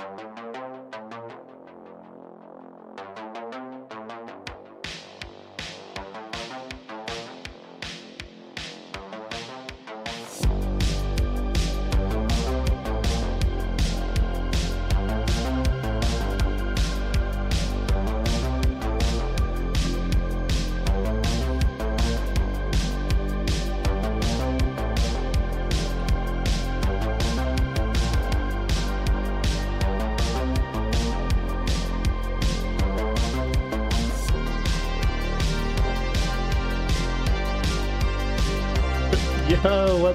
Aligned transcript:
Yo, 0.00 0.69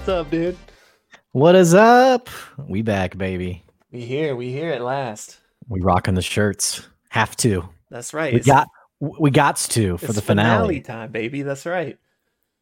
what's 0.06 0.20
up, 0.20 0.30
dude? 0.30 0.56
What 1.32 1.56
is 1.56 1.74
up? 1.74 2.30
We 2.60 2.84
back, 2.84 3.18
baby. 3.18 3.64
We 3.92 4.06
here, 4.06 4.36
we 4.36 4.52
here 4.52 4.72
at 4.72 4.84
last. 4.84 5.40
We 5.68 5.82
rocking 5.82 6.14
the 6.14 6.22
shirts. 6.22 6.88
Have 7.10 7.36
to. 7.38 7.68
That's 7.90 8.14
right. 8.14 8.32
We 8.32 8.40
It's- 8.40 8.46
got 8.46 8.68
we 9.00 9.32
gots 9.32 9.68
to 9.70 9.98
for 9.98 10.14
the 10.14 10.22
finale. 10.22 10.82
time, 10.82 11.12
baby. 11.12 11.42
That's 11.42 11.66
right. 11.66 11.98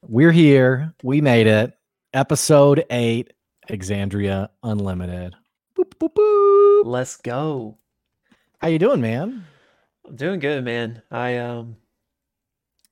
We're 0.01 0.31
here. 0.31 0.93
We 1.03 1.19
made 1.19 1.47
it. 1.47 1.73
Episode 2.13 2.85
eight, 2.89 3.33
Exandria 3.69 4.47
Unlimited. 4.63 5.35
Boop, 5.77 5.95
boop, 5.99 6.13
boop. 6.13 6.85
Let's 6.85 7.17
go. 7.17 7.77
How 8.59 8.69
you 8.69 8.79
doing, 8.79 9.01
man? 9.01 9.45
I'm 10.07 10.15
doing 10.15 10.39
good, 10.39 10.63
man. 10.63 11.01
I 11.11 11.39
um 11.39 11.75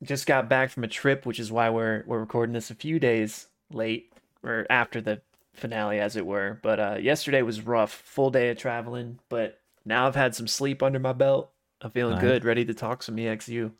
just 0.03 0.25
got 0.25 0.49
back 0.49 0.71
from 0.71 0.83
a 0.83 0.89
trip, 0.89 1.25
which 1.25 1.39
is 1.39 1.53
why 1.53 1.69
we're 1.69 2.03
we're 2.05 2.19
recording 2.19 2.51
this 2.51 2.69
a 2.69 2.75
few 2.75 2.99
days 2.99 3.47
late 3.71 4.10
or 4.43 4.65
after 4.69 5.01
the 5.01 5.21
finale, 5.53 5.99
as 5.99 6.15
it 6.15 6.25
were. 6.25 6.59
But 6.61 6.79
uh, 6.79 6.97
yesterday 7.01 7.41
was 7.41 7.61
rough, 7.61 7.91
full 7.91 8.29
day 8.31 8.49
of 8.49 8.57
traveling. 8.57 9.19
But 9.29 9.59
now 9.85 10.07
I've 10.07 10.15
had 10.15 10.35
some 10.35 10.47
sleep 10.47 10.81
under 10.83 10.99
my 10.99 11.13
belt. 11.13 11.51
I'm 11.81 11.91
feeling 11.91 12.13
Nice. 12.15 12.21
good, 12.21 12.45
ready 12.45 12.65
to 12.65 12.73
talk 12.73 13.03
some 13.03 13.15
EXU. 13.17 13.71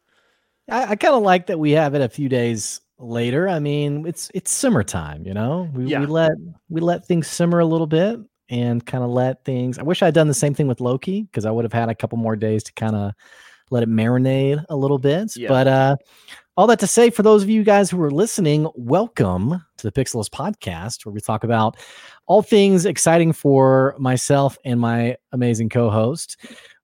I, 0.70 0.92
I 0.92 0.96
kind 0.96 1.14
of 1.16 1.24
like 1.24 1.48
that 1.48 1.60
we 1.60 1.72
have 1.72 1.94
it 1.96 2.02
a 2.02 2.10
few 2.10 2.30
days 2.30 2.82
later. 2.98 3.48
I 3.48 3.60
mean, 3.60 4.06
it's 4.08 4.32
it's 4.34 4.52
summertime, 4.52 5.26
you 5.26 5.34
know. 5.34 5.70
We, 5.74 5.86
Yeah. 5.86 6.00
we 6.02 6.06
let 6.08 6.32
we 6.70 6.82
let 6.82 7.06
things 7.06 7.28
simmer 7.28 7.60
a 7.60 7.66
little 7.66 7.88
bit 7.88 8.20
and 8.50 8.86
kind 8.86 9.04
of 9.04 9.10
let 9.10 9.44
things. 9.46 9.78
I 9.80 9.84
wish 9.84 10.02
I'd 10.02 10.14
done 10.14 10.28
the 10.28 10.34
same 10.34 10.54
thing 10.54 10.68
with 10.68 10.82
Loki 10.82 11.24
because 11.24 11.46
I 11.46 11.52
would 11.52 11.64
have 11.66 11.74
had 11.74 11.90
a 11.90 11.96
couple 11.96 12.18
more 12.18 12.36
days 12.36 12.64
to 12.64 12.74
kind 12.74 12.96
of 12.96 13.14
let 13.70 13.84
it 13.84 13.90
marinate 13.90 14.64
a 14.70 14.76
little 14.76 14.98
bit. 14.98 15.36
Yeah. 15.36 15.48
But 15.48 15.68
uh, 15.68 15.96
all 16.58 16.68
that 16.68 16.80
to 16.80 16.88
say, 16.88 17.10
for 17.10 17.24
those 17.24 17.44
of 17.44 17.50
you 17.50 17.64
guys 17.64 17.90
who 17.90 18.02
are 18.02 18.12
listening, 18.12 18.68
welcome 18.76 19.64
to 19.78 19.90
the 19.90 19.92
Pixelist 19.92 20.32
Podcast, 20.32 21.06
where 21.06 21.14
we 21.14 21.22
talk 21.22 21.46
about 21.46 21.78
all 22.28 22.42
things 22.42 22.86
exciting 22.86 23.32
for 23.32 23.96
myself 23.98 24.58
and 24.66 24.78
my 24.78 25.16
amazing 25.32 25.70
co-host. 25.70 26.36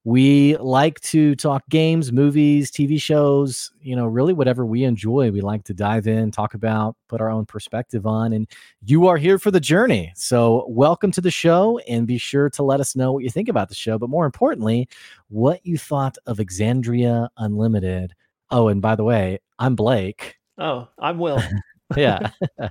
We 0.06 0.56
like 0.58 1.02
to 1.02 1.36
talk 1.36 1.68
games, 1.68 2.14
movies, 2.14 2.72
TV 2.72 3.00
shows, 3.00 3.70
you 3.82 3.94
know, 3.94 4.06
really 4.06 4.32
whatever 4.32 4.66
we 4.66 4.86
enjoy. 4.86 5.32
We 5.32 5.42
like 5.42 5.66
to 5.66 5.74
dive 5.74 6.08
in, 6.08 6.32
talk 6.32 6.54
about, 6.54 6.96
put 7.10 7.20
our 7.20 7.30
own 7.30 7.46
perspective 7.46 8.08
on. 8.08 8.32
And 8.32 8.48
you 8.86 9.08
are 9.08 9.18
here 9.18 9.38
for 9.38 9.52
the 9.52 9.60
journey. 9.60 10.14
So, 10.16 10.66
welcome 10.70 11.12
to 11.12 11.20
the 11.20 11.30
show 11.30 11.80
and 11.80 12.08
be 12.08 12.18
sure 12.18 12.50
to 12.52 12.64
let 12.64 12.80
us 12.80 12.96
know 12.96 13.12
what 13.12 13.26
you 13.26 13.30
think 13.30 13.50
about 13.50 13.68
the 13.68 13.76
show. 13.76 14.00
But 14.00 14.10
more 14.10 14.26
importantly, 14.26 14.88
what 15.28 15.60
you 15.66 15.78
thought 15.78 16.18
of 16.26 16.38
Exandria 16.38 17.28
Unlimited. 17.36 18.16
Oh, 18.50 18.68
and 18.68 18.82
by 18.82 18.96
the 18.96 19.04
way, 19.04 19.40
I'm 19.60 19.76
Blake. 19.76 20.38
Oh, 20.58 20.88
I'm 21.00 21.20
Will. 21.20 21.42
Yeah. 21.96 22.32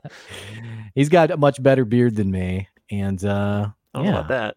He's 0.94 1.08
got 1.08 1.30
a 1.30 1.36
much 1.36 1.62
better 1.62 1.84
beard 1.84 2.16
than 2.16 2.30
me. 2.30 2.68
And 2.90 3.24
uh, 3.24 3.68
I 3.94 3.98
don't 3.98 4.04
know 4.04 4.18
about 4.18 4.28
that. 4.28 4.56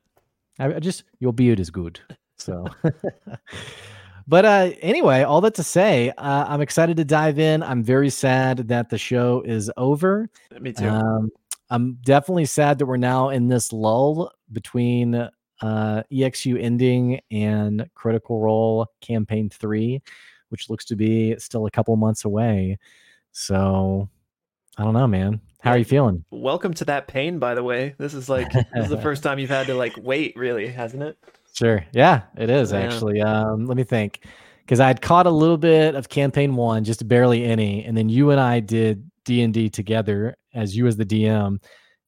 I, 0.60 0.76
I 0.76 0.80
just 0.80 1.04
your 1.20 1.34
beard 1.34 1.60
is 1.60 1.70
good. 1.70 2.00
So, 2.38 2.68
but 4.28 4.46
uh, 4.46 4.72
anyway, 4.82 5.24
all 5.24 5.42
that 5.42 5.56
to 5.56 5.64
say, 5.64 6.10
uh, 6.18 6.46
I'm 6.48 6.62
excited 6.62 6.98
to 6.98 7.06
dive 7.06 7.40
in. 7.40 7.64
I'm 7.64 7.84
very 7.84 8.10
sad 8.10 8.68
that 8.68 8.90
the 8.90 8.98
show 8.98 9.42
is 9.46 9.72
over. 9.78 10.30
Me 10.60 10.74
too. 10.74 10.90
Um, 10.90 11.30
I'm 11.70 11.98
definitely 12.04 12.46
sad 12.46 12.80
that 12.80 12.86
we're 12.86 12.98
now 12.98 13.30
in 13.30 13.48
this 13.48 13.72
lull 13.72 14.32
between 14.52 15.16
uh, 15.16 16.04
EXU 16.12 16.62
ending 16.62 17.20
and 17.32 17.90
Critical 17.94 18.40
Role 18.42 18.88
Campaign 19.02 19.50
Three, 19.50 20.02
which 20.50 20.70
looks 20.70 20.86
to 20.86 20.96
be 20.96 21.36
still 21.40 21.66
a 21.66 21.72
couple 21.72 21.96
months 21.96 22.26
away. 22.26 22.78
So, 23.32 24.10
I 24.78 24.84
don't 24.84 24.94
know, 24.94 25.08
man. 25.08 25.42
How 25.62 25.72
are 25.72 25.78
you 25.78 25.86
feeling? 25.86 26.24
Welcome 26.32 26.74
to 26.76 26.86
that 26.86 27.08
pain, 27.08 27.38
by 27.38 27.54
the 27.54 27.64
way. 27.64 27.94
This 27.98 28.14
is 28.14 28.30
like 28.30 28.52
this 28.52 28.66
is 28.76 28.90
the 28.90 29.02
first 29.02 29.24
time 29.24 29.40
you've 29.40 29.50
had 29.50 29.68
to 29.68 29.76
like 29.76 29.94
wait, 30.02 30.34
really, 30.38 30.68
hasn't 30.68 31.04
it? 31.04 31.18
Sure. 31.54 31.84
Yeah, 31.92 32.22
it 32.38 32.50
is 32.50 32.72
Yeah. 32.72 32.80
actually. 32.80 33.22
Um, 33.22 33.66
let 33.66 33.76
me 33.76 33.84
think. 33.84 34.26
Because 34.62 34.80
I'd 34.80 35.02
caught 35.02 35.26
a 35.26 35.32
little 35.32 35.58
bit 35.58 35.96
of 35.96 36.10
campaign 36.10 36.56
one, 36.56 36.84
just 36.84 37.08
barely 37.08 37.44
any, 37.44 37.84
and 37.86 37.98
then 37.98 38.08
you 38.08 38.30
and 38.32 38.40
I 38.40 38.60
did 38.60 39.10
D 39.26 39.42
and 39.42 39.54
D 39.54 39.68
together 39.70 40.38
as 40.54 40.78
you 40.78 40.86
as 40.88 40.96
the 40.96 41.06
DM, 41.06 41.62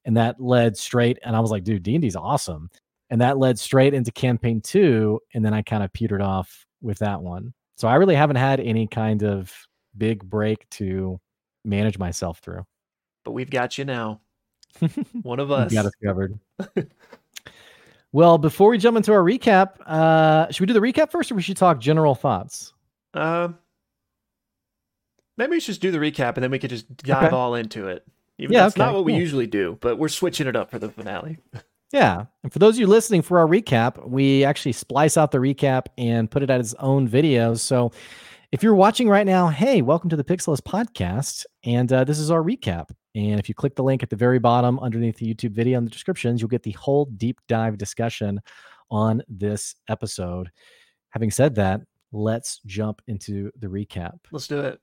and 0.06 0.16
that 0.18 0.40
led 0.40 0.78
straight. 0.78 1.18
And 1.24 1.36
I 1.36 1.40
was 1.40 1.50
like, 1.52 1.64
dude, 1.64 1.84
D 1.84 1.96
and 1.96 2.02
D's 2.04 2.16
awesome, 2.16 2.70
and 3.10 3.20
that 3.20 3.38
led 3.40 3.58
straight 3.60 3.94
into 3.96 4.12
campaign 4.12 4.62
two, 4.62 5.20
and 5.34 5.44
then 5.44 5.54
I 5.56 5.62
kind 5.64 5.84
of 5.84 5.92
petered 5.92 6.22
off 6.22 6.66
with 6.82 7.00
that 7.00 7.22
one. 7.22 7.54
So 7.82 7.88
I 7.88 7.96
really 7.96 8.14
haven't 8.14 8.36
had 8.36 8.60
any 8.60 8.86
kind 8.86 9.24
of 9.24 9.52
big 9.98 10.24
break 10.24 10.70
to 10.70 11.20
manage 11.66 11.98
myself 11.98 12.38
through. 12.38 12.64
But 13.26 13.32
we've 13.32 13.50
got 13.50 13.80
you 13.80 13.86
now. 13.86 14.22
One 15.24 15.40
of 15.40 15.50
us. 15.50 15.74
got 15.74 15.88
us 15.88 15.92
covered. 16.06 16.38
well, 18.12 18.38
before 18.38 18.70
we 18.70 18.78
jump 18.78 18.98
into 18.98 19.12
our 19.12 19.24
recap, 19.24 19.82
uh, 19.88 20.52
should 20.52 20.60
we 20.60 20.68
do 20.68 20.74
the 20.74 20.80
recap 20.80 21.10
first, 21.10 21.32
or 21.32 21.36
we 21.36 21.42
should 21.42 21.58
talk 21.58 21.80
general 21.80 22.14
thoughts? 22.14 22.72
Um, 23.16 23.58
maybe 25.38 25.50
we 25.54 25.60
should 25.60 25.72
just 25.72 25.82
do 25.82 25.90
the 25.90 25.98
recap 25.98 26.36
and 26.36 26.44
then 26.44 26.52
we 26.52 26.60
could 26.60 26.70
just 26.70 26.96
dive 26.98 27.24
Okay. 27.30 27.36
all 27.36 27.56
into 27.56 27.88
it. 27.88 28.06
Even 28.38 28.54
Yeah, 28.54 28.66
that's 28.66 28.78
not 28.78 28.90
okay, 28.90 28.96
what 28.98 29.06
we 29.06 29.14
cool. 29.14 29.22
usually 29.22 29.48
do, 29.48 29.80
but 29.82 29.98
we're 29.98 30.08
switching 30.08 30.46
it 30.46 30.56
up 30.56 30.70
for 30.70 30.78
the 30.78 30.90
finale. 30.90 31.40
Yeah. 31.92 32.26
And 32.44 32.54
for 32.54 32.60
those 32.60 32.76
of 32.76 32.80
you 32.80 32.88
listening 32.88 33.22
for 33.22 33.40
our 33.40 33.48
recap, 33.48 34.08
we 34.08 34.46
actually 34.46 34.72
splice 34.72 35.18
out 35.18 35.32
the 35.32 35.40
recap 35.40 35.88
and 35.98 36.32
put 36.32 36.42
it 36.42 36.50
at 36.50 36.62
its 36.62 36.74
own 36.76 37.08
video. 37.08 37.54
So 37.56 37.92
if 38.54 38.64
you're 38.64 38.76
watching 38.76 39.10
right 39.10 39.26
now, 39.26 39.50
hey, 39.50 39.82
welcome 39.82 40.10
to 40.10 40.16
the 40.16 40.24
Pixelist 40.24 40.62
podcast. 40.62 41.46
And 41.66 41.92
uh, 41.92 42.06
this 42.06 42.18
is 42.18 42.32
our 42.32 42.42
recap. 42.42 42.92
And 43.14 43.40
if 43.40 43.50
you 43.50 43.56
click 43.56 43.76
the 43.76 43.84
link 43.84 44.04
at 44.04 44.10
the 44.10 44.16
very 44.16 44.40
bottom 44.40 44.80
underneath 44.80 45.18
the 45.18 45.34
YouTube 45.34 45.52
video 45.52 45.78
in 45.78 45.84
the 45.84 45.92
descriptions, 45.92 46.40
you'll 46.40 46.48
get 46.48 46.64
the 46.64 46.72
whole 46.72 47.06
deep 47.18 47.40
dive 47.50 47.78
discussion 47.78 48.40
on 48.90 49.22
this 49.28 49.76
episode. 49.90 50.50
Having 51.10 51.32
said 51.32 51.56
that, 51.56 51.82
let's 52.14 52.62
jump 52.66 53.02
into 53.08 53.52
the 53.60 53.68
recap. 53.68 54.18
Let's 54.32 54.48
do 54.48 54.62
it. 54.62 54.80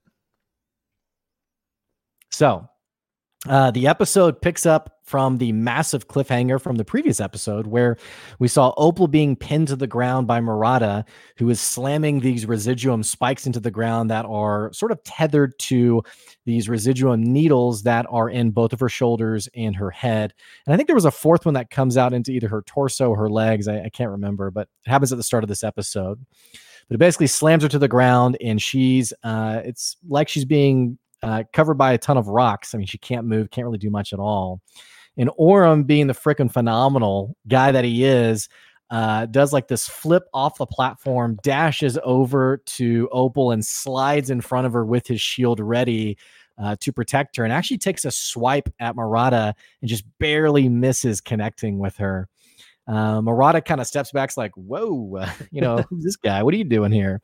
So, 2.30 2.68
uh, 3.48 3.70
the 3.70 3.86
episode 3.86 4.42
picks 4.42 4.66
up 4.66 4.97
from 5.08 5.38
the 5.38 5.52
massive 5.52 6.06
cliffhanger 6.06 6.60
from 6.60 6.76
the 6.76 6.84
previous 6.84 7.18
episode, 7.18 7.66
where 7.66 7.96
we 8.38 8.46
saw 8.46 8.74
Opal 8.76 9.08
being 9.08 9.34
pinned 9.34 9.68
to 9.68 9.76
the 9.76 9.86
ground 9.86 10.26
by 10.26 10.38
Murata, 10.38 11.02
who 11.38 11.48
is 11.48 11.60
slamming 11.60 12.20
these 12.20 12.44
residuum 12.44 13.02
spikes 13.02 13.46
into 13.46 13.58
the 13.58 13.70
ground 13.70 14.10
that 14.10 14.26
are 14.26 14.70
sort 14.74 14.92
of 14.92 15.02
tethered 15.04 15.58
to 15.60 16.02
these 16.44 16.68
residuum 16.68 17.22
needles 17.22 17.84
that 17.84 18.04
are 18.10 18.28
in 18.28 18.50
both 18.50 18.74
of 18.74 18.80
her 18.80 18.88
shoulders 18.90 19.48
and 19.54 19.74
her 19.74 19.90
head. 19.90 20.34
And 20.66 20.74
I 20.74 20.76
think 20.76 20.88
there 20.88 20.94
was 20.94 21.06
a 21.06 21.10
fourth 21.10 21.46
one 21.46 21.54
that 21.54 21.70
comes 21.70 21.96
out 21.96 22.12
into 22.12 22.30
either 22.32 22.48
her 22.48 22.62
torso 22.62 23.08
or 23.08 23.16
her 23.16 23.30
legs. 23.30 23.66
I, 23.66 23.84
I 23.84 23.88
can't 23.88 24.10
remember, 24.10 24.50
but 24.50 24.68
it 24.84 24.90
happens 24.90 25.10
at 25.10 25.16
the 25.16 25.24
start 25.24 25.42
of 25.42 25.48
this 25.48 25.64
episode. 25.64 26.24
But 26.88 26.96
it 26.96 26.98
basically 26.98 27.28
slams 27.28 27.62
her 27.62 27.68
to 27.70 27.78
the 27.78 27.88
ground, 27.88 28.36
and 28.42 28.60
she's 28.60 29.14
uh, 29.22 29.62
it's 29.64 29.96
like 30.06 30.28
she's 30.28 30.44
being 30.44 30.98
uh, 31.22 31.44
covered 31.52 31.74
by 31.74 31.92
a 31.92 31.98
ton 31.98 32.16
of 32.16 32.28
rocks. 32.28 32.74
I 32.74 32.78
mean, 32.78 32.86
she 32.86 32.98
can't 32.98 33.26
move, 33.26 33.50
can't 33.50 33.66
really 33.66 33.78
do 33.78 33.90
much 33.90 34.12
at 34.12 34.18
all. 34.18 34.60
And 35.18 35.30
Orym, 35.38 35.86
being 35.86 36.06
the 36.06 36.14
freaking 36.14 36.50
phenomenal 36.50 37.36
guy 37.48 37.72
that 37.72 37.84
he 37.84 38.04
is, 38.04 38.48
uh, 38.90 39.26
does 39.26 39.52
like 39.52 39.68
this 39.68 39.86
flip 39.86 40.24
off 40.32 40.58
the 40.58 40.66
platform, 40.66 41.38
dashes 41.42 41.98
over 42.02 42.62
to 42.64 43.08
Opal 43.12 43.50
and 43.50 43.64
slides 43.64 44.30
in 44.30 44.40
front 44.40 44.66
of 44.66 44.72
her 44.72 44.84
with 44.84 45.06
his 45.06 45.20
shield 45.20 45.60
ready 45.60 46.16
uh, 46.56 46.76
to 46.80 46.92
protect 46.92 47.36
her, 47.36 47.44
and 47.44 47.52
actually 47.52 47.78
takes 47.78 48.04
a 48.04 48.10
swipe 48.10 48.68
at 48.80 48.96
Murata 48.96 49.54
and 49.80 49.88
just 49.88 50.04
barely 50.18 50.68
misses 50.68 51.20
connecting 51.20 51.78
with 51.78 51.96
her. 51.98 52.28
Uh, 52.86 53.20
Murata 53.20 53.60
kind 53.60 53.80
of 53.80 53.86
steps 53.86 54.10
back, 54.10 54.34
like, 54.36 54.52
"Whoa, 54.54 55.26
you 55.50 55.60
know, 55.60 55.78
who's 55.90 56.04
this 56.04 56.16
guy? 56.16 56.42
What 56.42 56.54
are 56.54 56.58
you 56.58 56.64
doing 56.64 56.92
here?" 56.92 57.20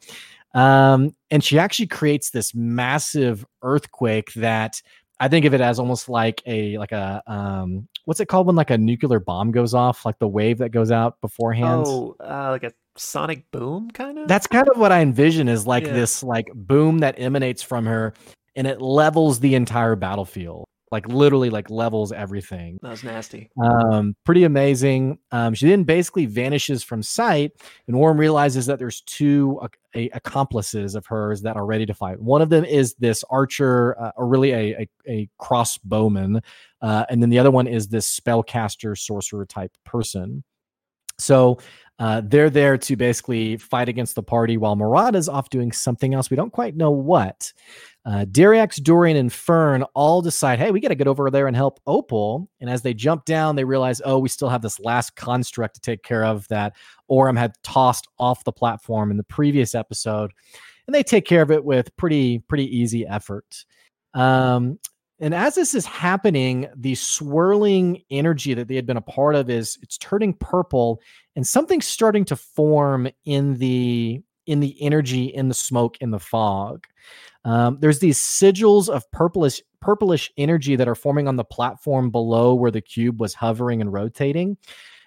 Um, 0.55 1.17
and 1.31 1.43
she 1.43 1.59
actually 1.59 1.89
creates 1.89 2.31
this 2.31 2.55
massive 2.55 3.45
earthquake 3.63 4.33
that 4.35 4.81
I 5.21 5.29
think 5.29 5.45
of 5.45 5.55
it 5.55 5.61
as 5.61 5.79
almost 5.79 6.09
like 6.09 6.43
a 6.47 6.77
like 6.79 6.93
a 6.93 7.23
um, 7.27 7.89
what's 8.05 8.21
it 8.21 8.27
called 8.27 8.47
when 8.47 8.57
like 8.57 8.71
a 8.71 8.79
nuclear 8.79 9.21
bomb 9.21 9.53
goes 9.53 9.75
off, 9.75 10.05
like 10.05 10.19
the 10.19 10.29
wave 10.29 10.59
that 10.59 10.71
goes 10.71 10.91
out 10.91 11.21
beforehand? 11.21 11.85
Oh, 11.87 12.17
uh, 12.21 12.51
like 12.51 12.65
a 12.65 12.73
sonic 12.97 13.51
boom 13.51 13.91
kind 13.91 14.19
of. 14.19 14.29
That's 14.29 14.47
kind 14.47 14.69
of 14.69 14.79
what 14.79 14.93
I 14.93 15.01
envision 15.01 15.49
is 15.49 15.67
like 15.67 15.87
Yeah. 15.87 15.93
this 15.93 16.23
like 16.23 16.51
boom 16.55 16.99
that 16.99 17.15
emanates 17.19 17.63
from 17.63 17.87
her 17.87 18.15
and 18.57 18.67
it 18.67 18.81
levels 18.81 19.41
the 19.41 19.55
entire 19.55 19.97
battlefield. 19.97 20.67
Like 20.91 21.09
literally 21.09 21.51
like 21.51 21.71
levels 21.71 22.13
everything. 22.13 22.79
that 22.83 22.91
was 22.91 23.03
nasty. 23.03 23.51
Um, 23.61 24.15
pretty 24.25 24.45
amazing. 24.45 25.19
Um, 25.33 25.55
she 25.55 25.69
then 25.69 25.83
basically 25.83 26.27
vanishes 26.27 26.85
from 26.85 27.03
sight, 27.03 27.53
and 27.89 27.97
Orym 27.97 28.19
realizes 28.19 28.67
that 28.67 28.79
there's 28.79 29.01
two 29.01 29.61
a- 29.97 30.11
accomplices 30.11 30.95
of 30.95 31.07
hers 31.07 31.43
that 31.43 31.57
are 31.57 31.67
ready 31.67 31.87
to 31.87 31.95
fight. 31.95 32.21
One 32.21 32.43
of 32.43 32.49
them 32.49 32.65
is 32.65 32.95
this 32.95 33.25
archer, 33.29 34.01
uh, 34.01 34.13
or 34.17 34.29
really 34.29 34.53
a, 34.53 34.81
a, 34.83 34.89
a 35.09 35.29
crossbowman, 35.41 36.43
uh, 36.81 37.07
and 37.09 37.21
then 37.21 37.31
the 37.31 37.39
other 37.39 37.51
one 37.51 37.67
is 37.67 37.89
this 37.89 38.21
spellcaster, 38.21 38.97
sorcerer 38.97 39.47
type 39.47 39.73
person. 39.85 40.45
So 41.19 41.59
uh, 41.99 42.23
they're 42.25 42.51
there 42.51 42.77
to 42.77 42.97
basically 42.97 43.57
fight 43.57 43.89
against 43.89 44.15
the 44.15 44.23
party 44.23 44.57
while 44.57 44.77
Murata's 44.77 45.29
off 45.29 45.51
doing 45.51 45.71
something 45.71 46.13
else. 46.13 46.31
We 46.31 46.37
don't 46.37 46.53
quite 46.53 46.77
know 46.77 46.91
what. 46.91 47.53
Uh, 48.05 48.27
Dorian, 48.27 49.17
and 49.17 49.33
Fern 49.33 49.83
all 49.95 50.21
decide, 50.21 50.59
hey, 50.59 50.71
we 50.71 50.81
got 50.81 50.89
to 50.89 50.95
get 50.95 51.07
over 51.07 51.31
there 51.31 51.47
and 51.47 51.57
help 51.57 51.81
Opal. 51.87 52.51
And 52.61 52.69
as 52.69 52.83
they 52.83 52.95
jump 52.95 53.25
down, 53.25 53.57
they 53.57 53.65
realize, 53.65 54.03
oh, 54.05 54.19
we 54.19 54.29
still 54.29 54.49
have 54.49 54.61
this 54.61 54.81
last 54.81 55.17
construct 55.17 55.77
to 55.77 55.81
take 55.81 56.03
care 56.03 56.25
of 56.25 56.47
that 56.49 56.75
Orym 57.11 57.39
had 57.39 57.55
tossed 57.63 58.09
off 58.19 58.45
the 58.45 58.53
platform 58.53 59.11
in 59.11 59.17
the 59.17 59.25
previous 59.25 59.75
episode. 59.75 60.33
And 60.87 60.95
they 60.95 61.03
take 61.03 61.25
care 61.25 61.43
of 61.43 61.51
it 61.51 61.65
with 61.65 61.97
pretty, 61.97 62.41
pretty 62.41 62.77
easy 62.77 63.07
effort. 63.07 63.65
Um, 64.13 64.79
and 65.21 65.33
as 65.33 65.55
this 65.55 65.75
is 65.75 65.87
happening, 65.87 66.69
the 66.77 66.97
swirling 66.97 68.03
energy 68.11 68.53
that 68.53 68.69
they 68.69 68.75
had 68.75 68.85
been 68.85 68.97
a 68.97 69.03
part 69.03 69.35
of 69.35 69.49
is 69.49 69.79
it's 69.81 69.97
turning 69.97 70.35
purple, 70.35 71.01
and 71.37 71.47
something's 71.47 71.87
starting 71.87 72.25
to 72.27 72.37
form 72.37 73.09
in 73.25 73.55
the 73.55 74.23
in 74.47 74.61
the 74.61 74.77
energy, 74.83 75.25
in 75.25 75.49
the 75.49 75.55
smoke, 75.55 75.97
in 76.01 76.11
the 76.11 76.19
fog. 76.19 76.87
Um, 77.47 77.79
there's 77.81 78.01
these 78.01 78.19
sigils 78.19 78.89
of 78.89 79.11
purplish 79.11 79.63
purplish 79.81 80.31
energy 80.37 80.77
that 80.77 80.89
are 80.89 80.95
forming 80.95 81.29
on 81.29 81.37
the 81.37 81.45
platform 81.45 82.11
below 82.11 82.55
where 82.55 82.71
the 82.71 82.81
cube 82.81 83.21
was 83.21 83.35
hovering 83.35 83.81
and 83.81 83.93
rotating. 83.93 84.57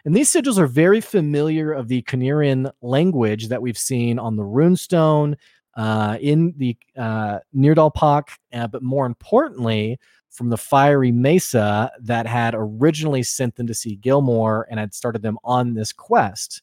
And 0.06 0.16
these 0.16 0.32
sigils 0.32 0.58
are 0.58 0.68
very 0.68 1.02
familiar 1.02 1.72
of 1.72 1.88
the 1.88 2.04
Canarian 2.04 2.72
language 2.82 3.50
that 3.50 3.62
we've 3.62 3.78
seen 3.78 4.20
on 4.20 4.36
the 4.36 4.44
runestone, 4.44 5.36
uh, 5.78 6.18
in 6.20 6.54
the 6.58 6.76
uh, 6.98 7.40
Neerdalpak, 7.56 8.30
uh, 8.52 8.68
but 8.68 8.82
more 8.82 9.06
importantly, 9.06 10.00
from 10.38 10.50
the 10.50 10.58
fiery 10.58 11.12
mesa 11.12 11.92
that 12.00 12.28
had 12.28 12.54
originally 12.56 13.24
sent 13.24 13.56
them 13.56 13.66
to 13.68 13.74
see 13.74 13.96
Gilmore 13.96 14.68
and 14.70 14.80
had 14.80 14.94
started 14.94 15.24
them 15.24 15.38
on 15.44 15.74
this 15.74 15.92
quest. 15.92 16.62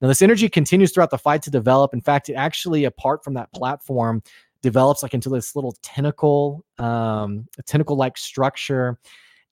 Now, 0.00 0.08
this 0.08 0.22
energy 0.22 0.48
continues 0.48 0.92
throughout 0.92 1.10
the 1.10 1.18
fight 1.18 1.42
to 1.42 1.50
develop. 1.50 1.92
In 1.92 2.00
fact, 2.00 2.28
it 2.28 2.34
actually, 2.34 2.84
apart 2.84 3.22
from 3.22 3.34
that 3.34 3.52
platform, 3.52 4.22
develops 4.62 5.02
like 5.02 5.14
into 5.14 5.28
this 5.28 5.56
little 5.56 5.76
tentacle, 5.82 6.64
um, 6.78 7.48
a 7.58 7.62
tentacle-like 7.62 8.16
structure. 8.16 8.98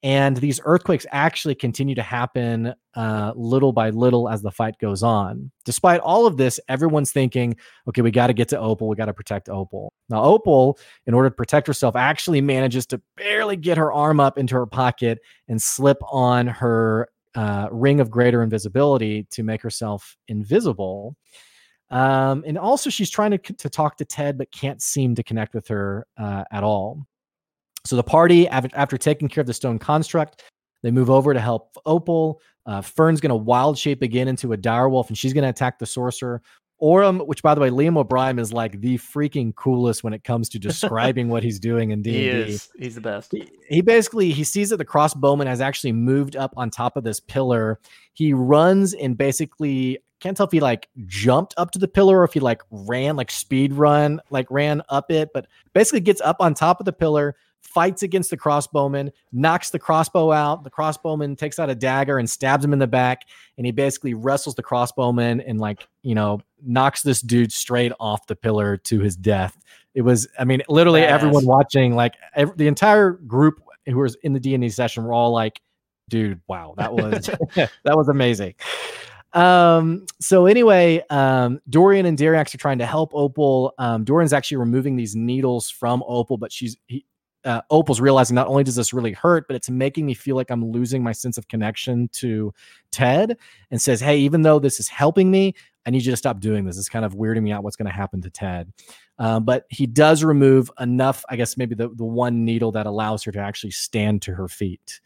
And 0.02 0.38
these 0.38 0.60
earthquakes 0.64 1.04
actually 1.12 1.54
continue 1.54 1.94
to 1.94 2.02
happen 2.02 2.72
uh, 2.94 3.32
little 3.36 3.72
by 3.72 3.90
little 3.90 4.30
as 4.30 4.40
the 4.40 4.50
fight 4.50 4.78
goes 4.78 5.02
on. 5.02 5.50
Despite 5.66 6.00
all 6.00 6.26
of 6.26 6.38
this, 6.38 6.58
everyone's 6.68 7.12
thinking, 7.12 7.54
okay, 7.86 8.00
we 8.00 8.10
got 8.10 8.28
to 8.28 8.32
get 8.32 8.48
to 8.48 8.58
Opal. 8.58 8.88
We 8.88 8.96
got 8.96 9.06
to 9.06 9.14
protect 9.14 9.50
Opal. 9.50 9.92
Now, 10.08 10.22
Opal, 10.22 10.78
in 11.06 11.12
order 11.12 11.28
to 11.28 11.34
protect 11.34 11.66
herself, 11.66 11.96
actually 11.96 12.40
manages 12.40 12.86
to 12.86 13.02
barely 13.18 13.56
get 13.56 13.76
her 13.76 13.92
arm 13.92 14.20
up 14.20 14.38
into 14.38 14.54
her 14.54 14.66
pocket 14.66 15.18
and 15.48 15.60
slip 15.60 15.98
on 16.10 16.46
her 16.46 17.08
uh, 17.34 17.68
ring 17.70 18.00
of 18.00 18.10
greater 18.10 18.42
invisibility 18.42 19.26
to 19.30 19.42
make 19.42 19.60
herself 19.60 20.16
invisible. 20.28 21.14
Um, 21.90 22.42
and 22.46 22.56
also, 22.56 22.88
she's 22.88 23.10
trying 23.10 23.32
to, 23.32 23.38
to 23.38 23.68
talk 23.68 23.96
to 23.98 24.04
Ted, 24.06 24.38
but 24.38 24.50
can't 24.50 24.80
seem 24.80 25.14
to 25.16 25.22
connect 25.22 25.54
with 25.54 25.68
her 25.68 26.06
uh, 26.16 26.44
at 26.50 26.64
all. 26.64 27.06
So 27.84 27.96
the 27.96 28.02
party, 28.02 28.48
after, 28.48 28.70
after 28.74 28.98
taking 28.98 29.28
care 29.28 29.40
of 29.40 29.46
the 29.46 29.54
stone 29.54 29.78
construct, 29.78 30.42
they 30.82 30.90
move 30.90 31.10
over 31.10 31.34
to 31.34 31.40
help 31.40 31.76
Opal. 31.86 32.40
Uh, 32.66 32.80
Fern's 32.80 33.20
going 33.20 33.30
to 33.30 33.36
wild 33.36 33.78
shape 33.78 34.02
again 34.02 34.28
into 34.28 34.52
a 34.52 34.56
direwolf, 34.56 35.08
and 35.08 35.16
she's 35.16 35.32
going 35.32 35.44
to 35.44 35.50
attack 35.50 35.78
the 35.78 35.86
sorcerer. 35.86 36.42
Orym, 36.82 37.26
which 37.26 37.42
by 37.42 37.54
the 37.54 37.60
way, 37.60 37.68
Liam 37.68 37.98
O'Brien 37.98 38.38
is 38.38 38.52
like 38.52 38.80
the 38.80 38.96
freaking 38.96 39.54
coolest 39.54 40.02
when 40.02 40.14
it 40.14 40.24
comes 40.24 40.48
to 40.50 40.58
describing 40.58 41.28
what 41.28 41.42
he's 41.42 41.58
doing 41.60 41.90
in 41.90 42.00
D&D. 42.02 42.26
is. 42.26 42.70
He's 42.78 42.94
the 42.94 43.02
best. 43.02 43.32
He, 43.32 43.50
he 43.68 43.82
basically 43.82 44.30
he 44.30 44.44
sees 44.44 44.70
that 44.70 44.78
the 44.78 44.84
crossbowman 44.84 45.46
has 45.46 45.60
actually 45.60 45.92
moved 45.92 46.36
up 46.36 46.54
on 46.56 46.70
top 46.70 46.96
of 46.96 47.04
this 47.04 47.20
pillar. 47.20 47.78
He 48.14 48.32
runs 48.32 48.94
and 48.94 49.16
basically 49.16 49.98
can't 50.20 50.36
tell 50.36 50.46
if 50.46 50.52
he 50.52 50.60
like 50.60 50.88
jumped 51.06 51.54
up 51.56 51.70
to 51.72 51.78
the 51.78 51.88
pillar 51.88 52.20
or 52.20 52.24
if 52.24 52.32
he 52.32 52.40
like 52.40 52.62
ran 52.70 53.16
like 53.16 53.30
speed 53.30 53.72
run 53.72 54.20
like 54.30 54.46
ran 54.50 54.82
up 54.88 55.10
it, 55.10 55.30
but 55.34 55.46
basically 55.74 56.00
gets 56.00 56.20
up 56.22 56.36
on 56.40 56.54
top 56.54 56.80
of 56.80 56.86
the 56.86 56.92
pillar, 56.92 57.36
fights 57.62 58.02
against 58.02 58.30
the 58.30 58.36
crossbowman, 58.36 59.10
knocks 59.32 59.70
the 59.70 59.78
crossbow 59.78 60.32
out. 60.32 60.64
The 60.64 60.70
crossbowman 60.70 61.38
takes 61.38 61.58
out 61.58 61.70
a 61.70 61.74
dagger 61.74 62.18
and 62.18 62.28
stabs 62.28 62.64
him 62.64 62.72
in 62.72 62.78
the 62.78 62.86
back, 62.86 63.26
and 63.56 63.66
he 63.66 63.72
basically 63.72 64.14
wrestles 64.14 64.54
the 64.54 64.62
crossbowman 64.62 65.42
and 65.46 65.60
like 65.60 65.86
you 66.02 66.14
know 66.14 66.40
knocks 66.62 67.02
this 67.02 67.20
dude 67.20 67.52
straight 67.52 67.92
off 68.00 68.26
the 68.26 68.36
pillar 68.36 68.76
to 68.76 69.00
his 69.00 69.16
death. 69.16 69.56
It 69.94 70.02
was, 70.02 70.28
I 70.38 70.44
mean, 70.44 70.62
literally 70.68 71.02
everyone 71.02 71.46
watching, 71.46 71.94
like 71.96 72.14
ev- 72.34 72.56
the 72.56 72.68
entire 72.68 73.10
group 73.10 73.60
who 73.86 73.96
was 73.96 74.16
in 74.22 74.32
the 74.32 74.40
D 74.40 74.54
and 74.54 74.62
D 74.62 74.68
session, 74.68 75.04
were 75.04 75.12
all 75.12 75.32
like, 75.32 75.60
"Dude, 76.08 76.40
wow, 76.48 76.74
that 76.76 76.92
was 76.92 77.26
that 77.54 77.96
was 77.96 78.08
amazing." 78.08 78.54
Um, 79.32 80.06
so 80.20 80.46
anyway, 80.46 81.04
um, 81.10 81.60
Dorian 81.68 82.06
and 82.06 82.18
Dariax 82.18 82.54
are 82.54 82.58
trying 82.58 82.78
to 82.78 82.86
help 82.86 83.12
Opal. 83.14 83.74
Um, 83.78 84.04
Dorian's 84.04 84.32
actually 84.32 84.56
removing 84.56 84.96
these 84.96 85.14
needles 85.14 85.70
from 85.70 86.02
Opal, 86.06 86.36
but 86.36 86.52
she's 86.52 86.76
he, 86.86 87.04
uh, 87.44 87.62
Opal's 87.70 88.00
realizing 88.00 88.34
not 88.34 88.46
only 88.48 88.64
does 88.64 88.74
this 88.74 88.92
really 88.92 89.12
hurt, 89.12 89.46
but 89.46 89.56
it's 89.56 89.70
making 89.70 90.06
me 90.06 90.14
feel 90.14 90.36
like 90.36 90.50
I'm 90.50 90.64
losing 90.64 91.02
my 91.02 91.12
sense 91.12 91.38
of 91.38 91.48
connection 91.48 92.08
to 92.14 92.52
Ted, 92.92 93.36
and 93.70 93.80
says, 93.80 94.00
"Hey, 94.00 94.18
even 94.18 94.42
though 94.42 94.58
this 94.58 94.80
is 94.80 94.88
helping 94.88 95.30
me, 95.30 95.54
I 95.86 95.90
need 95.90 96.04
you 96.04 96.10
to 96.10 96.16
stop 96.16 96.40
doing 96.40 96.64
this. 96.64 96.78
It's 96.78 96.88
kind 96.88 97.04
of 97.04 97.14
weirding 97.14 97.42
me 97.42 97.52
out. 97.52 97.64
What's 97.64 97.76
going 97.76 97.86
to 97.90 97.92
happen 97.92 98.20
to 98.22 98.30
Ted?" 98.30 98.72
Um, 99.20 99.44
but 99.44 99.66
he 99.68 99.86
does 99.86 100.24
remove 100.24 100.70
enough, 100.80 101.24
I 101.28 101.36
guess, 101.36 101.58
maybe 101.58 101.74
the 101.74 101.90
the 101.90 102.04
one 102.04 102.44
needle 102.44 102.72
that 102.72 102.86
allows 102.86 103.22
her 103.24 103.32
to 103.32 103.38
actually 103.38 103.70
stand 103.70 104.22
to 104.22 104.34
her 104.34 104.48
feet. 104.48 105.00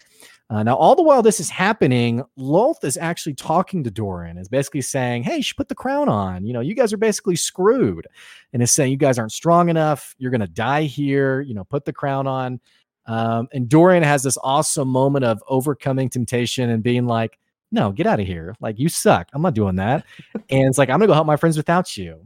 Uh, 0.51 0.63
now, 0.63 0.77
all 0.77 0.95
the 0.95 1.03
while 1.03 1.21
this 1.21 1.41
is 1.41 1.51
happening, 1.51 2.23
Lolth 2.39 2.85
is 2.85 2.97
actually 2.97 3.35
talking 3.35 3.83
to 3.83 3.91
Dorian, 3.91 4.39
is 4.39 4.49
basically 4.49 4.83
saying, 4.83 5.25
Hey, 5.25 5.41
she 5.41 5.55
put 5.55 5.69
the 5.69 5.75
crown 5.75 6.09
on. 6.09 6.45
You 6.45 6.53
know, 6.53 6.61
you 6.61 6.75
guys 6.75 6.93
are 6.93 6.99
basically 6.99 7.35
screwed. 7.35 8.07
And 8.53 8.63
is 8.63 8.71
saying, 8.71 8.93
You 8.93 8.99
guys 8.99 9.19
aren't 9.19 9.33
strong 9.33 9.69
enough. 9.69 10.15
You're 10.19 10.31
going 10.31 10.43
to 10.43 10.47
die 10.47 10.83
here. 10.83 11.41
You 11.41 11.55
know, 11.55 11.65
put 11.65 11.85
the 11.85 11.93
crown 11.93 12.27
on. 12.27 12.61
Um, 13.07 13.49
and 13.53 13.69
Dorian 13.69 14.03
has 14.03 14.23
this 14.23 14.39
awesome 14.43 14.89
moment 14.89 15.25
of 15.25 15.43
overcoming 15.49 16.09
temptation 16.09 16.71
and 16.71 16.83
being 16.83 17.07
like, 17.07 17.39
No, 17.73 17.91
get 17.91 18.07
out 18.07 18.21
of 18.21 18.27
here. 18.27 18.55
Like, 18.61 18.79
you 18.79 18.89
suck. 18.91 19.31
I'm 19.33 19.43
not 19.43 19.55
doing 19.55 19.77
that. 19.77 20.05
and 20.35 20.69
it's 20.69 20.79
like, 20.79 20.91
I'm 20.91 20.99
going 20.99 21.09
to 21.09 21.13
go 21.13 21.15
help 21.15 21.27
my 21.27 21.37
friends 21.37 21.57
without 21.57 21.97
you. 21.97 22.21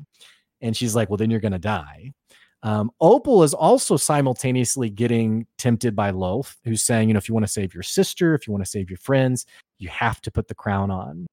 And 0.61 0.77
she's 0.77 0.95
like, 0.95 1.09
Well, 1.09 1.17
then 1.17 1.31
you're 1.31 1.41
going 1.41 1.53
to 1.53 1.59
die. 1.59 2.13
Um, 2.63 2.91
Opal 3.01 3.45
is 3.45 3.55
also 3.55 3.97
simultaneously 3.97 4.91
getting 4.91 5.47
tempted 5.59 5.95
by 5.95 6.11
Lolth, 6.11 6.57
who's 6.65 6.83
saying, 6.83 7.09
you 7.09 7.15
know, 7.15 7.19
if 7.19 7.29
you 7.29 7.35
want 7.35 7.47
to 7.47 7.53
save 7.53 7.73
your 7.73 7.85
sister, 7.85 8.35
if 8.35 8.47
you 8.47 8.53
want 8.53 8.65
to 8.65 8.71
save 8.71 8.91
your 8.91 8.99
friends, 8.99 9.47
you 9.79 9.89
have 9.89 10.21
to 10.23 10.31
put 10.31 10.49
the 10.49 10.55
crown 10.55 10.91
on. 10.91 11.27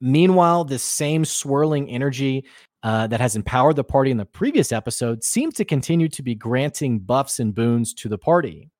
Meanwhile, 0.00 0.64
this 0.64 0.82
same 0.82 1.24
swirling 1.24 1.90
energy 1.90 2.44
uh, 2.82 3.08
that 3.08 3.20
has 3.20 3.34
empowered 3.34 3.76
the 3.76 3.84
party 3.84 4.10
in 4.10 4.16
the 4.16 4.24
previous 4.24 4.70
episode 4.70 5.24
seems 5.24 5.54
to 5.54 5.64
continue 5.64 6.08
to 6.08 6.22
be 6.22 6.34
granting 6.34 7.00
buffs 7.00 7.40
and 7.40 7.54
boons 7.54 7.92
to 7.94 8.08
the 8.08 8.18
party. 8.18 8.70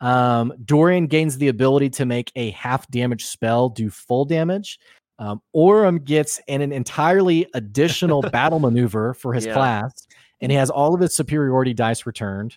Um, 0.00 0.52
Dorian 0.64 1.06
gains 1.06 1.38
the 1.38 1.48
ability 1.48 1.90
to 1.90 2.06
make 2.06 2.32
a 2.34 2.50
half 2.50 2.88
damage 2.90 3.26
spell 3.26 3.68
do 3.68 3.90
full 3.90 4.24
damage. 4.24 4.78
Um, 5.20 5.40
Orym 5.54 6.02
gets 6.02 6.40
an, 6.48 6.62
an 6.62 6.72
entirely 6.72 7.46
additional 7.54 8.22
battle 8.32 8.58
maneuver 8.58 9.14
for 9.14 9.32
his 9.32 9.46
Yeah. 9.46 9.52
class, 9.54 10.08
and 10.40 10.50
he 10.50 10.56
has 10.56 10.70
all 10.70 10.94
of 10.94 11.00
his 11.00 11.14
superiority 11.14 11.74
dice 11.74 12.06
returned. 12.06 12.56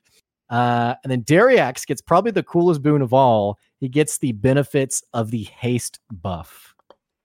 Uh, 0.50 0.96
and 1.03 1.12
then 1.12 1.24
Dariax 1.24 1.86
gets 1.86 2.01
probably 2.01 2.32
the 2.32 2.43
coolest 2.43 2.82
boon 2.82 3.01
of 3.01 3.13
all. 3.13 3.60
He 3.79 3.89
gets 3.89 4.17
the 4.20 4.32
benefits 4.32 5.03
of 5.13 5.29
the 5.29 5.43
haste 5.43 6.00
buff. 6.12 6.74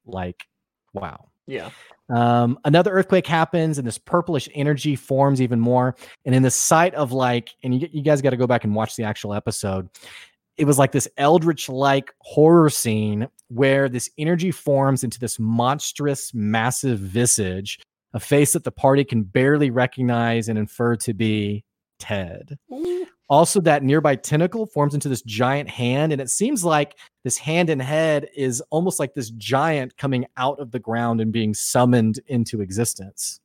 Like, 0.04 0.45
wow. 0.92 1.28
Yeah. 1.47 1.71
Um, 2.11 2.59
another 2.64 2.90
earthquake 2.92 3.26
happens, 3.26 3.78
and 3.78 3.87
this 3.87 3.99
purplish 3.99 4.49
energy 4.54 4.97
forms 4.97 5.40
even 5.40 5.61
more. 5.61 5.95
And 6.25 6.35
in 6.35 6.42
the 6.42 6.50
sight 6.50 6.95
of 6.95 7.12
like, 7.12 7.50
and 7.62 7.80
you, 7.80 7.88
you 7.92 8.02
guys 8.02 8.23
got 8.23 8.30
to 8.30 8.37
go 8.37 8.47
back 8.47 8.64
and 8.64 8.75
watch 8.75 8.97
the 8.97 9.04
actual 9.04 9.35
episode. 9.35 9.88
It 10.58 10.66
was 10.66 10.78
like 10.78 10.92
this 10.92 11.08
eldritch 11.16 11.68
like 11.68 12.12
horror 12.20 12.68
scene 12.68 13.28
where 13.48 13.88
this 13.88 14.10
energy 14.18 14.50
forms 14.50 15.04
into 15.04 15.18
this 15.18 15.38
monstrous, 15.38 16.34
massive 16.34 16.98
visage, 16.98 17.78
a 18.12 18.20
face 18.20 18.52
that 18.52 18.64
the 18.64 18.72
party 18.72 19.04
can 19.04 19.22
barely 19.22 19.70
recognize 19.70 20.48
and 20.48 20.58
infer 20.58 20.96
to 20.96 21.14
be 21.14 21.64
Ted. 21.98 22.58
Also, 23.28 23.60
that 23.60 23.82
nearby 23.82 24.16
tentacle 24.16 24.66
forms 24.66 24.94
into 24.94 25.08
this 25.08 25.22
giant 25.22 25.68
hand, 25.68 26.12
and 26.12 26.20
it 26.20 26.30
seems 26.30 26.64
like 26.64 26.96
this 27.24 27.36
hand 27.36 27.68
and 27.68 27.82
head 27.82 28.28
is 28.34 28.62
almost 28.70 28.98
like 28.98 29.14
this 29.14 29.30
giant 29.30 29.96
coming 29.96 30.24
out 30.36 30.58
of 30.58 30.70
the 30.70 30.78
ground 30.78 31.20
and 31.20 31.30
being 31.30 31.52
summoned 31.52 32.20
into 32.26 32.62
existence. 32.62 33.40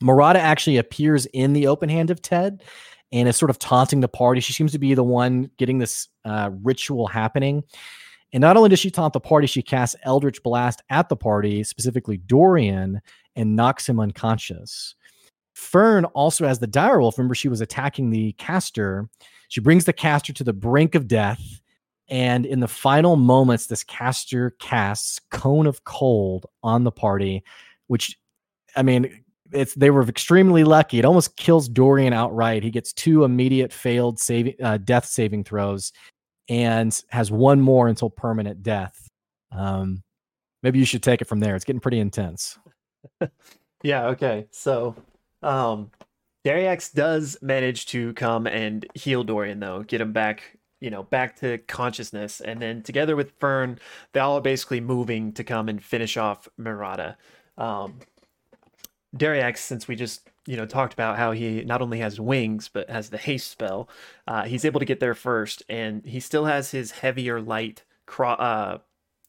Murata 0.00 0.40
actually 0.40 0.76
appears 0.76 1.26
in 1.26 1.52
the 1.52 1.66
open 1.66 1.88
hand 1.88 2.10
of 2.10 2.22
Ted 2.22 2.62
and 3.12 3.28
is 3.28 3.36
sort 3.36 3.50
of 3.50 3.58
taunting 3.58 4.00
the 4.00 4.08
party. 4.08 4.40
She 4.40 4.52
seems 4.52 4.72
to 4.72 4.78
be 4.78 4.94
the 4.94 5.02
one 5.04 5.50
getting 5.56 5.78
this 5.78 6.08
uh, 6.24 6.50
ritual 6.62 7.06
happening. 7.06 7.64
And 8.32 8.40
not 8.40 8.56
only 8.56 8.68
does 8.68 8.78
she 8.78 8.90
taunt 8.90 9.12
the 9.12 9.20
party, 9.20 9.46
she 9.46 9.62
casts 9.62 9.96
Eldritch 10.04 10.42
Blast 10.42 10.82
at 10.90 11.08
the 11.08 11.16
party, 11.16 11.64
specifically 11.64 12.16
Dorian, 12.16 13.00
and 13.34 13.56
knocks 13.56 13.88
him 13.88 13.98
unconscious. 13.98 14.94
Fern 15.54 16.04
also 16.06 16.46
has 16.46 16.60
the 16.60 16.68
direwolf. 16.68 17.18
Remember, 17.18 17.34
she 17.34 17.48
was 17.48 17.60
attacking 17.60 18.10
the 18.10 18.32
caster. 18.34 19.08
She 19.48 19.60
brings 19.60 19.84
the 19.84 19.92
caster 19.92 20.32
to 20.32 20.44
the 20.44 20.52
brink 20.52 20.94
of 20.94 21.08
death. 21.08 21.60
And 22.08 22.46
in 22.46 22.60
the 22.60 22.68
final 22.68 23.16
moments, 23.16 23.66
this 23.66 23.84
caster 23.84 24.50
casts 24.58 25.20
Cone 25.30 25.66
of 25.66 25.84
Cold 25.84 26.46
on 26.62 26.84
the 26.84 26.90
party, 26.90 27.44
which, 27.88 28.16
I 28.76 28.82
mean, 28.82 29.22
it's 29.52 29.74
they 29.74 29.90
were 29.90 30.02
extremely 30.02 30.64
lucky. 30.64 30.98
It 30.98 31.04
almost 31.04 31.36
kills 31.36 31.68
Dorian 31.68 32.12
outright. 32.12 32.62
He 32.62 32.70
gets 32.70 32.92
two 32.92 33.24
immediate 33.24 33.72
failed 33.72 34.18
saving 34.18 34.54
uh, 34.62 34.78
death 34.78 35.06
saving 35.06 35.44
throws, 35.44 35.92
and 36.48 36.98
has 37.10 37.30
one 37.30 37.60
more 37.60 37.88
until 37.88 38.10
permanent 38.10 38.62
death. 38.62 39.08
Um, 39.52 40.02
maybe 40.62 40.78
you 40.78 40.84
should 40.84 41.02
take 41.02 41.20
it 41.20 41.28
from 41.28 41.40
there. 41.40 41.56
It's 41.56 41.64
getting 41.64 41.80
pretty 41.80 42.00
intense. 42.00 42.58
yeah. 43.82 44.06
Okay. 44.08 44.46
So, 44.50 44.96
um, 45.42 45.90
Dariax 46.44 46.92
does 46.92 47.36
manage 47.42 47.86
to 47.86 48.12
come 48.14 48.46
and 48.46 48.86
heal 48.94 49.24
Dorian, 49.24 49.60
though, 49.60 49.82
get 49.82 50.00
him 50.00 50.12
back, 50.12 50.56
you 50.80 50.90
know, 50.90 51.02
back 51.02 51.36
to 51.40 51.58
consciousness, 51.58 52.40
and 52.40 52.60
then 52.60 52.82
together 52.82 53.14
with 53.14 53.32
Fern, 53.38 53.78
they 54.12 54.20
all 54.20 54.38
are 54.38 54.42
basically 54.42 54.80
moving 54.80 55.32
to 55.34 55.44
come 55.44 55.68
and 55.68 55.82
finish 55.84 56.16
off 56.16 56.48
Murata. 56.56 57.16
Um, 57.58 58.00
Dariax, 59.16 59.58
since 59.58 59.88
we 59.88 59.96
just 59.96 60.28
you 60.46 60.56
know 60.56 60.66
talked 60.66 60.92
about 60.92 61.16
how 61.16 61.32
he 61.32 61.62
not 61.64 61.82
only 61.82 61.98
has 61.98 62.20
wings 62.20 62.68
but 62.68 62.88
has 62.88 63.10
the 63.10 63.18
haste 63.18 63.50
spell, 63.50 63.88
uh, 64.26 64.44
he's 64.44 64.64
able 64.64 64.80
to 64.80 64.86
get 64.86 65.00
there 65.00 65.14
first, 65.14 65.62
and 65.68 66.04
he 66.06 66.20
still 66.20 66.44
has 66.44 66.70
his 66.70 66.92
heavier 66.92 67.40
light 67.40 67.82
cro- 68.06 68.30
uh, 68.30 68.78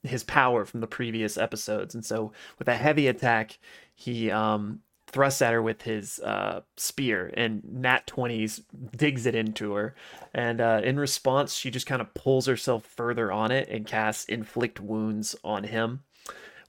his 0.03 0.23
power 0.23 0.65
from 0.65 0.81
the 0.81 0.87
previous 0.87 1.37
episodes, 1.37 1.95
and 1.95 2.05
so 2.05 2.31
with 2.59 2.67
a 2.67 2.75
heavy 2.75 3.07
attack, 3.07 3.59
he 3.95 4.31
um, 4.31 4.81
thrusts 5.07 5.41
at 5.41 5.53
her 5.53 5.61
with 5.61 5.81
his 5.81 6.19
uh, 6.19 6.61
spear, 6.77 7.31
and 7.35 7.63
Nat 7.63 8.07
twenties 8.07 8.61
digs 8.95 9.25
it 9.25 9.35
into 9.35 9.73
her, 9.73 9.95
and 10.33 10.61
uh, 10.61 10.81
in 10.83 10.99
response, 10.99 11.53
she 11.53 11.71
just 11.71 11.87
kind 11.87 12.01
of 12.01 12.13
pulls 12.13 12.45
herself 12.45 12.85
further 12.85 13.31
on 13.31 13.51
it 13.51 13.67
and 13.67 13.85
casts 13.85 14.25
inflict 14.25 14.79
wounds 14.79 15.35
on 15.43 15.63
him, 15.65 16.03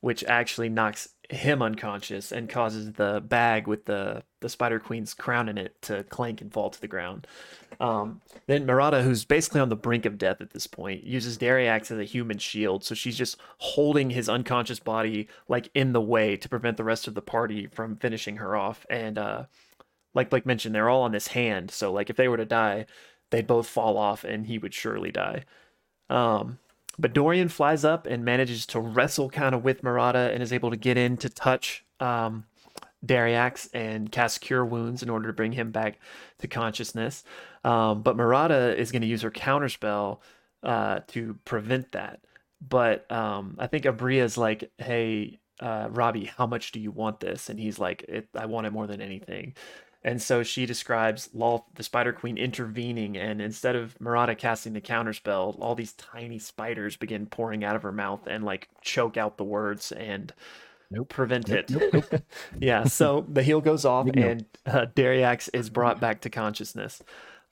which 0.00 0.24
actually 0.24 0.68
knocks 0.68 1.10
him 1.32 1.62
unconscious 1.62 2.30
and 2.30 2.48
causes 2.48 2.92
the 2.92 3.22
bag 3.26 3.66
with 3.66 3.86
the 3.86 4.22
the 4.40 4.48
Spider 4.48 4.78
Queen's 4.78 5.14
crown 5.14 5.48
in 5.48 5.56
it 5.56 5.80
to 5.82 6.02
clank 6.04 6.40
and 6.40 6.52
fall 6.52 6.68
to 6.68 6.80
the 6.80 6.88
ground. 6.88 7.26
Um, 7.80 8.20
then 8.46 8.66
Murata, 8.66 9.02
who's 9.02 9.24
basically 9.24 9.60
on 9.60 9.68
the 9.68 9.76
brink 9.76 10.04
of 10.04 10.18
death 10.18 10.40
at 10.40 10.50
this 10.50 10.66
point, 10.66 11.04
uses 11.04 11.38
Dariax 11.38 11.90
as 11.90 11.98
a 11.98 12.04
human 12.04 12.38
shield, 12.38 12.84
so 12.84 12.94
she's 12.94 13.16
just 13.16 13.36
holding 13.58 14.10
his 14.10 14.28
unconscious 14.28 14.80
body 14.80 15.28
like 15.48 15.70
in 15.74 15.92
the 15.92 16.00
way 16.00 16.36
to 16.36 16.48
prevent 16.48 16.76
the 16.76 16.84
rest 16.84 17.08
of 17.08 17.14
the 17.14 17.22
party 17.22 17.66
from 17.66 17.96
finishing 17.96 18.36
her 18.36 18.56
off. 18.56 18.84
And 18.90 19.16
uh, 19.16 19.44
like 20.14 20.30
Blake 20.30 20.46
mentioned, 20.46 20.74
they're 20.74 20.90
all 20.90 21.02
on 21.02 21.12
this 21.12 21.28
hand, 21.28 21.70
so 21.70 21.92
like 21.92 22.10
if 22.10 22.16
they 22.16 22.28
were 22.28 22.36
to 22.36 22.44
die, 22.44 22.86
they'd 23.30 23.46
both 23.46 23.68
fall 23.68 23.96
off, 23.96 24.24
and 24.24 24.46
he 24.46 24.58
would 24.58 24.74
surely 24.74 25.10
die. 25.10 25.44
Um, 26.10 26.58
but 27.02 27.12
Dorian 27.12 27.48
flies 27.48 27.84
up 27.84 28.06
and 28.06 28.24
manages 28.24 28.64
to 28.66 28.78
wrestle 28.78 29.28
kind 29.28 29.56
of 29.56 29.64
with 29.64 29.82
Murata 29.82 30.30
and 30.32 30.40
is 30.40 30.52
able 30.52 30.70
to 30.70 30.76
get 30.76 30.96
in 30.96 31.16
to 31.16 31.28
touch 31.28 31.84
um, 31.98 32.44
Dariax 33.04 33.68
and 33.74 34.10
cast 34.12 34.40
Cure 34.40 34.64
Wounds 34.64 35.02
in 35.02 35.10
order 35.10 35.26
to 35.26 35.32
bring 35.32 35.50
him 35.50 35.72
back 35.72 35.98
to 36.38 36.46
consciousness. 36.46 37.24
Um, 37.64 38.02
but 38.02 38.16
Murata 38.16 38.78
is 38.78 38.92
going 38.92 39.02
to 39.02 39.08
use 39.08 39.22
her 39.22 39.32
counterspell 39.32 40.20
uh, 40.62 41.00
to 41.08 41.36
prevent 41.44 41.90
that. 41.90 42.20
But 42.66 43.10
um, 43.10 43.56
I 43.58 43.66
think 43.66 43.82
Aabria's 43.82 44.38
like, 44.38 44.70
hey, 44.78 45.40
uh, 45.58 45.88
Robbie, 45.90 46.26
how 46.26 46.46
much 46.46 46.70
do 46.70 46.78
you 46.78 46.92
want 46.92 47.18
this? 47.18 47.50
And 47.50 47.58
he's 47.58 47.80
like, 47.80 48.28
I 48.32 48.46
want 48.46 48.68
it 48.68 48.72
more 48.72 48.86
than 48.86 49.00
anything. 49.00 49.54
And 50.04 50.20
so 50.20 50.42
she 50.42 50.66
describes 50.66 51.28
Lolth, 51.28 51.62
the 51.76 51.84
Spider 51.84 52.12
Queen, 52.12 52.36
intervening, 52.36 53.16
and 53.16 53.40
instead 53.40 53.76
of 53.76 53.98
Murata 54.00 54.34
casting 54.34 54.72
the 54.72 54.80
counterspell, 54.80 55.56
all 55.60 55.76
these 55.76 55.92
tiny 55.92 56.40
spiders 56.40 56.96
begin 56.96 57.26
pouring 57.26 57.62
out 57.62 57.76
of 57.76 57.82
her 57.84 57.92
mouth 57.92 58.26
and 58.26 58.44
like 58.44 58.68
choke 58.80 59.16
out 59.16 59.36
the 59.36 59.44
words 59.44 59.92
and 59.92 60.32
nope. 60.90 61.08
prevent 61.08 61.48
nope, 61.48 61.58
it. 61.70 61.70
Nope, 61.92 62.22
yeah, 62.60 62.84
so 62.84 63.24
the 63.28 63.44
heal 63.44 63.60
goes 63.60 63.84
off, 63.84 64.08
and 64.14 64.44
uh, 64.66 64.86
Dariax 64.94 65.48
is 65.54 65.70
brought 65.70 66.00
back 66.00 66.22
to 66.22 66.30
consciousness. 66.30 67.00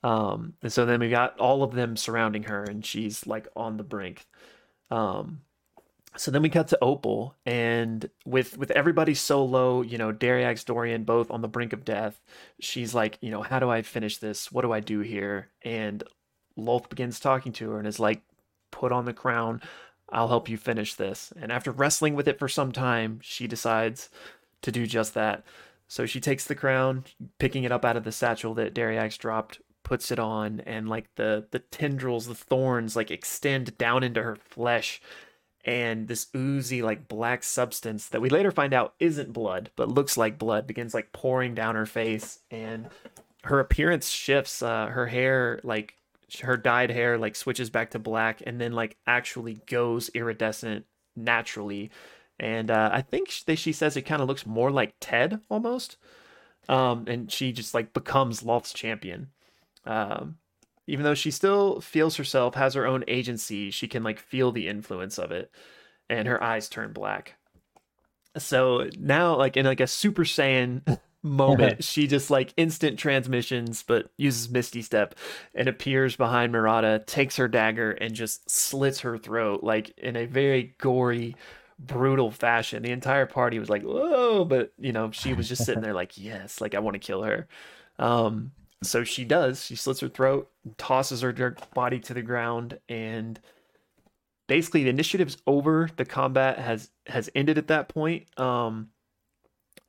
Um, 0.03 0.53
and 0.61 0.73
so 0.73 0.85
then 0.85 0.99
we 0.99 1.09
got 1.09 1.39
all 1.39 1.63
of 1.63 1.73
them 1.73 1.95
surrounding 1.95 2.43
her, 2.43 2.63
and 2.63 2.85
she's 2.85 3.25
like 3.25 3.47
on 3.55 3.77
the 3.77 3.83
brink. 3.83 4.27
Um, 4.89 5.41
so 6.17 6.29
then 6.29 6.41
we 6.41 6.49
cut 6.49 6.67
to 6.69 6.77
Opal, 6.81 7.35
and 7.45 8.09
with 8.25 8.57
with 8.57 8.71
everybody 8.71 9.13
so 9.13 9.43
low, 9.45 9.81
you 9.81 9.97
know, 9.97 10.11
Dariax, 10.11 10.65
Dorian, 10.65 11.03
both 11.03 11.31
on 11.31 11.41
the 11.41 11.47
brink 11.47 11.71
of 11.71 11.85
death. 11.85 12.19
She's 12.59 12.93
like, 12.93 13.17
you 13.21 13.31
know, 13.31 13.41
how 13.41 13.59
do 13.59 13.69
I 13.69 13.81
finish 13.81 14.17
this? 14.17 14.51
What 14.51 14.63
do 14.63 14.73
I 14.73 14.81
do 14.81 14.99
here? 14.99 15.49
And 15.63 16.03
Lolth 16.57 16.89
begins 16.89 17.19
talking 17.19 17.53
to 17.53 17.71
her 17.71 17.79
and 17.79 17.87
is 17.87 17.99
like, 17.99 18.21
put 18.71 18.91
on 18.91 19.05
the 19.05 19.13
crown. 19.13 19.61
I'll 20.09 20.27
help 20.27 20.49
you 20.49 20.57
finish 20.57 20.95
this. 20.95 21.31
And 21.39 21.51
after 21.51 21.71
wrestling 21.71 22.15
with 22.15 22.27
it 22.27 22.39
for 22.39 22.49
some 22.49 22.73
time, 22.73 23.19
she 23.23 23.47
decides 23.47 24.09
to 24.61 24.71
do 24.71 24.85
just 24.85 25.13
that. 25.13 25.45
So 25.87 26.05
she 26.05 26.19
takes 26.19 26.45
the 26.45 26.55
crown, 26.55 27.05
picking 27.39 27.63
it 27.63 27.71
up 27.71 27.85
out 27.85 27.95
of 27.95 28.03
the 28.03 28.11
satchel 28.11 28.53
that 28.55 28.73
Dariax 28.73 29.17
dropped, 29.17 29.61
puts 29.83 30.11
it 30.11 30.19
on, 30.19 30.59
and 30.61 30.89
like 30.89 31.07
the 31.15 31.47
the 31.51 31.59
tendrils, 31.59 32.27
the 32.27 32.35
thorns, 32.35 32.95
like 32.97 33.11
extend 33.11 33.77
down 33.77 34.03
into 34.03 34.21
her 34.23 34.35
flesh 34.35 35.01
and 35.63 36.07
this 36.07 36.27
oozy 36.35 36.81
like 36.81 37.07
black 37.07 37.43
substance 37.43 38.07
that 38.09 38.21
we 38.21 38.29
later 38.29 38.51
find 38.51 38.73
out 38.73 38.93
isn't 38.99 39.33
blood 39.33 39.69
but 39.75 39.89
looks 39.89 40.17
like 40.17 40.39
blood 40.39 40.65
begins 40.65 40.93
like 40.93 41.11
pouring 41.11 41.53
down 41.53 41.75
her 41.75 41.85
face 41.85 42.39
and 42.49 42.87
her 43.43 43.59
appearance 43.59 44.09
shifts 44.09 44.61
uh 44.63 44.87
her 44.87 45.07
hair 45.07 45.59
like 45.63 45.95
her 46.39 46.57
dyed 46.57 46.89
hair 46.89 47.17
like 47.17 47.35
switches 47.35 47.69
back 47.69 47.91
to 47.91 47.99
black 47.99 48.41
and 48.45 48.59
then 48.59 48.71
like 48.71 48.97
actually 49.05 49.61
goes 49.67 50.09
iridescent 50.09 50.85
naturally. 51.15 51.91
And 52.39 52.71
uh 52.71 52.89
i 52.93 53.01
think 53.01 53.29
she, 53.29 53.55
she 53.55 53.71
says 53.71 53.97
it 53.97 54.03
kind 54.03 54.21
of 54.21 54.27
looks 54.27 54.45
more 54.45 54.71
like 54.71 54.95
ted 54.99 55.41
almost 55.49 55.97
um 56.69 57.05
and 57.07 57.31
she 57.31 57.51
just 57.51 57.73
like 57.73 57.93
becomes 57.93 58.43
Lolth's 58.43 58.73
champion. 58.73 59.29
Um 59.85 60.37
even 60.87 61.03
though 61.03 61.13
she 61.13 61.31
still 61.31 61.79
feels 61.81 62.17
herself 62.17 62.55
has 62.55 62.73
her 62.73 62.85
own 62.85 63.03
agency 63.07 63.71
she 63.71 63.87
can 63.87 64.03
like 64.03 64.19
feel 64.19 64.51
the 64.51 64.67
influence 64.67 65.17
of 65.17 65.31
it 65.31 65.51
and 66.11 66.27
her 66.27 66.43
eyes 66.43 66.69
turn 66.69 66.93
black. 66.93 67.35
So 68.37 68.89
now 68.99 69.35
like 69.35 69.57
in 69.57 69.65
like 69.65 69.79
a 69.79 69.87
super 69.87 70.23
saiyan 70.23 70.99
moment 71.23 71.83
she 71.83 72.07
just 72.07 72.31
like 72.31 72.53
instant 72.57 72.97
transmissions 72.97 73.83
but 73.83 74.09
uses 74.17 74.49
misty 74.49 74.81
step 74.81 75.13
and 75.53 75.67
appears 75.67 76.15
behind 76.15 76.51
murata 76.51 77.03
takes 77.05 77.35
her 77.35 77.47
dagger 77.47 77.91
and 77.91 78.15
just 78.15 78.49
slits 78.49 79.01
her 79.01 79.19
throat 79.19 79.63
like 79.63 79.91
in 79.99 80.15
a 80.15 80.25
very 80.25 80.73
gory 80.79 81.35
brutal 81.77 82.31
fashion. 82.31 82.81
The 82.81 82.89
entire 82.89 83.27
party 83.27 83.59
was 83.59 83.69
like 83.69 83.83
whoa 83.83 84.45
but 84.45 84.73
you 84.79 84.91
know 84.91 85.11
she 85.11 85.33
was 85.33 85.47
just 85.47 85.63
sitting 85.63 85.83
there 85.83 85.93
like 85.93 86.17
yes 86.17 86.59
like 86.59 86.73
i 86.75 86.79
want 86.79 86.95
to 86.95 86.99
kill 86.99 87.23
her. 87.23 87.47
Um 87.99 88.51
so 88.83 89.03
she 89.03 89.25
does. 89.25 89.63
She 89.65 89.75
slits 89.75 89.99
her 89.99 90.09
throat, 90.09 90.49
tosses 90.77 91.21
her 91.21 91.55
body 91.73 91.99
to 91.99 92.13
the 92.13 92.21
ground, 92.21 92.79
and 92.89 93.39
basically 94.47 94.83
the 94.83 94.89
initiative's 94.89 95.37
over. 95.45 95.89
The 95.95 96.05
combat 96.05 96.57
has 96.59 96.89
has 97.07 97.29
ended 97.35 97.57
at 97.57 97.67
that 97.67 97.89
point. 97.89 98.27
Um, 98.39 98.89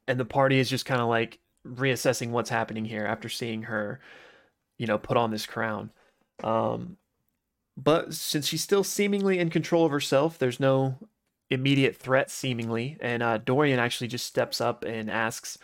and 0.07 0.19
the 0.19 0.25
party 0.25 0.59
is 0.59 0.69
just 0.69 0.87
kind 0.87 1.01
of 1.01 1.09
like 1.09 1.39
reassessing 1.67 2.31
what's 2.31 2.51
happening 2.51 2.85
here 2.85 3.07
after 3.07 3.29
seeing 3.29 3.63
her, 3.63 4.01
you 4.79 4.87
know, 4.87 4.99
put 4.99 5.17
on 5.17 5.31
this 5.31 5.47
crown. 5.47 5.91
Um, 6.43 6.97
but 7.77 8.13
since 8.13 8.47
she's 8.47 8.63
still 8.63 8.85
seemingly 8.85 9.39
in 9.39 9.49
control 9.49 9.87
of 9.87 9.93
herself, 9.93 10.39
there's 10.39 10.61
no 10.61 10.99
immediate 11.51 11.97
threat 11.97 12.31
seemingly, 12.31 12.97
and 13.01 13.23
uh, 13.23 13.39
Dorian 13.39 13.79
actually 13.79 14.09
just 14.09 14.27
steps 14.27 14.61
up 14.61 14.85
and 14.85 15.11
asks 15.11 15.59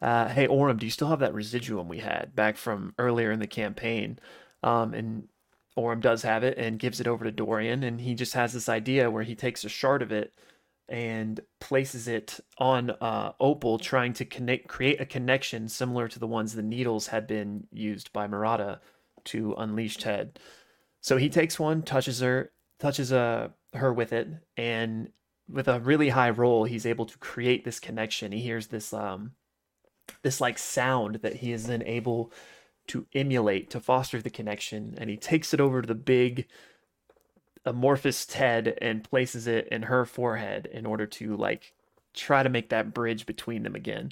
uh, 0.00 0.28
hey 0.28 0.46
Orym, 0.48 0.78
do 0.78 0.86
you 0.86 0.92
still 0.92 1.08
have 1.08 1.20
that 1.20 1.34
residuum 1.34 1.88
we 1.88 1.98
had 1.98 2.34
back 2.34 2.56
from 2.56 2.94
earlier 2.98 3.30
in 3.32 3.40
the 3.40 3.46
campaign? 3.46 4.18
Um, 4.62 4.94
and 4.94 5.28
Orym 5.76 6.00
does 6.00 6.22
have 6.22 6.44
it 6.44 6.58
and 6.58 6.78
gives 6.78 7.00
it 7.00 7.06
over 7.06 7.24
to 7.24 7.30
Dorian, 7.30 7.82
and 7.82 8.00
he 8.00 8.14
just 8.14 8.34
has 8.34 8.52
this 8.52 8.68
idea 8.68 9.10
where 9.10 9.22
he 9.22 9.34
takes 9.34 9.64
a 9.64 9.68
shard 9.68 10.02
of 10.02 10.12
it 10.12 10.32
and 10.88 11.40
places 11.60 12.08
it 12.08 12.40
on 12.58 12.90
uh, 13.00 13.32
Opal, 13.38 13.78
trying 13.78 14.12
to 14.14 14.24
connect, 14.24 14.66
create 14.66 15.00
a 15.00 15.06
connection 15.06 15.68
similar 15.68 16.08
to 16.08 16.18
the 16.18 16.26
ones 16.26 16.54
the 16.54 16.62
needles 16.62 17.06
had 17.06 17.26
been 17.26 17.66
used 17.70 18.12
by 18.12 18.26
Murata 18.26 18.80
to 19.24 19.54
unleash 19.56 19.98
Ted. 19.98 20.40
So 21.00 21.16
he 21.16 21.28
takes 21.28 21.60
one, 21.60 21.82
touches 21.82 22.20
her, 22.20 22.52
touches 22.80 23.12
uh, 23.12 23.50
her 23.74 23.92
with 23.92 24.12
it, 24.12 24.28
and 24.56 25.10
with 25.48 25.68
a 25.68 25.80
really 25.80 26.08
high 26.08 26.30
roll, 26.30 26.64
he's 26.64 26.86
able 26.86 27.06
to 27.06 27.18
create 27.18 27.64
this 27.64 27.78
connection. 27.78 28.32
He 28.32 28.40
hears 28.40 28.68
this 28.68 28.92
um 28.92 29.32
this 30.22 30.40
like 30.40 30.58
sound 30.58 31.16
that 31.16 31.36
he 31.36 31.52
is 31.52 31.66
then 31.66 31.82
able 31.84 32.32
to 32.88 33.06
emulate 33.14 33.70
to 33.70 33.80
foster 33.80 34.20
the 34.20 34.30
connection, 34.30 34.94
and 34.98 35.08
he 35.10 35.16
takes 35.16 35.54
it 35.54 35.60
over 35.60 35.80
to 35.80 35.86
the 35.86 35.94
big 35.94 36.46
amorphous 37.64 38.26
Ted 38.26 38.76
and 38.80 39.04
places 39.04 39.46
it 39.46 39.68
in 39.68 39.82
her 39.82 40.04
forehead 40.04 40.66
in 40.72 40.86
order 40.86 41.06
to 41.06 41.36
like 41.36 41.72
try 42.14 42.42
to 42.42 42.48
make 42.48 42.70
that 42.70 42.94
bridge 42.94 43.26
between 43.26 43.62
them 43.62 43.74
again. 43.74 44.10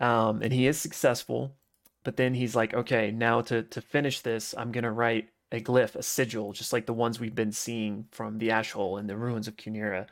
Um, 0.00 0.42
and 0.42 0.52
he 0.52 0.66
is 0.66 0.78
successful, 0.78 1.54
but 2.02 2.16
then 2.16 2.34
he's 2.34 2.56
like, 2.56 2.74
okay, 2.74 3.10
now 3.10 3.40
to 3.42 3.62
to 3.62 3.80
finish 3.80 4.20
this, 4.20 4.54
I'm 4.56 4.72
gonna 4.72 4.92
write 4.92 5.28
a 5.52 5.60
glyph, 5.60 5.94
a 5.94 6.02
sigil, 6.02 6.52
just 6.52 6.72
like 6.72 6.86
the 6.86 6.92
ones 6.94 7.20
we've 7.20 7.34
been 7.34 7.52
seeing 7.52 8.06
from 8.10 8.38
the 8.38 8.50
ash 8.50 8.72
hole 8.72 8.96
and 8.96 9.08
the 9.08 9.16
ruins 9.16 9.48
of 9.48 9.56
Cunera. 9.56 10.06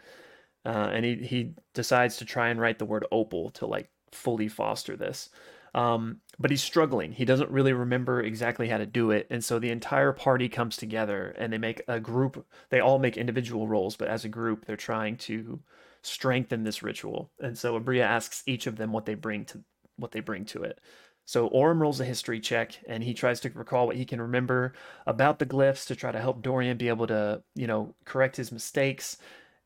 Uh, 0.65 0.91
and 0.93 1.05
he 1.05 1.17
he 1.17 1.55
decides 1.75 2.19
to 2.19 2.25
try 2.25 2.51
and 2.51 2.61
write 2.61 2.79
the 2.79 2.85
word 2.85 3.07
opal 3.11 3.51
to 3.51 3.67
like 3.67 3.91
fully 4.13 4.49
foster 4.49 4.97
this. 4.97 5.31
Um, 5.75 6.21
but 6.39 6.51
he's 6.51 6.63
struggling. 6.63 7.13
He 7.13 7.25
doesn't 7.25 7.51
really 7.51 7.73
remember 7.73 8.21
exactly 8.21 8.69
how 8.69 8.79
to 8.79 8.87
do 8.87 9.13
it, 9.13 9.29
and 9.31 9.45
so 9.45 9.59
the 9.59 9.71
entire 9.71 10.13
party 10.13 10.49
comes 10.49 10.77
together 10.77 11.35
and 11.39 11.53
they 11.53 11.59
make 11.59 11.83
a 11.87 12.01
group. 12.01 12.45
They 12.71 12.81
all 12.81 12.99
make 12.99 13.17
individual 13.17 13.69
roles, 13.69 13.97
but 13.97 14.09
as 14.09 14.25
a 14.25 14.29
group, 14.29 14.65
they're 14.65 14.77
trying 14.77 15.17
to 15.19 15.61
strengthen 16.03 16.65
this 16.65 16.83
ritual. 16.83 17.31
And 17.41 17.57
so 17.57 17.79
Aabria 17.79 18.03
asks 18.03 18.43
each 18.47 18.67
of 18.67 18.77
them 18.77 18.93
what 18.93 19.07
they 19.07 19.15
bring 19.15 19.45
to 19.47 19.63
what 19.97 20.13
they 20.13 20.21
bring 20.21 20.45
to 20.47 20.63
it. 20.63 20.81
So 21.27 21.49
Orym 21.51 21.79
rolls 21.79 22.01
a 22.01 22.05
history 22.05 22.41
check 22.41 22.77
and 22.89 23.05
he 23.05 23.15
tries 23.15 23.39
to 23.41 23.51
recall 23.51 23.87
what 23.87 23.97
he 23.97 24.05
can 24.05 24.21
remember 24.21 24.73
about 25.07 25.39
the 25.39 25.47
glyphs 25.47 25.87
to 25.87 25.95
try 25.95 26.11
to 26.11 26.19
help 26.19 26.43
Dorian 26.43 26.77
be 26.77 26.89
able 26.89 27.07
to, 27.07 27.43
you 27.55 27.67
know, 27.67 27.95
correct 28.05 28.37
his 28.37 28.51
mistakes. 28.51 29.17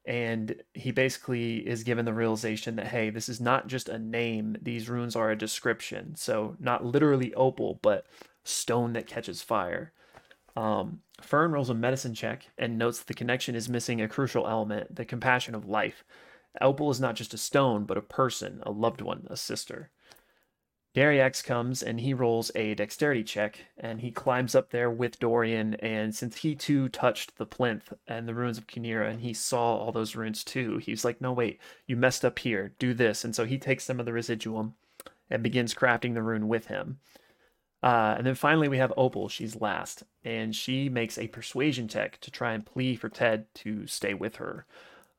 And 0.07 0.63
he 0.75 0.91
basically 0.91 1.67
is 1.67 1.83
given 1.83 2.05
the 2.05 2.13
realization 2.13 2.77
that, 2.77 2.89
hey, 2.89 3.09
this 3.09 3.29
is 3.29 3.41
not 3.41 3.69
just 3.69 3.89
a 3.89 3.99
name, 3.99 4.57
these 4.61 4.89
runes 4.89 5.17
are 5.17 5.31
a 5.31 5.39
description. 5.39 6.15
So 6.17 6.57
not 6.61 6.85
literally 6.85 7.33
opal, 7.35 7.79
but 7.81 8.07
stone 8.45 8.93
that 8.93 9.07
catches 9.07 9.41
fire. 9.41 9.93
Um, 10.57 11.01
Fern 11.21 11.53
rolls 11.53 11.71
a 11.71 11.75
medicine 11.75 12.15
check 12.15 12.51
and 12.59 12.79
notes 12.79 13.03
the 13.03 13.15
connection 13.15 13.55
is 13.55 13.69
missing 13.69 14.01
a 14.01 14.09
crucial 14.09 14.47
element 14.47 14.95
the 14.95 15.05
compassion 15.05 15.55
of 15.55 15.67
life. 15.67 16.05
Opal 16.61 16.91
is 16.91 17.01
not 17.01 17.17
just 17.17 17.35
a 17.35 17.39
stone, 17.39 17.85
but 17.85 17.97
a 17.97 18.03
person, 18.03 18.61
a 18.63 18.71
loved 18.71 19.01
one, 19.01 19.27
a 19.29 19.37
sister. 19.37 19.91
Dariax 20.95 21.43
comes 21.43 21.83
and 21.83 22.01
he 22.01 22.15
rolls 22.15 22.53
a 22.55 22.75
dexterity 22.75 23.25
check 23.25 23.59
and 23.77 24.01
he 24.01 24.13
climbs 24.13 24.55
up 24.55 24.71
there 24.71 24.91
with 24.91 25.19
Dorian. 25.19 25.75
And 25.75 26.15
since 26.15 26.37
he 26.37 26.55
too 26.55 26.89
touched 26.89 27.37
the 27.37 27.47
plinth 27.47 27.93
and 28.07 28.29
the 28.29 28.35
ruins 28.35 28.59
of 28.59 28.69
Cunera 28.69 29.11
and 29.11 29.21
he 29.21 29.35
saw 29.35 29.77
all 29.77 29.91
those 29.91 30.15
runes 30.15 30.45
too, 30.45 30.79
he's 30.79 31.05
like, 31.05 31.21
no, 31.21 31.33
wait, 31.33 31.61
you 31.87 31.97
messed 31.97 32.25
up 32.25 32.39
here, 32.39 32.73
do 32.79 32.95
this. 32.95 33.25
And 33.25 33.35
so 33.35 33.45
he 33.45 33.59
takes 33.59 33.85
some 33.85 33.99
of 33.99 34.07
the 34.07 34.13
residuum 34.13 34.75
and 35.29 35.43
begins 35.43 35.75
crafting 35.75 36.15
the 36.15 36.23
rune 36.23 36.47
with 36.47 36.67
him. 36.67 36.99
Uh, 37.83 38.15
and 38.17 38.27
then 38.27 38.35
finally, 38.35 38.69
we 38.69 38.79
have 38.79 38.95
Opal. 38.97 39.29
She's 39.29 39.61
last, 39.61 40.05
and 40.25 40.57
she 40.57 40.89
makes 40.89 41.19
a 41.19 41.29
persuasion 41.29 41.87
check 41.87 42.19
to 42.23 42.31
try 42.31 42.55
and 42.55 42.65
plea 42.65 42.97
for 42.97 43.11
Ted 43.11 43.45
to 43.57 43.87
stay 43.87 44.15
with 44.15 44.37
her. 44.37 44.65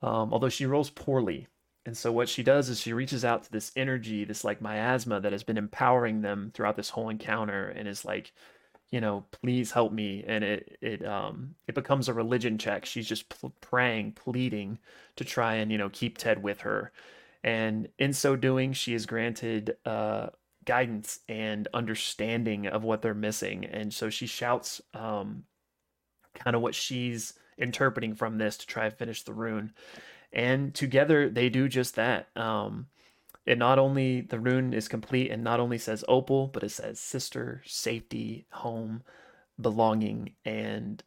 Um, 0.01 0.33
although 0.33 0.49
she 0.49 0.65
rolls 0.65 0.89
poorly, 0.89 1.47
and 1.85 1.95
so 1.95 2.11
what 2.11 2.29
she 2.29 2.41
does 2.41 2.69
is 2.69 2.79
she 2.79 2.93
reaches 2.93 3.23
out 3.23 3.43
to 3.43 3.51
this 3.51 3.71
energy, 3.75 4.25
this 4.25 4.43
like 4.43 4.61
miasma 4.61 5.19
that 5.19 5.31
has 5.31 5.43
been 5.43 5.57
empowering 5.57 6.21
them 6.21 6.51
throughout 6.53 6.75
this 6.75 6.89
whole 6.89 7.09
encounter 7.09 7.67
and 7.67 7.87
is 7.87 8.03
like, 8.03 8.33
you 8.89 8.99
know, 8.99 9.25
please 9.31 9.71
help 9.71 9.93
me. 9.93 10.23
And 10.25 10.43
it 10.43 10.77
it 10.81 11.05
um 11.05 11.55
it 11.67 11.75
becomes 11.75 12.09
a 12.09 12.13
religion 12.13 12.57
check. 12.57 12.85
She's 12.85 13.07
just 13.07 13.29
pl- 13.29 13.53
praying, 13.61 14.13
pleading 14.13 14.79
to 15.17 15.23
try 15.23 15.55
and, 15.55 15.71
you 15.71 15.77
know, 15.77 15.89
keep 15.89 16.17
Ted 16.17 16.41
with 16.41 16.61
her. 16.61 16.91
And 17.43 17.89
in 17.99 18.13
so 18.13 18.35
doing, 18.35 18.73
she 18.73 18.93
is 18.95 19.05
granted 19.05 19.77
uh 19.85 20.29
guidance 20.65 21.19
and 21.29 21.67
understanding 21.75 22.65
of 22.65 22.83
what 22.83 23.03
they're 23.03 23.13
missing. 23.13 23.65
And 23.65 23.93
so 23.93 24.09
she 24.09 24.25
shouts 24.25 24.81
um 24.95 25.43
kind 26.33 26.55
of 26.55 26.61
what 26.63 26.75
she's 26.75 27.33
interpreting 27.57 28.15
from 28.15 28.37
this 28.37 28.57
to 28.57 28.67
try 28.67 28.85
and 28.85 28.93
finish 28.93 29.23
the 29.23 29.33
rune 29.33 29.73
and 30.35 30.75
together 30.75 31.29
they 31.29 31.49
do 31.49 31.67
just 31.67 31.95
that. 31.95 32.27
Um, 32.35 32.87
it 33.45 33.57
not 33.57 33.79
only 33.79 34.21
the 34.21 34.39
rune 34.39 34.73
is 34.73 34.87
complete 34.87 35.31
and 35.31 35.43
not 35.43 35.59
only 35.59 35.77
says 35.77 36.03
opal, 36.07 36.47
but 36.47 36.63
it 36.63 36.69
says 36.69 36.99
sister, 36.99 37.61
safety, 37.65 38.45
home, 38.51 39.03
belonging, 39.59 40.33
and 40.43 41.01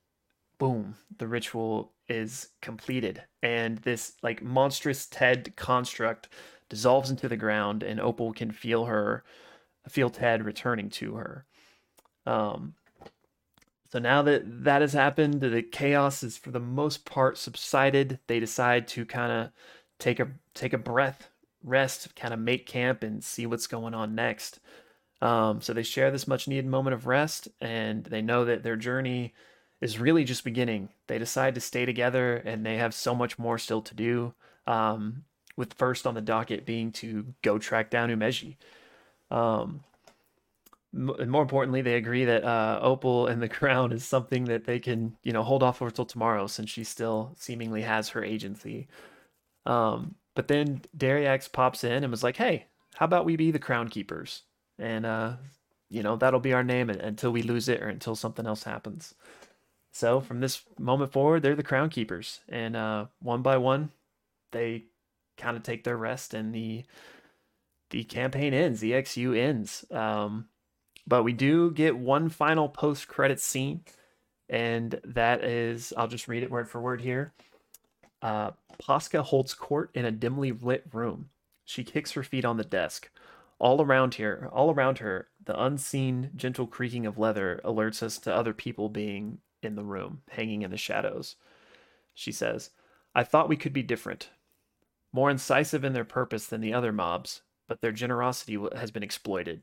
boom, 0.58 0.96
the 1.18 1.26
ritual 1.26 1.92
is 2.08 2.48
completed. 2.62 3.22
And 3.42 3.78
this 3.78 4.14
like 4.22 4.42
monstrous 4.42 5.06
Ted 5.06 5.54
construct 5.56 6.28
dissolves 6.68 7.10
into 7.10 7.28
the 7.28 7.36
ground, 7.36 7.82
and 7.82 8.00
Opal 8.00 8.32
can 8.32 8.50
feel 8.50 8.84
her, 8.86 9.24
feel 9.88 10.10
Ted 10.10 10.44
returning 10.44 10.90
to 10.90 11.14
her. 11.14 11.46
Um, 12.26 12.74
so 13.90 13.98
now 13.98 14.22
that 14.22 14.64
that 14.64 14.82
has 14.82 14.92
happened, 14.92 15.40
the 15.40 15.62
chaos 15.62 16.22
is 16.22 16.36
for 16.36 16.50
the 16.50 16.60
most 16.60 17.04
part 17.04 17.38
subsided. 17.38 18.18
They 18.26 18.38
decide 18.38 18.86
to 18.88 19.06
kind 19.06 19.32
of 19.32 19.50
take 19.98 20.20
a 20.20 20.28
take 20.54 20.72
a 20.72 20.78
breath, 20.78 21.30
rest, 21.62 22.14
kind 22.14 22.34
of 22.34 22.40
make 22.40 22.66
camp, 22.66 23.02
and 23.02 23.24
see 23.24 23.46
what's 23.46 23.66
going 23.66 23.94
on 23.94 24.14
next. 24.14 24.60
Um, 25.20 25.60
so 25.60 25.72
they 25.72 25.82
share 25.82 26.10
this 26.10 26.28
much 26.28 26.46
needed 26.46 26.66
moment 26.66 26.94
of 26.94 27.06
rest, 27.06 27.48
and 27.60 28.04
they 28.04 28.22
know 28.22 28.44
that 28.44 28.62
their 28.62 28.76
journey 28.76 29.34
is 29.80 29.98
really 29.98 30.24
just 30.24 30.44
beginning. 30.44 30.90
They 31.06 31.18
decide 31.18 31.54
to 31.54 31.60
stay 31.60 31.86
together, 31.86 32.36
and 32.36 32.64
they 32.64 32.76
have 32.76 32.94
so 32.94 33.14
much 33.14 33.38
more 33.38 33.58
still 33.58 33.82
to 33.82 33.94
do. 33.94 34.34
Um, 34.66 35.24
with 35.56 35.74
first 35.74 36.06
on 36.06 36.14
the 36.14 36.20
docket 36.20 36.64
being 36.64 36.92
to 36.92 37.34
go 37.42 37.58
track 37.58 37.90
down 37.90 38.10
Umeji. 38.10 38.56
Um, 39.30 39.80
more 40.92 41.42
importantly, 41.42 41.82
they 41.82 41.96
agree 41.96 42.24
that 42.24 42.44
uh, 42.44 42.78
Opal 42.82 43.26
and 43.26 43.42
the 43.42 43.48
crown 43.58 43.92
is 43.92 44.04
something 44.04 44.44
that 44.44 44.64
they 44.64 44.78
can, 44.78 45.16
you 45.22 45.32
know, 45.32 45.42
hold 45.42 45.62
off 45.62 45.80
until 45.80 46.06
tomorrow, 46.06 46.46
since 46.46 46.70
she 46.70 46.84
still 46.84 47.34
seemingly 47.38 47.82
has 47.82 48.10
her 48.10 48.24
agency. 48.24 48.88
Um, 49.66 50.14
but 50.34 50.48
then 50.48 50.82
Dariax 50.96 51.52
pops 51.52 51.84
in 51.84 52.04
and 52.04 52.10
was 52.10 52.22
like, 52.22 52.36
"Hey, 52.36 52.66
how 52.94 53.04
about 53.04 53.24
we 53.24 53.36
be 53.36 53.50
the 53.50 53.58
crown 53.58 53.88
keepers? 53.88 54.42
And 54.78 55.04
uh, 55.04 55.36
you 55.90 56.02
know, 56.02 56.16
that'll 56.16 56.40
be 56.40 56.52
our 56.52 56.64
name 56.64 56.90
until 56.90 57.32
we 57.32 57.42
lose 57.42 57.68
it 57.68 57.82
or 57.82 57.88
until 57.88 58.14
something 58.14 58.46
else 58.46 58.62
happens." 58.62 59.14
So 59.92 60.20
from 60.20 60.40
this 60.40 60.62
moment 60.78 61.12
forward, 61.12 61.42
they're 61.42 61.56
the 61.56 61.62
crown 61.62 61.90
keepers, 61.90 62.40
and 62.48 62.76
uh, 62.76 63.06
one 63.20 63.42
by 63.42 63.56
one, 63.58 63.90
they 64.52 64.84
kind 65.36 65.56
of 65.56 65.62
take 65.62 65.84
their 65.84 65.96
rest, 65.96 66.34
and 66.34 66.54
the 66.54 66.84
the 67.90 68.04
campaign 68.04 68.54
ends. 68.54 68.80
The 68.80 68.92
XU 68.92 69.36
ends. 69.36 69.84
Um, 69.90 70.48
but 71.08 71.22
we 71.22 71.32
do 71.32 71.70
get 71.70 71.96
one 71.96 72.28
final 72.28 72.68
post 72.68 73.08
credit 73.08 73.40
scene, 73.40 73.82
and 74.48 75.00
that 75.04 75.42
is 75.42 75.92
I'll 75.96 76.06
just 76.06 76.28
read 76.28 76.42
it 76.42 76.50
word 76.50 76.68
for 76.68 76.80
word 76.80 77.00
here. 77.00 77.32
Uh, 78.20 78.50
Posca 78.82 79.22
holds 79.22 79.54
court 79.54 79.90
in 79.94 80.04
a 80.04 80.10
dimly 80.10 80.52
lit 80.52 80.84
room. 80.92 81.30
She 81.64 81.82
kicks 81.82 82.12
her 82.12 82.22
feet 82.22 82.44
on 82.44 82.58
the 82.58 82.64
desk. 82.64 83.10
All 83.58 83.82
around 83.82 84.14
here, 84.14 84.48
all 84.52 84.70
around 84.70 84.98
her, 84.98 85.28
the 85.44 85.60
unseen, 85.60 86.30
gentle 86.36 86.66
creaking 86.66 87.06
of 87.06 87.18
leather 87.18 87.60
alerts 87.64 88.02
us 88.02 88.18
to 88.18 88.34
other 88.34 88.52
people 88.52 88.88
being 88.88 89.38
in 89.62 89.74
the 89.74 89.82
room, 89.82 90.22
hanging 90.30 90.62
in 90.62 90.70
the 90.70 90.76
shadows. 90.76 91.36
She 92.14 92.30
says, 92.30 92.70
I 93.14 93.24
thought 93.24 93.48
we 93.48 93.56
could 93.56 93.72
be 93.72 93.82
different, 93.82 94.30
more 95.12 95.30
incisive 95.30 95.84
in 95.84 95.92
their 95.92 96.04
purpose 96.04 96.46
than 96.46 96.60
the 96.60 96.72
other 96.72 96.92
mobs, 96.92 97.42
but 97.66 97.80
their 97.80 97.92
generosity 97.92 98.58
has 98.76 98.92
been 98.92 99.02
exploited 99.02 99.62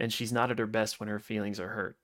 and 0.00 0.12
she's 0.12 0.32
not 0.32 0.50
at 0.50 0.58
her 0.58 0.66
best 0.66 1.00
when 1.00 1.08
her 1.08 1.18
feelings 1.18 1.60
are 1.60 1.68
hurt. 1.68 1.96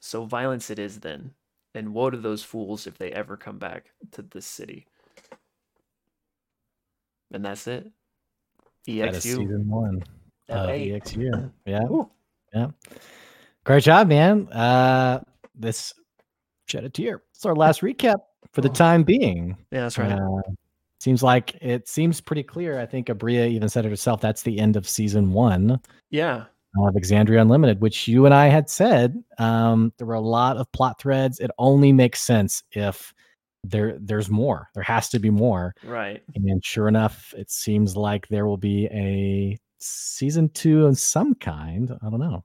So 0.00 0.24
violence 0.24 0.70
it 0.70 0.78
is 0.78 1.00
then, 1.00 1.32
and 1.74 1.92
woe 1.92 2.10
to 2.10 2.16
those 2.16 2.42
fools 2.42 2.86
if 2.86 2.98
they 2.98 3.12
ever 3.12 3.36
come 3.36 3.58
back 3.58 3.92
to 4.12 4.22
this 4.22 4.46
city. 4.46 4.86
And 7.32 7.44
that's 7.44 7.66
it. 7.66 7.90
EXU. 8.88 9.00
That 9.00 9.14
is 9.14 9.22
season 9.22 9.68
one. 9.68 10.02
Uh, 10.48 10.66
EXU. 10.66 11.50
Yeah. 11.66 11.80
Yeah. 12.52 12.66
Great 13.62 13.84
job, 13.84 14.08
man. 14.08 14.48
Uh, 14.48 15.20
this 15.54 15.94
shed 16.66 16.82
a 16.82 16.88
tear. 16.88 17.22
It's 17.32 17.46
our 17.46 17.54
last 17.54 17.80
recap 17.80 18.16
for 18.52 18.60
the 18.60 18.68
oh. 18.68 18.72
time 18.72 19.04
being. 19.04 19.56
Yeah, 19.70 19.82
that's 19.82 19.98
right. 19.98 20.10
Uh, 20.10 20.42
seems 20.98 21.22
like 21.22 21.54
it 21.60 21.86
seems 21.86 22.20
pretty 22.20 22.42
clear. 22.42 22.80
I 22.80 22.86
think 22.86 23.06
Aabria 23.06 23.48
even 23.48 23.68
said 23.68 23.86
it 23.86 23.90
herself. 23.90 24.20
That's 24.20 24.42
the 24.42 24.58
end 24.58 24.74
of 24.74 24.88
season 24.88 25.32
one. 25.32 25.80
Yeah 26.10 26.46
of 26.78 26.94
Exandria 26.94 27.40
Unlimited, 27.42 27.80
which 27.80 28.06
you 28.06 28.26
and 28.26 28.34
I 28.34 28.46
had 28.46 28.70
said 28.70 29.22
um, 29.38 29.92
there 29.98 30.06
were 30.06 30.14
a 30.14 30.20
lot 30.20 30.56
of 30.56 30.70
plot 30.72 31.00
threads. 31.00 31.38
It 31.40 31.50
only 31.58 31.92
makes 31.92 32.20
sense 32.22 32.62
if 32.72 33.12
there 33.64 33.98
there's 34.00 34.30
more. 34.30 34.68
There 34.74 34.82
has 34.82 35.08
to 35.10 35.18
be 35.18 35.30
more. 35.30 35.74
Right. 35.84 36.22
And 36.34 36.64
sure 36.64 36.88
enough, 36.88 37.34
it 37.36 37.50
seems 37.50 37.96
like 37.96 38.28
there 38.28 38.46
will 38.46 38.56
be 38.56 38.86
a 38.86 39.58
season 39.80 40.48
two 40.50 40.86
of 40.86 40.98
some 40.98 41.34
kind. 41.34 41.90
I 42.02 42.08
don't 42.10 42.20
know. 42.20 42.44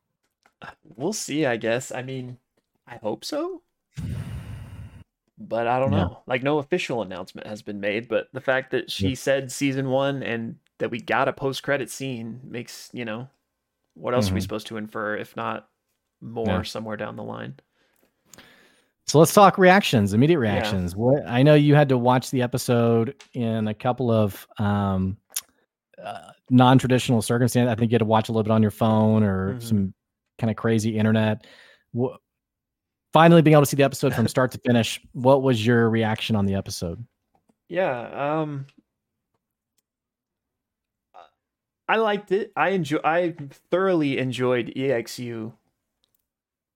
We'll 0.83 1.13
see. 1.13 1.45
I 1.45 1.57
guess. 1.57 1.91
I 1.91 2.01
mean, 2.01 2.37
I 2.87 2.97
hope 2.97 3.23
so. 3.23 3.61
But 5.37 5.67
I 5.67 5.79
don't 5.79 5.91
Yeah. 5.91 6.03
know. 6.05 6.23
Like 6.27 6.43
no 6.43 6.57
official 6.59 7.01
announcement 7.01 7.47
has 7.47 7.61
been 7.61 7.79
made, 7.79 8.07
but 8.07 8.27
the 8.33 8.41
fact 8.41 8.71
that 8.71 8.89
she 8.89 9.09
Yeah. 9.09 9.15
said 9.15 9.51
season 9.51 9.89
1 9.89 10.23
and 10.23 10.57
that 10.79 10.91
we 10.91 10.99
got 10.99 11.27
a 11.27 11.33
post-credit 11.33 11.89
scene 11.89 12.39
makes, 12.43 12.89
you 12.93 13.05
know, 13.05 13.27
what 13.95 14.13
else 14.13 14.29
are 14.29 14.33
we 14.33 14.39
Mhm. 14.39 14.43
supposed 14.43 14.67
to 14.67 14.77
infer 14.77 15.15
if 15.17 15.35
not 15.35 15.67
more 16.21 16.45
Yeah. 16.47 16.61
somewhere 16.63 16.97
down 16.97 17.15
the 17.15 17.23
line? 17.23 17.55
So 19.07 19.19
let's 19.19 19.33
talk 19.33 19.57
reactions, 19.57 20.13
immediate 20.13 20.37
Yeah. 20.37 20.51
reactions. 20.53 20.95
What 20.95 21.27
I 21.27 21.43
know 21.43 21.53
you 21.53 21.75
had 21.75 21.89
to 21.89 21.97
watch 21.97 22.31
the 22.31 22.41
episode 22.41 23.15
in 23.33 23.67
a 23.67 23.73
couple 23.73 24.09
of 24.11 24.47
um, 24.57 25.17
uh, 26.03 26.31
non-traditional 26.49 27.21
circumstances. 27.21 27.71
I 27.71 27.75
think 27.75 27.91
you 27.91 27.95
had 27.95 27.99
to 27.99 28.05
watch 28.05 28.29
a 28.29 28.31
little 28.31 28.43
bit 28.43 28.51
on 28.51 28.61
your 28.61 28.71
phone 28.71 29.23
or 29.23 29.53
Mhm. 29.55 29.61
some 29.63 29.93
kind 30.39 30.49
of 30.51 30.57
crazy 30.57 30.97
internet. 30.97 31.45
Wha 31.93 32.17
finally 33.13 33.41
being 33.41 33.53
able 33.53 33.61
to 33.61 33.65
see 33.65 33.77
the 33.77 33.83
episode 33.83 34.13
from 34.13 34.27
start 34.27 34.51
to 34.51 34.57
finish, 34.65 34.99
what 35.13 35.41
was 35.41 35.65
your 35.65 35.89
reaction 35.89 36.35
on 36.35 36.45
the 36.45 36.53
episode? 36.55 37.01
Yeah, 37.69 38.39
um 38.41 38.65
I 41.87 41.97
liked 41.97 42.31
it. 42.31 42.51
I 42.55 42.69
enjoy 42.69 42.99
I 43.03 43.35
thoroughly 43.69 44.17
enjoyed 44.17 44.73
EXU 44.75 45.53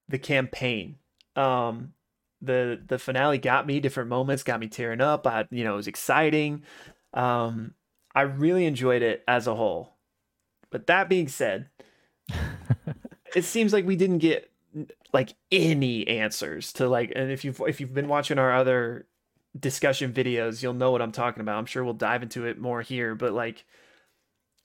the 0.08 0.19
campaign. 0.19 0.98
Um 1.36 1.93
the 2.41 2.82
the 2.86 3.00
finale 3.00 3.38
got 3.38 3.67
me 3.67 3.80
different 3.80 4.10
moments, 4.10 4.43
got 4.43 4.60
me 4.60 4.67
tearing 4.67 5.02
up. 5.02 5.26
I 5.28 5.48
you 5.52 5.63
know, 5.63 5.74
it 5.74 5.78
was 5.78 5.88
exciting. 5.88 6.63
Um 7.13 7.74
I 8.13 8.22
really 8.22 8.65
enjoyed 8.65 9.02
it 9.02 9.24
as 9.28 9.48
a 9.48 9.56
whole. 9.56 9.95
But 10.72 10.88
that 10.88 11.10
being 11.10 11.28
said, 11.28 11.69
it 13.36 13.43
seems 13.43 13.74
like 13.74 13.86
we 13.86 13.95
didn't 13.95 14.19
get 14.19 14.52
like 15.12 15.34
any 15.52 16.08
answers 16.08 16.72
to 16.74 16.88
like 16.88 17.12
and 17.15 17.32
if 17.32 17.43
you've 17.43 17.60
if 17.67 17.80
you've 17.82 17.93
been 17.93 18.08
watching 18.08 18.38
our 18.38 18.54
other 18.54 19.08
discussion 19.60 20.13
videos, 20.13 20.62
you'll 20.62 20.74
know 20.74 20.91
what 20.91 21.02
I'm 21.02 21.12
talking 21.12 21.41
about. 21.41 21.58
I'm 21.58 21.65
sure 21.65 21.84
we'll 21.84 21.93
dive 21.93 22.22
into 22.22 22.45
it 22.45 22.60
more 22.60 22.82
here, 22.82 23.15
but 23.15 23.34
like 23.34 23.65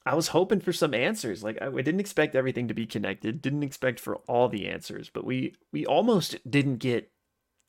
I 0.07 0.15
was 0.15 0.29
hoping 0.29 0.61
for 0.61 0.73
some 0.73 0.95
answers. 0.95 1.43
Like 1.43 1.59
I, 1.63 1.67
I 1.69 1.83
didn't 1.83 2.01
expect 2.01 2.35
everything 2.35 2.69
to 2.69 2.75
be 2.75 2.87
connected. 2.87 3.41
Didn't 3.43 3.63
expect 3.63 4.01
for 4.01 4.17
all 4.29 4.49
the 4.49 4.69
answers, 4.69 5.11
but 5.11 5.25
we 5.25 5.55
we 5.73 5.87
almost 5.87 6.37
didn't 6.51 6.77
get 6.79 7.11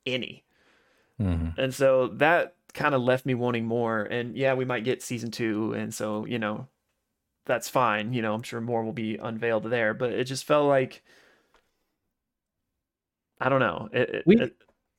any. 0.06 0.44
Mhm. 1.20 1.54
And 1.58 1.74
so 1.74 2.08
that 2.08 2.56
kind 2.74 2.94
of 2.94 3.02
left 3.02 3.26
me 3.26 3.34
wanting 3.34 3.66
more. 3.66 4.02
And 4.04 4.36
yeah, 4.36 4.54
we 4.54 4.64
might 4.66 4.84
get 4.84 5.02
season 5.02 5.30
2 5.30 5.72
and 5.74 5.94
so, 5.94 6.26
you 6.26 6.38
know, 6.38 6.68
that's 7.46 7.68
fine. 7.70 8.12
You 8.12 8.22
know, 8.22 8.34
I'm 8.34 8.42
sure 8.42 8.60
more 8.60 8.84
will 8.84 8.92
be 8.92 9.16
unveiled 9.16 9.64
there, 9.64 9.94
but 9.94 10.12
it 10.12 10.24
just 10.24 10.44
felt 10.44 10.68
like 10.68 11.02
I 13.40 13.48
don't 13.48 13.60
know. 13.60 13.88
It, 13.92 14.10
it- 14.10 14.26
We- 14.26 14.40
it- 14.40 14.56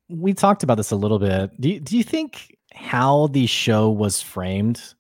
we 0.10 0.34
talked 0.34 0.64
about 0.64 0.76
this 0.76 0.92
a 0.92 0.96
little 0.96 1.20
bit. 1.20 1.52
Do 1.60 1.70
you, 1.70 1.80
do 1.82 1.98
you 1.98 2.04
think 2.04 2.56
how 2.74 3.28
the 3.28 3.46
show 3.46 3.90
was 3.90 4.22
framed 4.22 4.94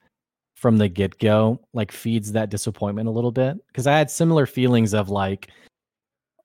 from 0.57 0.77
the 0.77 0.89
get 0.89 1.17
go 1.19 1.61
like 1.73 1.91
feeds 1.91 2.31
that 2.33 2.49
disappointment 2.49 3.07
a 3.07 3.11
little 3.11 3.31
bit? 3.31 3.57
Because 3.67 3.87
I 3.87 3.97
had 3.97 4.11
similar 4.11 4.45
feelings 4.45 4.93
of 4.93 5.09
like, 5.09 5.49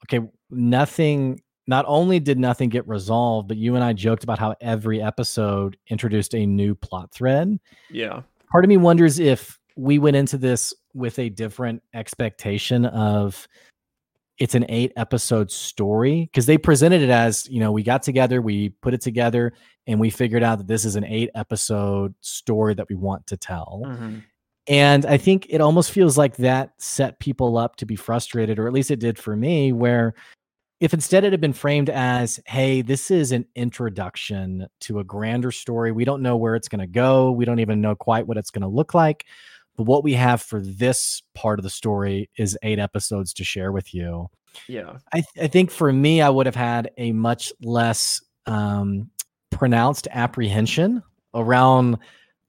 okay, 0.04 0.24
nothing. 0.50 1.40
Not 1.66 1.84
only 1.88 2.20
did 2.20 2.38
nothing 2.38 2.68
get 2.68 2.86
resolved, 2.86 3.48
but 3.48 3.56
you 3.56 3.74
and 3.74 3.84
I 3.84 3.92
joked 3.92 4.24
about 4.24 4.38
how 4.38 4.54
every 4.60 5.00
episode 5.00 5.76
introduced 5.88 6.34
a 6.34 6.46
new 6.46 6.74
plot 6.74 7.12
thread. 7.12 7.58
yeah. 7.90 8.22
Part 8.50 8.64
of 8.64 8.68
me 8.68 8.76
wonders 8.76 9.18
if 9.18 9.58
we 9.76 9.98
went 9.98 10.16
into 10.16 10.36
this 10.36 10.74
with 10.92 11.18
a 11.18 11.30
different 11.30 11.82
expectation 11.94 12.84
of 12.84 13.48
it's 14.42 14.56
an 14.56 14.66
eight 14.68 14.92
episode 14.96 15.52
story 15.52 16.22
because 16.22 16.46
they 16.46 16.58
presented 16.58 17.00
it 17.00 17.10
as 17.10 17.48
you 17.48 17.60
know 17.60 17.70
we 17.70 17.82
got 17.84 18.02
together 18.02 18.42
we 18.42 18.70
put 18.82 18.92
it 18.92 19.00
together 19.00 19.52
and 19.86 20.00
we 20.00 20.10
figured 20.10 20.42
out 20.42 20.58
that 20.58 20.66
this 20.66 20.84
is 20.84 20.96
an 20.96 21.04
eight 21.04 21.30
episode 21.36 22.12
story 22.22 22.74
that 22.74 22.88
we 22.88 22.96
want 22.96 23.24
to 23.28 23.36
tell. 23.36 23.82
Mhm. 23.86 24.22
and 24.66 25.06
i 25.06 25.16
think 25.16 25.46
it 25.48 25.60
almost 25.60 25.92
feels 25.92 26.18
like 26.18 26.36
that 26.36 26.72
set 26.78 27.20
people 27.20 27.56
up 27.56 27.76
to 27.76 27.86
be 27.86 27.94
frustrated 27.96 28.58
or 28.58 28.66
at 28.66 28.72
least 28.72 28.90
it 28.90 28.98
did 28.98 29.16
for 29.16 29.36
me 29.36 29.72
where 29.72 30.12
if 30.80 30.92
instead 30.92 31.22
it 31.22 31.32
had 31.32 31.40
been 31.40 31.52
framed 31.52 31.88
as 31.90 32.40
hey 32.46 32.82
this 32.82 33.12
is 33.12 33.30
an 33.30 33.44
introduction 33.54 34.66
to 34.80 34.98
a 34.98 35.04
grander 35.04 35.52
story. 35.52 35.92
We 35.92 36.04
don't 36.04 36.22
know 36.22 36.36
where 36.36 36.56
it's 36.56 36.68
going 36.68 36.80
to 36.80 36.88
go. 36.88 37.30
We 37.30 37.44
don't 37.44 37.60
even 37.60 37.80
know 37.80 37.94
quite 37.94 38.26
what 38.26 38.36
it's 38.36 38.50
going 38.50 38.62
to 38.62 38.68
look 38.68 38.92
like 38.92 39.24
but 39.76 39.84
what 39.84 40.04
we 40.04 40.12
have 40.14 40.42
for 40.42 40.60
this 40.60 41.22
part 41.34 41.58
of 41.58 41.62
the 41.62 41.70
story 41.70 42.28
is 42.36 42.58
eight 42.62 42.78
episodes 42.78 43.32
to 43.34 43.44
share 43.44 43.72
with 43.72 43.94
you 43.94 44.28
Yeah. 44.68 44.98
I, 45.12 45.22
th- 45.22 45.44
I 45.44 45.46
think 45.48 45.70
for 45.70 45.92
me, 45.92 46.20
I 46.20 46.28
would 46.28 46.46
have 46.46 46.54
had 46.54 46.90
a 46.98 47.12
much 47.12 47.52
less 47.62 48.22
um, 48.46 49.10
pronounced 49.50 50.08
apprehension 50.10 51.02
around. 51.34 51.98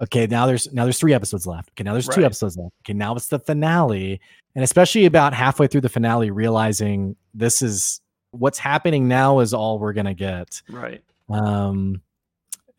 Okay, 0.01 0.27
now 0.27 0.45
there's 0.45 0.71
now 0.73 0.83
there's 0.83 0.99
three 0.99 1.13
episodes 1.13 1.47
left. 1.47 1.69
Okay, 1.71 1.83
now 1.83 1.93
there's 1.93 2.07
two 2.09 2.25
episodes 2.25 2.57
left. 2.57 2.73
Okay, 2.83 2.93
now 2.93 3.15
it's 3.15 3.27
the 3.27 3.39
finale, 3.39 4.19
and 4.55 4.63
especially 4.63 5.05
about 5.05 5.33
halfway 5.33 5.67
through 5.67 5.81
the 5.81 5.89
finale, 5.89 6.29
realizing 6.31 7.15
this 7.33 7.61
is 7.61 8.01
what's 8.31 8.57
happening 8.59 9.07
now 9.07 9.39
is 9.39 9.53
all 9.53 9.79
we're 9.79 9.93
gonna 9.93 10.13
get. 10.13 10.61
Right. 10.69 11.01
Um, 11.29 12.01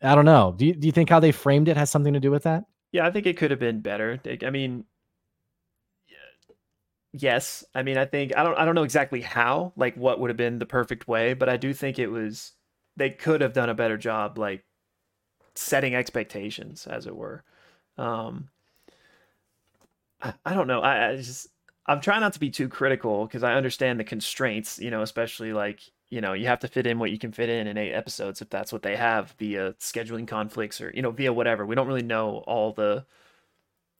I 0.03 0.13
don't 0.13 0.25
know. 0.25 0.53
Do 0.55 0.67
you 0.67 0.73
do 0.75 0.87
you 0.87 0.91
think 0.91 1.09
how 1.09 1.19
they 1.19 1.31
framed 1.31 1.67
it 1.67 1.77
has 1.77 1.89
something 1.89 2.13
to 2.13 2.19
do 2.19 2.29
with 2.29 2.43
that? 2.43 2.65
Yeah, 2.95 3.05
I 3.05 3.11
think 3.11 3.25
it 3.25 3.35
could 3.35 3.51
have 3.51 3.59
been 3.59 3.81
better. 3.81 4.21
I 4.41 4.49
mean, 4.51 4.85
yes. 7.13 7.63
I 7.73 7.83
mean, 7.83 7.97
I 7.97 8.05
think 8.05 8.35
I 8.35 8.43
don't 8.43 8.57
I 8.57 8.65
don't 8.65 8.75
know 8.75 8.83
exactly 8.83 9.21
how, 9.21 9.73
like 9.75 9.95
what 9.95 10.19
would 10.19 10.29
have 10.29 10.37
been 10.37 10.59
the 10.59 10.65
perfect 10.65 11.07
way, 11.07 11.33
but 11.33 11.49
I 11.49 11.57
do 11.57 11.73
think 11.73 11.99
it 11.99 12.07
was 12.07 12.53
they 12.97 13.09
could 13.09 13.41
have 13.41 13.53
done 13.53 13.69
a 13.69 13.73
better 13.73 13.97
job 13.97 14.37
like 14.37 14.63
setting 15.55 15.95
expectations 15.95 16.87
as 16.87 17.07
it 17.07 17.15
were. 17.15 17.43
Um 17.97 18.49
I, 20.21 20.33
I 20.45 20.53
don't 20.53 20.67
know. 20.67 20.81
I, 20.81 21.09
I 21.09 21.15
just 21.17 21.47
I'm 21.87 22.01
trying 22.01 22.21
not 22.21 22.33
to 22.33 22.39
be 22.39 22.49
too 22.49 22.69
critical 22.69 23.25
because 23.25 23.43
I 23.43 23.53
understand 23.53 23.99
the 23.99 24.03
constraints, 24.03 24.79
you 24.79 24.89
know, 24.89 25.01
especially 25.01 25.53
like, 25.53 25.81
you 26.09 26.21
know, 26.21 26.33
you 26.33 26.47
have 26.47 26.59
to 26.59 26.67
fit 26.67 26.87
in 26.87 26.99
what 26.99 27.11
you 27.11 27.17
can 27.19 27.31
fit 27.31 27.49
in 27.49 27.67
in 27.67 27.77
eight 27.77 27.93
episodes 27.93 28.41
if 28.41 28.49
that's 28.49 28.71
what 28.71 28.83
they 28.83 28.95
have 28.95 29.31
via 29.39 29.73
scheduling 29.73 30.27
conflicts 30.27 30.79
or, 30.81 30.91
you 30.95 31.01
know, 31.01 31.11
via 31.11 31.33
whatever. 31.33 31.65
We 31.65 31.75
don't 31.75 31.87
really 31.87 32.03
know 32.03 32.43
all 32.47 32.73
the 32.73 33.05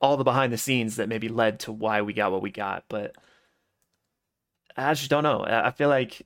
all 0.01 0.17
the 0.17 0.23
behind 0.23 0.53
the 0.53 0.57
scenes 0.57 0.97
that 0.97 1.09
maybe 1.09 1.29
led 1.29 1.59
to 1.61 1.71
why 1.71 2.01
we 2.01 2.13
got 2.13 2.31
what 2.31 2.41
we 2.41 2.51
got, 2.51 2.85
but 2.89 3.15
I 4.77 4.93
just 4.93 5.09
don't 5.09 5.23
know. 5.23 5.41
I 5.43 5.67
I 5.67 5.71
feel 5.71 5.89
like 5.89 6.21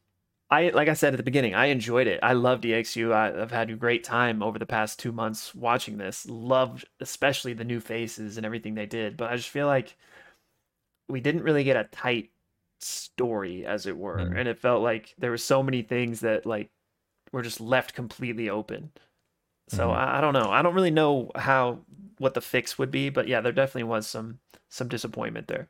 I 0.50 0.70
like 0.70 0.88
I 0.90 0.94
said 0.94 1.14
at 1.14 1.18
the 1.18 1.24
beginning, 1.24 1.54
I 1.56 1.68
enjoyed 1.68 2.08
it. 2.08 2.20
I 2.24 2.34
love 2.34 2.62
EXU 2.62 3.14
I've 3.14 3.52
had 3.52 3.70
a 3.70 3.76
great 3.76 4.04
time 4.04 4.42
over 4.44 4.58
the 4.60 4.66
past 4.66 5.00
two 5.00 5.12
months 5.12 5.54
watching 5.56 5.98
this. 5.98 6.26
Loved 6.28 6.86
especially 7.00 7.54
the 7.54 7.64
new 7.64 7.80
faces 7.80 8.38
and 8.38 8.46
everything 8.46 8.76
they 8.76 8.86
did. 8.88 9.18
But 9.18 9.32
I 9.32 9.36
just 9.38 9.50
feel 9.50 9.68
like 9.68 9.96
we 11.08 11.22
didn't 11.22 11.44
really 11.44 11.64
get 11.64 11.78
a 11.78 11.86
tight 11.86 12.32
story, 12.80 13.66
as 13.66 13.86
it 13.86 13.98
were, 13.98 14.18
Mm. 14.18 14.40
and 14.40 14.48
it 14.48 14.60
felt 14.60 14.82
like 14.82 15.14
there 15.18 15.32
were 15.32 15.38
so 15.38 15.62
many 15.64 15.82
things 15.82 16.22
that 16.22 16.46
like 16.46 16.70
were 17.32 17.42
just 17.42 17.62
left 17.62 17.94
completely 17.94 18.50
open. 18.50 18.92
So 19.68 19.90
Mhm. 19.90 19.94
I, 19.96 20.18
I 20.18 20.22
don't 20.22 20.34
know. 20.34 20.50
I 20.50 20.62
don't 20.62 20.74
really 20.74 20.92
know 20.92 21.32
how 21.36 21.80
what 22.18 22.34
the 22.34 22.42
fix 22.42 22.78
would 22.78 22.92
be, 22.92 23.10
but 23.10 23.28
yeah, 23.28 23.42
there 23.42 23.52
definitely 23.52 23.84
was 23.84 24.08
some 24.08 24.40
some 24.70 24.88
disappointment 24.88 25.48
there. 25.48 25.70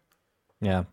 Yeah. 0.61 0.83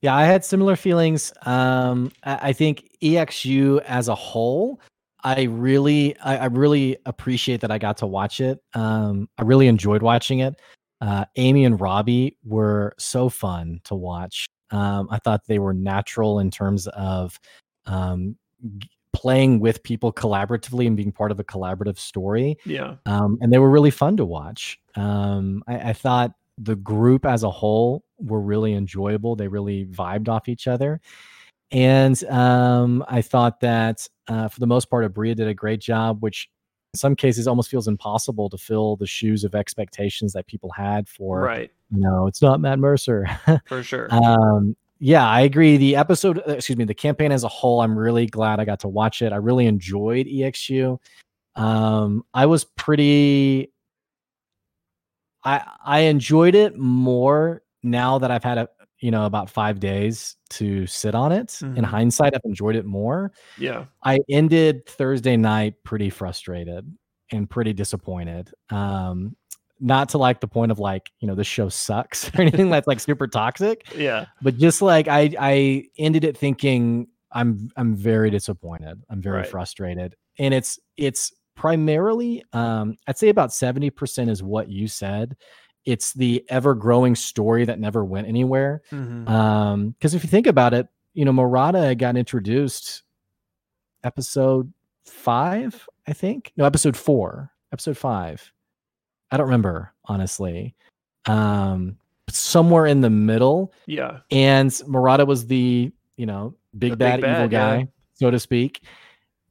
Yeah, 0.00 0.14
I 0.14 0.24
had 0.24 0.44
similar 0.44 0.76
feelings. 0.76 1.32
Um, 1.46 2.12
I, 2.24 2.48
I 2.48 2.52
think 2.52 2.90
EXU 3.02 3.80
as 3.86 4.08
a 4.08 4.14
whole, 4.14 4.80
I 5.22 5.44
really, 5.44 6.14
I, 6.18 6.36
I 6.36 6.44
really 6.46 6.98
appreciate 7.06 7.62
that 7.62 7.70
I 7.70 7.78
got 7.78 7.96
to 7.98 8.06
watch 8.06 8.40
it. 8.40 8.62
Um, 8.74 9.28
I 9.38 9.44
really 9.44 9.66
enjoyed 9.66 10.02
watching 10.02 10.40
it. 10.40 10.60
Uh, 11.00 11.24
Aimee 11.36 11.64
and 11.64 11.80
Robbie 11.80 12.36
were 12.44 12.94
so 12.98 13.30
fun 13.30 13.80
to 13.84 13.94
watch. 13.94 14.44
Um, 14.70 15.08
I 15.10 15.18
thought 15.18 15.46
they 15.46 15.58
were 15.58 15.74
natural 15.74 16.38
in 16.38 16.50
terms 16.50 16.86
of 16.88 17.38
um, 17.86 18.36
playing 19.12 19.60
with 19.60 19.82
people 19.82 20.12
collaboratively 20.12 20.86
and 20.86 20.96
being 20.96 21.12
part 21.12 21.30
of 21.30 21.38
a 21.38 21.44
collaborative 21.44 21.98
story 21.98 22.56
Yeah. 22.64 22.96
um, 23.06 23.38
and 23.40 23.52
they 23.52 23.58
were 23.58 23.70
really 23.70 23.90
fun 23.90 24.16
to 24.16 24.24
watch. 24.24 24.80
Um, 24.96 25.62
I, 25.68 25.90
I 25.90 25.92
thought 25.92 26.32
the 26.58 26.76
group 26.76 27.26
as 27.26 27.42
a 27.42 27.50
whole 27.50 28.04
were 28.18 28.40
really 28.40 28.74
enjoyable. 28.74 29.36
They 29.36 29.48
really 29.48 29.86
vibed 29.86 30.28
off 30.28 30.48
each 30.48 30.66
other, 30.66 31.00
and 31.70 32.22
um, 32.24 33.04
I 33.08 33.22
thought 33.22 33.60
that 33.60 34.08
uh, 34.28 34.48
for 34.48 34.60
the 34.60 34.66
most 34.66 34.88
part, 34.88 35.04
Aabria 35.04 35.34
did 35.34 35.48
a 35.48 35.54
great 35.54 35.80
job, 35.80 36.22
which 36.22 36.48
in 36.94 36.98
some 36.98 37.16
cases 37.16 37.48
almost 37.48 37.68
feels 37.68 37.88
impossible 37.88 38.48
to 38.48 38.56
fill 38.56 38.94
the 38.94 39.06
shoes 39.06 39.42
of 39.42 39.56
expectations 39.56 40.32
that 40.32 40.46
people 40.46 40.70
had 40.70 41.08
for. 41.08 41.40
Right. 41.40 41.72
You 41.90 42.00
know, 42.00 42.28
it's 42.28 42.40
not 42.40 42.60
Matt 42.60 42.78
Mercer. 42.78 43.26
For 43.66 43.82
sure. 43.82 44.06
Um, 44.14 44.76
yeah, 45.00 45.28
I 45.28 45.40
agree. 45.40 45.76
The 45.76 45.96
episode, 45.96 46.38
uh, 46.46 46.52
excuse 46.52 46.78
me, 46.78 46.84
the 46.84 46.94
campaign 46.94 47.32
as 47.32 47.42
a 47.42 47.48
whole, 47.48 47.80
I'm 47.80 47.98
really 47.98 48.26
glad 48.26 48.60
I 48.60 48.64
got 48.64 48.78
to 48.80 48.88
watch 48.88 49.22
it. 49.22 49.32
I 49.32 49.36
really 49.36 49.66
enjoyed 49.66 50.26
EXU. 50.26 50.98
Um, 51.56 52.24
I 52.32 52.46
was 52.46 52.62
pretty. 52.62 53.72
I 55.42 55.62
I 55.84 56.00
enjoyed 56.00 56.54
it 56.54 56.78
more 56.78 57.62
now 57.82 58.18
that 58.18 58.30
I've 58.30 58.44
had 58.44 58.58
a 58.58 58.68
you 59.04 59.10
know, 59.10 59.26
about 59.26 59.50
five 59.50 59.80
days 59.80 60.36
to 60.48 60.86
sit 60.86 61.14
on 61.14 61.30
it. 61.30 61.60
In 61.60 61.74
Mhm. 61.74 61.84
hindsight, 61.84 62.34
I've 62.34 62.40
enjoyed 62.46 62.74
it 62.74 62.86
more. 62.86 63.32
Yeah. 63.58 63.84
I 64.02 64.18
ended 64.30 64.86
Thursday 64.86 65.36
night 65.36 65.74
pretty 65.84 66.08
frustrated 66.08 66.90
and 67.30 67.48
pretty 67.50 67.74
disappointed. 67.74 68.50
Um, 68.70 69.36
not 69.78 70.08
to 70.10 70.18
like 70.18 70.40
the 70.40 70.48
point 70.48 70.72
of 70.72 70.78
like, 70.78 71.10
you 71.20 71.28
know, 71.28 71.34
this 71.34 71.46
show 71.46 71.68
sucks 71.68 72.28
or 72.34 72.40
anything 72.40 72.70
that's 72.70 72.86
like 72.86 72.98
super 73.00 73.26
toxic, 73.26 73.84
Yeah. 73.94 74.24
but 74.40 74.56
just 74.56 74.80
like 74.80 75.06
I 75.06 75.34
I 75.38 75.84
ended 75.98 76.24
it 76.24 76.34
thinking 76.38 77.08
I'm 77.30 77.68
I'm 77.76 77.94
very 77.94 78.30
disappointed. 78.30 79.02
I'm 79.10 79.20
very 79.20 79.38
Right. 79.40 79.46
frustrated. 79.46 80.14
And 80.38 80.54
it's 80.54 80.78
it's 80.96 81.30
primarily 81.56 82.42
um 82.54 82.96
I'd 83.06 83.18
say 83.18 83.28
about 83.28 83.50
70% 83.50 84.30
is 84.30 84.42
what 84.42 84.68
you 84.70 84.88
said. 84.88 85.36
It's 85.84 86.12
the 86.14 86.44
ever 86.48 86.74
growing 86.74 87.14
story 87.14 87.64
that 87.66 87.78
never 87.78 88.04
went 88.04 88.26
anywhere. 88.28 88.82
Mhm. 88.90 89.28
Um, 89.28 89.90
because 89.90 90.14
if 90.14 90.24
you 90.24 90.30
think 90.30 90.46
about 90.46 90.72
it, 90.74 90.88
you 91.12 91.24
know, 91.24 91.32
Murata 91.32 91.94
got 91.94 92.16
introduced 92.16 93.02
episode 94.02 94.72
five, 95.04 95.86
I 96.06 96.12
think. 96.12 96.52
No, 96.56 96.64
episode 96.64 96.96
four, 96.96 97.50
episode 97.72 97.96
five. 97.96 98.52
I 99.30 99.36
don't 99.36 99.46
remember, 99.46 99.92
honestly. 100.06 100.74
Um, 101.26 101.96
somewhere 102.28 102.86
in 102.86 103.00
the 103.00 103.10
middle. 103.10 103.72
yeah. 103.86 104.20
And 104.30 104.72
Murata 104.86 105.24
was 105.26 105.46
the, 105.46 105.92
you 106.16 106.26
know, 106.26 106.54
big 106.78 106.92
The 106.92 106.96
bad, 106.96 107.20
big 107.20 107.30
evil 107.30 107.48
bad, 107.48 107.52
yeah. 107.52 107.76
guy, 107.84 107.88
so 108.14 108.30
to 108.30 108.38
speak. 108.38 108.82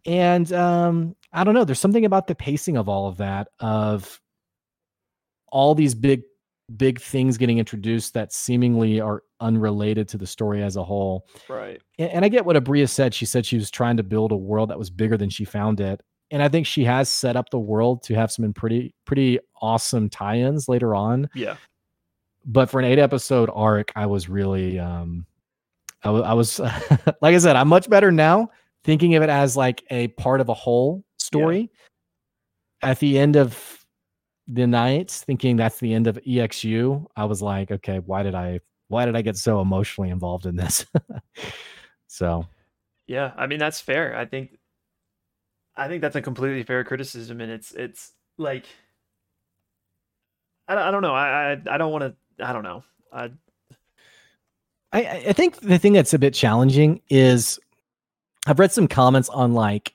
And 0.06 0.52
um, 0.54 1.16
I 1.32 1.44
don't 1.44 1.54
know, 1.54 1.64
there's 1.64 1.80
something 1.80 2.06
about 2.06 2.28
the 2.28 2.36
pacing 2.36 2.78
of 2.78 2.90
all 2.90 3.08
of 3.08 3.18
that, 3.18 3.48
of 3.60 4.20
all 5.54 5.74
these 5.76 5.94
big, 5.96 6.24
big 6.78 7.00
things 7.00 7.38
getting 7.38 7.60
introduced 7.60 8.14
that 8.16 8.34
seemingly 8.34 9.00
are 9.00 9.24
unrelated 9.40 10.08
to 10.10 10.18
the 10.18 10.26
story 10.28 10.64
as 10.64 10.76
a 10.76 10.84
whole. 10.84 11.28
Right. 11.48 11.80
And, 12.00 12.10
and 12.12 12.26
I 12.26 12.30
get 12.30 12.46
what 12.46 12.56
Aabria 12.56 12.90
said. 12.90 13.14
She 13.14 13.26
said 13.26 13.46
she 13.46 13.58
was 13.58 13.70
trying 13.70 13.98
to 13.98 14.04
build 14.04 14.32
a 14.32 14.36
world 14.38 14.70
that 14.70 14.80
was 14.80 14.90
bigger 14.90 15.16
than 15.18 15.30
she 15.30 15.46
found 15.46 15.80
it. 15.80 16.02
And 16.32 16.42
I 16.42 16.50
think 16.50 16.66
she 16.66 16.84
has 16.86 17.10
set 17.10 17.36
up 17.36 17.50
the 17.52 17.60
world 17.60 18.02
to 18.04 18.16
have 18.16 18.32
some 18.32 18.52
pretty, 18.54 18.96
pretty 19.06 19.40
awesome 19.62 20.10
tie-ins 20.10 20.68
later 20.68 20.96
on 20.96 21.30
Yeah. 21.36 21.58
but 22.46 22.70
for 22.70 22.80
an 22.80 22.86
eight 22.86 22.98
episode 23.00 23.50
arc, 23.54 23.92
I 23.96 24.08
was 24.08 24.28
really, 24.28 24.80
um, 24.80 25.26
I 26.04 26.10
wa- 26.10 26.22
I 26.22 26.34
was, 26.34 26.60
like 27.22 27.36
I 27.36 27.38
said, 27.38 27.56
I'm 27.56 27.68
much 27.68 27.90
better 27.90 28.12
now 28.12 28.50
thinking 28.84 29.16
of 29.16 29.22
it 29.24 29.30
as 29.30 29.56
like 29.56 29.84
a 29.92 30.08
part 30.10 30.42
of 30.42 30.50
a 30.50 30.54
whole 30.54 31.04
story. 31.20 31.70
At 32.82 33.00
the 33.00 33.18
end 33.18 33.36
of 33.38 33.73
the 34.48 34.68
night, 34.68 35.10
thinking 35.12 35.56
that's 35.56 35.80
the 35.80 35.94
end 35.94 36.08
of 36.08 36.18
EXU, 36.28 37.06
I 37.16 37.26
was 37.26 37.42
like, 37.42 37.72
okay, 37.72 38.00
why 38.00 38.24
did 38.24 38.36
I, 38.36 38.60
why 38.90 39.06
did 39.06 39.16
I 39.16 39.22
get 39.22 39.38
so 39.38 39.62
emotionally 39.62 40.10
involved 40.10 40.46
in 40.46 40.56
this? 40.56 40.86
so, 42.08 42.46
Yeah, 43.08 43.32
I 43.38 43.48
mean 43.48 43.60
that's 43.60 43.80
fair. 43.82 44.16
I 44.16 44.26
think 44.26 44.58
I 45.76 45.88
think 45.88 46.02
that's 46.02 46.16
a 46.16 46.22
completely 46.22 46.64
fair 46.64 46.84
criticism 46.84 47.42
and 47.42 47.52
it's 47.52 47.72
it's 47.72 48.12
like 48.38 48.66
I, 50.68 50.76
don't- 50.76 50.84
I 50.84 50.92
don't 50.92 51.02
know. 51.02 51.14
I 51.14 51.54
I, 51.54 51.62
I 51.72 51.78
don't 51.78 51.92
want 51.92 52.04
to 52.04 52.46
I 52.46 52.54
don't 52.54 52.64
know. 52.64 52.84
I, 53.12 53.32
I 54.92 55.02
I 55.30 55.34
think 55.34 55.60
the 55.62 55.80
thing 55.80 55.94
that's 55.94 56.14
a 56.14 56.20
bit 56.20 56.34
challenging 56.34 57.02
is 57.10 57.60
I've 58.46 58.60
read 58.60 58.72
some 58.72 58.88
comments 58.88 59.30
on 59.30 59.54
like 59.54 59.94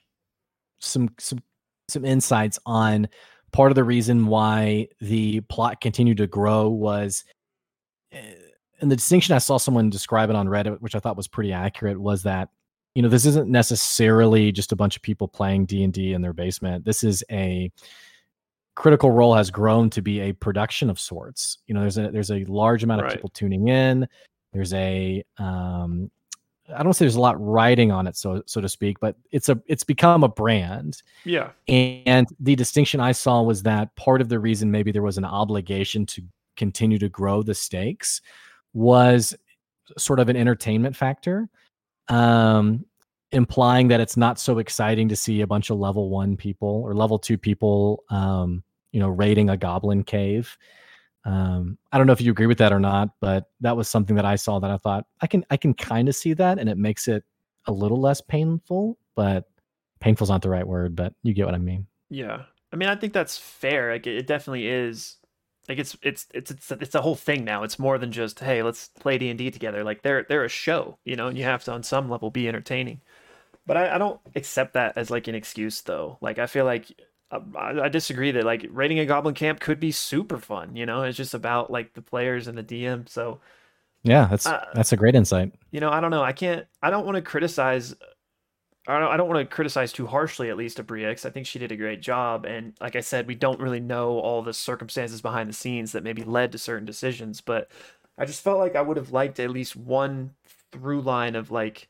some 0.79 1.09
some 1.19 1.39
some 1.87 2.03
insights 2.05 2.59
on 2.65 3.07
part 3.51 3.71
of 3.71 3.75
the 3.75 3.83
reason 3.83 4.27
why 4.27 4.87
the 5.01 5.41
plot 5.41 5.81
continued 5.81 6.17
to 6.17 6.27
grow 6.27 6.69
was 6.69 7.23
eh, 8.11 8.33
and 8.81 8.89
the 8.89 8.95
distinction 8.95 9.35
I 9.35 9.39
saw 9.39 9.57
someone 9.57 9.89
describe 9.89 10.29
it 10.29 10.35
on 10.35 10.47
Reddit, 10.47 10.79
which 10.79 10.95
I 10.95 10.99
thought 10.99 11.17
was 11.17 11.27
pretty 11.27 11.51
accurate, 11.51 11.99
was 11.99 12.23
that 12.23 12.49
you 12.95 13.01
know 13.01 13.09
this 13.09 13.25
isn't 13.25 13.49
necessarily 13.49 14.51
just 14.51 14.71
a 14.71 14.75
bunch 14.75 14.95
of 14.95 15.01
people 15.01 15.27
playing 15.27 15.65
D 15.65 15.83
and 15.83 15.93
D 15.93 16.13
in 16.13 16.21
their 16.21 16.33
basement. 16.33 16.85
This 16.85 17.03
is 17.03 17.23
a 17.31 17.71
critical 18.75 19.11
role 19.11 19.35
has 19.35 19.51
grown 19.51 19.89
to 19.89 20.01
be 20.01 20.21
a 20.21 20.31
production 20.31 20.89
of 20.89 20.99
sorts. 20.99 21.57
You 21.67 21.73
know, 21.75 21.81
there's 21.81 21.97
a 21.97 22.09
there's 22.11 22.31
a 22.31 22.45
large 22.45 22.83
amount 22.83 23.01
of 23.01 23.05
Right. 23.05 23.15
people 23.15 23.29
tuning 23.29 23.67
in. 23.67 24.07
There's 24.53 24.73
a 24.73 25.23
um 25.37 26.09
I 26.75 26.83
don't 26.83 26.93
say 26.93 27.05
there's 27.05 27.15
a 27.15 27.21
lot 27.21 27.43
riding 27.43 27.91
on 27.91 28.07
it, 28.07 28.15
so 28.15 28.43
so 28.45 28.61
to 28.61 28.69
speak, 28.69 28.99
but 28.99 29.15
it's 29.31 29.49
a 29.49 29.59
it's 29.67 29.83
become 29.83 30.23
a 30.23 30.29
brand. 30.29 31.01
yeah. 31.25 31.51
And 31.67 32.27
the 32.39 32.55
distinction 32.55 32.99
I 32.99 33.11
saw 33.11 33.41
was 33.41 33.63
that 33.63 33.95
part 33.95 34.21
of 34.21 34.29
the 34.29 34.39
reason 34.39 34.71
maybe 34.71 34.91
there 34.91 35.01
was 35.01 35.17
an 35.17 35.25
obligation 35.25 36.05
to 36.07 36.21
continue 36.57 36.99
to 36.99 37.09
grow 37.09 37.41
the 37.41 37.55
stakes 37.55 38.21
was 38.73 39.33
sort 39.97 40.19
of 40.19 40.29
an 40.29 40.35
entertainment 40.35 40.95
factor, 40.95 41.49
um, 42.09 42.85
implying 43.31 43.87
that 43.87 43.99
it's 43.99 44.17
not 44.17 44.39
so 44.39 44.59
exciting 44.59 45.07
to 45.09 45.15
see 45.15 45.41
a 45.41 45.47
bunch 45.47 45.69
of 45.69 45.77
level 45.77 46.09
one 46.09 46.35
people 46.35 46.81
or 46.85 46.93
level 46.93 47.17
two 47.17 47.37
people, 47.37 48.03
um, 48.09 48.63
you 48.91 48.99
know, 48.99 49.09
raiding 49.09 49.49
a 49.49 49.57
goblin 49.57 50.03
cave. 50.03 50.57
Um, 51.29 51.77
I 51.91 51.99
don't 51.99 52.07
know 52.07 52.13
if 52.13 52.21
you 52.21 52.31
agree 52.31 52.47
with 52.47 52.57
that 52.57 52.73
or 52.73 52.79
not, 52.79 53.09
but 53.19 53.51
that 53.61 53.77
was 53.77 53.87
something 53.87 54.15
that 54.15 54.25
I 54.25 54.35
saw 54.35 54.57
that 54.57 54.71
I 54.71 54.77
thought 54.77 55.05
I 55.21 55.27
can 55.27 55.45
I 55.51 55.57
can 55.57 55.75
kind 55.75 56.09
of 56.09 56.15
see 56.15 56.33
that, 56.33 56.57
and 56.57 56.67
it 56.67 56.77
makes 56.77 57.07
it 57.07 57.23
a 57.67 57.71
little 57.71 58.01
less 58.01 58.19
painful. 58.19 58.97
But 59.15 59.47
painful's 59.99 60.31
not 60.31 60.41
the 60.41 60.49
right 60.49 60.65
word, 60.65 60.95
but 60.95 61.13
you 61.21 61.33
get 61.35 61.45
what 61.45 61.53
I 61.53 61.59
mean. 61.59 61.85
Yeah. 62.09 62.43
I 62.73 62.75
mean, 62.77 62.89
I 62.89 62.95
think 62.95 63.13
that's 63.13 63.37
fair. 63.37 63.93
Like 63.93 64.07
it, 64.07 64.17
it 64.17 64.27
definitely 64.27 64.67
is. 64.67 65.17
Like 65.67 65.77
it's 65.77 65.95
it's 66.01 66.25
it's 66.33 66.49
it's 66.49 66.71
it's 66.71 66.95
a 66.95 67.01
whole 67.01 67.15
thing 67.15 67.43
now. 67.43 67.61
It's 67.61 67.77
more 67.77 67.99
than 67.99 68.11
just 68.11 68.39
hey, 68.39 68.63
let's 68.63 68.87
play 68.87 69.19
D 69.19 69.29
and 69.29 69.37
D 69.37 69.51
together. 69.51 69.83
Like 69.83 70.01
they're 70.01 70.25
they're 70.27 70.45
a 70.45 70.49
show, 70.49 70.97
you 71.05 71.15
know, 71.15 71.27
and 71.27 71.37
you 71.37 71.43
have 71.43 71.63
to 71.65 71.71
on 71.71 71.83
some 71.83 72.09
level 72.09 72.31
be 72.31 72.47
entertaining. 72.47 73.01
But 73.67 73.77
I, 73.77 73.95
I 73.95 73.97
don't 73.99 74.19
accept 74.35 74.73
that 74.73 74.97
as 74.97 75.11
like 75.11 75.27
an 75.27 75.35
excuse 75.35 75.81
though. 75.81 76.17
Like 76.21 76.39
I 76.39 76.47
feel 76.47 76.65
like 76.65 76.87
I, 77.31 77.81
I 77.83 77.89
disagree 77.89 78.31
that 78.31 78.43
like 78.45 78.65
raiding 78.71 78.99
a 78.99 79.05
goblin 79.05 79.35
camp 79.35 79.59
could 79.59 79.79
be 79.79 79.91
super 79.91 80.37
fun. 80.39 80.75
You 80.75 80.85
know, 80.85 81.03
it's 81.03 81.17
just 81.17 81.33
about 81.33 81.71
like 81.71 81.93
the 81.93 82.01
players 82.01 82.47
and 82.47 82.57
the 82.57 82.63
DM. 82.63 83.05
So 83.07 83.41
Yeah, 84.03 84.27
that's 84.29 84.51
Uh, 84.51 84.65
that's 84.73 84.91
a 84.93 84.97
great 84.97 85.15
insight. 85.15 85.53
you 85.71 85.79
know, 85.79 85.89
I 85.91 85.99
don't 86.01 86.11
know. 86.11 86.23
I 86.23 86.33
can't. 86.33 86.65
I 86.81 86.89
don't 86.89 87.05
want 87.05 87.15
to 87.15 87.21
criticize. 87.21 87.95
I 88.87 88.99
don't. 88.99 89.11
I 89.11 89.17
don't 89.17 89.29
want 89.29 89.47
to 89.49 89.55
criticize 89.55 89.93
too 89.93 90.07
harshly, 90.07 90.49
at 90.49 90.57
least 90.57 90.77
Aabria, 90.79 91.11
'cause 91.13 91.25
I 91.25 91.29
think 91.31 91.47
she 91.47 91.59
did 91.59 91.71
a 91.71 91.77
great 91.77 92.01
job. 92.01 92.45
And 92.45 92.75
like 92.81 92.95
I 92.95 93.01
said, 93.01 93.27
we 93.27 93.35
don't 93.35 93.59
really 93.61 93.79
know 93.81 94.19
all 94.19 94.41
the 94.43 94.53
circumstances 94.53 95.21
behind 95.21 95.49
the 95.49 95.53
scenes 95.53 95.91
that 95.93 96.03
maybe 96.03 96.23
led 96.23 96.51
to 96.53 96.57
certain 96.57 96.85
decisions. 96.85 97.41
But 97.41 97.69
I 98.17 98.25
just 98.25 98.43
felt 98.43 98.59
like 98.59 98.75
I 98.75 98.81
would 98.81 98.97
have 98.97 99.11
liked 99.11 99.39
at 99.39 99.51
least 99.51 99.75
one 99.75 100.35
through 100.71 101.01
line 101.01 101.35
of 101.35 101.51
like 101.51 101.89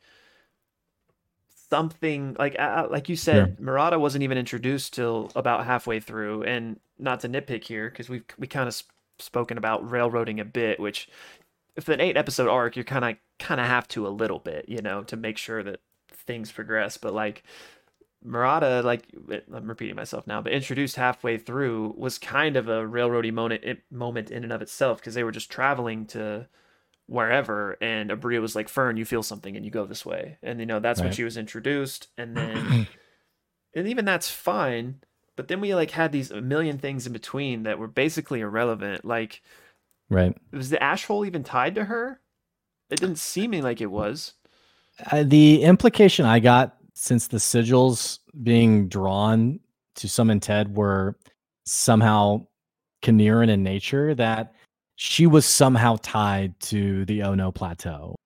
something 1.69 2.35
like 2.39 2.57
uh, 2.59 2.87
like 2.89 3.09
you 3.09 3.15
said, 3.15 3.59
Murata 3.59 3.99
wasn't 3.99 4.23
even 4.23 4.37
introduced 4.37 4.93
till 4.93 5.31
about 5.35 5.65
halfway 5.65 5.99
through. 5.99 6.43
And 6.43 6.79
not 6.97 7.21
to 7.21 7.29
nitpick 7.29 7.63
here, 7.63 7.89
because 7.89 8.09
we've 8.09 8.23
we 8.37 8.47
kind 8.47 8.67
of 8.67 8.73
sp- 8.75 8.91
spoken 9.19 9.57
about 9.57 9.89
railroading 9.89 10.39
a 10.39 10.45
bit, 10.45 10.79
which 10.79 11.09
if 11.75 11.87
an 11.89 12.01
eight 12.01 12.17
episode 12.17 12.47
arc, 12.49 12.75
you're 12.75 12.85
kind 12.85 13.05
of 13.05 13.15
kind 13.39 13.61
of 13.61 13.67
have 13.67 13.87
to 13.89 14.07
a 14.07 14.09
little 14.09 14.39
bit, 14.39 14.67
you 14.67 14.81
know, 14.81 15.03
to 15.03 15.15
make 15.15 15.37
sure 15.37 15.63
that 15.63 15.79
things 16.11 16.51
progress. 16.51 16.97
But 16.97 17.13
like 17.13 17.43
Murata, 18.23 18.81
like 18.83 19.03
I'm 19.53 19.67
repeating 19.67 19.95
myself 19.95 20.27
now, 20.27 20.41
but 20.41 20.51
introduced 20.51 20.97
halfway 20.97 21.37
through 21.37 21.95
was 21.97 22.17
kind 22.17 22.57
of 22.57 22.67
a 22.67 22.83
railroady 22.83 23.31
moment 23.31 23.63
moment 23.91 24.29
in 24.31 24.43
and 24.43 24.51
of 24.53 24.61
itself 24.61 24.99
because 24.99 25.13
they 25.13 25.23
were 25.23 25.31
just 25.31 25.49
traveling 25.49 26.05
to 26.07 26.47
wherever, 27.09 27.77
and 27.81 28.09
Aabria 28.09 28.41
was 28.41 28.55
like, 28.55 28.69
"Fern, 28.69 28.97
you 28.97 29.05
feel 29.05 29.23
something, 29.23 29.55
and 29.55 29.65
you 29.65 29.71
go 29.71 29.85
this 29.85 30.05
way," 30.05 30.37
and 30.41 30.59
you 30.59 30.65
know 30.65 30.79
that's 30.79 31.01
when 31.01 31.11
she 31.11 31.23
was 31.23 31.37
introduced, 31.37 32.07
and 32.17 32.37
then 32.37 32.87
and 33.75 33.87
even 33.87 34.05
that's 34.05 34.29
fine. 34.29 35.01
But 35.35 35.47
then 35.47 35.61
we 35.61 35.73
like 35.73 35.91
had 35.91 36.11
these 36.11 36.31
a 36.31 36.41
million 36.41 36.77
things 36.77 37.07
in 37.07 37.13
between 37.13 37.63
that 37.63 37.79
were 37.79 37.87
basically 37.87 38.41
irrelevant, 38.41 39.05
like 39.05 39.41
Right. 40.09 40.35
was 40.51 40.69
the 40.69 40.81
ash 40.81 41.05
hole 41.05 41.25
even 41.25 41.43
tied 41.43 41.75
to 41.75 41.85
her? 41.85 42.19
It 42.89 42.99
didn't 42.99 43.19
seem 43.19 43.51
like 43.51 43.79
it 43.79 43.91
was. 43.91 44.33
Uh, 45.11 45.23
the 45.23 45.61
implication 45.61 46.25
I 46.25 46.39
got 46.39 46.75
since 46.93 47.27
the 47.27 47.37
sigils 47.37 48.19
being 48.43 48.89
drawn 48.89 49.59
to 49.95 50.09
summon 50.09 50.39
Ted 50.39 50.75
were 50.75 51.15
somehow 51.65 52.47
Kaniran 53.03 53.49
in 53.49 53.63
nature 53.63 54.15
that 54.15 54.53
she 55.01 55.25
was 55.25 55.45
somehow 55.45 55.95
tied 56.01 56.59
to 56.59 57.05
the 57.05 57.23
Ono 57.23 57.53
Plateau 57.53 58.17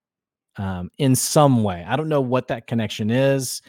um, 0.57 0.89
in 0.97 1.15
some 1.15 1.63
way. 1.63 1.85
I 1.87 1.95
don't 1.95 2.09
know 2.09 2.19
what 2.19 2.47
that 2.47 2.65
connection 2.65 3.11
is. 3.11 3.61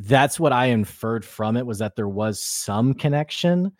That's 0.00 0.40
what 0.40 0.52
I 0.52 0.66
inferred 0.66 1.24
from 1.24 1.56
it 1.56 1.64
was 1.64 1.78
that 1.78 1.94
there 1.94 2.08
was 2.08 2.42
some 2.42 2.92
connection. 2.92 3.70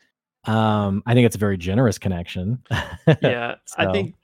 Um, 0.44 1.02
I 1.04 1.14
think 1.14 1.26
it's 1.26 1.34
a 1.34 1.38
very 1.38 1.56
generous 1.56 1.98
connection. 1.98 2.62
Yeah, 3.22 3.56
I 3.76 3.90
think 3.90 4.14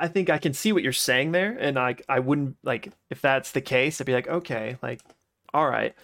I 0.00 0.08
think 0.08 0.30
I 0.30 0.38
can 0.38 0.52
see 0.52 0.72
what 0.72 0.82
you're 0.82 0.92
saying 0.92 1.30
there, 1.30 1.56
and 1.56 1.78
I 1.78 1.94
I 2.08 2.18
wouldn't 2.18 2.56
like 2.64 2.90
if 3.08 3.20
that's 3.20 3.52
the 3.52 3.60
case, 3.60 4.00
I'd 4.00 4.04
be 4.04 4.14
like, 4.14 4.26
okay, 4.26 4.78
like, 4.82 5.00
all 5.54 5.68
right. 5.70 5.94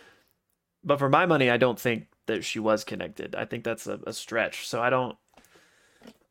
But 0.85 1.00
for 1.00 1.09
my 1.09 1.26
money, 1.26 1.50
I 1.50 1.57
don't 1.57 1.81
think 1.81 2.07
that 2.26 2.44
she 2.44 2.61
was 2.61 2.85
connected. 2.85 3.35
I 3.35 3.44
think 3.44 3.64
that's 3.64 3.88
a, 3.88 3.98
a 4.07 4.12
stretch. 4.12 4.68
So 4.68 4.81
I 4.81 4.88
don't 4.88 5.18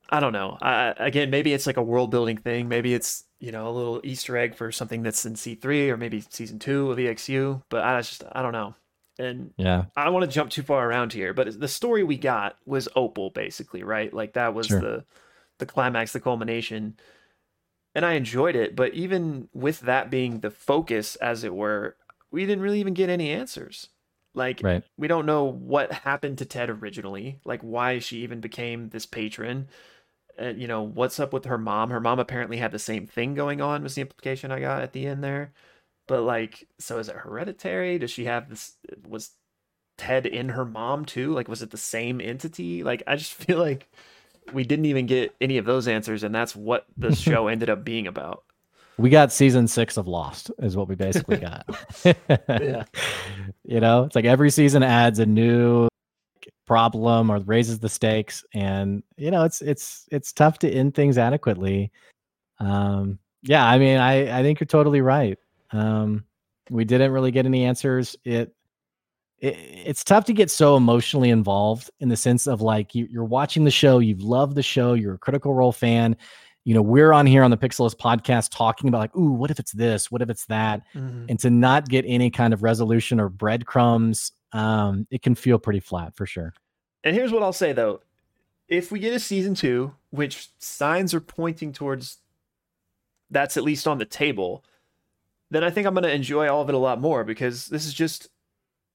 I 0.09 0.19
don't 0.19 0.33
know. 0.33 0.57
I, 0.61 0.93
again, 0.97 1.29
maybe 1.29 1.53
it's 1.53 1.67
like 1.67 1.77
a 1.77 1.83
world 1.83 2.11
building 2.11 2.37
thing. 2.37 2.67
Maybe 2.67 2.93
it's 2.93 3.25
you 3.39 3.51
know, 3.51 3.67
a 3.67 3.71
little 3.71 4.01
Easter 4.03 4.37
egg 4.37 4.55
for 4.55 4.71
something 4.71 5.03
that's 5.03 5.25
in 5.25 5.33
C3 5.33 5.89
or 5.89 5.97
maybe 5.97 6.23
season 6.29 6.57
two 6.57 6.91
of 6.91 6.97
EXU. 6.97 7.61
But 7.69 7.83
I 7.83 7.99
just, 7.99 8.23
I 8.31 8.41
don't 8.41 8.53
know. 8.53 8.73
And 9.19 9.53
yeah, 9.55 9.85
I 9.95 10.03
don't 10.03 10.13
want 10.13 10.25
to 10.25 10.33
jump 10.33 10.49
too 10.49 10.63
far 10.63 10.89
around 10.89 11.13
here, 11.13 11.33
but 11.33 11.59
the 11.59 11.67
story 11.67 12.03
we 12.03 12.17
got 12.17 12.57
was 12.65 12.89
Opal, 12.95 13.29
basically, 13.29 13.83
right? 13.83 14.13
Like 14.13 14.33
that 14.33 14.53
was 14.53 14.67
sure. 14.67 14.81
the 14.81 15.05
the 15.59 15.65
climax, 15.65 16.11
the 16.11 16.19
culmination. 16.19 16.97
And 17.93 18.03
I 18.05 18.13
enjoyed 18.13 18.57
it, 18.57 18.75
but 18.75 18.93
even 18.93 19.47
with 19.53 19.81
that 19.81 20.09
being 20.09 20.39
the 20.39 20.51
focus, 20.51 21.15
as 21.17 21.45
it 21.45 21.53
were, 21.53 21.95
we 22.29 22.45
didn't 22.45 22.61
really 22.61 22.81
even 22.81 22.93
get 22.93 23.09
any 23.09 23.29
answers. 23.29 23.87
Like 24.33 24.59
right. 24.61 24.83
we 24.97 25.07
don't 25.07 25.25
know 25.25 25.45
what 25.45 25.93
happened 25.93 26.39
to 26.39 26.45
Ted 26.45 26.69
originally, 26.69 27.39
like 27.45 27.61
why 27.61 27.99
she 27.99 28.17
even 28.17 28.41
became 28.41 28.89
this 28.89 29.05
patron. 29.05 29.69
And 30.37 30.59
you 30.61 30.67
know, 30.67 30.83
what's 30.83 31.19
up 31.19 31.33
with 31.33 31.45
her 31.45 31.57
mom? 31.57 31.89
Her 31.89 31.99
mom 31.99 32.19
apparently 32.19 32.57
had 32.57 32.71
the 32.71 32.79
same 32.79 33.07
thing 33.07 33.35
going 33.35 33.61
on, 33.61 33.83
was 33.83 33.95
the 33.95 34.01
implication 34.01 34.51
I 34.51 34.59
got 34.59 34.81
at 34.81 34.93
the 34.93 35.07
end 35.07 35.23
there. 35.23 35.53
But 36.07 36.21
like, 36.21 36.67
so 36.79 36.99
is 36.99 37.09
it 37.09 37.15
hereditary? 37.15 37.97
Does 37.97 38.11
she 38.11 38.25
have 38.25 38.49
this 38.49 38.73
uh, 38.91 38.95
was 39.07 39.31
Ted 39.97 40.25
in 40.25 40.49
her 40.49 40.65
mom 40.65 41.05
too? 41.05 41.33
Like 41.33 41.47
was 41.47 41.61
it 41.61 41.71
the 41.71 41.77
same 41.77 42.21
entity? 42.21 42.83
Like 42.83 43.03
I 43.07 43.15
just 43.15 43.33
feel 43.35 43.59
like 43.59 43.89
we 44.53 44.63
didn't 44.63 44.85
even 44.85 45.07
get 45.07 45.35
any 45.41 45.57
of 45.57 45.65
those 45.65 45.87
answers 45.87 46.23
and 46.23 46.35
that's 46.35 46.55
what 46.55 46.85
the 46.97 47.15
show 47.15 47.47
ended 47.49 47.69
up 47.69 47.83
being 47.83 48.05
about 48.05 48.43
we 48.97 49.09
got 49.09 49.31
season 49.31 49.67
six 49.67 49.97
of 49.97 50.07
Lost, 50.07 50.51
is 50.59 50.77
what 50.77 50.87
we 50.87 50.95
basically 50.95 51.37
got. 51.37 51.65
yeah. 52.03 52.83
You 53.63 53.79
know, 53.79 54.03
it's 54.03 54.15
like 54.15 54.25
every 54.25 54.49
season 54.49 54.83
adds 54.83 55.19
a 55.19 55.25
new 55.25 55.87
problem 56.65 57.29
or 57.29 57.39
raises 57.39 57.79
the 57.79 57.89
stakes, 57.89 58.43
and 58.53 59.03
you 59.17 59.31
know, 59.31 59.43
it's 59.43 59.61
it's 59.61 60.07
it's 60.11 60.33
tough 60.33 60.59
to 60.59 60.69
end 60.69 60.95
things 60.95 61.17
adequately. 61.17 61.91
Um, 62.59 63.19
yeah, 63.43 63.65
I 63.65 63.77
mean, 63.77 63.97
I 63.97 64.39
I 64.39 64.41
think 64.43 64.59
you're 64.59 64.67
totally 64.67 65.01
right. 65.01 65.37
Um, 65.71 66.25
we 66.69 66.85
didn't 66.85 67.11
really 67.11 67.31
get 67.31 67.45
any 67.45 67.65
answers. 67.65 68.15
It, 68.23 68.53
it 69.39 69.55
it's 69.57 70.03
tough 70.03 70.25
to 70.25 70.33
get 70.33 70.49
so 70.49 70.75
emotionally 70.75 71.29
involved 71.29 71.91
in 71.99 72.09
the 72.09 72.17
sense 72.17 72.47
of 72.47 72.61
like 72.61 72.95
you, 72.95 73.07
you're 73.09 73.23
watching 73.23 73.63
the 73.63 73.71
show, 73.71 73.99
you've 73.99 74.23
loved 74.23 74.55
the 74.55 74.63
show, 74.63 74.93
you're 74.93 75.15
a 75.15 75.19
Critical 75.19 75.53
Role 75.53 75.71
fan 75.71 76.15
you 76.65 76.73
know, 76.73 76.81
we're 76.81 77.13
on 77.13 77.27
here 77.27 77.43
on 77.43 77.51
the 77.51 77.57
Pixelist 77.57 77.95
podcast 77.97 78.49
talking 78.51 78.89
about 78.89 78.97
like, 78.97 79.15
ooh, 79.15 79.31
what 79.31 79.51
if 79.51 79.59
it's 79.59 79.71
this? 79.71 80.11
What 80.11 80.23
if 80.23 80.29
it's 80.29 80.47
that? 80.47 80.81
Mm-hmm. 80.95 81.27
And 81.29 81.39
to 81.39 81.49
not 81.51 81.87
get 81.87 82.05
any 82.07 82.31
kind 82.31 82.53
of 82.53 82.63
resolution 82.63 83.19
or 83.19 83.29
breadcrumbs, 83.29 84.31
um, 84.51 85.07
it 85.11 85.21
can 85.21 85.35
feel 85.35 85.59
pretty 85.59 85.79
flat 85.79 86.15
for 86.15 86.25
sure. 86.25 86.53
And 87.03 87.15
here's 87.15 87.31
what 87.31 87.43
I'll 87.43 87.53
say 87.53 87.71
though. 87.71 88.01
If 88.67 88.91
we 88.91 88.99
get 88.99 89.13
a 89.13 89.19
season 89.19 89.53
two, 89.53 89.93
which 90.09 90.49
signs 90.57 91.13
are 91.13 91.21
pointing 91.21 91.71
towards 91.71 92.17
that's 93.29 93.57
at 93.57 93.63
least 93.63 93.87
on 93.87 93.99
the 93.99 94.05
table, 94.05 94.63
then 95.51 95.63
I 95.63 95.69
think 95.69 95.85
I'm 95.85 95.93
going 95.93 96.03
to 96.03 96.11
enjoy 96.11 96.47
all 96.49 96.61
of 96.61 96.69
it 96.69 96.75
a 96.75 96.79
lot 96.79 96.99
more 96.99 97.23
because 97.23 97.67
this 97.67 97.85
is 97.85 97.93
just, 97.93 98.29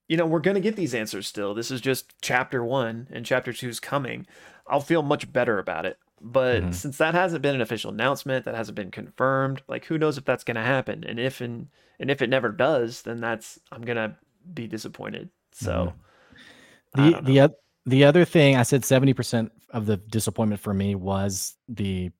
you 0.08 0.16
know, 0.16 0.26
we're 0.26 0.40
going 0.40 0.56
to 0.56 0.60
get 0.60 0.74
these 0.74 0.94
answers 0.94 1.28
still. 1.28 1.54
This 1.54 1.70
is 1.70 1.80
just 1.80 2.20
chapter 2.20 2.64
one 2.64 3.06
and 3.12 3.24
chapter 3.24 3.52
two 3.52 3.68
is 3.68 3.78
coming. 3.78 4.26
I'll 4.66 4.80
feel 4.80 5.02
much 5.02 5.32
better 5.32 5.60
about 5.60 5.86
it. 5.86 5.98
But 6.20 6.62
mm-hmm. 6.62 6.72
since 6.72 6.98
that 6.98 7.14
hasn't 7.14 7.42
been 7.42 7.54
an 7.54 7.62
official 7.62 7.90
announcement, 7.90 8.44
that 8.44 8.54
hasn't 8.54 8.76
been 8.76 8.90
confirmed, 8.90 9.62
like 9.68 9.86
who 9.86 9.96
knows 9.96 10.18
if 10.18 10.24
that's 10.24 10.44
going 10.44 10.56
to 10.56 10.62
happen? 10.62 11.04
And 11.04 11.18
if 11.18 11.40
and 11.40 11.68
and 11.98 12.10
if 12.10 12.20
it 12.20 12.28
never 12.28 12.50
does, 12.50 13.02
then 13.02 13.20
that's 13.20 13.58
I'm 13.72 13.82
going 13.82 13.96
to 13.96 14.16
be 14.52 14.66
disappointed. 14.66 15.30
So 15.52 15.94
mm-hmm. 16.96 17.24
the 17.24 17.32
the 17.32 17.54
the 17.86 18.04
other 18.04 18.24
thing 18.24 18.56
I 18.56 18.62
said 18.62 18.82
70% 18.82 19.50
of 19.70 19.86
the 19.86 19.96
disappointment 19.96 20.60
for 20.60 20.74
me 20.74 20.94
was 20.94 21.56
the 21.68 22.10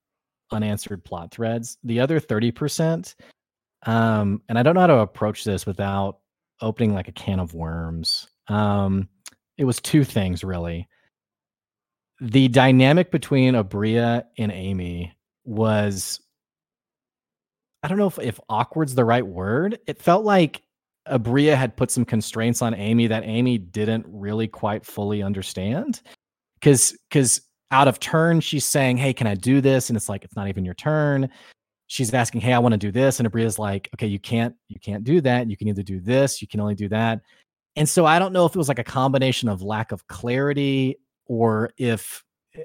unanswered 0.50 1.04
plot 1.04 1.30
threads. 1.30 1.76
The 1.84 2.00
other 2.00 2.20
30% 2.20 3.14
um 3.86 4.42
and 4.48 4.58
I 4.58 4.62
don't 4.62 4.74
know 4.74 4.82
how 4.82 4.86
to 4.88 4.98
approach 4.98 5.44
this 5.44 5.64
without 5.64 6.18
opening 6.60 6.92
like 6.92 7.08
a 7.08 7.12
can 7.12 7.40
of 7.40 7.54
worms. 7.54 8.28
Um 8.48 9.08
it 9.56 9.64
was 9.64 9.80
two 9.80 10.04
things 10.04 10.42
really 10.42 10.88
the 12.20 12.48
dynamic 12.48 13.10
between 13.10 13.54
Aabria 13.54 14.24
and 14.38 14.52
Aimee 14.52 15.12
was 15.44 16.20
I 17.82 17.88
don't 17.88 17.98
know 17.98 18.06
if, 18.06 18.18
if 18.18 18.38
awkward's 18.50 18.94
the 18.94 19.06
right 19.06 19.26
word. 19.26 19.78
It 19.86 20.02
felt 20.02 20.24
like 20.24 20.62
Aabria 21.08 21.56
had 21.56 21.76
put 21.76 21.90
some 21.90 22.04
constraints 22.04 22.60
on 22.60 22.74
Aimee 22.74 23.06
that 23.06 23.24
Aimee 23.24 23.56
didn't 23.56 24.04
really 24.06 24.46
quite 24.46 24.84
fully 24.84 25.22
understand. 25.22 26.02
Cause 26.60 26.94
cause 27.10 27.40
out 27.70 27.88
of 27.88 27.98
turn, 28.00 28.40
she's 28.40 28.66
saying, 28.66 28.98
Hey, 28.98 29.14
can 29.14 29.26
I 29.26 29.34
do 29.34 29.62
this? 29.62 29.88
And 29.88 29.96
it's 29.96 30.08
like, 30.08 30.24
it's 30.24 30.36
not 30.36 30.48
even 30.48 30.64
your 30.64 30.74
turn. 30.74 31.30
She's 31.86 32.12
asking, 32.12 32.42
Hey, 32.42 32.52
I 32.52 32.58
want 32.58 32.72
to 32.72 32.78
do 32.78 32.92
this. 32.92 33.18
And 33.18 33.30
Aabria's 33.30 33.58
like, 33.58 33.88
okay, 33.94 34.06
you 34.06 34.18
can't, 34.18 34.54
you 34.68 34.78
can't 34.78 35.04
do 35.04 35.20
that. 35.22 35.48
You 35.48 35.56
can 35.56 35.68
either 35.68 35.82
do 35.82 36.00
this, 36.00 36.42
you 36.42 36.48
can 36.48 36.60
only 36.60 36.74
do 36.74 36.88
that. 36.90 37.20
And 37.76 37.88
so 37.88 38.04
I 38.04 38.18
don't 38.18 38.32
know 38.32 38.44
if 38.44 38.54
it 38.54 38.58
was 38.58 38.68
like 38.68 38.78
a 38.78 38.84
combination 38.84 39.48
of 39.48 39.62
lack 39.62 39.90
of 39.90 40.06
clarity 40.06 40.98
or 41.30 41.70
if 41.78 42.24
eh, 42.56 42.62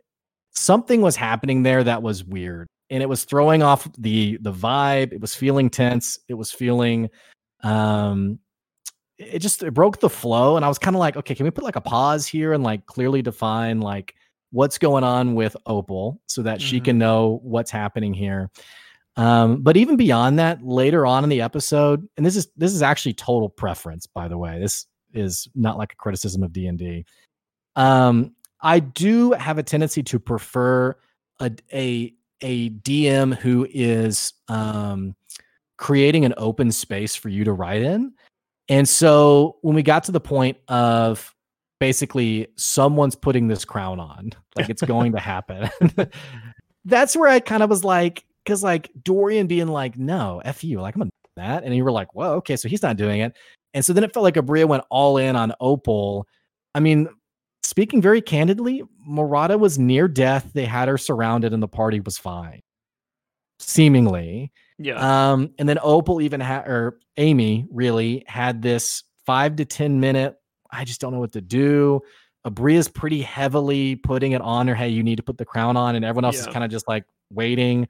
something 0.51 1.01
was 1.01 1.15
happening 1.15 1.61
there 1.61 1.83
that 1.83 2.01
was 2.01 2.25
weird 2.25 2.67
and 2.89 3.03
it 3.03 3.05
was 3.07 3.23
throwing 3.23 3.61
off 3.61 3.87
the 3.97 4.37
the 4.41 4.51
vibe 4.51 5.13
it 5.13 5.21
was 5.21 5.35
feeling 5.35 5.69
tense 5.69 6.17
it 6.27 6.33
was 6.33 6.51
feeling 6.51 7.07
um 7.61 8.39
it 9.19 9.39
just 9.39 9.61
it 9.61 9.71
broke 9.71 9.99
the 9.99 10.09
flow 10.09 10.55
and 10.55 10.65
i 10.65 10.67
was 10.67 10.79
kind 10.79 10.95
of 10.95 10.99
like 10.99 11.15
okay 11.15 11.35
can 11.35 11.43
we 11.43 11.51
put 11.51 11.63
like 11.63 11.75
a 11.75 11.81
pause 11.81 12.25
here 12.25 12.53
and 12.53 12.63
like 12.63 12.85
clearly 12.87 13.21
define 13.21 13.79
like 13.79 14.15
what's 14.51 14.79
going 14.79 15.03
on 15.03 15.35
with 15.35 15.55
opal 15.67 16.19
so 16.25 16.41
that 16.41 16.57
mm-hmm. 16.57 16.67
she 16.67 16.79
can 16.79 16.97
know 16.97 17.39
what's 17.43 17.69
happening 17.69 18.15
here 18.15 18.49
um 19.15 19.61
but 19.61 19.77
even 19.77 19.95
beyond 19.95 20.39
that 20.39 20.59
later 20.63 21.05
on 21.05 21.23
in 21.23 21.29
the 21.29 21.41
episode 21.41 22.07
and 22.17 22.25
this 22.25 22.35
is 22.35 22.47
this 22.57 22.73
is 22.73 22.81
actually 22.81 23.13
total 23.13 23.47
preference 23.47 24.07
by 24.07 24.27
the 24.27 24.37
way 24.37 24.59
this 24.59 24.87
is 25.13 25.47
not 25.53 25.77
like 25.77 25.93
a 25.93 25.97
criticism 25.97 26.41
of 26.41 26.51
d&d 26.51 27.05
um 27.75 28.33
I 28.61 28.79
do 28.79 29.31
have 29.33 29.57
a 29.57 29.63
tendency 29.63 30.03
to 30.03 30.19
prefer 30.19 30.95
a 31.39 31.51
a, 31.73 32.13
a 32.41 32.69
DM 32.69 33.35
who 33.35 33.67
is 33.69 34.33
um, 34.47 35.15
creating 35.77 36.25
an 36.25 36.33
open 36.37 36.71
space 36.71 37.15
for 37.15 37.29
you 37.29 37.43
to 37.43 37.53
write 37.53 37.81
in. 37.81 38.13
And 38.67 38.87
so 38.87 39.57
when 39.61 39.75
we 39.75 39.83
got 39.83 40.03
to 40.05 40.11
the 40.11 40.19
point 40.19 40.57
of 40.67 41.33
basically 41.79 42.47
someone's 42.55 43.15
putting 43.15 43.47
this 43.47 43.65
crown 43.65 43.99
on, 43.99 44.31
like 44.55 44.69
it's 44.69 44.81
going 44.81 45.11
to 45.11 45.19
happen, 45.19 45.69
that's 46.85 47.15
where 47.15 47.29
I 47.29 47.39
kind 47.39 47.61
of 47.61 47.69
was 47.69 47.83
like, 47.83 48.25
because 48.43 48.63
like 48.63 48.91
Dorian 49.03 49.47
being 49.47 49.67
like, 49.67 49.97
no, 49.97 50.41
F 50.45 50.63
you, 50.63 50.81
like 50.81 50.95
I'm 50.95 51.01
gonna 51.01 51.11
that. 51.35 51.63
And 51.63 51.75
you 51.75 51.83
were 51.83 51.91
like, 51.91 52.13
well, 52.15 52.33
okay, 52.33 52.55
so 52.55 52.67
he's 52.67 52.81
not 52.81 52.97
doing 52.97 53.21
it. 53.21 53.35
And 53.73 53.83
so 53.83 53.93
then 53.93 54.03
it 54.03 54.13
felt 54.13 54.23
like 54.23 54.35
Aabria 54.35 54.65
went 54.65 54.83
all 54.89 55.17
in 55.17 55.35
on 55.35 55.53
Opal. 55.59 56.27
I 56.73 56.79
mean, 56.79 57.09
speaking 57.65 58.01
very 58.01 58.21
candidly, 58.21 58.83
Murata 59.05 59.57
was 59.57 59.77
near 59.77 60.07
death. 60.07 60.51
They 60.53 60.65
had 60.65 60.87
her 60.87 60.97
surrounded, 60.97 61.53
and 61.53 61.61
the 61.61 61.67
party 61.67 61.99
was 61.99 62.17
fine, 62.17 62.61
seemingly. 63.59 64.51
Yeah. 64.77 65.31
Um, 65.31 65.51
and 65.57 65.67
then 65.67 65.79
Opal 65.81 66.21
even 66.21 66.39
had, 66.39 66.67
or 66.67 66.99
Aimee 67.17 67.65
really 67.71 68.23
had 68.27 68.61
this 68.61 69.03
five 69.25 69.55
to 69.57 69.65
ten 69.65 69.99
minute. 69.99 70.35
I 70.71 70.85
just 70.85 71.01
don't 71.01 71.13
know 71.13 71.19
what 71.19 71.33
to 71.33 71.41
do. 71.41 72.01
Aabria's 72.45 72.87
pretty 72.87 73.21
heavily 73.21 73.95
putting 73.95 74.33
it 74.33 74.41
on 74.41 74.67
her. 74.67 74.75
Hey, 74.75 74.89
you 74.89 75.01
need 75.01 75.15
to 75.15 75.23
put 75.23 75.37
the 75.37 75.45
crown 75.45 75.75
on, 75.77 75.95
and 75.95 76.05
everyone 76.05 76.25
else 76.25 76.35
yeah. 76.35 76.41
is 76.41 76.47
kind 76.47 76.63
of 76.63 76.71
just 76.71 76.87
like 76.87 77.05
waiting. 77.31 77.87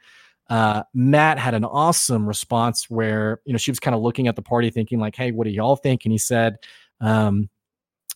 Uh, 0.47 0.83
Matt 0.93 1.39
had 1.39 1.55
an 1.55 1.65
awesome 1.65 2.25
response 2.27 2.89
where 2.89 3.41
you 3.45 3.51
know 3.51 3.57
she 3.57 3.71
was 3.71 3.79
kind 3.79 3.95
of 3.95 4.01
looking 4.01 4.27
at 4.27 4.35
the 4.35 4.41
party, 4.41 4.69
thinking 4.69 4.99
like, 4.99 5.15
"Hey, 5.15 5.31
what 5.31 5.45
do 5.45 5.49
y'all 5.49 5.75
think?" 5.75 6.05
And 6.05 6.11
he 6.11 6.17
said, 6.17 6.57
um, 7.01 7.49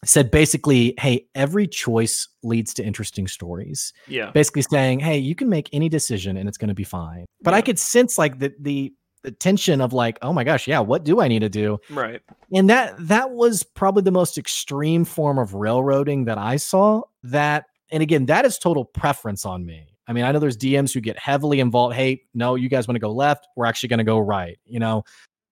said 0.05 0.31
basically, 0.31 0.93
hey, 0.97 1.27
every 1.35 1.67
choice 1.67 2.27
leads 2.43 2.73
to 2.75 2.83
interesting 2.83 3.27
stories. 3.27 3.93
Yeah. 4.07 4.31
Basically 4.31 4.61
saying, 4.61 4.99
hey, 4.99 5.17
you 5.17 5.35
can 5.35 5.49
make 5.49 5.69
any 5.73 5.89
decision 5.89 6.37
and 6.37 6.47
it's 6.47 6.57
going 6.57 6.69
to 6.69 6.73
be 6.73 6.83
fine. 6.83 7.25
But 7.41 7.51
yeah. 7.51 7.57
I 7.57 7.61
could 7.61 7.79
sense 7.79 8.17
like 8.17 8.39
the 8.39 8.53
the 8.59 8.93
the 9.21 9.31
tension 9.31 9.81
of 9.81 9.91
like, 9.91 10.17
oh 10.21 10.31
my 10.31 10.45
gosh, 10.45 10.65
yeah, 10.67 10.79
what 10.79 11.03
do 11.03 11.19
I 11.19 11.27
need 11.27 11.39
to 11.39 11.49
do? 11.49 11.77
Right. 11.89 12.21
And 12.53 12.69
that 12.69 12.95
that 12.99 13.31
was 13.31 13.63
probably 13.63 14.03
the 14.03 14.11
most 14.11 14.37
extreme 14.37 15.03
form 15.03 15.37
of 15.37 15.53
railroading 15.53 16.25
that 16.25 16.37
I 16.37 16.55
saw. 16.55 17.01
That 17.23 17.65
and 17.91 18.01
again, 18.01 18.25
that 18.27 18.45
is 18.45 18.57
total 18.57 18.85
preference 18.85 19.45
on 19.45 19.65
me. 19.65 19.87
I 20.07 20.13
mean, 20.13 20.23
I 20.23 20.31
know 20.31 20.39
there's 20.39 20.57
DMs 20.57 20.93
who 20.93 21.01
get 21.01 21.19
heavily 21.19 21.59
involved. 21.59 21.95
Hey, 21.95 22.23
no, 22.33 22.55
you 22.55 22.69
guys 22.69 22.87
want 22.87 22.95
to 22.95 22.99
go 22.99 23.11
left, 23.11 23.47
we're 23.55 23.65
actually 23.65 23.89
going 23.89 23.99
to 23.99 24.03
go 24.03 24.17
right. 24.17 24.57
You 24.65 24.79
know, 24.79 25.03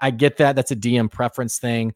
I 0.01 0.11
get 0.11 0.37
that. 0.37 0.55
That's 0.55 0.71
a 0.71 0.75
DM 0.75 1.11
preference 1.11 1.59
thing. 1.59 1.93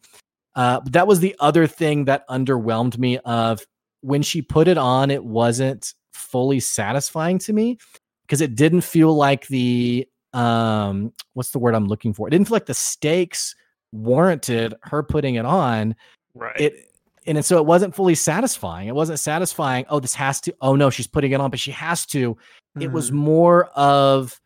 Uh, 0.56 0.82
but 0.82 0.94
that 0.94 1.08
was 1.08 1.20
the 1.20 1.36
other 1.40 1.68
thing 1.68 2.06
that 2.06 2.28
underwhelmed 2.28 2.98
me 2.98 3.18
of 3.20 3.66
when 4.02 4.22
she 4.22 4.42
put 4.42 4.68
it 4.68 4.78
on, 4.78 5.12
it 5.12 5.24
wasn't 5.24 5.94
fully 6.12 6.60
satisfying 6.60 7.40
to 7.40 7.54
me 7.54 7.78
because 8.24 8.42
it 8.42 8.56
didn't 8.56 8.82
feel 8.82 9.14
like 9.14 9.48
the 9.48 10.08
um 10.34 11.12
what's 11.34 11.52
the 11.52 11.60
word 11.60 11.76
I'm 11.76 11.88
looking 11.88 12.14
for? 12.14 12.28
It 12.28 12.32
didn't 12.32 12.48
feel 12.48 12.56
like 12.56 12.66
the 12.66 12.74
stakes 12.74 13.56
warranted 13.92 14.74
her 14.84 15.04
putting 15.04 15.36
it 15.36 15.46
on. 15.46 15.96
Right. 16.34 16.60
It 16.60 16.88
and 17.28 17.46
so 17.46 17.58
it 17.58 17.66
wasn't 17.66 17.96
fully 17.96 18.16
satisfying. 18.16 18.88
It 18.88 18.96
wasn't 18.96 19.20
satisfying. 19.20 19.86
Oh, 19.90 20.00
this 20.00 20.16
has 20.16 20.42
to. 20.42 20.56
Oh 20.62 20.76
no, 20.76 20.90
she's 20.90 21.08
putting 21.08 21.32
it 21.32 21.40
on, 21.40 21.52
but 21.52 21.60
she 21.60 21.72
has 21.72 22.06
to. 22.08 22.36
Mm. 22.78 22.84
It 22.84 22.92
was 22.92 23.08
mm-hmm. 23.08 23.20
more 23.20 23.66
of 23.76 24.40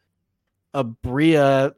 Aabria 0.74 1.74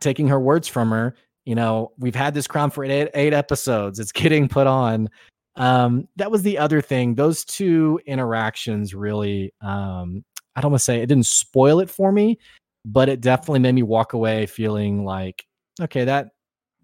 taking 0.00 0.28
her 0.28 0.38
words 0.38 0.68
from 0.68 0.90
her. 0.90 1.16
You 1.44 1.54
know, 1.54 1.92
we've 1.98 2.14
had 2.14 2.34
this 2.34 2.46
crown 2.46 2.70
for 2.70 2.84
eight, 2.84 3.10
eight 3.14 3.32
episodes. 3.32 3.98
It's 3.98 4.12
getting 4.12 4.48
put 4.48 4.66
on. 4.66 5.08
Um, 5.56 6.08
that 6.16 6.30
was 6.30 6.42
the 6.42 6.58
other 6.58 6.80
thing. 6.80 7.14
Those 7.14 7.44
two 7.44 8.00
interactions 8.06 8.94
really, 8.94 9.52
um, 9.60 10.24
I 10.56 10.60
don't 10.60 10.72
want 10.72 10.80
to 10.80 10.84
say 10.84 11.00
it 11.00 11.06
didn't 11.06 11.26
spoil 11.26 11.80
it 11.80 11.90
for 11.90 12.10
me, 12.10 12.38
but 12.84 13.08
it 13.08 13.20
definitely 13.20 13.60
made 13.60 13.74
me 13.74 13.82
walk 13.82 14.12
away 14.12 14.46
feeling 14.46 15.04
like, 15.04 15.44
okay, 15.80 16.04
that 16.04 16.30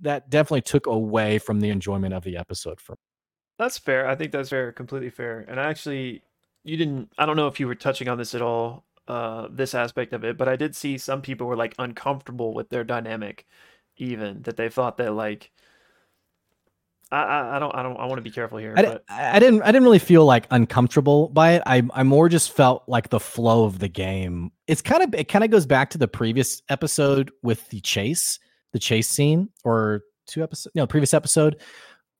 that 0.02 0.30
definitely 0.30 0.62
took 0.62 0.86
away 0.86 1.38
from 1.38 1.60
the 1.60 1.68
enjoyment 1.68 2.14
of 2.14 2.24
the 2.24 2.36
episode 2.36 2.80
for 2.80 2.92
me. 2.92 2.98
That's 3.58 3.76
fair. 3.76 4.08
I 4.08 4.16
think 4.16 4.32
that's 4.32 4.48
fair, 4.48 4.72
completely 4.72 5.10
fair. 5.10 5.44
And 5.46 5.60
i 5.60 5.68
actually, 5.68 6.22
you 6.64 6.76
didn't. 6.76 7.12
I 7.18 7.26
don't 7.26 7.36
know 7.36 7.46
if 7.46 7.60
you 7.60 7.66
were 7.66 7.74
touching 7.74 8.08
on 8.08 8.16
this 8.16 8.34
at 8.34 8.40
all, 8.40 8.84
uh, 9.08 9.48
this 9.50 9.74
aspect 9.74 10.12
of 10.12 10.24
it, 10.24 10.38
but 10.38 10.48
I 10.48 10.56
did 10.56 10.74
see 10.74 10.96
some 10.96 11.20
people 11.20 11.46
were 11.46 11.56
like 11.56 11.74
uncomfortable 11.78 12.54
with 12.54 12.70
their 12.70 12.84
dynamic, 12.84 13.46
even 14.00 14.42
that 14.42 14.56
they 14.56 14.68
thought 14.68 14.98
that 14.98 15.14
like. 15.14 15.50
I, 17.12 17.56
I 17.56 17.58
don't 17.58 17.74
I 17.74 17.82
don't 17.82 17.96
I 17.96 18.06
want 18.06 18.18
to 18.18 18.22
be 18.22 18.30
careful 18.30 18.58
here. 18.58 18.72
I, 18.76 18.82
but... 18.82 19.04
I 19.08 19.40
didn't 19.40 19.62
I 19.62 19.66
didn't 19.66 19.82
really 19.82 19.98
feel 19.98 20.24
like 20.24 20.46
uncomfortable 20.52 21.28
by 21.28 21.54
it. 21.54 21.62
I 21.66 21.82
I 21.92 22.04
more 22.04 22.28
just 22.28 22.52
felt 22.52 22.84
like 22.86 23.08
the 23.08 23.18
flow 23.18 23.64
of 23.64 23.80
the 23.80 23.88
game. 23.88 24.52
It's 24.68 24.80
kind 24.80 25.02
of 25.02 25.12
it 25.18 25.24
kind 25.24 25.42
of 25.42 25.50
goes 25.50 25.66
back 25.66 25.90
to 25.90 25.98
the 25.98 26.06
previous 26.06 26.62
episode 26.68 27.32
with 27.42 27.68
the 27.70 27.80
chase, 27.80 28.38
the 28.72 28.78
chase 28.78 29.08
scene, 29.08 29.48
or 29.64 30.02
two 30.26 30.44
episodes, 30.44 30.72
no, 30.76 30.86
previous 30.86 31.12
episode 31.12 31.56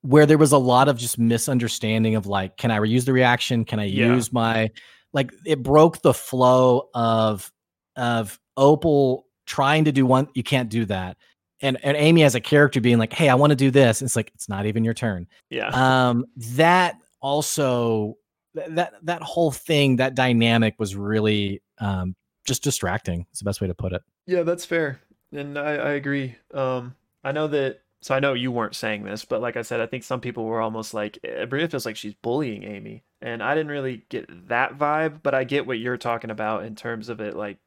where 0.03 0.27
there 0.27 0.39
was 0.39 0.53
a 0.53 0.59
lot 0.59 0.89
of 0.89 0.97
just 0.97 1.19
misunderstanding 1.19 2.15
of 2.15 2.27
like, 2.27 2.57
can 2.57 2.71
I 2.71 2.79
reuse 2.79 3.05
the 3.05 3.13
reaction? 3.13 3.65
Can 3.65 3.79
I 3.79 3.85
yeah. 3.85 4.07
use 4.07 4.33
my 4.33 4.71
like 5.13 5.33
it 5.47 5.63
broke 5.63 6.03
the 6.03 6.15
flow 6.15 6.89
of 6.95 7.51
of 7.97 8.39
Opal 8.57 9.27
trying 9.47 9.85
to 9.85 9.93
do 9.93 10.07
one, 10.07 10.29
you 10.35 10.43
can't 10.43 10.69
do 10.69 10.85
that. 10.87 11.17
And 11.63 11.79
and 11.83 11.97
Aimee 11.97 12.23
as 12.23 12.35
a 12.35 12.41
character 12.41 12.81
being 12.81 12.99
like, 12.99 13.13
hey, 13.13 13.29
I 13.29 13.35
want 13.35 13.51
to 13.51 13.57
do 13.57 13.71
this. 13.71 14.01
And 14.01 14.07
it's 14.07 14.17
like, 14.17 14.31
it's 14.35 14.49
not 14.49 14.67
even 14.67 14.85
your 14.85 14.95
turn. 14.95 15.27
Yeah. 15.51 15.69
Um, 15.69 16.27
that 16.37 16.97
also 17.21 18.17
that 18.55 18.95
that 19.03 19.23
whole 19.23 19.51
thing, 19.51 19.97
that 19.97 20.15
dynamic 20.15 20.75
was 20.79 20.97
really 20.97 21.63
um 21.79 22.15
just 22.47 22.63
distracting. 22.63 23.27
It's 23.31 23.41
the 23.41 23.45
best 23.45 23.61
way 23.61 23.67
to 23.67 23.75
put 23.75 23.93
it. 23.93 24.03
Yeah, 24.27 24.43
that's 24.43 24.65
fair. 24.65 25.01
And 25.33 25.59
I, 25.59 25.75
I 25.75 25.91
agree. 25.91 26.37
Um, 26.53 26.95
I 27.23 27.33
know 27.33 27.47
that 27.49 27.83
so 28.03 28.15
I 28.15 28.21
know 28.21 28.33
you 28.33 28.51
weren't 28.51 28.75
saying 28.75 29.05
this, 29.05 29.27
but 29.27 29.43
like 29.43 29.57
I 29.57 29.63
said, 29.63 29.81
I 29.81 29.87
think 29.87 30.05
some 30.05 30.21
people 30.21 30.45
were 30.45 30.61
almost 30.61 30.95
like 30.95 31.19
Bria 31.49 31.69
feels 31.69 31.85
like 31.85 31.97
she's 31.97 32.15
bullying 32.15 32.65
Aimee, 32.65 33.03
and 33.21 33.43
I 33.43 33.55
didn't 33.55 33.71
really 33.71 34.05
get 34.09 34.49
that 34.49 34.79
vibe, 34.79 35.23
but 35.23 35.35
I 35.35 35.45
get 35.45 35.67
what 35.67 35.79
you're 35.79 35.99
talking 35.99 36.31
about 36.31 36.65
in 36.65 36.75
terms 36.75 37.11
of 37.11 37.21
it, 37.21 37.37
like 37.37 37.59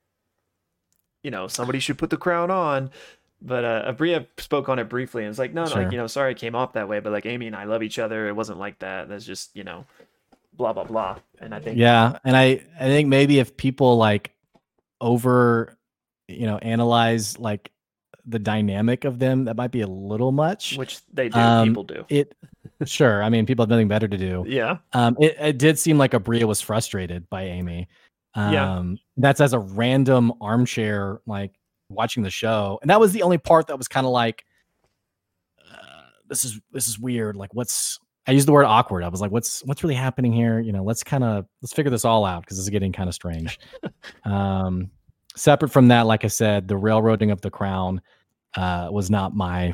you 1.24 1.32
know, 1.32 1.48
somebody 1.48 1.80
should 1.80 1.98
put 1.98 2.10
the 2.10 2.18
crown 2.18 2.52
on. 2.52 2.91
But 3.46 3.66
uh, 3.66 3.91
Aabria 3.91 4.26
spoke 4.38 4.70
on 4.70 4.80
it 4.80 4.88
briefly, 4.88 5.24
and 5.24 5.30
it's 5.30 5.38
like, 5.38 5.54
no, 5.54 5.66
no, 5.66 5.70
sure. 5.70 5.84
like 5.84 5.91
you 5.91 5.98
know, 5.98 6.08
sorry 6.08 6.32
it 6.32 6.38
came 6.38 6.56
off 6.56 6.74
that 6.74 6.88
way, 6.88 7.02
but 7.02 7.12
like 7.12 7.26
Aimee 7.26 7.48
and 7.48 7.56
I 7.56 7.66
love 7.66 7.84
each 7.84 8.00
other. 8.00 8.30
It 8.30 8.36
wasn't 8.36 8.58
like 8.58 8.80
that. 8.80 9.10
That's 9.10 9.26
just 9.26 9.54
you 9.54 9.66
know, 9.66 9.86
blah 10.54 10.72
blah 10.72 10.86
blah. 10.86 11.20
And 11.39 11.54
I 11.54 11.60
think 11.60 11.78
yeah, 11.78 12.20
and 12.24 12.38
I 12.38 12.62
I 12.80 12.86
think 12.86 13.10
maybe 13.10 13.39
if 13.39 13.58
people 13.58 13.98
like 13.98 14.32
over, 15.02 15.78
you 16.30 16.46
know, 16.46 16.58
analyze 16.58 17.38
like 17.38 17.74
the 18.26 18.39
dynamic 18.39 19.04
of 19.04 19.20
them 19.20 19.44
that 19.46 19.58
might 19.58 19.72
be 19.72 19.82
a 19.82 19.88
little 19.88 20.32
much 20.32 20.78
which 20.78 21.00
they 21.12 21.28
do 21.28 21.38
um, 21.38 21.68
people 21.68 21.84
do 21.84 22.06
it 22.08 22.34
sure 22.86 23.22
i 23.22 23.28
mean 23.28 23.46
people 23.46 23.64
have 23.64 23.70
nothing 23.70 23.89
better 23.89 24.08
to 24.08 24.18
do 24.18 24.46
yeah 24.48 24.78
um 24.94 25.18
it, 25.20 25.36
it 25.39 25.58
did 25.58 25.78
seem 25.78 25.98
like 25.98 26.12
Aabria 26.12 26.46
was 26.46 26.62
frustrated 26.62 27.30
by 27.30 27.44
Aimee 27.44 27.86
um 28.36 28.54
yeah. 28.54 28.84
that's 29.18 29.41
as 29.41 29.52
a 29.52 29.60
random 29.60 30.32
armchair 30.39 31.20
like 31.26 31.60
watching 31.94 32.24
the 32.24 32.30
show 32.30 32.80
and 32.82 32.89
that 32.89 33.00
was 33.00 33.12
the 33.12 33.24
only 33.24 33.38
part 33.38 33.68
that 33.68 33.78
was 33.78 33.88
kind 33.88 34.06
of 34.06 34.12
like 34.12 34.46
uh, 35.72 36.10
this 36.28 36.46
is 36.46 36.60
this 36.72 36.88
is 36.88 37.00
weird 37.00 37.36
like 37.36 37.54
what's 37.54 38.00
i 38.28 38.32
used 38.32 38.48
the 38.48 38.52
word 38.52 38.66
awkward 38.66 39.04
i 39.04 39.08
was 39.08 39.22
like 39.22 39.32
what's 39.32 39.64
what's 39.66 39.84
really 39.84 39.96
happening 39.96 40.32
here 40.32 40.60
you 40.60 40.72
know 40.72 40.84
let's 40.84 41.04
kind 41.04 41.24
of 41.24 41.46
let's 41.62 41.74
figure 41.74 41.91
this 41.91 42.06
all 42.06 42.26
out 42.26 42.41
because 42.41 42.60
it's 42.60 42.70
getting 42.70 42.91
kind 42.91 43.10
of 43.10 43.16
strange 43.16 43.60
um 44.26 44.89
separate 45.36 45.70
from 45.70 45.88
that, 45.88 46.06
like 46.06 46.24
I 46.24 46.28
said, 46.28 46.68
the 46.68 46.78
railroading 46.78 47.32
of 47.32 47.41
the 47.41 47.50
crown 47.50 48.02
uh, 48.56 48.89
was 48.91 49.10
not 49.10 49.36
my. 49.36 49.74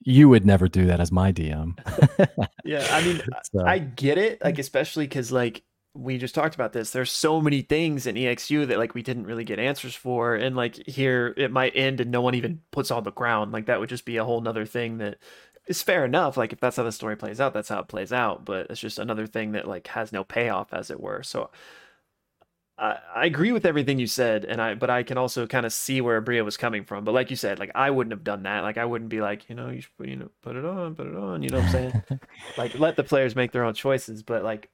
You 0.00 0.28
would 0.28 0.46
never 0.46 0.68
do 0.68 0.86
that 0.86 1.00
as 1.00 1.10
my 1.10 1.32
DM. 1.32 1.76
yeah, 2.64 2.86
I 2.90 3.02
mean, 3.02 3.20
so. 3.52 3.64
I 3.66 3.78
get 3.78 4.18
it, 4.18 4.42
like 4.42 4.58
especially 4.58 5.06
because 5.06 5.32
like 5.32 5.62
we 5.96 6.18
just 6.18 6.34
talked 6.34 6.54
about 6.54 6.72
this. 6.72 6.90
There's 6.90 7.10
so 7.10 7.40
many 7.40 7.62
things 7.62 8.06
in 8.06 8.16
EXU 8.16 8.66
that 8.68 8.78
like 8.78 8.94
we 8.94 9.02
didn't 9.02 9.26
really 9.26 9.44
get 9.44 9.58
answers 9.58 9.94
for, 9.94 10.34
and 10.34 10.56
like 10.56 10.76
here 10.86 11.34
it 11.36 11.50
might 11.50 11.76
end 11.76 12.00
and 12.00 12.10
no 12.10 12.20
one 12.20 12.34
even 12.34 12.60
puts 12.70 12.90
on 12.90 13.04
the 13.04 13.12
ground. 13.12 13.52
Like 13.52 13.66
that 13.66 13.80
would 13.80 13.88
just 13.88 14.04
be 14.04 14.16
a 14.16 14.24
whole 14.24 14.40
nother 14.40 14.66
thing 14.66 14.98
that 14.98 15.18
is 15.66 15.82
fair 15.82 16.04
enough. 16.04 16.36
Like 16.36 16.52
if 16.52 16.60
that's 16.60 16.76
how 16.76 16.82
the 16.82 16.92
story 16.92 17.16
plays 17.16 17.40
out, 17.40 17.54
that's 17.54 17.68
how 17.68 17.80
it 17.80 17.88
plays 17.88 18.12
out. 18.12 18.44
But 18.44 18.68
it's 18.70 18.80
just 18.80 18.98
another 18.98 19.26
thing 19.26 19.52
that 19.52 19.68
like 19.68 19.86
has 19.88 20.12
no 20.12 20.24
payoff, 20.24 20.72
as 20.72 20.90
it 20.90 21.00
were. 21.00 21.22
So 21.22 21.50
I, 22.78 22.98
I 23.14 23.26
agree 23.26 23.52
with 23.52 23.64
everything 23.64 23.98
you 23.98 24.06
said, 24.06 24.44
and 24.44 24.60
I 24.60 24.74
but 24.74 24.90
I 24.90 25.02
can 25.02 25.16
also 25.18 25.46
kind 25.46 25.64
of 25.64 25.72
see 25.72 26.00
where 26.00 26.20
Bria 26.20 26.44
was 26.44 26.56
coming 26.56 26.84
from. 26.84 27.04
But 27.04 27.14
like 27.14 27.30
you 27.30 27.36
said, 27.36 27.58
like 27.58 27.70
I 27.74 27.90
wouldn't 27.90 28.12
have 28.12 28.24
done 28.24 28.42
that. 28.42 28.62
Like 28.62 28.78
I 28.78 28.84
wouldn't 28.84 29.10
be 29.10 29.20
like, 29.20 29.48
you 29.48 29.54
know, 29.54 29.70
you 29.70 29.80
should 29.80 29.96
put, 29.96 30.08
you 30.08 30.16
know 30.16 30.30
put 30.42 30.56
it 30.56 30.64
on, 30.64 30.94
put 30.94 31.06
it 31.06 31.16
on. 31.16 31.42
You 31.42 31.50
know 31.50 31.58
what 31.58 31.66
I'm 31.66 31.72
saying? 31.72 32.02
like 32.58 32.78
let 32.78 32.96
the 32.96 33.04
players 33.04 33.34
make 33.34 33.52
their 33.52 33.64
own 33.64 33.74
choices. 33.74 34.22
But 34.22 34.44
like, 34.44 34.68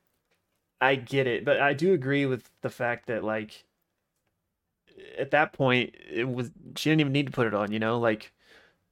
I 0.82 0.96
get 0.96 1.26
it. 1.26 1.44
But 1.46 1.60
I 1.60 1.72
do 1.72 1.94
agree 1.94 2.26
with 2.26 2.50
the 2.60 2.68
fact 2.70 3.06
that 3.06 3.24
like 3.24 3.64
at 5.18 5.30
that 5.30 5.52
point 5.52 5.94
it 6.10 6.28
was 6.28 6.50
she 6.76 6.90
didn't 6.90 7.00
even 7.00 7.12
need 7.12 7.26
to 7.26 7.32
put 7.32 7.46
it 7.46 7.54
on. 7.54 7.72
You 7.72 7.78
know, 7.78 7.98
like 7.98 8.32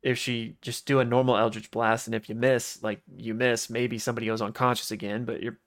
if 0.02 0.18
she 0.18 0.56
just 0.62 0.86
do 0.86 1.00
a 1.00 1.04
normal 1.04 1.36
Eldritch 1.36 1.70
Blast, 1.70 2.08
and 2.08 2.14
if 2.14 2.28
you 2.28 2.34
miss, 2.34 2.82
like 2.82 3.02
you 3.16 3.34
miss, 3.34 3.70
maybe 3.70 3.98
somebody 3.98 4.26
goes 4.26 4.42
unconscious 4.42 4.90
again. 4.92 5.24
But 5.24 5.42
your 5.42 5.58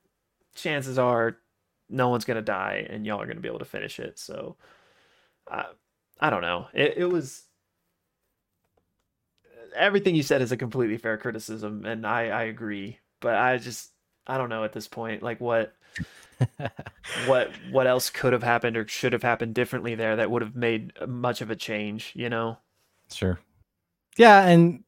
chances 0.56 1.00
are 1.00 1.38
no 1.90 2.10
one's 2.10 2.26
gonna 2.26 2.42
die, 2.42 2.88
and 2.90 3.06
y'all 3.08 3.22
are 3.22 3.28
gonna 3.28 3.42
be 3.42 3.50
able 3.50 3.60
to 3.60 3.66
finish 3.66 4.00
it. 4.00 4.20
So, 4.20 4.58
I 5.50 5.66
I 6.20 6.30
don't 6.30 6.42
know. 6.42 6.68
It 6.74 6.96
it 7.00 7.06
was 7.08 7.46
everything 9.76 10.16
you 10.16 10.24
said 10.24 10.42
is 10.42 10.52
a 10.52 10.58
completely 10.58 10.98
fair 10.98 11.18
criticism, 11.18 11.86
and 11.86 12.06
I 12.06 12.28
I 12.30 12.44
agree. 12.44 13.00
But 13.20 13.36
I 13.36 13.58
just 13.58 13.92
I 14.28 14.38
don't 14.38 14.50
know 14.50 14.64
at 14.64 14.74
this 14.74 14.88
point, 14.88 15.24
like 15.24 15.40
what. 15.42 15.74
what 17.26 17.52
what 17.72 17.88
else 17.88 18.10
could 18.10 18.34
have 18.34 18.44
happened 18.44 18.76
or 18.76 18.88
should 18.88 19.14
have 19.14 19.24
happened 19.24 19.54
differently 19.54 19.96
there 19.96 20.16
that 20.16 20.30
would 20.32 20.42
have 20.42 20.56
made 20.56 20.92
much 21.08 21.42
of 21.42 21.50
a 21.50 21.56
change 21.56 22.12
you 22.16 22.30
know 22.30 22.58
sure 23.12 23.40
yeah 24.18 24.48
and 24.48 24.84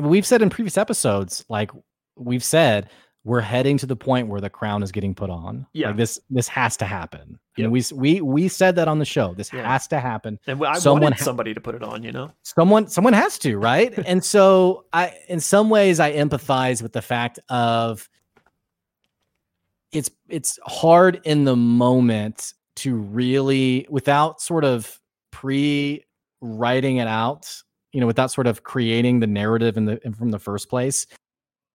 we've 0.00 0.26
said 0.26 0.42
in 0.42 0.50
previous 0.50 0.78
episodes 0.78 1.44
like 1.48 1.70
we've 2.16 2.44
said 2.44 2.88
we're 3.24 3.40
heading 3.40 3.76
to 3.78 3.86
the 3.86 3.96
point 3.96 4.28
where 4.28 4.40
the 4.40 4.48
crown 4.48 4.82
is 4.82 4.92
getting 4.92 5.14
put 5.14 5.28
on. 5.28 5.66
Yeah, 5.72 5.88
like 5.88 5.96
this 5.96 6.18
this 6.30 6.48
has 6.48 6.76
to 6.78 6.84
happen. 6.86 7.38
Yeah, 7.56 7.66
we 7.66 7.84
we 7.94 8.20
we 8.20 8.48
said 8.48 8.76
that 8.76 8.88
on 8.88 8.98
the 8.98 9.04
show. 9.04 9.34
This 9.34 9.52
yeah. 9.52 9.70
has 9.70 9.86
to 9.88 10.00
happen. 10.00 10.38
And 10.46 10.64
I 10.64 10.78
someone 10.78 11.02
wanted 11.02 11.18
somebody 11.18 11.52
to 11.52 11.60
put 11.60 11.74
it 11.74 11.82
on. 11.82 12.02
You 12.02 12.12
know, 12.12 12.32
someone 12.42 12.88
someone 12.88 13.12
has 13.12 13.38
to, 13.40 13.58
right? 13.58 13.92
and 14.06 14.24
so 14.24 14.86
I, 14.92 15.14
in 15.28 15.40
some 15.40 15.68
ways, 15.68 16.00
I 16.00 16.12
empathize 16.12 16.82
with 16.82 16.92
the 16.92 17.02
fact 17.02 17.38
of 17.50 18.08
it's 19.92 20.10
it's 20.28 20.58
hard 20.64 21.20
in 21.24 21.44
the 21.44 21.56
moment 21.56 22.54
to 22.76 22.94
really 22.94 23.86
without 23.90 24.40
sort 24.40 24.64
of 24.64 25.00
pre 25.30 26.04
writing 26.40 26.96
it 26.96 27.08
out 27.08 27.62
you 27.92 28.00
know 28.00 28.06
without 28.06 28.30
sort 28.30 28.46
of 28.46 28.62
creating 28.62 29.20
the 29.20 29.26
narrative 29.26 29.76
in 29.76 29.84
the 29.84 30.00
in, 30.06 30.14
from 30.14 30.30
the 30.30 30.38
first 30.38 30.68
place 30.68 31.06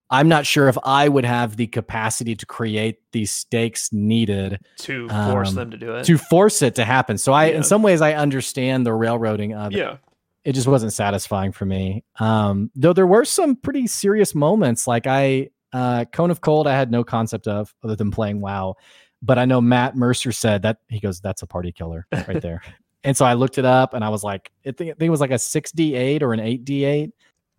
I'm 0.10 0.28
not 0.28 0.46
sure 0.46 0.68
if 0.68 0.78
I 0.84 1.10
would 1.10 1.26
have 1.26 1.58
the 1.58 1.68
capacity 1.68 2.36
to 2.36 2.46
create 2.46 3.00
the 3.12 3.26
stakes 3.26 3.92
needed 3.92 4.60
to 4.80 5.10
force 5.10 5.50
um, 5.50 5.56
them 5.56 5.72
to 5.72 5.78
do 5.78 5.96
it. 5.96 6.06
To 6.06 6.18
force 6.18 6.62
it 6.62 6.76
to 6.76 6.86
happen. 6.86 7.18
So 7.18 7.34
I 7.34 7.48
yeah. 7.48 7.58
in 7.58 7.64
some 7.64 7.82
ways 7.82 8.02
I 8.02 8.14
understand 8.14 8.86
the 8.86 8.94
railroading 8.94 9.56
of 9.56 9.74
it. 9.74 9.78
Yeah. 9.78 9.98
It 10.44 10.54
just 10.54 10.68
wasn't 10.68 10.94
satisfying 10.94 11.52
for 11.52 11.66
me. 11.66 12.04
Um, 12.20 12.70
though 12.76 12.94
there 12.94 13.08
were 13.08 13.26
some 13.26 13.56
pretty 13.56 13.88
serious 13.88 14.36
moments. 14.36 14.86
Like 14.86 15.08
I 15.08 15.50
uh 15.76 16.06
Cone 16.06 16.32
of 16.32 16.42
Cold, 16.42 16.68
I 16.68 16.76
had 16.76 16.92
no 16.92 17.04
concept 17.04 17.48
of 17.48 17.74
other 17.84 17.96
than 17.96 18.12
playing 18.12 18.42
WoW. 18.42 18.76
But 19.22 19.40
I 19.40 19.46
know 19.46 19.60
Matt 19.62 19.96
Mercer 19.96 20.32
said 20.32 20.62
that 20.64 20.78
he 20.88 21.00
goes, 21.00 21.20
that's 21.20 21.42
a 21.42 21.48
party 21.48 21.72
killer 21.72 22.06
right 22.12 22.42
there. 22.42 22.62
and 23.04 23.18
so 23.18 23.26
I 23.26 23.34
looked 23.34 23.58
it 23.58 23.66
up 23.66 23.94
and 23.94 24.04
I 24.04 24.10
was 24.10 24.24
like, 24.24 24.52
I 24.66 24.72
think, 24.72 24.92
I 24.92 24.94
think 24.94 25.08
it 25.08 25.10
was 25.10 25.22
like 25.22 25.32
a 25.32 25.36
6D8 25.36 26.22
or 26.22 26.34
an 26.34 26.40
8D8 26.40 27.12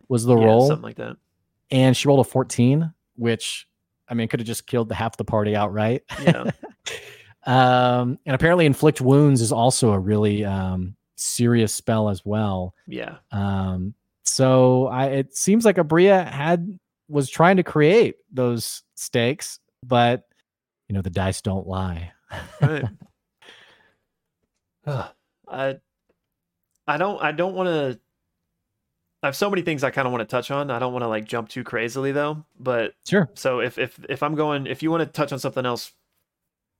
was 0.07 0.23
the 0.23 0.37
yeah, 0.37 0.45
roll. 0.45 0.67
Something 0.67 0.83
like 0.83 0.95
that 0.97 1.17
and 1.71 1.95
she 1.95 2.07
rolled 2.07 2.25
a 2.25 2.29
14, 2.29 2.93
which 3.15 3.67
I 4.07 4.13
mean 4.13 4.27
could 4.27 4.39
have 4.39 4.47
just 4.47 4.67
killed 4.67 4.89
the 4.89 4.95
half 4.95 5.17
the 5.17 5.25
party 5.25 5.55
outright. 5.55 6.03
Yeah. 6.21 6.51
um, 7.45 8.19
and 8.25 8.35
apparently, 8.35 8.65
inflict 8.65 9.01
wounds 9.01 9.41
is 9.41 9.51
also 9.51 9.91
a 9.91 9.99
really 9.99 10.45
um, 10.45 10.95
serious 11.15 11.73
spell 11.73 12.09
as 12.09 12.25
well. 12.25 12.73
Yeah. 12.87 13.17
Um, 13.31 13.93
so 14.23 14.87
I 14.87 15.05
it 15.07 15.35
seems 15.35 15.65
like 15.65 15.77
Aabria 15.77 16.29
had 16.29 16.79
was 17.09 17.29
trying 17.29 17.57
to 17.57 17.63
create 17.63 18.15
those 18.31 18.83
stakes, 18.95 19.59
but 19.83 20.27
you 20.87 20.95
know 20.95 21.01
the 21.01 21.09
dice 21.09 21.41
don't 21.41 21.67
lie. 21.67 22.11
right. 22.61 22.85
I 25.49 25.77
I 26.87 26.97
don't 26.97 27.21
I 27.21 27.31
don't 27.31 27.55
want 27.55 27.67
to 27.67 27.99
I 29.23 29.27
have 29.27 29.35
so 29.35 29.49
many 29.49 29.61
things 29.63 29.83
I 29.83 29.89
kind 29.89 30.07
of 30.07 30.11
want 30.11 30.21
to 30.21 30.31
touch 30.31 30.51
on. 30.51 30.69
I 30.69 30.79
don't 30.79 30.93
want 30.93 31.03
to 31.03 31.07
like 31.07 31.25
jump 31.25 31.49
too 31.49 31.63
crazily 31.63 32.11
though. 32.11 32.45
But 32.59 32.93
sure. 33.05 33.29
So 33.33 33.59
if 33.59 33.77
if 33.77 33.99
if 34.09 34.21
I'm 34.21 34.35
going, 34.35 34.67
if 34.67 34.83
you 34.83 34.91
want 34.91 35.01
to 35.01 35.07
touch 35.07 35.31
on 35.33 35.39
something 35.39 35.65
else, 35.65 35.91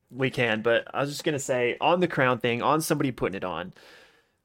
we 0.10 0.30
can. 0.30 0.62
But 0.62 0.88
I 0.94 1.02
was 1.02 1.10
just 1.10 1.24
gonna 1.24 1.40
say 1.40 1.78
on 1.82 2.00
the 2.00 2.08
crown 2.08 2.40
thing, 2.40 2.62
on 2.62 2.82
somebody 2.82 3.12
putting 3.12 3.36
it 3.36 3.44
on. 3.44 3.74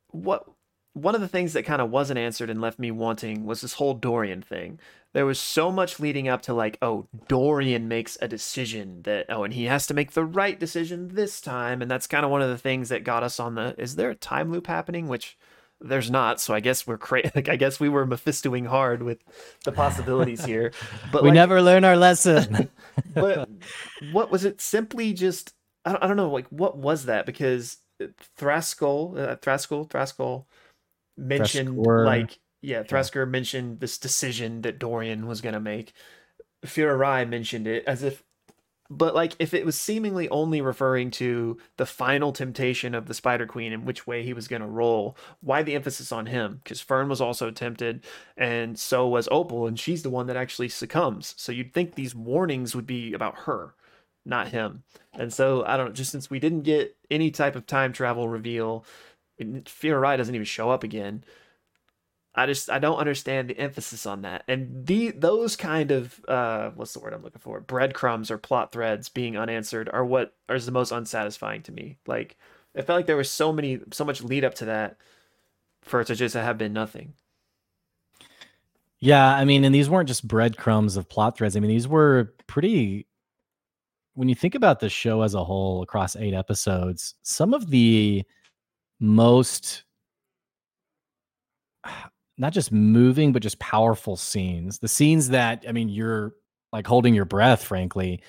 What 0.09 0.47
one 0.95 1.15
of 1.15 1.21
the 1.21 1.29
things 1.29 1.53
that 1.53 1.65
kind 1.65 1.83
of 1.83 1.91
wasn't 1.91 2.19
answered 2.19 2.51
and 2.51 2.61
left 2.61 2.79
me 2.79 2.91
wanting 2.91 3.45
was 3.45 3.61
this 3.61 3.75
whole 3.75 3.95
Dorian 3.95 4.43
thing. 4.43 4.79
There 5.15 5.27
was 5.27 5.39
so 5.39 5.71
much 5.71 6.01
leading 6.01 6.29
up 6.29 6.43
to 6.43 6.55
like, 6.55 6.79
oh, 6.81 7.07
Dorian 7.29 7.87
makes 7.87 8.17
a 8.23 8.29
decision 8.29 9.03
that 9.03 9.27
oh, 9.29 9.45
and 9.45 9.53
he 9.53 9.65
has 9.65 9.87
to 9.89 9.95
make 9.95 10.13
the 10.13 10.25
right 10.25 10.59
decision 10.59 11.15
this 11.15 11.41
time, 11.41 11.83
and 11.83 11.91
that's 11.91 12.07
kind 12.07 12.25
of 12.25 12.31
one 12.31 12.43
of 12.43 12.49
the 12.49 12.59
things 12.59 12.89
that 12.89 13.05
got 13.05 13.23
us 13.23 13.39
on 13.39 13.55
the. 13.55 13.75
Is 13.77 13.97
there 13.97 14.11
a 14.11 14.15
time 14.15 14.51
loop 14.51 14.67
happening? 14.67 15.09
Which 15.09 15.37
there's 15.83 16.11
not, 16.11 16.41
so 16.41 16.55
I 16.55 16.61
guess 16.61 16.87
we're 16.87 16.99
cra- 16.99 17.31
like 17.35 17.49
I 17.49 17.57
guess 17.57 17.81
we 17.81 17.89
were 17.89 18.07
Mephistoing 18.07 18.67
hard 18.67 19.03
with 19.03 19.19
the 19.65 19.73
possibilities 19.73 20.45
here. 20.47 20.73
But 21.11 21.23
we 21.23 21.29
like, 21.31 21.35
never 21.35 21.61
learn 21.61 21.85
our 21.85 21.97
lesson. 21.97 22.71
but 23.15 23.49
what 24.13 24.31
was 24.31 24.45
it? 24.45 24.61
Simply 24.61 25.13
just 25.13 25.53
I 25.85 25.93
don't, 25.93 26.05
I 26.05 26.07
don't 26.07 26.17
know. 26.17 26.31
Like 26.31 26.47
what 26.49 26.79
was 26.79 27.07
that? 27.07 27.27
Because 27.27 27.79
Thraskell, 28.39 29.19
uh, 29.19 29.37
Thraskell 29.37 30.47
mentioned 31.17 31.77
Thraskor. 31.77 32.07
like 32.07 32.39
yeah, 32.63 32.83
Thraskor 32.83 33.27
yeah. 33.27 33.31
mentioned 33.31 33.81
this 33.81 33.99
decision 33.99 34.63
that 34.63 34.79
Dorian 34.79 35.27
was 35.27 35.41
gonna 35.41 35.61
make. 35.61 35.93
Furai 36.65 37.29
mentioned 37.29 37.67
it 37.67 37.85
as 37.87 38.03
if 38.03 38.23
but 38.93 39.15
like 39.15 39.35
if 39.39 39.55
it 39.55 39.65
was 39.65 39.81
seemingly 39.81 40.29
only 40.29 40.61
referring 40.61 41.11
to 41.11 41.59
the 41.79 41.87
final 41.87 42.31
temptation 42.33 42.95
of 42.95 43.07
the 43.07 43.15
spider 43.15 43.47
queen 43.47 43.73
and 43.73 43.87
which 43.87 44.07
way 44.07 44.23
he 44.23 44.35
was 44.35 44.49
going 44.49 44.61
to 44.61 44.69
roll 44.69 45.17
why 45.41 45.63
the 45.63 45.75
emphasis 45.75 46.13
on 46.13 46.27
him 46.27 46.61
because 46.63 46.81
fern 46.81 47.09
was 47.09 47.21
also 47.21 47.51
tempted 47.51 48.05
and 48.37 48.79
so 48.79 49.09
was 49.09 49.29
opal 49.31 49.67
and 49.67 49.81
she's 49.81 50.03
the 50.03 50.11
one 50.11 50.27
that 50.27 50.37
actually 50.37 50.69
succumbs 50.69 51.35
so 51.39 51.51
you'd 51.51 51.73
think 51.73 51.95
these 51.95 52.15
warnings 52.15 52.77
would 52.77 52.87
be 52.87 53.13
about 53.15 53.39
her 53.41 53.75
not 54.27 54.49
him 54.49 54.83
and 55.15 55.33
so 55.33 55.65
i 55.67 55.77
don't 55.77 55.87
know 55.87 55.93
just 55.93 56.13
since 56.13 56.29
we 56.29 56.39
didn't 56.39 56.63
get 56.63 56.95
any 57.11 57.31
type 57.31 57.57
of 57.57 57.67
time 57.67 57.93
travel 57.93 58.29
reveal 58.29 58.85
Furai 59.41 60.17
doesn't 60.17 60.35
even 60.35 60.45
show 60.45 60.71
up 60.71 60.85
again 60.85 61.25
I 62.35 62.47
just 62.47 62.71
I 62.71 62.79
don't 62.79 62.97
understand 62.97 63.49
the 63.49 63.59
emphasis 63.59 64.07
on 64.07 64.23
that. 64.23 64.45
And 64.49 64.87
the 64.87 65.11
those 65.11 65.55
kind 65.57 65.91
of 65.91 66.19
uh 66.27 66.71
what's 66.71 66.95
the 66.95 67.01
word 67.01 67.13
I'm 67.13 67.23
looking 67.23 67.41
for? 67.41 67.61
Breadcrumbs 67.61 68.31
or 68.31 68.39
plot 68.39 68.73
threads 68.73 69.09
being 69.09 69.37
unanswered 69.37 69.91
are 69.93 70.05
what 70.05 70.35
is 70.49 70.65
the 70.67 70.73
most 70.73 70.93
unsatisfying 70.93 71.63
to 71.65 71.73
me. 71.73 71.99
Like 72.07 72.39
it 72.75 72.83
felt 72.83 72.99
like 72.99 73.07
there 73.07 73.17
was 73.17 73.31
so 73.31 73.53
many 73.53 73.81
so 73.93 74.05
much 74.05 74.23
lead 74.23 74.45
up 74.45 74.55
to 74.57 74.65
that 74.67 74.97
for 75.83 76.01
it 76.01 76.07
to 76.07 76.15
just 76.15 76.35
have 76.35 76.59
been 76.59 76.73
nothing. 76.73 77.15
Yeah, 78.99 79.35
I 79.35 79.45
mean, 79.45 79.65
and 79.65 79.75
these 79.75 79.91
weren't 79.91 80.09
just 80.09 80.27
breadcrumbs 80.27 80.97
of 80.97 81.09
plot 81.09 81.37
threads. 81.37 81.57
I 81.57 81.61
mean, 81.61 81.71
these 81.71 81.89
were 81.89 82.35
pretty 82.47 83.07
when 84.15 84.29
you 84.29 84.35
think 84.35 84.55
about 84.55 84.81
the 84.81 84.89
show 84.89 85.23
as 85.23 85.35
a 85.35 85.45
whole 85.45 85.83
across 85.83 86.17
eight 86.17 86.35
episodes, 86.35 87.15
some 87.23 87.53
of 87.53 87.69
the 87.71 88.23
most 89.01 89.85
not 92.39 92.53
just 92.53 92.73
moving, 92.73 93.33
but 93.33 93.43
just 93.43 93.59
powerful 93.59 94.17
scenes. 94.17 94.79
The 94.79 94.89
scenes 94.89 95.29
that, 95.29 95.65
I 95.69 95.73
mean, 95.73 95.89
you're 95.89 96.35
like 96.73 96.87
holding 96.87 97.15
your 97.15 97.25
breath, 97.25 97.65
frankly, 97.65 98.23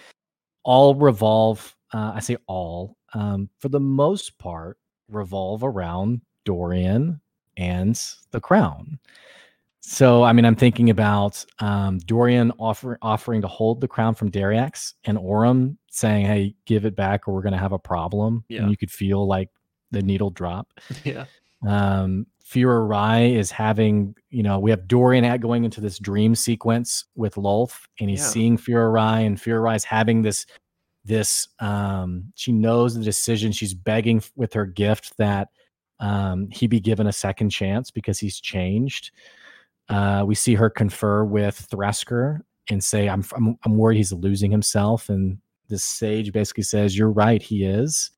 all 0.63 0.95
revolve, 0.95 1.75
uh, 1.93 2.13
I 2.15 2.19
say 2.19 2.37
all, 2.47 2.97
um, 3.13 3.49
for 3.59 3.69
the 3.69 3.79
most 3.79 4.37
part, 4.37 4.77
revolve 5.09 5.63
around 5.63 6.21
Dorian 6.45 7.21
and 7.57 7.99
the 8.31 8.39
crown. 8.39 8.99
So, 9.85 10.23
I 10.23 10.31
mean, 10.31 10.45
I'm 10.45 10.55
thinking 10.55 10.89
about 10.89 11.45
um, 11.59 11.97
Dorian 11.99 12.53
offer, 12.57 12.97
offering 13.01 13.41
to 13.41 13.47
hold 13.47 13.81
the 13.81 13.87
crown 13.87 14.15
from 14.15 14.31
Dariax 14.31 14.93
and 15.03 15.17
Orym 15.17 15.75
saying, 15.91 16.25
hey, 16.25 16.55
give 16.65 16.85
it 16.85 16.95
back 16.95 17.27
or 17.27 17.33
we're 17.33 17.41
going 17.41 17.53
to 17.53 17.59
have 17.59 17.73
a 17.73 17.79
problem. 17.79 18.45
Yeah. 18.47 18.61
And 18.61 18.71
you 18.71 18.77
could 18.77 18.91
feel 18.91 19.27
like 19.27 19.49
the 19.91 20.01
needle 20.01 20.29
drop. 20.29 20.67
Yeah. 21.03 21.25
Um, 21.67 22.27
Furai 22.53 23.35
is 23.35 23.49
having, 23.49 24.15
you 24.29 24.43
know, 24.43 24.59
we 24.59 24.69
have 24.69 24.87
Dorian 24.87 25.25
at 25.25 25.41
going 25.41 25.63
into 25.63 25.81
this 25.81 25.97
dream 25.97 26.35
sequence 26.35 27.05
with 27.15 27.35
Lolth, 27.35 27.87
and 27.99 28.09
he's 28.09 28.19
yeah. 28.19 28.27
seeing 28.27 28.57
Furai, 28.57 29.25
and 29.25 29.37
Furai 29.37 29.75
is 29.75 29.83
having 29.83 30.21
this, 30.21 30.45
this, 31.03 31.47
um, 31.59 32.31
she 32.35 32.51
knows 32.51 32.93
the 32.95 33.03
decision. 33.03 33.51
She's 33.51 33.73
begging 33.73 34.21
with 34.35 34.53
her 34.53 34.67
gift 34.67 35.17
that 35.17 35.49
um, 35.99 36.47
he 36.51 36.67
be 36.67 36.79
given 36.79 37.07
a 37.07 37.13
second 37.13 37.49
chance 37.49 37.89
because 37.89 38.19
he's 38.19 38.39
changed. 38.39 39.11
Uh, 39.89 40.23
we 40.25 40.35
see 40.35 40.53
her 40.53 40.69
confer 40.69 41.23
with 41.25 41.67
Thraskor 41.71 42.41
and 42.69 42.83
say, 42.83 43.09
I'm, 43.09 43.25
I'm, 43.35 43.57
I'm 43.65 43.77
worried 43.77 43.97
he's 43.97 44.13
losing 44.13 44.51
himself. 44.51 45.09
And 45.09 45.39
this 45.69 45.83
sage 45.83 46.31
basically 46.31 46.63
says, 46.63 46.95
You're 46.95 47.11
right, 47.11 47.41
he 47.41 47.63
is 47.65 48.11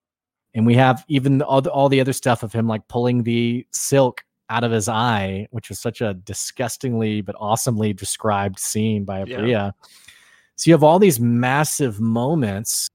and 0.55 0.65
we 0.65 0.73
have 0.75 1.03
even 1.09 1.41
all 1.41 1.61
the, 1.61 1.69
all 1.69 1.89
the 1.89 1.99
other 1.99 2.13
stuff 2.13 2.41
of 2.41 2.53
him 2.53 2.65
like 2.65 2.87
pulling 2.87 3.23
the 3.23 3.67
silk 3.71 4.23
out 4.49 4.63
of 4.63 4.71
his 4.71 4.87
eye, 4.87 5.47
which 5.51 5.69
was 5.69 5.79
such 5.79 6.01
a 6.01 6.13
disgustingly 6.13 7.21
but 7.21 7.35
awesomely 7.37 7.93
described 7.93 8.57
scene 8.57 9.03
by 9.03 9.23
Aabria. 9.23 9.47
Yeah. 9.47 9.71
So 10.55 10.69
you 10.69 10.73
have 10.73 10.83
all 10.83 10.97
these 10.97 11.19
massive 11.19 11.99
moments 11.99 12.89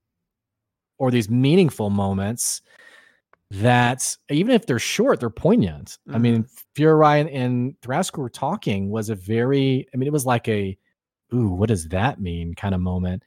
or 0.98 1.10
these 1.10 1.28
meaningful 1.28 1.90
moments 1.90 2.62
that 3.50 4.16
even 4.30 4.54
if 4.54 4.64
they're 4.64 4.78
short, 4.78 5.20
they're 5.20 5.28
poignant. 5.28 5.98
Mm-hmm. 6.08 6.14
I 6.14 6.18
mean, 6.18 6.46
Furai 6.76 7.20
and, 7.20 7.28
and 7.28 7.80
Thraskor 7.82 8.18
were 8.18 8.30
talking 8.30 8.88
was 8.90 9.10
a 9.10 9.14
very, 9.14 9.86
I 9.92 9.96
mean, 9.96 10.06
it 10.06 10.12
was 10.12 10.24
like 10.24 10.48
a, 10.48 10.78
ooh, 11.34 11.48
what 11.48 11.68
does 11.68 11.88
that 11.88 12.20
mean 12.20 12.54
kind 12.54 12.74
of 12.74 12.80
moment. 12.80 13.22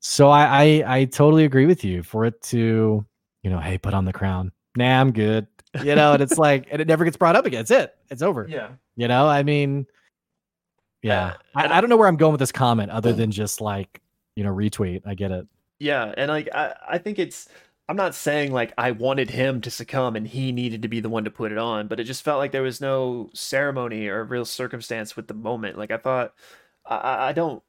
So 0.00 0.30
I, 0.30 0.44
I, 0.64 0.98
I 0.98 1.04
totally 1.04 1.44
agree 1.44 1.66
with 1.66 1.84
you 1.84 2.02
for 2.02 2.24
it 2.24 2.40
to 2.44 3.04
you 3.42 3.50
know, 3.50 3.60
hey, 3.60 3.78
put 3.78 3.94
on 3.94 4.04
the 4.04 4.12
crown. 4.12 4.52
Nah, 4.76 5.00
I'm 5.00 5.12
good. 5.12 5.46
You 5.82 5.94
know, 5.94 6.12
and 6.12 6.22
it's 6.22 6.38
like, 6.38 6.68
and 6.70 6.80
it 6.80 6.88
never 6.88 7.04
gets 7.04 7.16
brought 7.16 7.36
up 7.36 7.46
again. 7.46 7.60
It's 7.60 7.70
it. 7.70 7.94
It's 8.10 8.22
over. 8.22 8.46
Yeah. 8.48 8.70
You 8.96 9.08
know, 9.08 9.26
I 9.26 9.42
mean, 9.42 9.86
yeah. 11.02 11.34
I, 11.54 11.78
I 11.78 11.80
don't 11.80 11.90
know 11.90 11.96
where 11.96 12.08
I'm 12.08 12.16
going 12.16 12.32
with 12.32 12.40
this 12.40 12.52
comment 12.52 12.90
other 12.90 13.12
mm. 13.12 13.16
than 13.16 13.30
just 13.30 13.60
like, 13.60 14.00
you 14.36 14.44
know, 14.44 14.54
retweet. 14.54 15.02
I 15.06 15.14
get 15.14 15.30
it. 15.30 15.46
Yeah. 15.78 16.12
And 16.16 16.28
like, 16.28 16.48
I, 16.54 16.74
I 16.88 16.98
think 16.98 17.18
it's, 17.18 17.48
I'm 17.88 17.96
not 17.96 18.14
saying 18.14 18.52
like 18.52 18.72
I 18.78 18.92
wanted 18.92 19.30
him 19.30 19.60
to 19.62 19.70
succumb 19.70 20.14
and 20.14 20.26
he 20.26 20.52
needed 20.52 20.82
to 20.82 20.88
be 20.88 21.00
the 21.00 21.08
one 21.08 21.24
to 21.24 21.30
put 21.30 21.50
it 21.50 21.58
on, 21.58 21.88
but 21.88 21.98
it 21.98 22.04
just 22.04 22.22
felt 22.22 22.38
like 22.38 22.52
there 22.52 22.62
was 22.62 22.80
no 22.80 23.30
ceremony 23.34 24.06
or 24.06 24.22
real 24.22 24.44
circumstance 24.44 25.16
with 25.16 25.26
the 25.26 25.34
moment. 25.34 25.76
Like 25.76 25.90
I 25.90 25.96
thought, 25.96 26.34
I, 26.86 27.30
I 27.30 27.32
don't, 27.32 27.62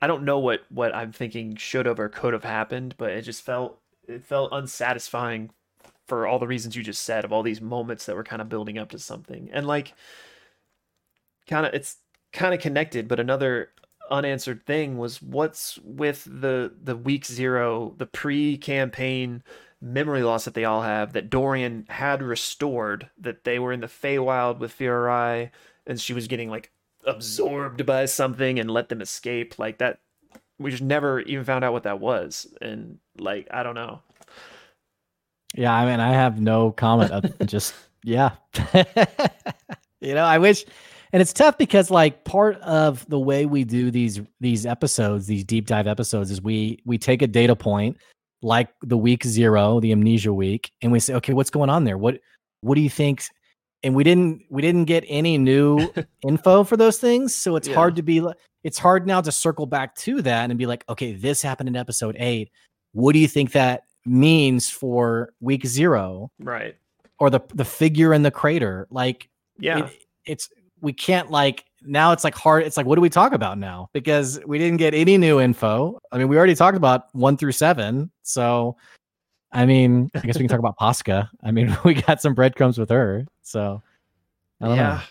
I 0.00 0.06
don't 0.06 0.24
know 0.24 0.38
what 0.38 0.62
what 0.68 0.94
I'm 0.94 1.12
thinking 1.12 1.56
should 1.56 1.86
have 1.86 2.00
or 2.00 2.08
could 2.08 2.32
have 2.32 2.44
happened, 2.44 2.94
but 2.98 3.10
it 3.10 3.22
just 3.22 3.42
felt 3.42 3.81
it 4.08 4.24
felt 4.24 4.52
unsatisfying 4.52 5.50
for 6.06 6.26
all 6.26 6.38
the 6.38 6.46
reasons 6.46 6.76
you 6.76 6.82
just 6.82 7.04
said 7.04 7.24
of 7.24 7.32
all 7.32 7.42
these 7.42 7.60
moments 7.60 8.06
that 8.06 8.16
were 8.16 8.24
kind 8.24 8.42
of 8.42 8.48
building 8.48 8.78
up 8.78 8.90
to 8.90 8.98
something. 8.98 9.48
And 9.52 9.66
like 9.66 9.94
kind 11.48 11.66
of 11.66 11.74
it's 11.74 11.96
kind 12.32 12.54
of 12.54 12.60
connected 12.60 13.08
but 13.08 13.20
another 13.20 13.70
unanswered 14.10 14.64
thing 14.64 14.96
was 14.96 15.20
what's 15.20 15.78
with 15.78 16.24
the 16.24 16.72
the 16.82 16.96
week 16.96 17.26
zero 17.26 17.94
the 17.98 18.06
pre-campaign 18.06 19.42
memory 19.80 20.22
loss 20.22 20.44
that 20.44 20.54
they 20.54 20.64
all 20.64 20.82
have 20.82 21.12
that 21.12 21.28
Dorian 21.28 21.84
had 21.88 22.22
restored 22.22 23.10
that 23.18 23.44
they 23.44 23.58
were 23.58 23.72
in 23.72 23.80
the 23.80 23.88
Feywild 23.88 24.58
with 24.58 24.76
Furai 24.78 25.50
and 25.86 26.00
she 26.00 26.14
was 26.14 26.28
getting 26.28 26.48
like 26.48 26.70
absorbed 27.04 27.84
by 27.84 28.06
something 28.06 28.58
and 28.58 28.70
let 28.70 28.88
them 28.88 29.00
escape. 29.00 29.58
Like 29.58 29.78
that 29.78 29.98
we 30.58 30.70
just 30.70 30.82
never 30.82 31.20
even 31.20 31.44
found 31.44 31.64
out 31.64 31.72
what 31.72 31.84
that 31.84 32.00
was. 32.00 32.46
And 32.60 32.98
like 33.18 33.48
i 33.50 33.62
don't 33.62 33.74
know. 33.74 34.00
Yeah 35.54 35.74
i 35.74 35.84
mean 35.84 36.00
i 36.00 36.12
have 36.12 36.40
no 36.40 36.72
comment 36.72 37.12
just 37.46 37.74
yeah. 38.04 38.32
You 40.00 40.14
know 40.14 40.24
i 40.24 40.36
wish 40.36 40.64
and 41.12 41.20
it's 41.20 41.32
tough 41.32 41.58
because 41.58 41.90
like 41.90 42.24
part 42.24 42.56
of 42.62 43.08
the 43.08 43.20
way 43.20 43.46
we 43.46 43.62
do 43.62 43.90
these 43.90 44.20
these 44.40 44.66
episodes 44.66 45.26
these 45.26 45.44
deep 45.44 45.66
dive 45.66 45.86
episodes 45.86 46.30
is 46.30 46.42
we 46.42 46.80
we 46.84 46.98
take 46.98 47.22
a 47.22 47.26
data 47.28 47.54
point 47.54 47.96
like 48.42 48.68
the 48.82 48.96
week 48.96 49.24
zero 49.24 49.78
the 49.78 49.92
amnesia 49.92 50.32
week 50.32 50.72
and 50.82 50.90
we 50.90 50.98
say 50.98 51.14
okay 51.14 51.32
what's 51.32 51.50
going 51.50 51.70
on 51.70 51.84
there? 51.84 51.96
What 51.96 52.20
what 52.62 52.74
do 52.74 52.80
you 52.80 52.90
think 52.90 53.24
and 53.82 53.94
we 53.94 54.04
didn't 54.04 54.42
we 54.50 54.62
didn't 54.62 54.84
get 54.84 55.04
any 55.08 55.38
new 55.38 55.92
info 56.26 56.64
for 56.64 56.76
those 56.76 56.98
things. 56.98 57.34
So 57.34 57.56
it's 57.56 57.68
yeah. 57.68 57.74
hard 57.74 57.96
to 57.96 58.02
be 58.02 58.22
it's 58.64 58.78
hard 58.78 59.06
now 59.06 59.20
to 59.20 59.32
circle 59.32 59.66
back 59.66 59.94
to 59.96 60.22
that 60.22 60.50
and 60.50 60.58
be 60.58 60.66
like 60.66 60.84
okay 60.88 61.12
this 61.12 61.42
happened 61.42 61.68
in 61.68 61.76
episode 61.76 62.16
8 62.18 62.50
what 62.92 63.12
do 63.12 63.18
you 63.18 63.28
think 63.28 63.52
that 63.52 63.82
means 64.04 64.68
for 64.68 65.32
week 65.40 65.66
0 65.66 66.30
right. 66.40 66.76
or 67.18 67.30
the 67.30 67.40
the 67.54 67.64
figure 67.64 68.12
in 68.14 68.22
the 68.22 68.30
crater? 68.30 68.86
Like 68.90 69.28
yeah. 69.58 69.86
it, 69.86 69.98
it's 70.24 70.48
we 70.80 70.92
can't 70.92 71.30
like 71.30 71.64
now 71.82 72.12
it's 72.12 72.24
like 72.24 72.34
hard 72.34 72.64
it's 72.64 72.76
like 72.76 72.86
what 72.86 72.96
do 72.96 73.00
we 73.00 73.10
talk 73.10 73.32
about 73.32 73.58
now? 73.58 73.88
Because 73.92 74.40
we 74.46 74.58
didn't 74.58 74.78
get 74.78 74.94
any 74.94 75.18
new 75.18 75.40
info. 75.40 75.98
I 76.12 76.18
mean 76.18 76.28
we 76.28 76.36
already 76.36 76.54
talked 76.54 76.76
about 76.76 77.06
1 77.12 77.36
through 77.36 77.52
7 77.52 78.10
so 78.22 78.76
I 79.54 79.66
mean, 79.66 80.10
I 80.14 80.20
guess 80.20 80.36
we 80.36 80.40
can 80.40 80.48
talk 80.48 80.58
about 80.58 80.78
Posca. 80.78 81.28
I 81.42 81.50
mean, 81.50 81.76
we 81.84 81.92
got 81.92 82.22
some 82.22 82.32
breadcrumbs 82.32 82.78
with 82.78 82.88
her. 82.88 83.26
So, 83.42 83.82
yeah. 84.60 85.02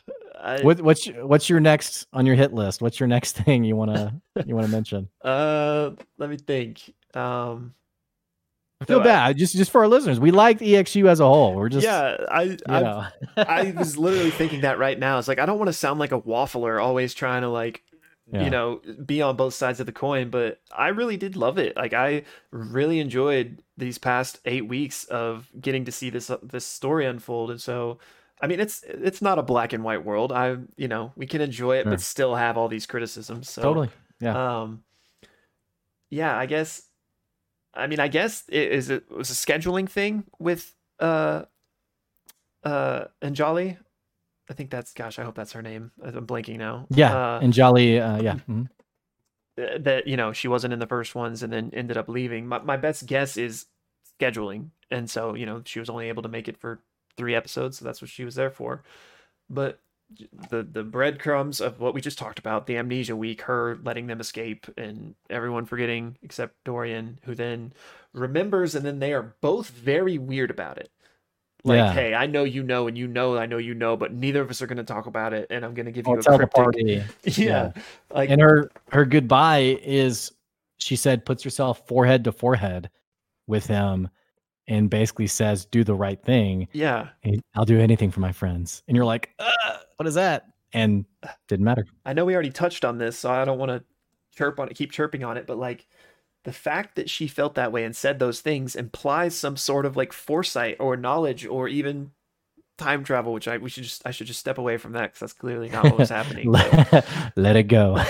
I, 0.42 0.62
what, 0.62 0.82
what's 0.82 1.06
what's 1.08 1.50
your 1.50 1.60
next 1.60 2.08
on 2.14 2.26
your 2.26 2.36
hit 2.36 2.52
list? 2.54 2.82
What's 2.82 3.00
your 3.00 3.08
next 3.08 3.34
thing 3.44 3.64
you 3.64 3.76
wanna 3.76 4.20
you 4.46 4.56
wanna 4.56 4.70
mention? 4.70 5.08
Uh, 5.24 5.92
let 6.18 6.30
me 6.30 6.38
think. 6.38 6.94
Um, 7.14 7.74
I 8.82 8.86
feel 8.86 8.98
so 8.98 9.02
I- 9.02 9.04
bad 9.04 9.38
just 9.38 9.56
just 9.56 9.70
for 9.72 9.82
our 9.82 9.88
listeners. 9.88 10.20
We 10.20 10.32
liked 10.32 10.62
EXU 10.62 11.08
as 11.08 11.20
a 11.20 11.26
whole. 11.26 11.54
We're 11.56 11.70
just 11.70 11.86
yeah, 11.86 12.18
I 12.32 12.58
I. 12.68 13.12
I 13.38 13.72
was 13.78 13.98
literally 13.98 14.32
thinking 14.32 14.62
that 14.62 14.80
right 14.80 14.98
now. 14.98 15.20
It's 15.20 15.28
like 15.28 15.38
I 15.40 15.46
don't 15.46 15.60
want 15.60 15.68
to 15.68 15.74
sound 15.74 16.00
like 16.00 16.12
a 16.12 16.20
waffler, 16.22 16.82
always 16.82 17.14
trying 17.14 17.44
to 17.44 17.50
like 17.50 17.84
Yeah. 18.32 18.44
you 18.46 18.50
know 18.50 18.82
be 19.06 19.22
on 19.22 19.36
both 19.36 19.54
sides 19.54 19.80
of 19.82 19.86
the 19.88 19.92
coin 19.92 20.30
but 20.30 20.62
i 20.72 20.88
really 20.90 21.18
did 21.18 21.36
love 21.36 21.58
it 21.58 21.76
like 21.76 21.92
i 21.92 22.24
really 22.52 23.00
enjoyed 23.00 23.62
these 23.78 23.98
past 23.98 24.40
eight 24.46 24.68
weeks 24.70 25.04
of 25.06 25.50
getting 25.60 25.84
to 25.86 25.92
see 25.92 26.10
this 26.10 26.32
this 26.42 26.64
story 26.66 27.06
unfold 27.06 27.52
and 27.52 27.60
so 27.60 27.98
i 28.42 28.48
mean 28.48 28.60
it's 28.60 28.84
it's 28.88 29.22
not 29.22 29.40
a 29.40 29.44
black 29.44 29.74
and 29.74 29.84
white 29.84 30.04
world 30.06 30.32
i 30.32 30.58
you 30.76 30.88
know 30.88 31.12
we 31.16 31.26
can 31.26 31.42
enjoy 31.42 31.78
it 31.78 31.84
Sure. 31.84 31.92
but 31.92 32.02
still 32.02 32.36
have 32.36 32.58
all 32.58 32.68
these 32.68 32.86
criticisms 32.86 33.50
so 33.50 33.62
totally. 33.62 33.90
Yeah. 34.20 34.62
um 34.62 34.84
yeah 36.10 36.38
i 36.38 36.46
guess 36.46 36.84
i 37.74 37.88
mean 37.88 38.00
i 38.00 38.08
guess 38.08 38.44
it 38.50 38.72
is 38.72 38.90
it 38.90 39.10
was 39.12 39.30
a 39.30 39.34
scheduling 39.34 39.90
thing 39.90 40.26
with 40.40 40.74
uh 41.00 41.44
uh 42.64 43.06
anjali 43.22 43.78
i 44.50 44.54
think 44.54 44.70
that's 44.70 44.94
gosh 44.94 45.18
i 45.20 45.24
hope 45.24 45.36
that's 45.36 45.54
her 45.54 45.62
name 45.62 45.92
i'm 46.04 46.28
blanking 46.28 46.58
now 46.58 46.86
yeah. 46.90 47.36
uh, 47.36 47.40
and 47.42 47.54
Jolly, 47.54 48.00
uh, 48.00 48.22
yeah. 48.22 48.36
mhm. 48.50 48.70
uh, 49.58 49.78
that 49.80 50.08
you 50.08 50.18
know 50.18 50.34
she 50.34 50.48
wasn't 50.48 50.74
in 50.74 50.80
the 50.80 50.88
first 50.88 51.16
ones 51.16 51.44
and 51.44 51.52
then 51.52 51.72
ended 51.74 51.98
up 51.98 52.08
leaving. 52.10 52.48
My 52.48 52.60
my 52.60 52.78
best 52.78 53.06
guess 53.06 53.38
is 53.38 53.66
scheduling, 54.20 54.70
and 54.90 55.10
so 55.10 55.34
you 55.36 55.46
know 55.46 55.62
she 55.66 55.80
was 55.80 55.90
only 55.90 56.10
able 56.10 56.24
to 56.24 56.30
make 56.30 56.48
it 56.48 56.58
for 56.58 56.82
three 57.22 57.36
episodes, 57.36 57.78
so 57.80 57.86
that's 57.86 58.02
what 58.02 58.10
she 58.12 58.26
was 58.26 58.36
there 58.36 58.52
for. 58.52 58.84
But 59.50 59.80
the 60.50 60.64
the 60.64 60.84
breadcrumbs 60.84 61.62
of 61.62 61.80
what 61.80 61.94
we 61.94 62.02
just 62.02 62.18
talked 62.18 62.40
about, 62.40 62.68
the 62.68 62.78
amnesia 62.78 63.16
week, 63.16 63.44
her 63.44 63.78
letting 63.84 64.08
them 64.08 64.20
escape, 64.20 64.68
and 64.78 65.16
everyone 65.30 65.66
forgetting 65.66 66.18
except 66.24 66.56
Dorian, 66.66 67.20
who 67.24 67.36
then 67.36 67.74
remembers, 68.14 68.76
and 68.76 68.86
then 68.86 69.00
they 69.00 69.14
are 69.14 69.36
both 69.42 69.70
very 69.70 70.18
weird 70.18 70.52
about 70.52 70.78
it. 70.80 70.92
Like, 71.64 71.78
Yeah. 71.78 71.94
hey, 71.94 72.14
I 72.16 72.26
know 72.28 72.44
you 72.44 72.64
know, 72.64 72.88
and 72.88 72.98
you 72.98 73.08
know 73.08 73.38
I 73.38 73.46
know 73.46 73.58
you 73.60 73.76
know, 73.76 73.96
but 73.96 74.14
neither 74.14 74.42
of 74.42 74.50
us 74.50 74.62
are 74.62 74.68
going 74.68 74.78
to 74.78 74.84
talk 74.84 75.06
about 75.06 75.34
it, 75.34 75.48
and 75.52 75.64
I'm 75.64 75.76
going 75.76 75.86
to 75.86 75.92
give 75.92 76.06
Orym 76.06 76.20
a 76.20 76.24
cryptic. 76.38 76.52
party. 76.54 77.04
yeah, 77.24 77.72
like 78.14 78.30
And 78.32 78.42
her 78.42 78.72
her 78.92 79.06
goodbye 79.06 79.80
is 79.84 80.32
she 80.80 80.96
said 80.96 81.26
puts 81.26 81.44
herself 81.44 81.88
forehead 81.88 82.24
to 82.26 82.32
forehead 82.32 82.90
with 83.48 83.68
him 83.68 84.10
and 84.68 84.90
basically 84.90 85.28
says 85.28 85.66
do 85.66 85.84
the 85.84 85.96
right 85.96 86.22
thing. 86.24 86.68
yeah. 86.74 87.10
I'll 87.56 87.66
do 87.66 87.80
anything 87.80 88.12
for 88.12 88.20
my 88.20 88.32
friends. 88.32 88.84
And 88.88 88.96
you're 88.96 89.06
like, 89.06 89.30
uh, 89.40 89.78
what 89.98 90.08
is 90.08 90.16
that? 90.16 90.48
And 90.74 91.06
didn't 91.48 91.66
matter. 91.66 91.86
I 92.06 92.14
know 92.14 92.26
we 92.26 92.34
already 92.34 92.52
touched 92.52 92.86
on 92.86 92.98
this, 92.98 93.20
so 93.20 93.30
I 93.30 93.44
don't 93.44 93.58
want 93.60 93.72
to 93.72 93.84
chirp 94.36 94.60
on 94.60 94.70
it, 94.70 94.76
keep 94.76 94.92
chirping 94.92 95.24
on 95.24 95.38
it, 95.38 95.46
but 95.46 95.58
like 95.58 95.86
the 96.44 96.54
fact 96.54 96.96
that 96.96 97.10
she 97.10 97.28
felt 97.28 97.56
that 97.56 97.72
way 97.72 97.84
and 97.84 97.96
said 97.96 98.20
those 98.20 98.40
things 98.42 98.76
implies 98.76 99.36
some 99.36 99.58
sort 99.58 99.86
of 99.86 99.96
like 99.98 100.14
foresight 100.14 100.78
or 100.80 100.96
knowledge 100.96 101.46
or 101.46 101.68
even 101.68 102.12
time 102.78 103.04
travel, 103.04 103.34
which 103.34 103.48
I 103.48 103.58
we 103.58 103.70
should 103.70 103.84
just 103.84 104.02
I 104.06 104.12
should 104.12 104.28
just 104.28 104.40
step 104.40 104.58
away 104.58 104.78
from 104.78 104.94
that 104.94 105.08
because 105.08 105.20
that's 105.20 105.34
clearly 105.34 105.70
not 105.70 105.84
what 105.84 105.98
was 105.98 106.10
happening. 106.18 106.50
let, 106.52 107.06
let 107.36 107.56
it 107.56 107.64
go. 107.64 108.02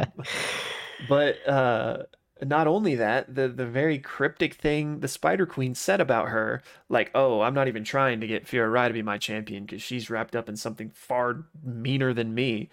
but 1.08 1.48
uh 1.48 1.98
not 2.42 2.66
only 2.66 2.94
that, 2.96 3.34
the 3.34 3.48
the 3.48 3.66
very 3.66 3.98
cryptic 3.98 4.54
thing 4.54 5.00
the 5.00 5.08
Spider 5.08 5.46
Queen 5.46 5.74
said 5.74 6.00
about 6.00 6.28
her, 6.28 6.62
like, 6.88 7.10
"Oh, 7.14 7.42
I'm 7.42 7.54
not 7.54 7.68
even 7.68 7.84
trying 7.84 8.20
to 8.20 8.26
get 8.26 8.46
Fiora 8.46 8.72
Rai 8.72 8.88
to 8.88 8.94
be 8.94 9.02
my 9.02 9.18
champion 9.18 9.64
because 9.64 9.82
she's 9.82 10.10
wrapped 10.10 10.36
up 10.36 10.48
in 10.48 10.56
something 10.56 10.90
far 10.90 11.44
meaner 11.62 12.12
than 12.14 12.34
me." 12.34 12.70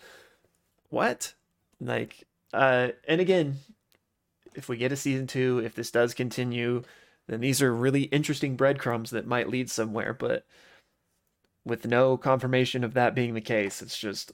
What? 0.90 1.34
Like, 1.82 2.26
uh, 2.54 2.90
and 3.08 3.22
again, 3.22 3.58
if 4.56 4.70
we 4.70 4.78
get 4.78 4.92
a 4.92 4.96
season 4.96 5.28
two, 5.28 5.60
if 5.64 5.76
this 5.76 5.92
does 5.92 6.14
continue, 6.14 6.84
then 7.28 7.42
these 7.42 7.62
are 7.62 7.74
really 7.74 8.04
interesting 8.04 8.56
breadcrumbs 8.56 9.12
that 9.12 9.28
might 9.28 9.50
lead 9.50 9.70
somewhere. 9.70 10.14
But 10.14 10.46
with 11.66 11.86
no 11.86 12.18
confirmation 12.18 12.84
of 12.84 12.94
that 12.96 13.16
being 13.16 13.34
the 13.34 13.42
case, 13.42 13.82
it's 13.82 13.98
just, 14.00 14.32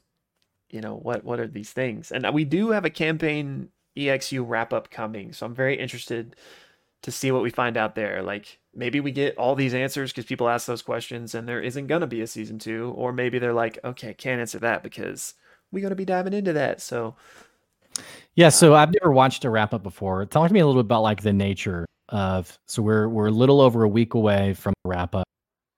you 0.70 0.82
know, 0.82 0.96
what 0.96 1.24
what 1.24 1.40
are 1.40 1.48
these 1.48 1.72
things? 1.72 2.12
And 2.12 2.28
we 2.34 2.46
do 2.46 2.72
have 2.72 2.86
a 2.86 2.90
campaign 2.90 3.70
EXU 3.98 4.44
wrap 4.48 4.74
up 4.74 4.90
coming, 4.90 5.34
so 5.34 5.46
I'm 5.46 5.56
very 5.56 5.78
interested 5.80 6.36
to 7.04 7.12
see 7.12 7.32
what 7.32 7.44
we 7.44 7.50
find 7.50 7.78
out 7.78 7.96
there. 7.96 8.24
Like 8.24 8.60
maybe 8.74 9.00
we 9.00 9.12
get 9.12 9.38
all 9.38 9.56
these 9.56 9.74
answers 9.74 10.12
because 10.12 10.26
people 10.26 10.50
ask 10.50 10.66
those 10.68 10.82
questions, 10.82 11.36
and 11.36 11.48
there 11.48 11.62
isn't 11.62 11.88
gonna 11.88 12.08
be 12.08 12.22
a 12.22 12.28
season 12.28 12.60
two, 12.60 12.94
or 12.96 13.12
maybe 13.14 13.40
they're 13.40 13.54
like, 13.54 13.80
okay, 13.84 14.14
can't 14.14 14.42
answer 14.42 14.60
that 14.60 14.84
because 14.84 15.36
we 15.72 15.82
gotta 15.82 15.96
be 15.96 16.06
diving 16.06 16.34
into 16.34 16.54
that. 16.54 16.82
So 16.82 17.16
Yeah, 18.36 18.50
so 18.50 18.74
I've 18.74 18.94
never 18.94 19.12
watched 19.12 19.46
a 19.46 19.50
wrap 19.50 19.74
up 19.74 19.84
before. 19.84 20.26
Talk 20.26 20.48
to 20.48 20.54
me 20.54 20.60
a 20.60 20.66
little 20.66 20.82
bit 20.82 20.88
about 20.88 21.04
like 21.04 21.22
the 21.22 21.34
nature 21.34 21.86
of. 22.10 22.58
So 22.68 22.82
we're 22.82 23.10
we're 23.10 23.28
a 23.28 23.32
little 23.32 23.62
over 23.62 23.84
a 23.84 23.90
week 23.90 24.14
away 24.14 24.54
from 24.54 24.74
wrap 24.86 25.16
up. 25.16 25.28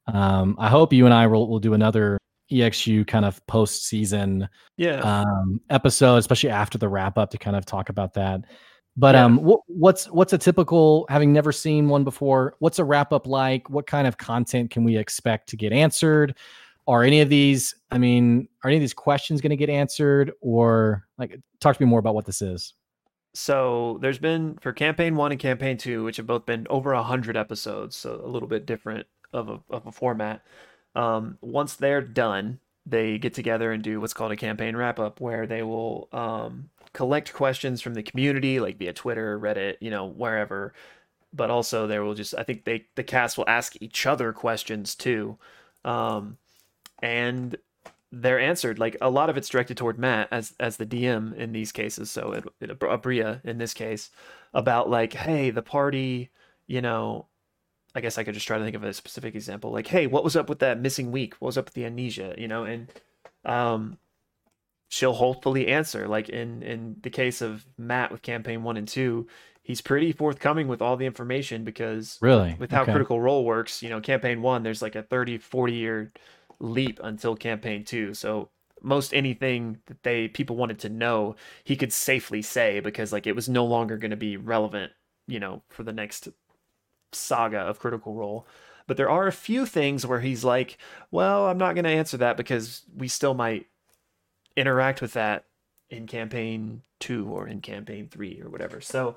Um, 0.08 0.56
I 0.60 0.70
hope 0.70 0.94
you 0.94 1.06
and 1.06 1.14
I 1.14 1.28
will 1.28 1.48
will 1.50 1.60
do 1.60 1.74
another 1.74 2.18
EXU 2.52 3.06
kind 3.08 3.26
of 3.26 3.46
post 3.48 3.86
season 3.86 4.48
yeah, 4.78 5.00
um, 5.00 5.60
episode, 5.70 6.18
especially 6.18 6.50
after 6.50 6.78
the 6.78 6.88
wrap 6.88 7.18
up, 7.18 7.30
to 7.32 7.38
kind 7.38 7.56
of 7.56 7.66
talk 7.66 7.90
about 7.90 8.14
that. 8.14 8.42
But 8.98 9.16
Yeah. 9.16 9.26
um, 9.26 9.38
what, 9.38 9.62
what's 9.68 10.06
what's 10.12 10.34
a 10.34 10.38
typical? 10.38 11.06
Having 11.10 11.34
never 11.34 11.52
seen 11.52 11.90
one 11.90 12.04
before, 12.04 12.56
what's 12.60 12.80
a 12.80 12.84
wrap 12.84 13.12
up 13.12 13.28
like? 13.28 13.70
What 13.70 13.88
kind 13.88 14.08
of 14.08 14.18
content 14.18 14.72
can 14.72 14.84
we 14.84 14.98
expect 14.98 15.50
to 15.50 15.58
get 15.58 15.74
answered? 15.74 16.36
Are 16.88 17.04
any 17.04 17.20
of 17.22 17.30
these? 17.30 17.76
I 17.92 17.98
mean, 17.98 18.48
are 18.64 18.70
any 18.70 18.78
of 18.78 18.82
these 18.82 18.94
questions 18.94 19.42
going 19.42 19.50
to 19.50 19.56
get 19.58 19.70
answered? 19.70 20.32
Or 20.40 21.08
like, 21.18 21.40
talk 21.60 21.76
to 21.76 21.84
me 21.84 21.90
more 21.90 22.00
about 22.00 22.16
what 22.16 22.26
this 22.26 22.42
is. 22.42 22.74
So 23.34 23.98
there's 24.02 24.20
been 24.20 24.58
for 24.62 24.72
campaign 24.72 25.16
one 25.16 25.32
and 25.32 25.42
campaign 25.42 25.76
two, 25.78 26.06
which 26.06 26.16
have 26.18 26.28
both 26.28 26.46
been 26.46 26.66
over 26.70 26.94
a 26.94 27.04
hundred 27.04 27.36
episodes, 27.36 27.98
so 27.98 28.22
a 28.24 28.28
little 28.30 28.48
bit 28.48 28.66
different 28.66 29.08
of 29.34 29.50
a 29.50 29.60
of 29.70 29.88
a 29.88 29.92
format. 29.92 30.42
Um, 30.96 31.38
once 31.42 31.76
they're 31.76 32.02
done, 32.02 32.60
they 32.86 33.18
get 33.18 33.34
together 33.34 33.72
and 33.72 33.84
do 33.84 34.00
what's 34.00 34.14
called 34.14 34.32
a 34.32 34.38
campaign 34.38 34.76
wrap 34.76 35.00
up, 35.00 35.20
where 35.20 35.48
they 35.48 35.64
will 35.64 36.08
um, 36.12 36.70
collect 36.94 37.34
questions 37.34 37.82
from 37.82 37.94
the 37.94 38.04
community, 38.04 38.60
like 38.60 38.78
via 38.78 38.94
Twitter, 38.94 39.40
Reddit, 39.40 39.78
you 39.82 39.90
know, 39.90 40.08
wherever. 40.08 40.74
But 41.34 41.50
also, 41.50 41.88
there 41.88 42.04
will 42.04 42.14
just 42.14 42.34
I 42.38 42.44
think 42.44 42.64
they 42.64 42.86
the 42.96 43.04
cast 43.04 43.38
will 43.38 43.50
ask 43.50 43.76
each 43.82 44.06
other 44.06 44.32
questions 44.32 44.96
too, 44.96 45.38
um, 45.84 46.38
and 47.02 47.58
they're 48.12 48.40
answered. 48.40 48.80
Like 48.80 48.96
a 49.02 49.10
lot 49.10 49.30
of 49.30 49.36
it's 49.38 49.50
directed 49.50 49.76
toward 49.78 50.00
Matt 50.00 50.30
as 50.32 50.54
as 50.60 50.78
the 50.78 50.86
DM 50.86 51.36
in 51.36 51.52
these 51.52 51.72
cases. 51.72 52.10
So 52.12 52.32
it, 52.32 52.46
it 52.62 52.80
Aabria 52.80 53.44
in 53.44 53.58
this 53.58 53.74
case 53.74 54.12
about 54.54 54.90
like, 54.90 55.14
hey, 55.14 55.50
the 55.50 55.62
party, 55.62 56.30
you 56.68 56.82
know, 56.82 57.28
I 57.96 58.02
guess 58.02 58.18
I 58.18 58.24
could 58.24 58.34
just 58.34 58.46
try 58.48 58.58
to 58.58 58.64
think 58.64 58.76
of 58.76 58.84
a 58.84 58.94
specific 58.94 59.36
example. 59.36 59.72
Like, 59.72 59.88
hey, 59.88 60.06
what 60.08 60.24
was 60.24 60.36
up 60.36 60.50
with 60.50 60.60
that 60.60 60.80
missing 60.82 61.12
week? 61.12 61.36
What 61.40 61.48
was 61.48 61.58
up 61.58 61.66
with 61.66 61.74
the 61.74 61.86
amnesia? 61.86 62.36
You 62.38 62.48
know, 62.50 62.66
and 62.66 62.92
um, 63.46 63.98
she'll 64.90 65.14
hopefully 65.14 65.68
answer. 65.68 66.08
Like 66.08 66.30
in 66.30 66.64
in 66.64 66.98
the 67.02 67.10
case 67.10 67.42
of 67.42 67.66
Matt 67.78 68.12
with 68.12 68.22
campaign 68.22 68.64
one 68.64 68.78
and 68.78 68.88
two, 68.88 69.28
he's 69.64 69.82
pretty 69.82 70.12
forthcoming 70.12 70.68
with 70.68 70.82
all 70.82 70.98
the 70.98 71.06
information 71.06 71.64
because 71.64 72.18
Really? 72.22 72.56
with 72.60 72.72
how 72.72 72.84
Okay. 72.84 72.92
critical 72.92 73.20
role 73.20 73.44
works 73.46 73.82
you 73.84 73.90
know 73.90 74.00
campaign 74.00 74.42
one 74.42 74.64
there's 74.64 74.82
like 74.82 74.96
a 74.96 75.04
30 75.04 75.38
40 75.38 75.74
year 75.74 76.12
leap 76.60 77.00
until 77.04 77.36
campaign 77.36 77.84
two 77.84 78.14
so 78.14 78.50
most 78.82 79.14
anything 79.14 79.80
that 79.88 80.02
they 80.04 80.28
people 80.30 80.56
wanted 80.56 80.80
to 80.80 80.90
know 80.90 81.36
he 81.64 81.76
could 81.76 81.92
safely 81.92 82.42
say 82.42 82.80
because 82.80 83.12
like 83.12 83.28
it 83.28 83.36
was 83.36 83.50
no 83.50 83.66
longer 83.66 83.98
going 83.98 84.12
to 84.12 84.18
be 84.18 84.38
relevant 84.38 84.92
you 85.28 85.40
know 85.40 85.64
for 85.70 85.84
the 85.84 85.92
next 85.94 86.30
saga 87.16 87.60
of 87.60 87.80
critical 87.80 88.14
role 88.14 88.48
but 88.88 88.98
there 88.98 89.10
are 89.10 89.28
a 89.28 89.32
few 89.32 89.66
things 89.66 90.06
where 90.06 90.20
he's 90.20 90.44
like 90.44 90.78
well 91.12 91.48
i'm 91.48 91.58
not 91.58 91.74
going 91.76 91.86
to 91.86 91.90
answer 91.90 92.18
that 92.18 92.38
because 92.38 92.84
we 92.96 93.08
still 93.08 93.34
might 93.34 93.66
interact 94.56 95.02
with 95.02 95.14
that 95.14 95.46
in 95.90 96.08
campaign 96.08 96.82
two 97.00 97.28
or 97.28 97.48
in 97.48 97.62
campaign 97.62 98.08
three 98.10 98.42
or 98.42 98.50
whatever 98.50 98.82
so 98.82 99.16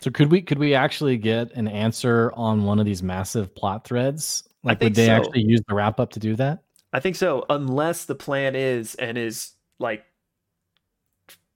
So 0.00 0.10
could 0.10 0.30
we 0.30 0.42
could 0.42 0.58
we 0.58 0.74
actually 0.74 1.16
get 1.16 1.52
an 1.54 1.68
answer 1.68 2.32
on 2.34 2.64
one 2.64 2.78
of 2.78 2.86
these 2.86 3.02
massive 3.02 3.54
plot 3.54 3.84
threads? 3.84 4.48
Like, 4.62 4.80
would 4.80 4.94
they 4.94 5.06
so. 5.06 5.12
actually 5.12 5.42
use 5.42 5.60
the 5.68 5.74
wrap 5.74 5.98
up 6.00 6.10
to 6.10 6.20
do 6.20 6.36
that? 6.36 6.62
I 6.92 7.00
think 7.00 7.16
so, 7.16 7.44
unless 7.50 8.04
the 8.04 8.14
plan 8.14 8.54
is 8.54 8.94
and 8.96 9.18
is 9.18 9.52
like 9.78 10.04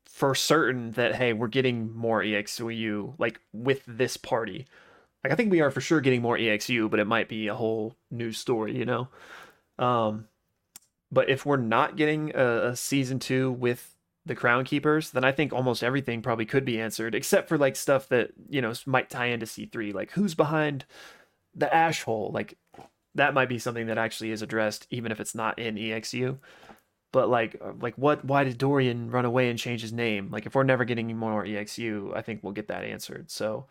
for 0.06 0.34
certain 0.34 0.92
that 0.92 1.14
hey, 1.14 1.32
we're 1.32 1.48
getting 1.48 1.92
more 1.94 2.22
EXU 2.22 3.14
like 3.18 3.40
with 3.52 3.82
this 3.86 4.16
party. 4.16 4.66
Like 5.22 5.32
I 5.32 5.36
think 5.36 5.50
we 5.50 5.60
are 5.60 5.70
for 5.70 5.80
sure 5.80 6.00
getting 6.00 6.22
more 6.22 6.36
EXU, 6.36 6.90
but 6.90 7.00
it 7.00 7.06
might 7.06 7.28
be 7.28 7.48
a 7.48 7.54
whole 7.54 7.96
new 8.10 8.32
story, 8.32 8.76
you 8.76 8.84
know. 8.84 9.08
Um, 9.78 10.26
but 11.10 11.28
if 11.28 11.46
we're 11.46 11.56
not 11.56 11.96
getting 11.96 12.32
a, 12.34 12.68
a 12.68 12.76
season 12.76 13.18
two 13.18 13.52
with 13.52 13.94
the 14.24 14.34
Crown 14.34 14.64
Keepers, 14.64 15.10
then 15.10 15.24
I 15.24 15.32
think 15.32 15.52
almost 15.52 15.82
everything 15.82 16.22
probably 16.22 16.46
could 16.46 16.64
be 16.64 16.80
answered, 16.80 17.14
except 17.14 17.48
for 17.48 17.58
like 17.58 17.76
stuff 17.76 18.08
that 18.08 18.30
you 18.48 18.60
know 18.60 18.72
might 18.86 19.10
tie 19.10 19.26
into 19.26 19.46
C 19.46 19.66
three, 19.66 19.92
like 19.92 20.12
who's 20.12 20.34
behind 20.34 20.84
the 21.54 21.72
ash 21.72 22.02
hole, 22.02 22.30
like 22.32 22.56
that 23.14 23.34
might 23.34 23.48
be 23.48 23.58
something 23.58 23.86
that 23.86 23.98
actually 23.98 24.30
is 24.30 24.42
addressed, 24.42 24.86
even 24.90 25.12
if 25.12 25.20
it's 25.20 25.34
not 25.34 25.58
in 25.58 25.76
EXU. 25.76 26.38
But 27.12 27.28
like, 27.28 27.60
uh, 27.62 27.72
like 27.78 27.94
what? 27.96 28.24
Why 28.24 28.44
did 28.44 28.56
Dorian 28.58 29.10
run 29.10 29.26
away 29.26 29.50
and 29.50 29.58
change 29.58 29.82
his 29.82 29.92
name? 29.92 30.30
Like, 30.30 30.46
if 30.46 30.54
we're 30.54 30.62
never 30.62 30.84
getting 30.84 31.14
more 31.16 31.44
EXU, 31.44 32.16
I 32.16 32.22
think 32.22 32.42
we'll 32.42 32.54
get 32.54 32.68
that 32.68 32.84
answered. 32.84 33.30
So, 33.30 33.66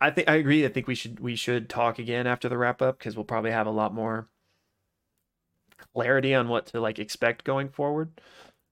I, 0.00 0.10
think 0.10 0.28
I 0.28 0.34
agree. 0.34 0.64
I 0.64 0.68
think 0.68 0.86
we 0.86 0.94
should 0.94 1.20
we 1.20 1.36
should 1.36 1.68
talk 1.68 1.98
again 1.98 2.26
after 2.26 2.48
the 2.48 2.58
wrap 2.58 2.82
up 2.82 2.98
because 2.98 3.16
we'll 3.16 3.24
probably 3.24 3.50
have 3.50 3.66
a 3.66 3.70
lot 3.70 3.94
more 3.94 4.28
clarity 5.94 6.34
on 6.34 6.48
what 6.48 6.66
to 6.66 6.80
like 6.80 6.98
expect 6.98 7.44
going 7.44 7.68
forward. 7.68 8.20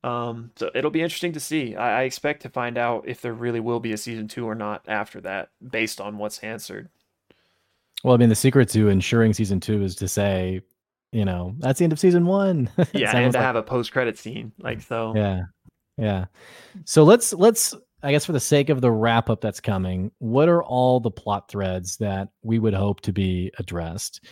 Um, 0.03 0.51
so 0.57 0.71
it'll 0.75 0.91
be 0.91 1.01
interesting 1.01 1.33
to 1.33 1.41
see. 1.41 1.77
I, 1.77 2.01
I 2.01 2.03
expect 2.03 2.43
to 2.43 2.51
find 2.51 2.77
out 2.77 3.05
if 3.09 3.23
there 3.23 3.33
really 3.33 3.61
will 3.61 3.81
be 3.81 3.93
a 3.93 3.97
season 3.97 4.29
two 4.29 4.47
or 4.47 4.55
not 4.55 4.85
after 4.87 5.21
that, 5.23 5.49
based 5.67 5.99
on 5.99 6.19
what's 6.19 6.41
answered. 6.41 6.91
Well, 8.03 8.13
I 8.13 8.19
mean, 8.19 8.29
the 8.29 8.35
secret 8.35 8.69
to 8.71 8.91
ensuring 8.91 9.33
season 9.33 9.61
two 9.61 9.83
is 9.83 9.97
to 9.97 10.09
say, 10.09 10.61
you 11.11 11.25
know, 11.25 11.55
that's 11.59 11.79
the 11.79 11.85
end 11.85 11.95
of 11.95 11.99
season 11.99 12.27
one. 12.27 12.69
yeah, 12.93 13.17
and 13.17 13.33
to 13.33 13.39
like, 13.39 13.47
have 13.47 13.57
a 13.57 13.63
post 13.63 13.93
credit 13.93 14.19
scene, 14.19 14.53
like 14.59 14.83
so. 14.83 15.15
Yeah, 15.17 15.45
yeah. 15.97 16.27
So 16.85 17.05
let's 17.05 17.33
let's 17.33 17.75
I 18.05 18.11
guess 18.11 18.27
for 18.27 18.33
the 18.33 18.41
sake 18.41 18.69
of 18.69 18.83
the 18.83 18.91
wrap 18.91 19.31
up 19.31 19.41
that's 19.41 19.61
coming, 19.61 20.11
what 20.19 20.49
are 20.49 20.63
all 20.63 21.01
the 21.01 21.11
plot 21.11 21.49
threads 21.49 21.97
that 21.97 22.29
we 22.43 22.59
would 22.59 22.75
hope 22.75 23.01
to 23.01 23.13
be 23.13 23.51
addressed? 23.59 24.27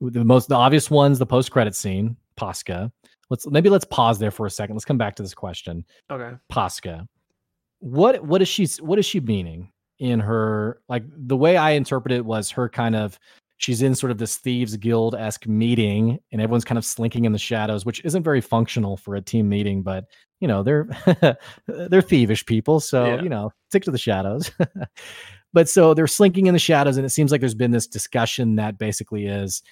The 0.00 0.24
most 0.24 0.48
the 0.48 0.56
obvious 0.56 0.90
ones, 0.90 1.20
the 1.20 1.26
post 1.26 1.52
credit 1.52 1.76
scene, 1.76 2.16
Posca. 2.36 2.90
Let's 3.30 3.46
maybe 3.46 3.68
let's 3.68 3.84
pause 3.84 4.18
there 4.18 4.32
for 4.32 4.46
a 4.46 4.50
second. 4.50 4.74
Let's 4.74 4.84
come 4.84 4.98
back 4.98 5.14
to 5.16 5.22
this 5.22 5.34
question. 5.34 5.84
Okay. 6.10 6.36
Posca. 6.50 7.06
What 7.78 8.24
what 8.24 8.42
is 8.42 8.48
she 8.48 8.66
what 8.80 8.98
is 8.98 9.06
she 9.06 9.20
meaning 9.20 9.70
in 10.00 10.18
her 10.18 10.80
like 10.88 11.04
the 11.06 11.36
way 11.36 11.56
I 11.56 11.70
interpret 11.70 12.12
it 12.12 12.24
was 12.24 12.50
her 12.50 12.68
kind 12.68 12.96
of 12.96 13.20
she's 13.62 13.80
in 13.80 13.94
sort 13.94 14.10
of 14.10 14.18
this 14.18 14.38
thieves 14.38 14.76
guild 14.76 15.14
esque 15.14 15.46
meeting 15.46 16.18
and 16.32 16.42
everyone's 16.42 16.64
kind 16.64 16.78
of 16.78 16.84
slinking 16.84 17.24
in 17.24 17.32
the 17.32 17.38
shadows, 17.38 17.86
which 17.86 18.04
isn't 18.04 18.24
very 18.24 18.40
functional 18.40 18.96
for 18.96 19.14
a 19.14 19.22
team 19.22 19.48
meeting, 19.48 19.82
but 19.82 20.06
you 20.40 20.48
know, 20.48 20.64
they're 20.64 20.88
they're 21.66 22.02
thievish 22.02 22.44
people. 22.44 22.80
So, 22.80 23.06
yeah. 23.06 23.22
you 23.22 23.28
know, 23.28 23.52
stick 23.70 23.84
to 23.84 23.92
the 23.92 23.98
shadows. 23.98 24.50
but 25.52 25.68
so 25.68 25.94
they're 25.94 26.08
slinking 26.08 26.46
in 26.46 26.54
the 26.54 26.58
shadows, 26.58 26.96
and 26.96 27.06
it 27.06 27.10
seems 27.10 27.30
like 27.30 27.40
there's 27.40 27.54
been 27.54 27.70
this 27.70 27.86
discussion 27.86 28.56
that 28.56 28.78
basically 28.78 29.26
is 29.26 29.62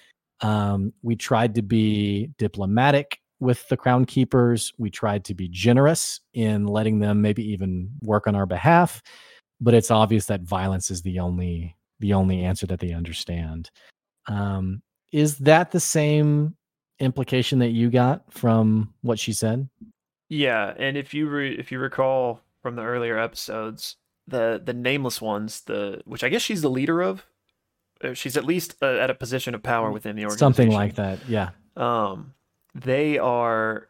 um, 0.41 0.93
we 1.03 1.16
tried 1.16 1.57
to 1.57 1.62
be 1.62 2.30
diplomatic 2.38 3.18
with 3.41 3.68
the 3.68 3.76
crown 3.76 4.05
keepers. 4.05 4.72
We 4.78 4.91
tried 4.91 5.24
to 5.24 5.34
be 5.34 5.49
generous 5.49 6.20
in 6.32 6.66
letting 6.68 7.01
them 7.01 7.20
maybe 7.20 7.43
even 7.51 7.91
work 8.03 8.28
on 8.28 8.36
our 8.36 8.47
behalf, 8.47 9.03
but 9.61 9.74
it's 9.74 9.91
obvious 9.91 10.26
that 10.26 10.43
violence 10.43 10.93
is 10.93 11.03
the 11.03 11.18
only 11.18 11.74
the 12.01 12.15
only 12.15 12.45
answer 12.45 12.67
that 12.67 12.81
they 12.81 12.93
understand. 12.93 13.71
Um, 14.27 14.83
is 15.13 15.39
that 15.39 15.71
the 15.71 15.81
same 15.81 16.57
implication 16.99 17.61
that 17.61 17.71
you 17.71 17.91
got 17.91 18.33
from 18.33 18.93
what 19.03 19.19
she 19.19 19.33
said? 19.33 19.69
Yeah, 20.29 20.73
and 20.77 20.97
if 20.97 21.15
you 21.15 21.29
re- 21.29 21.57
if 21.59 21.73
you 21.73 21.79
recall 21.79 22.41
from 22.63 22.77
the 22.77 22.83
earlier 22.83 23.19
episodes, 23.19 23.97
the 24.27 24.61
the 24.65 24.73
nameless 24.73 25.21
ones, 25.21 25.63
the 25.63 26.03
which 26.05 26.23
I 26.23 26.29
guess 26.29 26.43
she's 26.43 26.63
the 26.63 26.71
leader 26.71 27.01
of, 27.01 27.27
uh, 28.03 28.15
she's 28.15 28.37
at 28.37 28.45
least 28.45 28.77
uh, 28.81 28.99
at 28.99 29.11
a 29.11 29.15
position 29.15 29.55
of 29.55 29.63
power 29.63 29.91
within 29.91 30.17
the 30.17 30.23
organization. 30.23 30.39
Something 30.39 30.71
like 30.71 30.95
that, 30.97 31.19
yeah. 31.29 31.51
Um, 31.77 32.35
they 32.75 33.19
are 33.19 33.89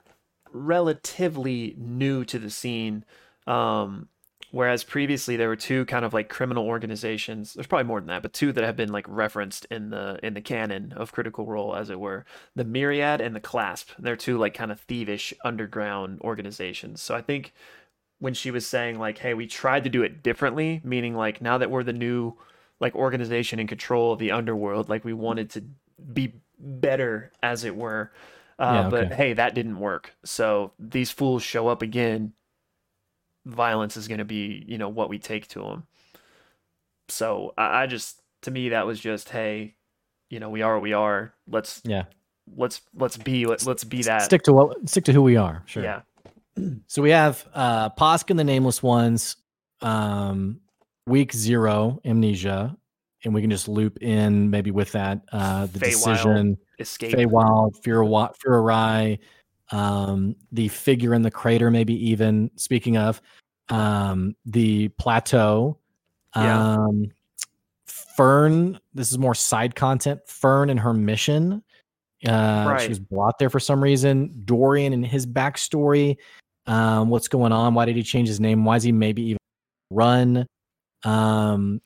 relatively 0.52 1.74
new 1.76 2.24
to 2.24 2.38
the 2.38 2.50
scene. 2.50 3.04
Um, 3.46 4.08
whereas 4.50 4.84
previously 4.84 5.36
there 5.36 5.48
were 5.48 5.56
two 5.56 5.84
kind 5.86 6.04
of 6.04 6.12
like 6.12 6.28
criminal 6.28 6.66
organizations. 6.66 7.54
There's 7.54 7.66
probably 7.66 7.86
more 7.86 8.00
than 8.00 8.08
that, 8.08 8.22
but 8.22 8.32
two 8.32 8.52
that 8.52 8.64
have 8.64 8.76
been 8.76 8.92
like 8.92 9.06
referenced 9.08 9.66
in 9.66 9.90
the 9.90 10.18
in 10.22 10.34
the 10.34 10.40
canon 10.40 10.92
of 10.96 11.12
Critical 11.12 11.46
Role, 11.46 11.74
as 11.74 11.90
it 11.90 12.00
were. 12.00 12.24
The 12.54 12.64
Myriad 12.64 13.20
and 13.20 13.34
the 13.34 13.40
Clasp. 13.40 13.90
They're 13.98 14.16
two 14.16 14.38
like 14.38 14.54
kind 14.54 14.72
of 14.72 14.86
thievish 14.86 15.32
underground 15.44 16.20
organizations. 16.20 17.02
So 17.02 17.14
I 17.14 17.22
think 17.22 17.52
when 18.18 18.34
she 18.34 18.50
was 18.50 18.66
saying 18.66 18.98
like, 18.98 19.18
"Hey, 19.18 19.34
we 19.34 19.46
tried 19.46 19.84
to 19.84 19.90
do 19.90 20.02
it 20.02 20.22
differently," 20.22 20.80
meaning 20.84 21.14
like 21.14 21.40
now 21.40 21.58
that 21.58 21.70
we're 21.70 21.84
the 21.84 21.92
new 21.92 22.36
like 22.80 22.94
organization 22.94 23.58
in 23.58 23.66
control 23.66 24.12
of 24.12 24.18
the 24.18 24.30
underworld, 24.30 24.88
like 24.88 25.04
we 25.04 25.12
wanted 25.12 25.50
to 25.50 25.64
be 26.12 26.34
better, 26.58 27.32
as 27.42 27.64
it 27.64 27.76
were. 27.76 28.12
Uh, 28.58 28.72
yeah, 28.72 28.86
okay. 28.86 28.90
But 28.90 29.12
hey, 29.16 29.32
that 29.34 29.54
didn't 29.54 29.78
work. 29.78 30.14
So 30.24 30.72
these 30.78 31.10
fools 31.10 31.42
show 31.42 31.68
up 31.68 31.82
again. 31.82 32.32
Violence 33.46 33.96
is 33.96 34.08
going 34.08 34.18
to 34.18 34.24
be, 34.24 34.64
you 34.66 34.78
know, 34.78 34.88
what 34.88 35.08
we 35.08 35.18
take 35.18 35.48
to 35.48 35.60
them. 35.60 35.86
So 37.08 37.54
I, 37.56 37.82
I 37.82 37.86
just, 37.86 38.20
to 38.42 38.50
me, 38.50 38.70
that 38.70 38.86
was 38.86 39.00
just, 39.00 39.28
hey, 39.28 39.76
you 40.28 40.40
know, 40.40 40.50
we 40.50 40.62
are 40.62 40.74
what 40.74 40.82
we 40.82 40.92
are. 40.92 41.34
Let's, 41.48 41.80
yeah, 41.84 42.04
let's 42.56 42.80
let's 42.94 43.16
be 43.16 43.46
let, 43.46 43.66
let's 43.66 43.84
be 43.84 44.02
that. 44.02 44.22
Stick 44.22 44.42
to 44.44 44.52
what 44.52 44.88
stick 44.88 45.04
to 45.04 45.12
who 45.12 45.22
we 45.22 45.36
are. 45.36 45.62
Sure. 45.66 45.82
Yeah. 45.82 46.00
So 46.88 47.00
we 47.00 47.10
have 47.10 47.46
uh 47.54 47.90
Posk 47.90 48.30
and 48.30 48.38
the 48.38 48.44
Nameless 48.44 48.82
Ones, 48.82 49.36
um, 49.80 50.60
week 51.06 51.32
zero, 51.32 52.00
amnesia, 52.04 52.76
and 53.24 53.32
we 53.32 53.40
can 53.40 53.50
just 53.50 53.68
loop 53.68 54.02
in 54.02 54.50
maybe 54.50 54.70
with 54.70 54.92
that 54.92 55.22
uh 55.32 55.66
the 55.66 55.78
Fey 55.78 55.90
decision 55.90 56.58
escape. 56.78 57.14
Feywild, 57.14 57.82
Fear 57.82 58.02
Fururai, 58.02 59.18
um, 59.70 60.36
the 60.52 60.68
figure 60.68 61.14
in 61.14 61.22
the 61.22 61.30
crater, 61.30 61.70
maybe 61.70 61.94
even 62.10 62.50
speaking 62.56 62.96
of 62.96 63.20
um, 63.68 64.34
the 64.44 64.88
plateau. 64.88 65.78
Yeah. 66.36 66.74
Um, 66.74 67.10
Fern, 67.86 68.78
this 68.92 69.10
is 69.10 69.18
more 69.18 69.34
side 69.34 69.74
content. 69.74 70.20
Fern 70.26 70.70
and 70.70 70.78
her 70.78 70.92
mission. 70.92 71.62
Uh, 72.26 72.66
right. 72.68 72.80
She 72.82 72.88
was 72.88 72.98
brought 72.98 73.38
there 73.38 73.50
for 73.50 73.60
some 73.60 73.82
reason. 73.82 74.42
Dorian 74.44 74.92
and 74.92 75.06
his 75.06 75.26
backstory. 75.26 76.16
Um, 76.66 77.08
what's 77.08 77.28
going 77.28 77.52
on? 77.52 77.74
Why 77.74 77.84
did 77.84 77.96
he 77.96 78.02
change 78.02 78.28
his 78.28 78.40
name? 78.40 78.64
Why 78.64 78.76
is 78.76 78.82
he 78.82 78.92
maybe 78.92 79.22
even 79.22 79.38
run? 79.90 80.46
Um, 81.04 81.80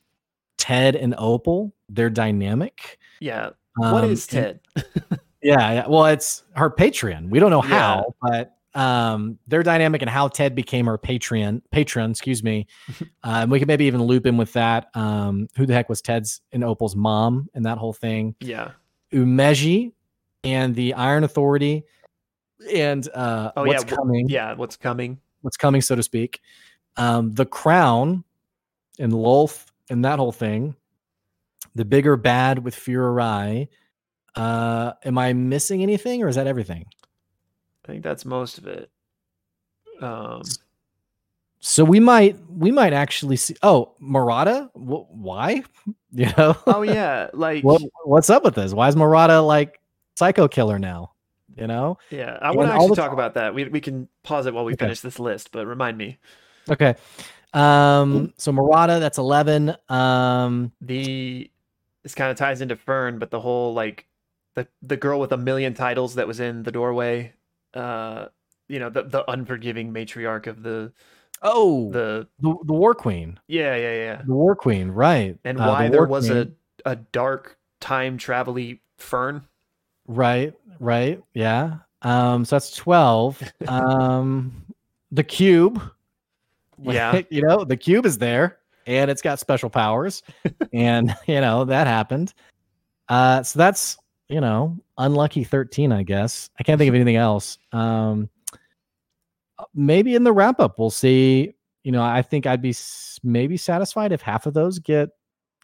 Ted 0.57 0.95
and 0.95 1.15
Opal, 1.17 1.73
their 1.89 2.09
dynamic. 2.09 2.99
Yeah. 3.19 3.51
Um, 3.81 3.91
what 3.91 4.03
is 4.03 4.27
Ted? 4.27 4.59
yeah, 5.45 5.71
yeah, 5.71 5.87
well, 5.87 6.05
it's 6.05 6.43
her 6.55 6.69
Patreon. 6.69 7.29
We 7.29 7.39
don't 7.39 7.51
know 7.51 7.61
how, 7.61 8.15
yeah. 8.25 8.49
but 8.73 8.79
um, 8.79 9.37
their 9.47 9.63
dynamic 9.63 10.01
and 10.01 10.09
how 10.09 10.27
Ted 10.27 10.55
became 10.55 10.87
her 10.87 10.97
Patreon 10.97 11.61
patron. 11.71 12.11
Excuse 12.11 12.43
me. 12.43 12.67
um, 13.23 13.49
we 13.49 13.59
could 13.59 13.67
maybe 13.67 13.85
even 13.85 14.03
loop 14.03 14.25
in 14.25 14.37
with 14.37 14.53
that. 14.53 14.89
Um, 14.95 15.47
who 15.55 15.65
the 15.65 15.73
heck 15.73 15.87
was 15.87 16.01
Ted's 16.01 16.41
and 16.51 16.63
Opal's 16.63 16.95
mom 16.95 17.49
and 17.53 17.65
that 17.65 17.77
whole 17.77 17.93
thing? 17.93 18.35
Yeah. 18.39 18.71
Umeji 19.13 19.93
and 20.43 20.75
the 20.75 20.93
Iron 20.95 21.23
Authority 21.23 21.85
and 22.73 23.07
uh, 23.13 23.51
oh, 23.55 23.65
what's 23.65 23.83
yeah, 23.83 23.95
coming? 23.95 24.29
Yeah, 24.29 24.53
what's 24.55 24.77
coming? 24.77 25.19
What's 25.41 25.57
coming, 25.57 25.81
so 25.81 25.95
to 25.95 26.03
speak. 26.03 26.41
Um, 26.97 27.33
the 27.33 27.45
Crown 27.45 28.23
and 28.99 29.13
Lolth 29.13 29.65
and 29.89 30.03
that 30.05 30.17
whole 30.17 30.31
thing 30.31 30.75
the 31.75 31.85
bigger 31.85 32.15
bad 32.15 32.63
with 32.63 32.75
Fururai. 32.75 33.67
Uh, 34.35 34.93
am 35.03 35.17
I 35.17 35.33
missing 35.33 35.81
anything, 35.81 36.21
or 36.23 36.27
is 36.27 36.35
that 36.35 36.47
everything? 36.47 36.85
I 37.83 37.87
think 37.87 38.03
that's 38.03 38.25
most 38.25 38.57
of 38.57 38.67
it. 38.67 38.89
Um, 40.01 40.41
so 41.59 41.83
we 41.83 41.99
might 41.99 42.37
we 42.49 42.71
might 42.71 42.93
actually 42.93 43.37
see. 43.37 43.55
Oh, 43.63 43.95
Murata, 43.99 44.69
w- 44.75 45.05
why? 45.09 45.63
You 46.11 46.27
know? 46.37 46.55
Oh 46.65 46.81
yeah, 46.81 47.27
like 47.33 47.61
what, 47.65 47.81
what's 48.05 48.29
up 48.29 48.45
with 48.45 48.55
this? 48.55 48.73
Why 48.73 48.87
is 48.87 48.95
Murata 48.95 49.41
like 49.41 49.81
psycho 50.15 50.47
killer 50.47 50.79
now? 50.79 51.11
You 51.57 51.67
know? 51.67 51.97
Yeah, 52.09 52.37
I 52.41 52.51
want 52.51 52.69
to 52.69 52.73
actually 52.73 52.95
talk 52.95 53.11
about 53.11 53.33
that. 53.33 53.53
We 53.53 53.65
we 53.65 53.81
can 53.81 54.07
pause 54.23 54.45
it 54.45 54.53
while 54.53 54.63
we 54.63 54.71
okay. 54.75 54.85
finish 54.85 55.01
this 55.01 55.19
list, 55.19 55.51
but 55.51 55.67
remind 55.67 55.97
me. 55.97 56.17
Okay. 56.69 56.95
Um. 57.53 58.33
So 58.37 58.53
Murata, 58.53 58.99
that's 59.01 59.17
eleven. 59.17 59.75
Um. 59.89 60.71
The 60.79 61.51
this 62.03 62.15
kind 62.15 62.31
of 62.31 62.37
ties 62.37 62.61
into 62.61 62.77
Fern, 62.77 63.19
but 63.19 63.29
the 63.29 63.41
whole 63.41 63.73
like 63.73 64.07
the 64.55 64.67
the 64.81 64.97
girl 64.97 65.19
with 65.19 65.31
a 65.31 65.37
million 65.37 65.73
titles 65.73 66.15
that 66.15 66.27
was 66.27 66.39
in 66.39 66.63
the 66.63 66.71
doorway, 66.71 67.33
uh, 67.73 68.27
you 68.67 68.79
know, 68.79 68.89
the 68.89 69.03
the 69.03 69.29
unforgiving 69.29 69.93
matriarch 69.93 70.47
of 70.47 70.63
the 70.63 70.91
oh 71.41 71.91
the 71.91 72.27
the, 72.39 72.55
the 72.65 72.73
war 72.73 72.95
queen. 72.95 73.39
Yeah, 73.47 73.75
yeah, 73.75 73.93
yeah. 73.93 74.21
The 74.25 74.33
war 74.33 74.55
queen, 74.55 74.89
right? 74.89 75.37
And 75.43 75.59
uh, 75.59 75.67
why 75.67 75.85
the 75.85 75.91
there 75.91 76.05
was 76.05 76.29
queen. 76.29 76.55
a 76.85 76.91
a 76.91 76.95
dark 76.95 77.57
time 77.79 78.17
travel 78.17 78.57
Fern. 78.97 79.45
Right, 80.07 80.53
right, 80.79 81.21
yeah. 81.33 81.77
Um, 82.01 82.45
so 82.45 82.55
that's 82.55 82.75
twelve. 82.75 83.41
um, 83.67 84.65
the 85.11 85.23
cube. 85.23 85.81
Yeah, 86.81 87.21
you 87.29 87.41
know, 87.41 87.63
the 87.63 87.77
cube 87.77 88.05
is 88.05 88.17
there 88.17 88.59
and 88.87 89.09
it's 89.09 89.21
got 89.21 89.39
special 89.39 89.69
powers, 89.69 90.23
and 90.73 91.15
you 91.27 91.41
know 91.41 91.65
that 91.65 91.87
happened. 91.87 92.33
Uh, 93.09 93.43
so 93.43 93.59
that's 93.59 93.97
you 94.29 94.41
know 94.41 94.77
unlucky 94.97 95.43
thirteen, 95.43 95.91
I 95.91 96.03
guess. 96.03 96.49
I 96.59 96.63
can't 96.63 96.77
think 96.77 96.89
of 96.89 96.95
anything 96.95 97.15
else. 97.15 97.57
Um, 97.71 98.29
maybe 99.73 100.15
in 100.15 100.23
the 100.23 100.33
wrap 100.33 100.59
up 100.59 100.79
we'll 100.79 100.89
see. 100.89 101.53
You 101.83 101.91
know, 101.91 102.01
I 102.01 102.21
think 102.21 102.47
I'd 102.47 102.61
be 102.61 102.75
maybe 103.23 103.57
satisfied 103.57 104.11
if 104.11 104.21
half 104.21 104.45
of 104.45 104.53
those 104.53 104.79
get 104.79 105.09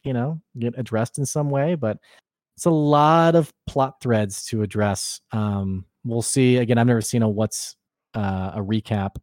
you 0.04 0.14
know 0.14 0.42
get 0.60 0.78
addressed 0.78 1.18
in 1.18 1.26
some 1.26 1.50
way, 1.50 1.76
but 1.76 1.98
it's 2.56 2.66
a 2.66 2.70
lot 2.70 3.36
of 3.36 3.52
plot 3.66 4.02
threads 4.02 4.46
to 4.46 4.62
address. 4.62 5.22
Um, 5.32 5.86
we'll 6.04 6.22
see. 6.22 6.58
Again, 6.58 6.78
I've 6.78 6.88
never 6.88 7.02
seen 7.02 7.24
a 7.24 7.30
what's 7.30 7.76
uh, 8.14 8.52
a 8.56 8.60
recap 8.60 9.16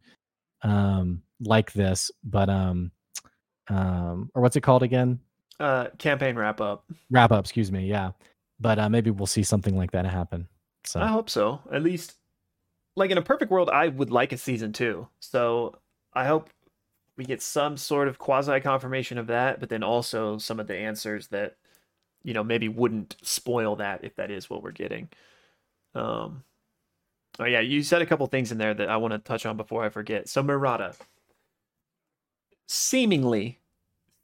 um, 0.62 1.22
like 1.41 1.72
this, 1.72 2.11
but 2.24 2.49
um, 2.49 2.91
um, 3.68 4.30
or 4.34 4.43
what's 4.43 4.57
it 4.57 4.62
called 4.62 4.82
again? 4.82 5.20
Uh, 5.61 5.89
campaign 5.99 6.36
wrap 6.36 6.61
up. 6.61 6.84
Wrap 7.11 7.32
up, 7.32 7.45
excuse 7.45 7.70
me. 7.70 7.86
Yeah, 7.86 8.11
but 8.61 8.78
uh, 8.78 8.88
maybe 8.88 9.11
we'll 9.11 9.26
see 9.26 9.42
something 9.42 9.76
like 9.76 9.92
that 9.92 10.06
happen. 10.06 10.48
So 10.84 11.00
I 11.00 11.09
hope 11.09 11.30
so. 11.30 11.61
At 11.72 11.82
least, 11.82 12.14
like 12.96 13.11
in 13.11 13.18
a 13.18 13.22
perfect 13.22 13.50
world, 13.50 13.70
I 13.70 13.88
would 13.88 14.11
like 14.11 14.32
a 14.32 14.38
season 14.38 14.72
two. 14.72 15.09
So 15.20 15.78
I 16.12 16.26
hope 16.26 16.50
we 17.16 17.24
get 17.24 17.42
some 17.42 17.76
sort 17.76 18.09
of 18.09 18.18
quasi 18.18 18.61
confirmation 18.61 19.18
of 19.18 19.26
that, 19.26 19.61
but 19.61 19.68
then 19.68 19.82
also 19.82 20.38
some 20.38 20.61
of 20.61 20.66
the 20.66 20.76
answers 20.76 21.28
that 21.28 21.56
you 22.22 22.34
know 22.34 22.44
maybe 22.44 22.68
wouldn't 22.68 23.16
spoil 23.22 23.76
that 23.76 24.04
if 24.04 24.16
that 24.16 24.30
is 24.30 24.48
what 24.48 24.62
we're 24.62 24.72
getting. 24.72 25.09
Um, 25.94 26.44
oh 27.38 27.44
yeah, 27.44 27.61
you 27.61 27.82
said 27.82 28.02
a 28.02 28.06
couple 28.06 28.26
things 28.26 28.52
in 28.52 28.59
there 28.59 28.74
that 28.74 28.88
I 28.88 28.96
want 28.96 29.12
to 29.12 29.18
touch 29.18 29.46
on 29.46 29.56
before 29.56 29.84
I 29.84 29.88
forget. 29.88 30.28
So 30.28 30.42
Murata, 30.42 30.94
seemingly 32.66 33.59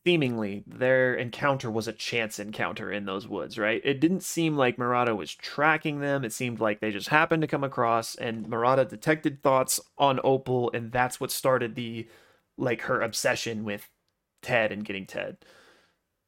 seemingly 0.07 0.63
their 0.67 1.15
encounter 1.15 1.71
was 1.71 1.89
a 1.89 1.93
chance 1.93 2.39
encounter 2.39 2.93
in 2.93 3.07
those 3.07 3.27
woods, 3.27 3.59
right? 3.59 3.81
It 3.85 4.01
didn't 4.01 4.23
seem 4.23 4.57
like 4.57 4.79
Murata 4.79 5.15
was 5.15 5.35
tracking 5.35 6.01
them. 6.01 6.25
It 6.25 6.33
seemed 6.33 6.61
like 6.61 6.81
they 6.81 6.91
just 6.91 7.09
happened 7.09 7.43
to 7.43 7.49
come 7.49 7.65
across 7.65 8.15
and 8.15 8.49
Murata 8.49 8.85
detected 8.85 9.43
thoughts 9.43 9.81
on 9.97 10.21
Opal 10.23 10.71
and 10.73 10.93
that's 10.93 11.21
what 11.21 11.31
started 11.31 11.75
the 11.75 12.07
like 12.59 12.83
her 12.83 13.01
obsession 13.01 13.65
with 13.65 13.89
Ted 14.43 14.73
and 14.73 14.85
getting 14.85 15.07
Ted. 15.07 15.39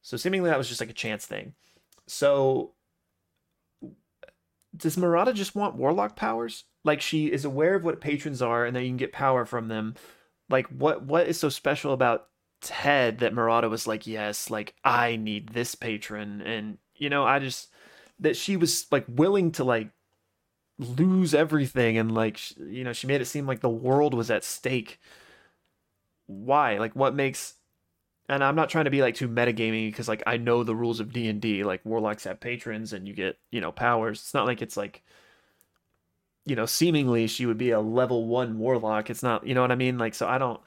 So 0.01 0.17
seemingly 0.17 0.49
that 0.49 0.57
was 0.57 0.67
just 0.67 0.81
like 0.81 0.89
a 0.89 0.93
chance 0.93 1.25
thing. 1.25 1.53
So 2.07 2.73
does 4.75 4.97
Murata 4.97 5.33
just 5.33 5.55
want 5.55 5.75
warlock 5.75 6.15
powers? 6.15 6.63
Like 6.83 7.01
she 7.01 7.31
is 7.31 7.45
aware 7.45 7.75
of 7.75 7.83
what 7.83 8.01
patrons 8.01 8.41
are 8.41 8.65
and 8.65 8.75
that 8.75 8.83
you 8.83 8.89
can 8.89 8.97
get 8.97 9.11
power 9.11 9.45
from 9.45 9.67
them. 9.67 9.95
Like 10.49 10.67
what 10.67 11.03
what 11.03 11.27
is 11.27 11.39
so 11.39 11.49
special 11.49 11.93
about 11.93 12.27
Ted 12.61 13.19
that 13.19 13.33
Murata 13.33 13.69
was 13.69 13.87
like, 13.87 14.07
yes, 14.07 14.49
like 14.49 14.75
I 14.83 15.15
need 15.15 15.49
this 15.49 15.75
patron, 15.75 16.41
and 16.41 16.77
you 16.95 17.09
know, 17.09 17.23
I 17.25 17.39
just 17.39 17.69
that 18.19 18.35
she 18.35 18.57
was 18.57 18.87
like 18.91 19.05
willing 19.07 19.51
to 19.53 19.63
like 19.63 19.89
lose 20.79 21.33
everything, 21.33 21.97
and 21.97 22.13
like 22.13 22.39
you 22.59 22.83
know, 22.83 22.93
she 22.93 23.07
made 23.07 23.21
it 23.21 23.25
seem 23.25 23.47
like 23.47 23.61
the 23.61 23.69
world 23.69 24.13
was 24.13 24.31
at 24.31 24.43
stake. 24.43 24.99
Why? 26.27 26.77
Like, 26.77 26.95
what 26.95 27.15
makes? 27.15 27.55
And 28.29 28.43
I'm 28.43 28.55
not 28.55 28.69
trying 28.69 28.85
to 28.85 28.91
be 28.91 29.01
like 29.01 29.15
too 29.15 29.29
metagaming 29.29 29.89
because 29.89 30.07
like 30.09 30.23
I 30.27 30.37
know 30.37 30.63
the 30.63 30.75
rules 30.75 30.99
of 30.99 31.13
D 31.13 31.27
and 31.29 31.41
D. 31.41 31.63
Like 31.63 31.85
warlocks 31.85 32.25
have 32.25 32.39
patrons, 32.39 32.93
and 32.93 33.07
you 33.07 33.13
get 33.13 33.37
you 33.51 33.61
know 33.61 33.71
powers. 33.71 34.19
It's 34.19 34.33
not 34.33 34.45
like 34.45 34.61
it's 34.61 34.77
like 34.77 35.03
you 36.47 36.55
know, 36.55 36.65
seemingly 36.65 37.27
she 37.27 37.45
would 37.45 37.57
be 37.57 37.71
a 37.71 37.81
level 37.81 38.25
one 38.25 38.57
warlock. 38.57 39.09
It's 39.09 39.21
not, 39.21 39.45
you 39.45 39.53
know 39.53 39.61
what 39.61 39.71
I 39.71 39.75
mean? 39.75 39.97
Like, 39.97 40.15
so 40.15 40.27
I 40.27 40.37
don't. 40.37 40.61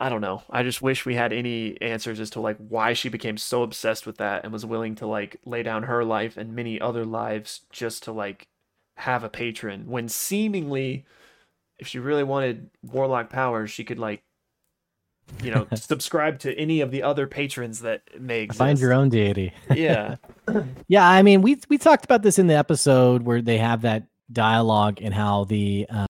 I 0.00 0.08
don't 0.08 0.20
know. 0.20 0.42
I 0.48 0.62
just 0.62 0.80
wish 0.80 1.04
we 1.04 1.16
had 1.16 1.32
any 1.32 1.80
answers 1.82 2.20
as 2.20 2.30
to 2.30 2.40
like 2.40 2.56
why 2.58 2.92
she 2.92 3.08
became 3.08 3.36
so 3.36 3.62
obsessed 3.62 4.06
with 4.06 4.18
that 4.18 4.44
and 4.44 4.52
was 4.52 4.64
willing 4.64 4.94
to 4.96 5.06
like 5.06 5.40
lay 5.44 5.62
down 5.62 5.84
her 5.84 6.04
life 6.04 6.36
and 6.36 6.54
many 6.54 6.80
other 6.80 7.04
lives 7.04 7.62
just 7.70 8.04
to 8.04 8.12
like 8.12 8.46
have 8.96 9.24
a 9.24 9.28
patron 9.28 9.84
when 9.86 10.08
seemingly 10.08 11.04
if 11.78 11.86
she 11.86 11.98
really 11.98 12.24
wanted 12.24 12.68
warlock 12.82 13.30
powers 13.30 13.70
she 13.70 13.84
could 13.84 13.98
like 13.98 14.22
you 15.42 15.50
know 15.50 15.66
subscribe 15.74 16.38
to 16.40 16.56
any 16.58 16.80
of 16.80 16.90
the 16.90 17.02
other 17.02 17.26
patrons 17.26 17.80
that 17.80 18.02
may 18.18 18.42
exist. 18.42 18.58
Find 18.58 18.78
your 18.78 18.92
own 18.92 19.08
deity. 19.08 19.52
yeah. 19.72 20.16
yeah, 20.88 21.08
I 21.08 21.22
mean 21.22 21.42
we 21.42 21.60
we 21.68 21.78
talked 21.78 22.04
about 22.04 22.22
this 22.22 22.38
in 22.38 22.46
the 22.46 22.54
episode 22.54 23.22
where 23.22 23.42
they 23.42 23.58
have 23.58 23.82
that 23.82 24.04
dialogue 24.32 25.00
and 25.02 25.14
how 25.14 25.44
the 25.44 25.86
uh, 25.90 26.06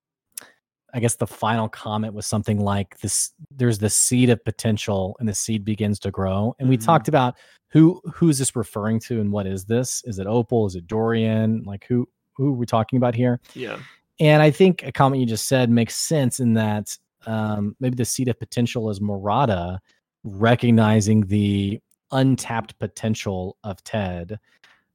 I 0.93 0.99
guess 0.99 1.15
the 1.15 1.27
final 1.27 1.69
comment 1.69 2.13
was 2.13 2.25
something 2.25 2.59
like 2.59 2.99
this 2.99 3.31
there's 3.51 3.79
the 3.79 3.89
seed 3.89 4.29
of 4.29 4.43
potential 4.43 5.15
and 5.19 5.27
the 5.27 5.33
seed 5.33 5.63
begins 5.63 5.99
to 5.99 6.11
grow. 6.11 6.55
And 6.59 6.69
we 6.69 6.77
mm-hmm. 6.77 6.85
talked 6.85 7.07
about 7.07 7.35
who 7.69 8.01
who 8.13 8.29
is 8.29 8.39
this 8.39 8.55
referring 8.55 8.99
to 9.01 9.19
and 9.19 9.31
what 9.31 9.47
is 9.47 9.65
this? 9.65 10.03
Is 10.05 10.19
it 10.19 10.27
Opal? 10.27 10.65
Is 10.67 10.75
it 10.75 10.87
Dorian? 10.87 11.63
Like 11.63 11.85
who 11.87 12.07
who 12.33 12.49
are 12.49 12.57
we 12.57 12.65
talking 12.65 12.97
about 12.97 13.15
here? 13.15 13.39
Yeah. 13.53 13.79
And 14.19 14.41
I 14.41 14.51
think 14.51 14.83
a 14.83 14.91
comment 14.91 15.21
you 15.21 15.25
just 15.25 15.47
said 15.47 15.69
makes 15.69 15.95
sense 15.95 16.39
in 16.39 16.53
that 16.55 16.97
um, 17.25 17.75
maybe 17.79 17.95
the 17.95 18.05
seed 18.05 18.27
of 18.27 18.39
potential 18.39 18.89
is 18.89 18.99
Murata 18.99 19.79
recognizing 20.23 21.21
the 21.27 21.79
untapped 22.11 22.77
potential 22.79 23.57
of 23.63 23.83
Ted. 23.83 24.39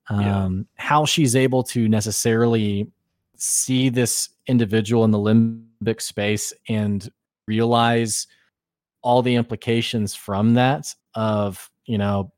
Um, 0.09 0.21
yeah. 0.21 0.83
How 0.83 1.05
she's 1.05 1.35
able 1.37 1.63
to 1.65 1.89
necessarily 1.89 2.91
see 3.37 3.89
this 3.89 4.29
individual 4.47 5.05
in 5.05 5.11
the 5.11 5.19
limbic 5.85 6.01
space 6.01 6.53
and 6.69 7.11
realize 7.47 8.27
all 9.03 9.23
the 9.23 9.35
implications 9.35 10.15
from 10.15 10.55
that 10.55 10.95
of 11.15 11.71
you 11.87 11.99
know 11.99 12.33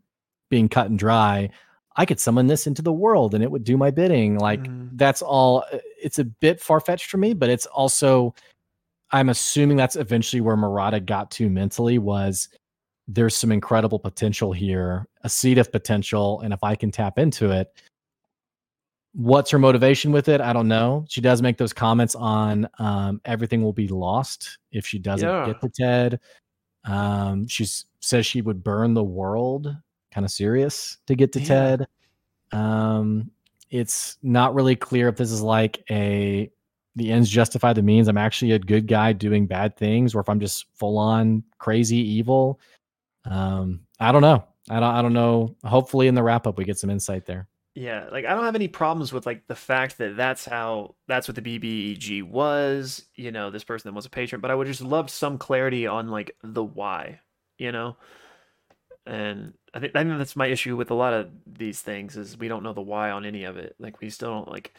being 0.51 0.69
cut 0.69 0.91
and 0.91 0.99
dry 0.99 1.49
i 1.97 2.05
could 2.05 2.21
summon 2.21 2.47
this 2.47 2.67
into 2.67 2.83
the 2.83 2.93
world 2.93 3.35
and 3.35 3.43
it 3.43 3.51
would 3.51 3.65
do 3.65 3.77
my 3.77 3.91
bidding 3.91 4.39
like 4.39 4.63
mm. 4.63 4.89
that's 4.95 5.23
all 5.23 5.65
uh, 5.73 5.79
it's 6.03 6.19
a 6.19 6.25
bit 6.25 6.61
far-fetched 6.61 7.07
for 7.07 7.19
me 7.19 7.33
but 7.33 7.49
it's 7.49 7.67
also 7.67 8.35
i'm 9.13 9.29
assuming 9.29 9.77
that's 9.77 9.97
eventually 9.97 10.41
where 10.41 10.57
murata 10.57 11.01
got 11.01 11.31
to 11.31 11.49
mentally 11.49 11.99
was 11.99 12.49
there's 13.09 13.37
some 13.37 13.53
incredible 13.53 14.01
potential 14.01 14.53
here 14.53 15.07
a 15.23 15.29
seed 15.29 15.59
of 15.59 15.71
potential 15.71 16.41
and 16.41 16.53
if 16.53 16.63
i 16.65 16.75
can 16.75 16.91
tap 16.91 17.19
into 17.19 17.51
it 17.51 17.73
What's 19.17 19.51
her 19.51 19.59
motivation 19.59 20.13
with 20.13 20.29
it? 20.29 20.43
I 20.43 20.53
don't 20.53 20.69
know. 20.69 21.07
She 21.09 21.23
does 21.23 21.41
make 21.41 21.57
those 21.57 21.73
comments 21.73 22.15
on 22.15 22.69
um, 22.79 23.19
everything 23.25 23.63
will 23.63 23.73
be 23.73 23.89
lost 23.89 24.59
if 24.73 24.87
she 24.87 24.99
doesn't 24.99 25.27
yeah. 25.27 25.47
get 25.47 25.61
the 25.63 25.71
Ted. 25.71 26.21
Um, 26.85 27.49
she 27.49 27.67
says 28.01 28.27
she 28.27 28.43
would 28.43 28.63
burn 28.63 28.93
the 28.93 29.03
world, 29.03 29.75
kind 30.13 30.27
of 30.27 30.31
serious 30.31 30.99
to 31.07 31.15
get 31.15 31.33
to 31.33 31.41
yeah. 31.41 31.47
Ted. 31.47 31.89
Um, 32.53 33.31
it's 33.71 34.19
not 34.23 34.55
really 34.55 34.77
clear 34.77 35.09
if 35.09 35.17
this 35.17 35.33
is 35.33 35.41
like 35.41 35.83
a 35.91 36.51
the 36.95 37.11
ends 37.11 37.31
justify 37.31 37.73
the 37.73 37.83
means. 37.83 38.09
I'm 38.09 38.19
actually 38.19 38.53
a 38.53 38.59
good 38.59 38.87
guy 38.87 39.15
doing 39.15 39.47
bad 39.47 39.79
things, 39.79 40.15
or 40.15 40.21
if 40.21 40.29
I'm 40.29 40.41
just 40.41 40.67
full 40.75 40.99
on 40.99 41.43
crazy 41.59 41.97
evil. 41.97 42.61
Um, 43.25 43.81
I 43.99 44.13
don't 44.13 44.23
know. 44.23 44.45
I 44.69 44.81
don't. 44.81 44.95
I 44.95 45.03
don't 45.03 45.13
know. 45.13 45.57
Hopefully, 45.65 46.07
in 46.07 46.15
the 46.15 46.23
wrap 46.23 46.47
up, 46.47 46.59
we 46.59 46.65
get 46.65 46.79
some 46.79 46.91
insight 46.91 47.25
there. 47.25 47.49
Yeah, 47.77 48.09
like 48.11 48.25
I 48.25 48.35
don't 48.35 48.45
have 48.45 48.55
any 48.55 48.69
problems 48.69 49.13
with 49.13 49.27
like 49.27 49.47
the 49.49 49.55
fact 49.55 49.99
that 49.99 50.17
that's 50.17 50.47
how 50.47 50.95
that's 51.09 51.29
what 51.29 51.35
the 51.35 51.43
BBEG 51.43 52.23
was, 52.23 53.05
you 53.15 53.31
know, 53.31 53.51
this 53.51 53.65
person 53.65 53.91
that 53.91 53.95
was 53.95 54.07
a 54.07 54.11
patron, 54.11 54.41
but 54.41 54.51
I 54.51 54.55
would 54.55 54.67
just 54.67 54.81
love 54.81 55.11
some 55.11 55.37
clarity 55.37 55.87
on 55.87 56.09
like 56.09 56.35
the 56.43 56.65
why, 56.65 57.21
you 57.59 57.73
know? 57.73 57.99
And 59.05 59.53
I 59.75 59.81
think 59.81 59.95
I 59.95 60.05
think 60.05 60.17
that's 60.17 60.37
my 60.37 60.47
issue 60.47 60.75
with 60.75 60.91
a 60.91 60.95
lot 60.95 61.13
of 61.13 61.29
these 61.47 61.83
things 61.83 62.17
is 62.17 62.39
we 62.39 62.49
don't 62.49 62.63
know 62.63 62.73
the 62.73 62.81
why 62.81 63.11
on 63.11 63.27
any 63.27 63.45
of 63.45 63.59
it. 63.59 63.77
Like 63.79 64.01
we 64.01 64.09
still 64.09 64.31
don't 64.31 64.49
like 64.51 64.73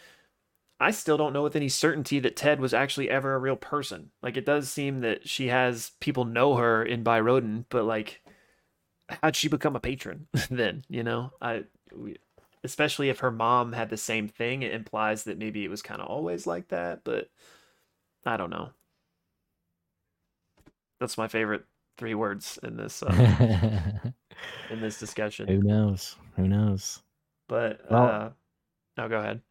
I 0.80 0.92
still 0.92 1.18
don't 1.18 1.34
know 1.34 1.44
with 1.44 1.56
any 1.56 1.70
certainty 1.70 2.20
that 2.22 2.36
Ted 2.36 2.60
was 2.60 2.74
actually 2.74 3.10
ever 3.12 3.36
a 3.36 3.40
real 3.40 3.56
person. 3.58 4.12
Like 4.24 4.38
it 4.38 4.46
does 4.46 4.72
seem 4.72 5.02
that 5.02 5.30
she 5.30 5.48
has 5.50 5.92
people 6.02 6.26
know 6.26 6.56
her 6.56 6.84
in 6.84 7.04
Byrodden, 7.04 7.66
but 7.70 7.86
like 7.86 8.22
how'd 9.10 9.36
she 9.36 9.50
become 9.50 9.76
a 9.76 9.80
patron 9.80 10.28
then, 10.50 10.84
you 10.90 11.04
know? 11.04 11.32
I 11.42 11.66
we, 11.96 12.18
especially 12.68 13.08
if 13.08 13.20
her 13.20 13.32
mom 13.32 13.72
had 13.72 13.90
the 13.90 13.98
same 13.98 14.28
thing 14.28 14.62
it 14.62 14.74
implies 14.74 15.24
that 15.24 15.38
maybe 15.38 15.64
it 15.64 15.70
was 15.70 15.82
kind 15.82 16.02
of 16.02 16.08
always 16.08 16.46
like 16.46 16.68
that 16.68 17.02
but 17.06 17.30
i 18.26 18.36
don't 18.36 18.50
know. 18.50 18.70
That's 21.00 21.18
my 21.18 21.28
favorite 21.28 21.64
three 21.98 22.16
words 22.16 22.60
in 22.64 22.76
this 22.76 23.04
uh, 23.04 24.02
in 24.72 24.82
this 24.82 25.00
discussion. 25.00 25.48
Who 25.48 25.62
knows? 25.62 26.16
Who 26.36 26.48
knows? 26.48 27.02
But 27.48 27.82
well, 27.90 28.06
uh 28.06 28.30
no 28.98 29.10
go 29.10 29.20
ahead. 29.20 29.42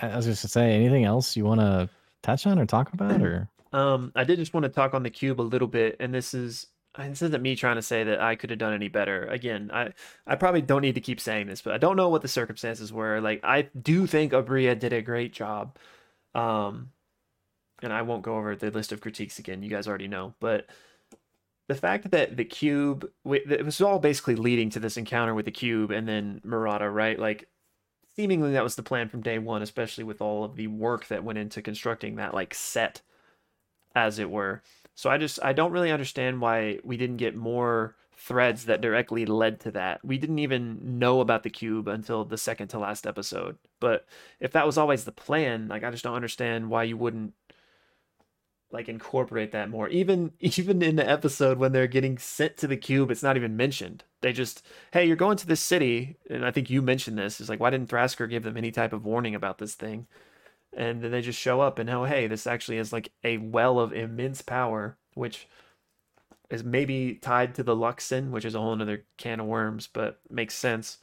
I 0.00 0.16
was 0.16 0.26
just 0.26 0.42
to 0.42 0.48
say 0.48 0.72
anything 0.72 1.04
else 1.04 1.36
you 1.36 1.44
want 1.44 1.60
to 1.60 1.88
touch 2.22 2.46
on 2.46 2.58
or 2.58 2.66
talk 2.66 2.92
about 2.92 3.22
or? 3.22 3.48
Um 3.72 4.12
i 4.14 4.22
did 4.22 4.38
just 4.38 4.54
want 4.54 4.62
to 4.62 4.70
talk 4.70 4.94
on 4.94 5.02
the 5.02 5.10
cube 5.10 5.40
a 5.40 5.42
little 5.42 5.66
bit 5.66 5.96
and 5.98 6.14
this 6.14 6.32
is 6.32 6.68
this 6.96 7.22
isn't 7.22 7.42
me 7.42 7.56
trying 7.56 7.76
to 7.76 7.82
say 7.82 8.04
that 8.04 8.20
I 8.20 8.36
could 8.36 8.50
have 8.50 8.58
done 8.58 8.72
any 8.72 8.88
better. 8.88 9.24
Again, 9.26 9.70
I 9.72 9.92
I 10.26 10.36
probably 10.36 10.62
don't 10.62 10.82
need 10.82 10.94
to 10.94 11.00
keep 11.00 11.20
saying 11.20 11.46
this, 11.46 11.60
but 11.62 11.74
I 11.74 11.78
don't 11.78 11.96
know 11.96 12.08
what 12.08 12.22
the 12.22 12.28
circumstances 12.28 12.92
were. 12.92 13.20
Like 13.20 13.40
I 13.42 13.62
do 13.80 14.06
think 14.06 14.32
Aabria 14.32 14.78
did 14.78 14.92
a 14.92 15.02
great 15.02 15.32
job. 15.32 15.76
Um 16.34 16.90
and 17.82 17.92
I 17.92 18.02
won't 18.02 18.22
go 18.22 18.36
over 18.36 18.54
the 18.56 18.70
list 18.70 18.92
of 18.92 19.00
critiques 19.00 19.38
again. 19.38 19.62
You 19.62 19.70
guys 19.70 19.88
already 19.88 20.08
know, 20.08 20.34
but 20.40 20.66
the 21.66 21.74
fact 21.74 22.10
that 22.10 22.36
the 22.36 22.44
cube 22.44 23.10
it 23.24 23.64
was 23.64 23.80
all 23.80 23.98
basically 23.98 24.36
leading 24.36 24.70
to 24.70 24.80
this 24.80 24.96
encounter 24.96 25.34
with 25.34 25.46
the 25.46 25.50
cube 25.50 25.90
and 25.90 26.06
then 26.08 26.40
Murata, 26.44 26.88
right? 26.88 27.18
Like 27.18 27.48
seemingly 28.16 28.52
that 28.52 28.64
was 28.64 28.76
the 28.76 28.82
plan 28.82 29.08
from 29.08 29.22
day 29.22 29.38
1, 29.38 29.62
especially 29.62 30.04
with 30.04 30.20
all 30.20 30.44
of 30.44 30.56
the 30.56 30.68
work 30.68 31.08
that 31.08 31.24
went 31.24 31.38
into 31.38 31.62
constructing 31.62 32.16
that 32.16 32.34
like 32.34 32.54
set 32.54 33.02
as 33.94 34.18
it 34.18 34.30
were. 34.30 34.62
So 34.94 35.10
I 35.10 35.18
just 35.18 35.38
I 35.42 35.52
don't 35.52 35.72
really 35.72 35.90
understand 35.90 36.40
why 36.40 36.78
we 36.84 36.96
didn't 36.96 37.16
get 37.16 37.36
more 37.36 37.96
threads 38.16 38.66
that 38.66 38.80
directly 38.80 39.26
led 39.26 39.60
to 39.60 39.70
that. 39.72 40.04
We 40.04 40.18
didn't 40.18 40.38
even 40.38 40.98
know 40.98 41.20
about 41.20 41.42
the 41.42 41.50
cube 41.50 41.88
until 41.88 42.24
the 42.24 42.38
second 42.38 42.68
to 42.68 42.78
last 42.78 43.06
episode. 43.06 43.58
But 43.80 44.06
if 44.40 44.52
that 44.52 44.66
was 44.66 44.78
always 44.78 45.04
the 45.04 45.12
plan, 45.12 45.68
like 45.68 45.84
I 45.84 45.90
just 45.90 46.04
don't 46.04 46.14
understand 46.14 46.70
why 46.70 46.84
you 46.84 46.96
wouldn't 46.96 47.34
like 48.70 48.88
incorporate 48.88 49.52
that 49.52 49.70
more. 49.70 49.88
Even 49.88 50.32
even 50.40 50.82
in 50.82 50.96
the 50.96 51.08
episode 51.08 51.58
when 51.58 51.72
they're 51.72 51.86
getting 51.86 52.18
sent 52.18 52.56
to 52.58 52.66
the 52.66 52.76
cube, 52.76 53.10
it's 53.10 53.22
not 53.22 53.36
even 53.36 53.56
mentioned. 53.56 54.04
They 54.20 54.32
just, 54.32 54.64
hey, 54.92 55.06
you're 55.06 55.16
going 55.16 55.36
to 55.38 55.46
this 55.46 55.60
city, 55.60 56.16
and 56.30 56.44
I 56.46 56.50
think 56.50 56.70
you 56.70 56.82
mentioned 56.82 57.18
this. 57.18 57.40
Is 57.40 57.48
like, 57.48 57.60
why 57.60 57.70
didn't 57.70 57.90
Thraskor 57.90 58.28
give 58.28 58.42
them 58.42 58.56
any 58.56 58.70
type 58.70 58.92
of 58.92 59.04
warning 59.04 59.34
about 59.34 59.58
this 59.58 59.74
thing? 59.74 60.06
And 60.76 61.02
then 61.02 61.10
they 61.10 61.20
just 61.20 61.38
show 61.38 61.60
up 61.60 61.78
and 61.78 61.88
oh, 61.88 62.04
hey, 62.04 62.26
this 62.26 62.46
actually 62.46 62.78
is 62.78 62.92
like 62.92 63.12
a 63.22 63.38
well 63.38 63.78
of 63.78 63.92
immense 63.92 64.42
power, 64.42 64.96
which 65.14 65.46
is 66.50 66.64
maybe 66.64 67.14
tied 67.14 67.54
to 67.54 67.62
the 67.62 67.76
Luxon, 67.76 68.30
which 68.30 68.44
is 68.44 68.54
a 68.54 68.60
whole 68.60 68.80
other 68.80 69.04
can 69.16 69.40
of 69.40 69.46
worms, 69.46 69.88
but 69.92 70.20
makes 70.30 70.54
sense. 70.54 70.98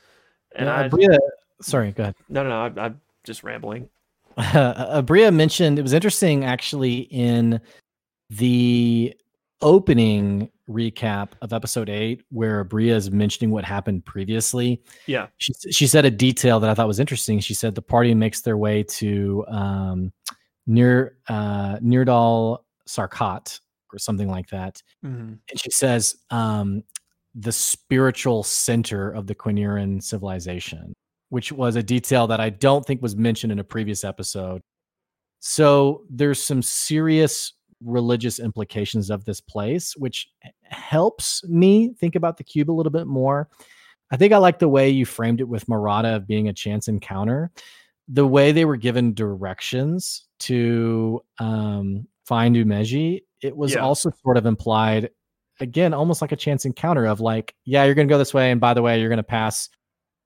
And 0.55 0.67
yeah, 0.67 0.81
I, 0.81 0.89
Aabria, 0.89 1.17
sorry, 1.61 1.91
go 1.91 2.03
ahead. 2.03 2.15
No, 2.29 2.43
no, 2.43 2.49
no, 2.49 2.81
I, 2.81 2.85
I'm 2.85 3.01
just 3.23 3.43
rambling. 3.43 3.89
Uh, 4.37 5.01
Aabria 5.01 5.31
mentioned 5.31 5.77
it 5.77 5.81
was 5.81 5.91
interesting 5.91 6.45
actually 6.45 6.99
in 7.11 7.59
the 8.29 9.13
opening 9.61 10.49
recap 10.71 11.31
of 11.41 11.53
episode 11.53 11.89
eight 11.89 12.23
where 12.29 12.63
Aabria 12.63 12.95
is 12.95 13.11
mentioning 13.11 13.51
what 13.51 13.65
happened 13.65 14.05
previously. 14.05 14.81
Yeah. 15.07 15.27
She, 15.37 15.53
she 15.71 15.87
said 15.87 16.05
a 16.05 16.11
detail 16.11 16.59
that 16.59 16.69
I 16.69 16.73
thought 16.73 16.87
was 16.87 16.99
interesting. 16.99 17.39
She 17.39 17.53
said 17.53 17.75
the 17.75 17.81
party 17.81 18.13
makes 18.13 18.41
their 18.41 18.57
way 18.57 18.83
to 18.83 19.45
um, 19.47 20.13
near 20.67 21.17
uh, 21.27 21.77
Neerdal 21.77 22.59
Sarkat 22.87 23.59
or 23.93 23.99
something 23.99 24.29
like 24.29 24.49
that. 24.49 24.81
Mm-hmm. 25.05 25.33
And 25.49 25.59
she 25.59 25.71
says 25.71 26.15
um, 26.29 26.83
the 27.35 27.51
spiritual 27.51 28.43
center 28.43 29.11
of 29.11 29.27
the 29.27 29.35
Quinnerian 29.35 30.01
civilization 30.01 30.93
which 31.31 31.49
was 31.49 31.77
a 31.77 31.83
detail 31.83 32.27
that 32.27 32.41
I 32.41 32.49
don't 32.49 32.85
think 32.85 33.01
was 33.01 33.15
mentioned 33.15 33.53
in 33.53 33.59
a 33.59 33.63
previous 33.63 34.03
episode. 34.03 34.61
So 35.39 36.03
there's 36.09 36.43
some 36.43 36.61
serious 36.61 37.53
religious 37.83 38.39
implications 38.39 39.09
of 39.09 39.25
this 39.25 39.41
place, 39.41 39.95
which 39.97 40.29
helps 40.63 41.43
me 41.45 41.93
think 41.99 42.15
about 42.15 42.37
the 42.37 42.43
cube 42.43 42.69
a 42.69 42.73
little 42.73 42.91
bit 42.91 43.07
more. 43.07 43.49
I 44.11 44.17
think 44.17 44.33
I 44.33 44.37
like 44.37 44.59
the 44.59 44.69
way 44.69 44.89
you 44.89 45.05
framed 45.05 45.39
it 45.39 45.47
with 45.47 45.67
Marada 45.67 46.15
of 46.15 46.27
being 46.27 46.47
a 46.47 46.53
chance 46.53 46.87
encounter. 46.87 47.51
The 48.07 48.27
way 48.27 48.51
they 48.51 48.65
were 48.65 48.77
given 48.77 49.13
directions 49.13 50.25
to 50.39 51.23
um, 51.39 52.07
find 52.25 52.55
Umeji, 52.55 53.21
it 53.41 53.55
was 53.55 53.73
yeah. 53.73 53.79
also 53.79 54.11
sort 54.21 54.37
of 54.37 54.45
implied, 54.45 55.09
again, 55.59 55.93
almost 55.93 56.21
like 56.21 56.33
a 56.33 56.37
chance 56.37 56.65
encounter 56.65 57.05
of 57.05 57.21
like, 57.21 57.55
yeah, 57.63 57.85
you're 57.85 57.95
going 57.95 58.07
to 58.07 58.11
go 58.11 58.17
this 58.17 58.33
way. 58.33 58.51
And 58.51 58.59
by 58.59 58.73
the 58.73 58.81
way, 58.81 58.99
you're 58.99 59.09
going 59.09 59.17
to 59.17 59.23
pass 59.23 59.69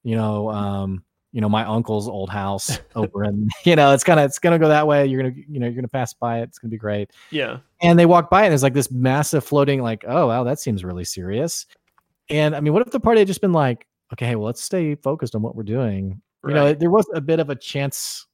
you 0.06 0.16
know, 0.16 0.52
um, 0.52 1.04
you 1.36 1.42
know, 1.42 1.50
my 1.50 1.66
uncle's 1.66 2.08
old 2.08 2.30
house 2.30 2.80
over 2.96 3.24
and 3.24 3.52
you 3.66 3.76
know, 3.76 3.92
it's 3.92 4.06
kind 4.06 4.22
of 4.22 4.26
it's 4.26 4.40
gonna 4.40 4.58
go 4.58 4.70
that 4.70 4.88
way. 4.88 5.06
You're 5.06 5.22
gonna, 5.22 5.36
you 5.50 5.60
know, 5.60 5.66
you're 5.68 5.76
gonna 5.76 5.90
pass 5.90 6.14
by 6.14 6.40
it. 6.40 6.44
It's 6.44 6.60
gonna 6.60 6.72
be 6.72 6.78
great. 6.78 7.12
Yeah. 7.30 7.58
And 7.82 8.00
they 8.00 8.06
walk 8.06 8.30
by 8.30 8.44
and 8.44 8.52
there's 8.54 8.64
like 8.64 8.74
this 8.74 8.90
massive 8.90 9.44
floating, 9.44 9.82
like, 9.82 10.06
oh 10.08 10.28
wow, 10.28 10.46
that 10.46 10.62
seems 10.62 10.86
really 10.86 11.04
serious. 11.04 11.66
And 12.30 12.56
I 12.56 12.62
mean, 12.62 12.72
what 12.72 12.84
if 12.84 12.92
the 12.94 13.02
party 13.02 13.20
had 13.20 13.28
just 13.28 13.42
been 13.42 13.52
like, 13.52 13.86
okay, 14.14 14.38
well, 14.38 14.46
let's 14.46 14.64
stay 14.64 14.96
focused 14.96 15.36
on 15.36 15.42
what 15.42 15.58
we're 15.58 15.64
doing. 15.64 16.22
Right. 16.42 16.52
You 16.52 16.56
know, 16.56 16.74
there 16.74 16.90
was 16.90 17.06
a 17.14 17.20
bit 17.20 17.42
of 17.42 17.50
a 17.50 17.56
chance 17.56 18.26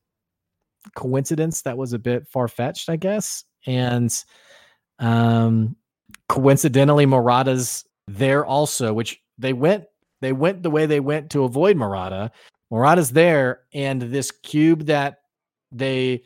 coincidence 0.93 1.63
that 1.63 1.75
was 1.75 1.93
a 1.93 1.99
bit 1.99 2.27
far 2.27 2.47
fetched, 2.47 2.87
I 2.87 2.97
guess. 2.97 3.45
And 3.65 4.15
um 4.99 5.75
coincidentally, 6.29 7.07
Marada's 7.07 7.83
there 8.07 8.45
also, 8.45 8.93
which 8.93 9.19
they 9.39 9.53
went 9.53 9.85
they 10.19 10.33
went 10.33 10.61
the 10.61 10.69
way 10.69 10.85
they 10.85 10.99
went 10.99 11.31
to 11.31 11.45
avoid 11.45 11.77
Marada. 11.77 12.29
Marada's 12.71 13.11
there, 13.11 13.61
and 13.73 14.01
this 14.01 14.31
cube 14.31 14.85
that 14.85 15.21
they 15.71 16.23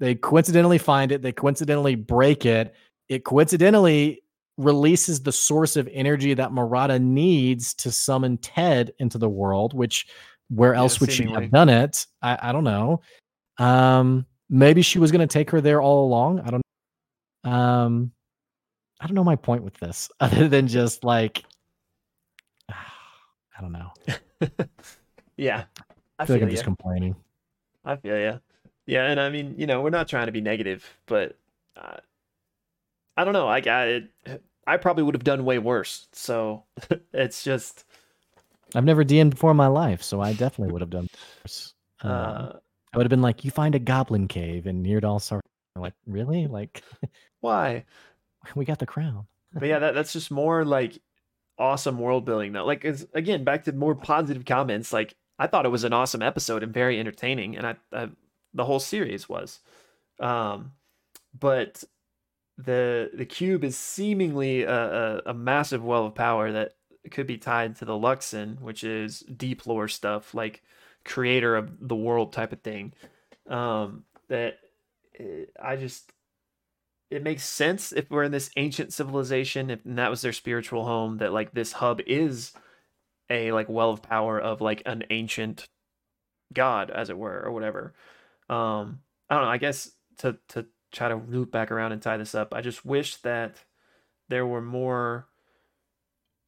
they 0.00 0.14
coincidentally 0.14 0.78
find 0.78 1.10
it, 1.10 1.22
they 1.22 1.32
coincidentally 1.32 1.96
break 1.96 2.46
it. 2.46 2.74
It 3.08 3.24
coincidentally 3.24 4.22
releases 4.56 5.22
the 5.22 5.32
source 5.32 5.76
of 5.76 5.88
energy 5.92 6.34
that 6.34 6.50
Marada 6.50 7.00
needs 7.00 7.74
to 7.74 7.90
summon 7.90 8.36
Ted 8.38 8.92
into 8.98 9.18
the 9.18 9.28
world, 9.28 9.74
which 9.74 10.06
where 10.50 10.74
else 10.74 10.96
yeah, 10.96 10.98
would 11.00 11.12
she 11.12 11.24
have 11.24 11.50
done 11.50 11.68
it? 11.68 12.06
I, 12.22 12.38
I 12.42 12.52
don't 12.52 12.64
know. 12.64 13.00
Um, 13.58 14.26
maybe 14.48 14.82
she 14.82 14.98
was 14.98 15.10
going 15.10 15.26
to 15.26 15.32
take 15.32 15.50
her 15.50 15.60
there 15.60 15.80
all 15.80 16.06
along. 16.06 16.40
I 16.40 16.50
don't. 16.50 16.62
Know. 17.44 17.50
Um, 17.50 18.12
I 19.00 19.06
don't 19.06 19.14
know 19.14 19.24
my 19.24 19.36
point 19.36 19.62
with 19.62 19.74
this, 19.74 20.10
other 20.20 20.48
than 20.48 20.68
just 20.68 21.02
like 21.02 21.44
I 22.68 23.60
don't 23.60 23.72
know. 23.72 23.92
yeah. 25.36 25.64
I, 26.18 26.22
I 26.22 26.26
feel, 26.26 26.36
like 26.36 26.42
I'm 26.42 26.50
just 26.50 26.64
complaining. 26.64 27.14
I 27.84 27.96
feel 27.96 28.18
yeah. 28.18 28.38
Yeah, 28.86 29.04
and 29.04 29.20
I 29.20 29.28
mean, 29.28 29.54
you 29.58 29.66
know, 29.66 29.82
we're 29.82 29.90
not 29.90 30.08
trying 30.08 30.26
to 30.26 30.32
be 30.32 30.40
negative, 30.40 30.96
but 31.06 31.36
uh, 31.76 31.98
I 33.16 33.24
don't 33.24 33.34
know. 33.34 33.46
I 33.46 33.60
got 33.60 33.88
it. 33.88 34.10
I 34.66 34.76
probably 34.76 35.02
would 35.02 35.14
have 35.14 35.24
done 35.24 35.44
way 35.44 35.58
worse. 35.58 36.08
So 36.12 36.64
it's 37.12 37.44
just. 37.44 37.84
I've 38.74 38.84
never 38.84 39.04
DM'd 39.04 39.30
before 39.30 39.50
in 39.50 39.56
my 39.56 39.66
life, 39.66 40.02
so 40.02 40.20
I 40.20 40.32
definitely 40.32 40.72
would 40.72 40.82
have 40.82 40.90
done 40.90 41.08
worse. 41.44 41.74
Uh, 42.04 42.06
uh, 42.06 42.58
I 42.94 42.96
would 42.96 43.06
have 43.06 43.10
been 43.10 43.22
like, 43.22 43.44
"You 43.44 43.50
find 43.50 43.74
a 43.74 43.80
goblin 43.80 44.28
cave 44.28 44.68
in 44.68 44.84
Neerdal 44.84 45.20
Sar." 45.20 45.40
Like, 45.74 45.94
really? 46.06 46.46
Like, 46.50 46.84
why? 47.40 47.86
We 48.54 48.64
got 48.64 48.78
the 48.78 48.86
crown. 48.86 49.26
but 49.52 49.66
yeah, 49.66 49.80
that, 49.80 49.94
that's 49.94 50.12
just 50.12 50.30
more 50.30 50.64
like 50.64 51.02
awesome 51.58 51.98
world 51.98 52.24
building 52.24 52.52
though. 52.52 52.64
Like 52.64 52.84
again, 53.14 53.42
back 53.42 53.64
to 53.64 53.72
more 53.72 53.96
positive 53.96 54.44
comments. 54.44 54.92
Like 54.92 55.16
I 55.38 55.46
thought 55.46 55.66
it 55.66 55.70
was 55.70 55.84
an 55.84 55.92
awesome 55.92 56.22
episode 56.22 56.62
and 56.62 56.72
very 56.72 56.98
entertaining, 56.98 57.56
and 57.56 57.66
I, 57.66 57.76
I 57.92 58.08
the 58.54 58.64
whole 58.64 58.80
series 58.80 59.28
was. 59.28 59.60
Um, 60.20 60.72
but 61.38 61.84
the 62.56 63.10
the 63.14 63.26
cube 63.26 63.62
is 63.62 63.76
seemingly 63.76 64.62
a, 64.62 65.18
a, 65.18 65.22
a, 65.26 65.34
massive 65.34 65.84
well 65.84 66.06
of 66.06 66.14
power 66.16 66.50
that 66.50 66.74
could 67.12 67.26
be 67.26 67.38
tied 67.38 67.76
to 67.76 67.84
the 67.84 67.92
Luxon, 67.92 68.60
which 68.60 68.82
is 68.82 69.20
deep 69.20 69.66
lore 69.66 69.86
stuff, 69.86 70.34
like 70.34 70.62
creator 71.04 71.56
of 71.56 71.70
the 71.80 71.94
world 71.94 72.32
type 72.32 72.52
of 72.52 72.60
thing. 72.62 72.92
Um, 73.46 74.04
that 74.28 74.58
eh, 75.18 75.44
I 75.62 75.76
just 75.76 76.12
it 77.10 77.22
makes 77.22 77.44
sense 77.44 77.92
if 77.92 78.10
we're 78.10 78.24
in 78.24 78.32
this 78.32 78.50
ancient 78.56 78.92
civilization 78.92 79.70
if 79.70 79.80
that 79.84 80.10
was 80.10 80.20
their 80.20 80.32
spiritual 80.32 80.84
home 80.84 81.18
that 81.18 81.32
like 81.32 81.52
this 81.54 81.72
hub 81.72 82.00
is 82.06 82.52
a 83.30 83.52
like 83.52 83.68
well 83.68 83.90
of 83.90 84.02
power 84.02 84.40
of 84.40 84.60
like 84.60 84.82
an 84.86 85.04
ancient 85.10 85.68
god 86.52 86.90
as 86.90 87.10
it 87.10 87.18
were 87.18 87.42
or 87.44 87.52
whatever. 87.52 87.94
Um 88.48 89.00
i 89.28 89.34
don't 89.34 89.44
know 89.44 89.50
i 89.50 89.58
guess 89.58 89.90
to 90.18 90.38
to 90.48 90.64
try 90.90 91.08
to 91.08 91.16
loop 91.16 91.52
back 91.52 91.70
around 91.70 91.92
and 91.92 92.00
tie 92.00 92.16
this 92.16 92.34
up 92.34 92.54
i 92.54 92.62
just 92.62 92.82
wish 92.82 93.16
that 93.16 93.62
there 94.30 94.46
were 94.46 94.62
more 94.62 95.28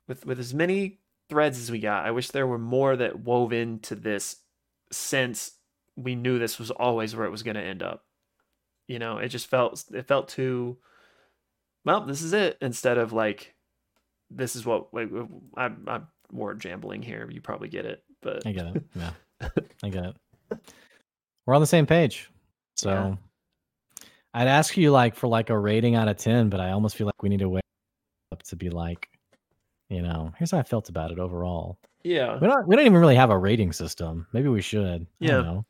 with 0.09 0.25
with 0.25 0.39
as 0.39 0.55
many 0.55 1.01
threads 1.29 1.59
as 1.59 1.71
we 1.71 1.79
got 1.79 2.07
i 2.07 2.11
wish 2.11 2.29
there 2.29 2.47
were 2.47 2.59
more 2.59 2.97
that 2.97 3.21
wove 3.21 3.53
into 3.53 3.95
this 3.95 4.37
since 4.91 5.53
we 5.97 6.15
knew 6.15 6.39
this 6.39 6.59
was 6.59 6.71
always 6.71 7.15
where 7.15 7.27
it 7.27 7.31
was 7.31 7.43
going 7.43 7.57
to 7.57 7.63
end 7.63 7.83
up. 7.83 8.05
You 8.87 8.99
know, 8.99 9.19
it 9.19 9.29
just 9.29 9.47
felt 9.47 9.85
it 9.93 10.09
felt 10.09 10.29
too 10.29 10.79
well, 11.85 12.05
this 12.05 12.23
is 12.23 12.33
it 12.33 12.59
instead 12.61 12.99
of 12.99 13.13
like 13.13 13.55
this 14.31 14.57
is 14.57 14.67
what 14.67 14.93
like 14.93 15.09
I'm 15.57 15.85
I'm 15.87 16.09
more 16.33 16.55
jambling 16.55 17.03
here. 17.03 17.29
You 17.31 17.41
probably 17.41 17.69
get 17.69 17.87
it, 17.87 18.03
but 18.23 18.47
I 18.47 18.53
get 18.53 18.67
it. 18.67 18.83
Yeah. 18.95 19.13
I 19.83 19.89
get 19.89 20.05
it. 20.05 20.17
We're 21.47 21.55
on 21.55 21.63
the 21.63 21.67
same 21.67 21.87
page. 21.87 22.31
So 22.77 22.91
yeah. 22.91 23.15
I'd 24.35 24.49
ask 24.49 24.77
you 24.77 24.91
like 24.91 25.15
for 25.15 25.29
like 25.29 25.51
a 25.51 25.59
rating 25.59 25.95
out 25.95 26.09
of 26.09 26.19
10, 26.19 26.51
but 26.51 26.61
I 26.61 26.73
almost 26.73 26.97
feel 26.97 27.07
like 27.07 27.23
we 27.23 27.31
need 27.31 27.39
to 27.39 27.49
wait 27.49 27.65
up 28.33 28.43
to 28.45 28.57
be 28.57 28.69
like, 28.69 29.09
you 29.89 30.03
know, 30.03 30.33
here's 30.39 30.51
how 30.51 30.59
I 30.59 30.63
felt 30.63 30.89
about 30.89 31.11
it 31.11 31.19
overall. 31.19 31.79
Yeah. 32.05 32.39
We 32.39 32.47
don't 32.47 32.67
we 32.67 32.77
don't 32.77 32.87
even 32.87 33.01
really 33.01 33.17
have 33.17 33.31
a 33.31 33.39
rating 33.39 33.73
system. 33.73 34.27
Maybe 34.33 34.49
we 34.49 34.63
should. 34.63 35.07
Yeah. 35.19 35.41
Know, 35.41 35.67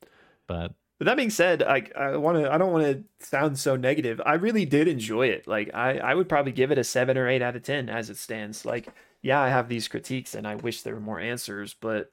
but 0.47 0.73
but 1.01 1.07
that 1.07 1.17
being 1.17 1.31
said, 1.31 1.63
I 1.63 1.85
I 1.99 2.17
want 2.19 2.37
to 2.37 2.53
I 2.53 2.59
don't 2.59 2.75
want 2.75 2.85
to 2.85 3.27
sound 3.27 3.59
so 3.59 3.75
negative. 3.75 4.21
I 4.27 4.35
really 4.35 4.67
did 4.67 4.87
enjoy 4.87 5.29
it. 5.29 5.49
Like 5.49 5.71
I 5.73 5.97
I 5.97 6.15
would 6.15 6.29
probably 6.29 6.53
give 6.53 6.71
it 6.71 6.77
a 6.77 6.85
7 6.85 7.17
or 7.17 7.27
8 7.27 7.41
out 7.41 7.57
of 7.57 7.63
10 7.63 7.89
as 7.89 8.11
it 8.11 8.19
stands. 8.19 8.67
Like 8.67 8.87
yeah, 9.23 9.41
I 9.41 9.49
have 9.49 9.71
these 9.71 9.89
critiques 9.89 10.35
and 10.35 10.47
I 10.47 10.57
wish 10.57 10.83
there 10.83 10.93
were 10.93 11.01
more 11.01 11.19
answers, 11.19 11.73
but 11.73 12.13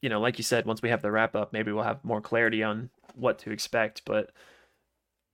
you 0.00 0.08
know, 0.08 0.20
like 0.20 0.38
you 0.38 0.44
said, 0.44 0.66
once 0.66 0.82
we 0.82 0.90
have 0.90 1.02
the 1.02 1.10
wrap 1.10 1.34
up, 1.34 1.52
maybe 1.52 1.72
we'll 1.72 1.82
have 1.82 2.04
more 2.04 2.20
clarity 2.20 2.62
on 2.62 2.90
what 3.16 3.40
to 3.40 3.50
expect, 3.50 4.02
but 4.04 4.30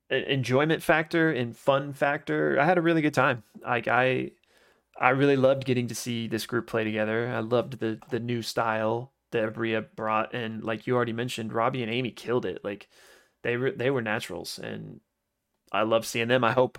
enjoyment 0.08 0.82
factor 0.82 1.30
and 1.30 1.54
fun 1.54 1.92
factor, 1.92 2.58
I 2.58 2.64
had 2.64 2.78
a 2.78 2.82
really 2.82 3.02
good 3.02 3.12
time. 3.12 3.42
Like 3.62 3.86
I 3.86 4.30
I 4.98 5.10
really 5.10 5.36
loved 5.36 5.66
getting 5.66 5.88
to 5.88 5.94
see 5.94 6.26
this 6.26 6.46
group 6.46 6.66
play 6.66 6.84
together. 6.84 7.28
I 7.28 7.40
loved 7.40 7.80
the 7.80 7.98
the 8.08 8.18
new 8.18 8.40
style 8.40 9.12
that 9.32 9.52
Aabria 9.52 9.86
brought, 9.94 10.34
and 10.34 10.62
like 10.62 10.86
you 10.86 10.94
already 10.94 11.12
mentioned, 11.12 11.52
Robbie 11.52 11.82
and 11.82 11.92
Aimee 11.92 12.10
killed 12.10 12.44
it. 12.46 12.64
Like 12.64 12.88
they 13.42 13.56
were 13.56 13.70
they 13.70 13.90
were 13.90 14.02
naturals, 14.02 14.58
and 14.58 15.00
I 15.72 15.82
love 15.82 16.06
seeing 16.06 16.28
them. 16.28 16.44
I 16.44 16.52
hope 16.52 16.78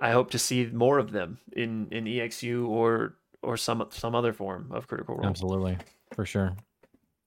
I 0.00 0.10
hope 0.12 0.30
to 0.30 0.38
see 0.38 0.66
more 0.66 0.98
of 0.98 1.12
them 1.12 1.38
in 1.52 1.88
in 1.90 2.04
EXU 2.04 2.68
or 2.68 3.16
or 3.42 3.56
some 3.56 3.86
some 3.90 4.14
other 4.14 4.32
form 4.32 4.70
of 4.72 4.86
Critical 4.88 5.16
Role. 5.16 5.26
Absolutely, 5.26 5.78
for 6.14 6.24
sure. 6.24 6.56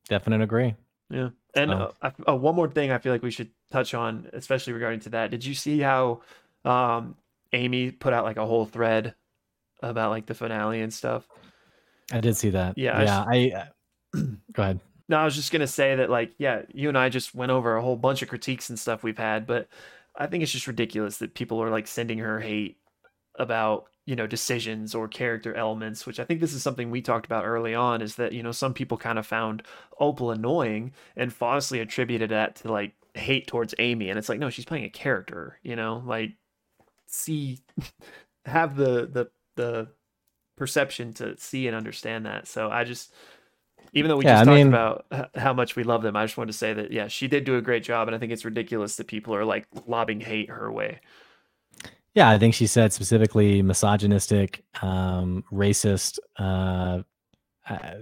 Definite 0.09 0.41
agree. 0.41 0.75
Yeah, 1.09 1.29
and 1.55 1.71
uh, 1.71 1.91
I- 2.01 2.11
uh, 2.27 2.35
one 2.35 2.55
more 2.55 2.69
thing 2.69 2.91
I 2.91 2.97
feel 2.97 3.11
like 3.11 3.23
we 3.23 3.31
should 3.31 3.51
touch 3.71 3.93
on, 3.93 4.29
especially 4.33 4.73
regarding 4.73 5.01
to 5.01 5.09
that. 5.11 5.31
Did 5.31 5.45
you 5.45 5.53
see 5.53 5.79
how 5.79 6.21
um, 6.65 7.15
Aimee 7.51 7.91
put 7.91 8.13
out 8.13 8.25
like 8.25 8.37
a 8.37 8.45
whole 8.45 8.65
thread 8.65 9.15
about 9.81 10.11
like 10.11 10.25
the 10.25 10.33
finale 10.33 10.81
and 10.81 10.93
stuff? 10.93 11.27
I 12.11 12.19
did 12.19 12.35
see 12.35 12.49
that. 12.51 12.77
Yeah, 12.77 12.97
I 12.97 13.03
yeah. 13.03 13.25
I, 13.27 13.51
uh, 13.55 13.65
go 14.13 14.63
ahead. 14.63 14.79
No, 15.09 15.17
I 15.17 15.25
was 15.25 15.35
just 15.35 15.51
gonna 15.51 15.67
say 15.67 15.95
that 15.95 16.09
like 16.09 16.33
yeah, 16.37 16.63
you 16.73 16.89
and 16.89 16.97
I 16.97 17.09
just 17.09 17.35
went 17.35 17.51
over 17.51 17.75
a 17.75 17.81
whole 17.81 17.97
bunch 17.97 18.21
of 18.21 18.29
critiques 18.29 18.69
and 18.69 18.79
stuff 18.79 19.03
we've 19.03 19.17
had, 19.17 19.45
but 19.45 19.67
I 20.15 20.27
think 20.27 20.43
it's 20.43 20.51
just 20.51 20.67
ridiculous 20.67 21.17
that 21.17 21.33
people 21.33 21.61
are 21.61 21.69
like 21.69 21.87
sending 21.87 22.19
her 22.19 22.39
hate 22.39 22.77
about 23.39 23.85
you 24.05 24.15
know 24.15 24.27
decisions 24.27 24.93
or 24.93 25.07
character 25.07 25.53
elements 25.55 26.05
which 26.05 26.19
i 26.19 26.25
think 26.25 26.39
this 26.39 26.53
is 26.53 26.61
something 26.61 26.91
we 26.91 27.01
talked 27.01 27.25
about 27.25 27.45
early 27.45 27.73
on 27.73 28.01
is 28.01 28.15
that 28.15 28.33
you 28.33 28.43
know 28.43 28.51
some 28.51 28.73
people 28.73 28.97
kind 28.97 29.17
of 29.17 29.25
found 29.25 29.63
opal 29.99 30.31
annoying 30.31 30.91
and 31.15 31.33
falsely 31.33 31.79
attributed 31.79 32.29
that 32.29 32.55
to 32.55 32.71
like 32.71 32.93
hate 33.15 33.47
towards 33.47 33.75
Aimee 33.79 34.09
and 34.09 34.19
it's 34.19 34.29
like 34.29 34.39
no 34.39 34.49
she's 34.49 34.65
playing 34.65 34.83
a 34.83 34.89
character 34.89 35.59
you 35.63 35.75
know 35.75 36.03
like 36.05 36.31
see 37.07 37.59
have 38.45 38.75
the 38.75 39.07
the 39.07 39.29
the 39.55 39.87
perception 40.57 41.13
to 41.13 41.37
see 41.37 41.67
and 41.67 41.75
understand 41.75 42.25
that 42.25 42.47
so 42.47 42.69
i 42.69 42.83
just 42.83 43.13
even 43.93 44.09
though 44.09 44.17
we 44.17 44.25
Yeah, 44.25 44.33
just 44.39 44.41
I 44.41 44.45
talked 44.45 44.55
mean- 44.57 44.67
about 44.67 45.05
how 45.35 45.53
much 45.53 45.75
we 45.75 45.83
love 45.83 46.01
them 46.03 46.15
i 46.15 46.25
just 46.25 46.37
wanted 46.37 46.51
to 46.51 46.57
say 46.57 46.73
that 46.73 46.91
yeah 46.91 47.07
she 47.07 47.27
did 47.27 47.43
do 47.43 47.57
a 47.57 47.61
great 47.61 47.83
job 47.83 48.07
and 48.07 48.15
i 48.15 48.19
think 48.19 48.31
it's 48.31 48.45
ridiculous 48.45 48.95
that 48.97 49.07
people 49.07 49.33
are 49.35 49.45
like 49.45 49.67
lobbing 49.87 50.19
hate 50.19 50.49
her 50.49 50.71
way 50.71 50.99
Yeah, 52.15 52.29
I 52.29 52.37
think 52.37 52.53
she 52.53 52.67
said 52.67 52.93
specifically 52.93 53.63
misogynistic, 53.63 54.63
um, 54.83 55.43
racist 55.51 56.19
uh, 56.37 56.99
uh, 57.67 57.93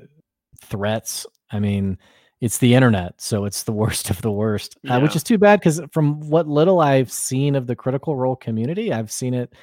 threats. 0.66 1.26
I 1.50 1.60
mean, 1.62 1.98
it's 2.42 2.58
the 2.58 2.74
internet, 2.76 3.22
so 3.22 3.46
it's 3.46 3.64
the 3.64 3.72
worst 3.82 4.10
of 4.10 4.22
the 4.22 4.32
worst, 4.32 4.78
uh, 4.90 5.00
which 5.00 5.16
is 5.16 5.24
too 5.24 5.38
bad 5.38 5.62
because 5.62 5.80
from 5.94 6.20
what 6.30 6.46
little 6.46 6.82
I've 6.82 7.10
seen 7.10 7.56
of 7.56 7.68
the 7.68 7.76
critical 7.76 8.18
role 8.18 8.36
community, 8.36 8.92
I've 8.92 9.12
seen 9.14 9.34
it. 9.34 9.54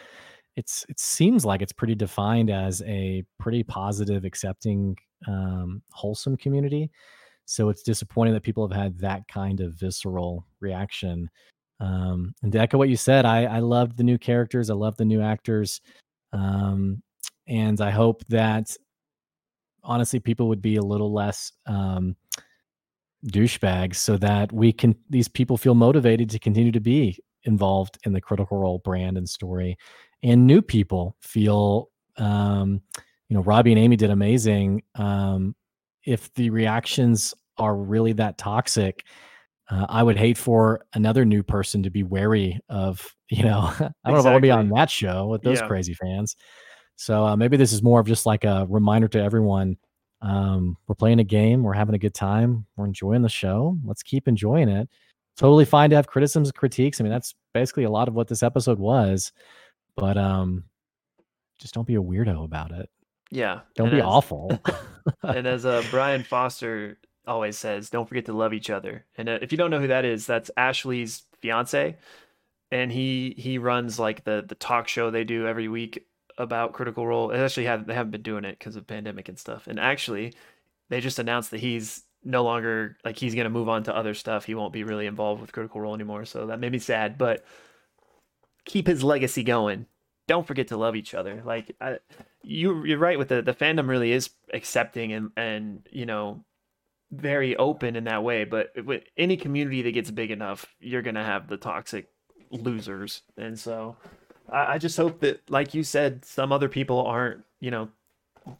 It's 0.56 0.86
it 0.88 0.98
seems 0.98 1.44
like 1.44 1.60
it's 1.60 1.74
pretty 1.74 1.94
defined 1.94 2.48
as 2.48 2.80
a 2.86 3.24
pretty 3.38 3.64
positive, 3.64 4.24
accepting, 4.24 4.96
um, 5.26 5.82
wholesome 5.92 6.36
community. 6.36 6.90
So 7.44 7.70
it's 7.70 7.82
disappointing 7.82 8.34
that 8.34 8.42
people 8.42 8.68
have 8.68 8.76
had 8.78 8.98
that 8.98 9.26
kind 9.26 9.60
of 9.60 9.72
visceral 9.74 10.46
reaction. 10.60 11.30
Um, 11.80 12.34
and 12.42 12.52
to 12.52 12.58
echo 12.58 12.76
what 12.76 12.90
you 12.90 12.96
said, 12.96 13.24
I, 13.24 13.44
I 13.44 13.58
loved 13.60 13.96
the 13.96 14.04
new 14.04 14.18
characters. 14.18 14.68
I 14.68 14.74
love 14.74 14.96
the 14.96 15.04
new 15.04 15.22
actors. 15.22 15.80
Um, 16.32 17.02
and 17.46 17.80
I 17.80 17.90
hope 17.90 18.22
that 18.28 18.76
honestly, 19.82 20.20
people 20.20 20.48
would 20.48 20.60
be 20.60 20.76
a 20.76 20.82
little 20.82 21.12
less 21.12 21.52
um, 21.66 22.16
douchebags 23.28 23.96
so 23.96 24.18
that 24.18 24.52
we 24.52 24.72
can, 24.72 24.94
these 25.08 25.28
people 25.28 25.56
feel 25.56 25.74
motivated 25.74 26.28
to 26.30 26.38
continue 26.38 26.72
to 26.72 26.80
be 26.80 27.18
involved 27.44 27.98
in 28.04 28.12
the 28.12 28.20
critical 28.20 28.58
role 28.58 28.80
brand 28.80 29.16
and 29.16 29.28
story. 29.28 29.78
And 30.22 30.46
new 30.46 30.60
people 30.60 31.16
feel, 31.22 31.88
um, 32.18 32.82
you 33.28 33.36
know, 33.36 33.42
Robbie 33.42 33.72
and 33.72 33.78
Aimee 33.78 33.96
did 33.96 34.10
amazing. 34.10 34.82
Um, 34.94 35.54
if 36.04 36.32
the 36.34 36.50
reactions 36.50 37.34
are 37.58 37.76
really 37.76 38.12
that 38.14 38.38
toxic, 38.38 39.04
uh, 39.70 39.84
I 39.88 40.02
would 40.02 40.16
hate 40.16 40.38
for 40.38 40.84
another 40.94 41.24
new 41.24 41.42
person 41.42 41.82
to 41.82 41.90
be 41.90 42.02
wary 42.02 42.58
of, 42.68 43.14
you 43.30 43.42
know, 43.44 43.70
I 43.78 43.78
don't 43.78 44.14
know 44.14 44.18
if 44.20 44.26
I 44.26 44.30
want 44.30 44.36
to 44.36 44.40
be 44.40 44.50
on 44.50 44.68
that 44.70 44.90
show 44.90 45.26
with 45.26 45.42
those 45.42 45.60
Yeah. 45.60 45.66
crazy 45.66 45.94
fans. 45.94 46.36
So 46.96 47.24
uh, 47.26 47.36
maybe 47.36 47.56
this 47.56 47.72
is 47.72 47.82
more 47.82 48.00
of 48.00 48.06
just 48.06 48.26
like 48.26 48.44
a 48.44 48.66
reminder 48.68 49.08
to 49.08 49.22
everyone. 49.22 49.76
Um, 50.20 50.76
we're 50.88 50.96
playing 50.96 51.20
a 51.20 51.24
game, 51.24 51.62
we're 51.62 51.74
having 51.74 51.94
a 51.94 51.98
good 51.98 52.14
time, 52.14 52.66
we're 52.76 52.86
enjoying 52.86 53.22
the 53.22 53.28
show. 53.28 53.78
Let's 53.84 54.02
keep 54.02 54.26
enjoying 54.26 54.68
it. 54.68 54.88
Totally 55.36 55.64
fine 55.64 55.90
to 55.90 55.96
have 55.96 56.08
criticisms, 56.08 56.50
critiques. 56.50 57.00
I 57.00 57.04
mean, 57.04 57.12
that's 57.12 57.34
basically 57.54 57.84
a 57.84 57.90
lot 57.90 58.08
of 58.08 58.14
what 58.14 58.26
this 58.26 58.42
episode 58.42 58.80
was. 58.80 59.30
But 59.96 60.16
um, 60.16 60.64
just 61.60 61.74
don't 61.74 61.86
be 61.86 61.94
a 61.94 62.02
weirdo 62.02 62.44
about 62.44 62.72
it. 62.72 62.88
Yeah 63.30 63.60
Don't 63.74 63.90
be 63.90 63.98
as- 63.98 64.04
awful. 64.04 64.58
and 65.22 65.46
as 65.46 65.64
uh, 65.66 65.82
Brian 65.90 66.22
Foster 66.22 66.98
always 67.26 67.58
says, 67.58 67.90
don't 67.90 68.08
forget 68.08 68.24
to 68.26 68.32
love 68.32 68.54
each 68.54 68.70
other. 68.70 69.04
And 69.16 69.28
uh, 69.28 69.38
if 69.42 69.52
you 69.52 69.58
don't 69.58 69.70
know 69.70 69.80
who 69.80 69.88
that 69.88 70.04
is, 70.04 70.26
that's 70.26 70.50
Ashley's 70.56 71.22
fiance, 71.40 71.96
and 72.70 72.90
he 72.92 73.34
he 73.36 73.58
runs 73.58 73.98
like 73.98 74.24
the 74.24 74.44
the 74.46 74.54
talk 74.54 74.88
show 74.88 75.10
they 75.10 75.24
do 75.24 75.46
every 75.46 75.68
week 75.68 76.06
about 76.36 76.72
Critical 76.72 77.06
Role. 77.06 77.28
They 77.28 77.38
actually 77.42 77.66
have 77.66 77.86
they 77.86 77.94
haven't 77.94 78.12
been 78.12 78.22
doing 78.22 78.44
it 78.44 78.58
because 78.58 78.76
of 78.76 78.86
pandemic 78.86 79.28
and 79.28 79.38
stuff. 79.38 79.66
And 79.66 79.78
actually, 79.78 80.34
they 80.88 81.00
just 81.00 81.18
announced 81.18 81.50
that 81.50 81.60
he's 81.60 82.04
no 82.24 82.42
longer 82.44 82.96
like 83.04 83.16
he's 83.16 83.34
gonna 83.34 83.50
move 83.50 83.68
on 83.68 83.84
to 83.84 83.96
other 83.96 84.14
stuff. 84.14 84.44
He 84.44 84.54
won't 84.54 84.72
be 84.72 84.84
really 84.84 85.06
involved 85.06 85.40
with 85.40 85.52
Critical 85.52 85.80
Role 85.80 85.94
anymore. 85.94 86.24
So 86.24 86.46
that 86.46 86.60
made 86.60 86.72
me 86.72 86.78
sad, 86.78 87.16
but 87.18 87.44
keep 88.64 88.86
his 88.86 89.02
legacy 89.04 89.42
going. 89.42 89.86
Don't 90.26 90.46
forget 90.46 90.68
to 90.68 90.76
love 90.76 90.94
each 90.94 91.14
other. 91.14 91.42
Like 91.44 91.74
I, 91.80 91.98
you, 92.48 92.84
you're 92.84 92.98
right 92.98 93.18
with 93.18 93.28
the 93.28 93.42
the 93.42 93.54
fandom 93.54 93.88
really 93.88 94.12
is 94.12 94.30
accepting 94.54 95.12
and 95.12 95.30
and 95.36 95.86
you 95.90 96.06
know 96.06 96.44
very 97.12 97.56
open 97.56 97.96
in 97.96 98.04
that 98.04 98.22
way. 98.24 98.44
But 98.44 98.72
with 98.84 99.04
any 99.16 99.36
community 99.36 99.82
that 99.82 99.92
gets 99.92 100.10
big 100.10 100.30
enough, 100.30 100.66
you're 100.80 101.02
gonna 101.02 101.24
have 101.24 101.48
the 101.48 101.56
toxic 101.56 102.08
losers, 102.50 103.22
and 103.36 103.58
so 103.58 103.96
I, 104.50 104.74
I 104.74 104.78
just 104.78 104.96
hope 104.96 105.20
that, 105.20 105.48
like 105.50 105.74
you 105.74 105.82
said, 105.82 106.24
some 106.24 106.52
other 106.52 106.68
people 106.68 107.02
aren't 107.06 107.44
you 107.60 107.70
know 107.70 107.88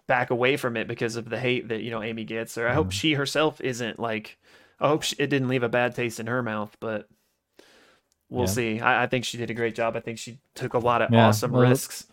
back 0.07 0.30
away 0.30 0.57
from 0.57 0.76
it 0.76 0.89
because 0.89 1.16
of 1.16 1.28
the 1.30 1.39
hate 1.41 1.68
that 1.68 1.82
you 1.82 1.91
know 1.91 2.03
Aimee 2.03 2.24
gets, 2.24 2.59
or 2.59 2.68
I 2.68 2.74
hope 2.74 2.89
Mhm. 2.89 2.93
she 2.93 3.14
herself 3.14 3.61
isn't 3.61 3.99
like. 3.99 4.39
I 4.80 4.89
hope 4.89 5.03
she, 5.03 5.16
it 5.18 5.28
didn't 5.28 5.49
leave 5.49 5.64
a 5.64 5.68
bad 5.68 5.95
taste 5.95 6.20
in 6.20 6.28
her 6.28 6.43
mouth, 6.43 6.76
but 6.80 7.09
we'll 8.30 8.47
Yeah. 8.47 8.53
see. 8.53 8.80
I, 8.80 9.05
I 9.05 9.07
think 9.07 9.24
she 9.24 9.39
did 9.39 9.51
a 9.51 9.55
great 9.55 9.74
job. 9.74 9.97
I 9.97 10.01
think 10.01 10.18
she 10.18 10.39
took 10.55 10.74
a 10.74 10.78
lot 10.78 11.03
of 11.03 11.11
Yeah, 11.12 11.26
awesome 11.26 11.53
well, 11.53 11.62
risks. 11.62 12.07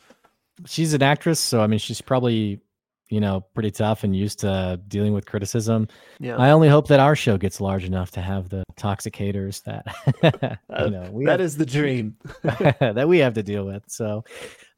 She's 0.66 0.94
an 0.94 1.04
actress, 1.04 1.40
so 1.40 1.62
I 1.62 1.68
mean, 1.68 1.80
she's 1.80 2.02
probably 2.02 2.62
you 3.10 3.20
know 3.20 3.42
pretty 3.54 3.70
tough 3.70 4.04
and 4.04 4.16
used 4.16 4.40
to 4.40 4.80
dealing 4.88 5.14
with 5.14 5.26
criticism. 5.26 5.88
Yeah, 6.20 6.38
I 6.38 6.52
only 6.52 6.70
hope 6.70 6.88
that 6.88 7.00
our 7.00 7.16
show 7.16 7.38
gets 7.38 7.62
large 7.62 7.84
enough 7.84 8.12
to 8.12 8.22
have 8.22 8.50
the 8.50 8.64
toxic 8.78 9.16
haters 9.16 9.62
that 9.62 9.86
Uh, 10.76 10.86
you 10.86 10.90
know 10.92 11.10
we 11.12 11.26
that 11.26 11.40
have, 11.40 11.42
is 11.42 11.58
the 11.58 11.66
dream. 11.66 12.16
that 12.44 13.08
we 13.08 13.20
have 13.20 13.34
to 13.36 13.44
deal 13.44 13.66
with. 13.66 13.84
So, 13.88 14.24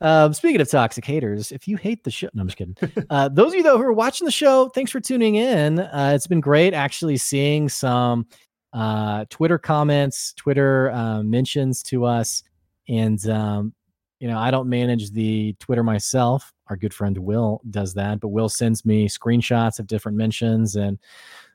um, 0.01 0.33
speaking 0.33 0.61
of 0.61 0.69
toxic 0.69 1.05
haters, 1.05 1.51
if 1.51 1.67
you 1.67 1.77
hate 1.77 2.03
the 2.03 2.11
show, 2.11 2.29
no, 2.33 2.41
I'm 2.41 2.47
just 2.47 2.57
kidding. 2.57 2.75
Uh, 3.09 3.29
those 3.29 3.53
of 3.53 3.55
you 3.55 3.63
though 3.63 3.77
who 3.77 3.83
are 3.83 3.93
watching 3.93 4.25
the 4.25 4.31
show, 4.31 4.69
thanks 4.69 4.91
for 4.91 4.99
tuning 4.99 5.35
in. 5.35 5.79
Uh, 5.79 6.11
it's 6.13 6.27
been 6.27 6.41
great 6.41 6.73
actually 6.73 7.17
seeing 7.17 7.69
some 7.69 8.27
uh, 8.73 9.25
Twitter 9.29 9.57
comments, 9.57 10.33
Twitter 10.33 10.91
uh, 10.91 11.23
mentions 11.23 11.81
to 11.83 12.05
us, 12.05 12.43
and 12.89 13.27
um, 13.29 13.73
you 14.19 14.27
know 14.27 14.37
I 14.37 14.51
don't 14.51 14.69
manage 14.69 15.11
the 15.11 15.55
Twitter 15.59 15.83
myself. 15.83 16.53
Our 16.67 16.75
good 16.75 16.93
friend 16.93 17.17
Will 17.17 17.61
does 17.69 17.93
that, 17.93 18.19
but 18.19 18.29
Will 18.29 18.49
sends 18.49 18.85
me 18.85 19.07
screenshots 19.07 19.79
of 19.79 19.87
different 19.87 20.17
mentions 20.17 20.75
and 20.75 20.99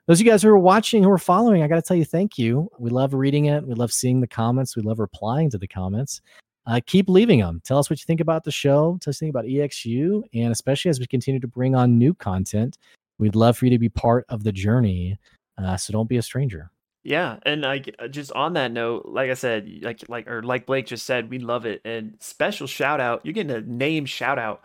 those 0.06 0.20
of 0.20 0.26
you 0.26 0.32
guys 0.32 0.42
who 0.42 0.48
are 0.48 0.58
watching, 0.58 1.04
who 1.04 1.10
are 1.10 1.18
following, 1.18 1.62
I 1.62 1.68
got 1.68 1.76
to 1.76 1.82
tell 1.82 1.96
you, 1.96 2.04
thank 2.04 2.36
you. 2.36 2.68
We 2.78 2.90
love 2.90 3.14
reading 3.14 3.44
it. 3.44 3.64
We 3.64 3.74
love 3.74 3.92
seeing 3.92 4.20
the 4.20 4.26
comments. 4.26 4.74
We 4.74 4.82
love 4.82 4.98
replying 4.98 5.48
to 5.50 5.58
the 5.58 5.68
comments. 5.68 6.20
Uh, 6.66 6.80
keep 6.84 7.08
leaving 7.08 7.38
them. 7.38 7.60
Tell 7.64 7.78
us 7.78 7.88
what 7.88 8.00
you 8.00 8.04
think 8.04 8.20
about 8.20 8.42
the 8.42 8.50
show. 8.50 8.98
Tell 9.00 9.10
us 9.10 9.18
think 9.20 9.30
about 9.30 9.44
EXU. 9.44 10.22
And 10.34 10.52
especially 10.52 10.88
as 10.88 10.98
we 10.98 11.06
continue 11.06 11.40
to 11.40 11.46
bring 11.46 11.76
on 11.76 11.98
new 11.98 12.14
content, 12.14 12.78
we'd 13.18 13.36
love 13.36 13.56
for 13.56 13.66
you 13.66 13.70
to 13.70 13.78
be 13.78 13.88
part 13.88 14.24
of 14.28 14.42
the 14.42 14.52
journey. 14.52 15.18
Uh, 15.56 15.76
so 15.76 15.92
don't 15.92 16.08
be 16.08 16.16
a 16.16 16.22
stranger. 16.22 16.70
Yeah, 17.04 17.38
and 17.42 17.62
like 17.62 17.94
uh, 17.98 18.06
just 18.06 18.30
on 18.32 18.52
that 18.52 18.70
note, 18.70 19.06
like 19.06 19.30
I 19.30 19.34
said, 19.34 19.68
like 19.82 20.08
like 20.08 20.28
or 20.28 20.42
like 20.42 20.66
Blake 20.66 20.86
just 20.86 21.04
said, 21.04 21.30
we 21.30 21.38
love 21.38 21.66
it. 21.66 21.80
And 21.84 22.14
special 22.20 22.66
shout 22.68 23.00
out, 23.00 23.22
you're 23.24 23.32
getting 23.32 23.56
a 23.56 23.60
name 23.60 24.06
shout 24.06 24.38
out. 24.38 24.62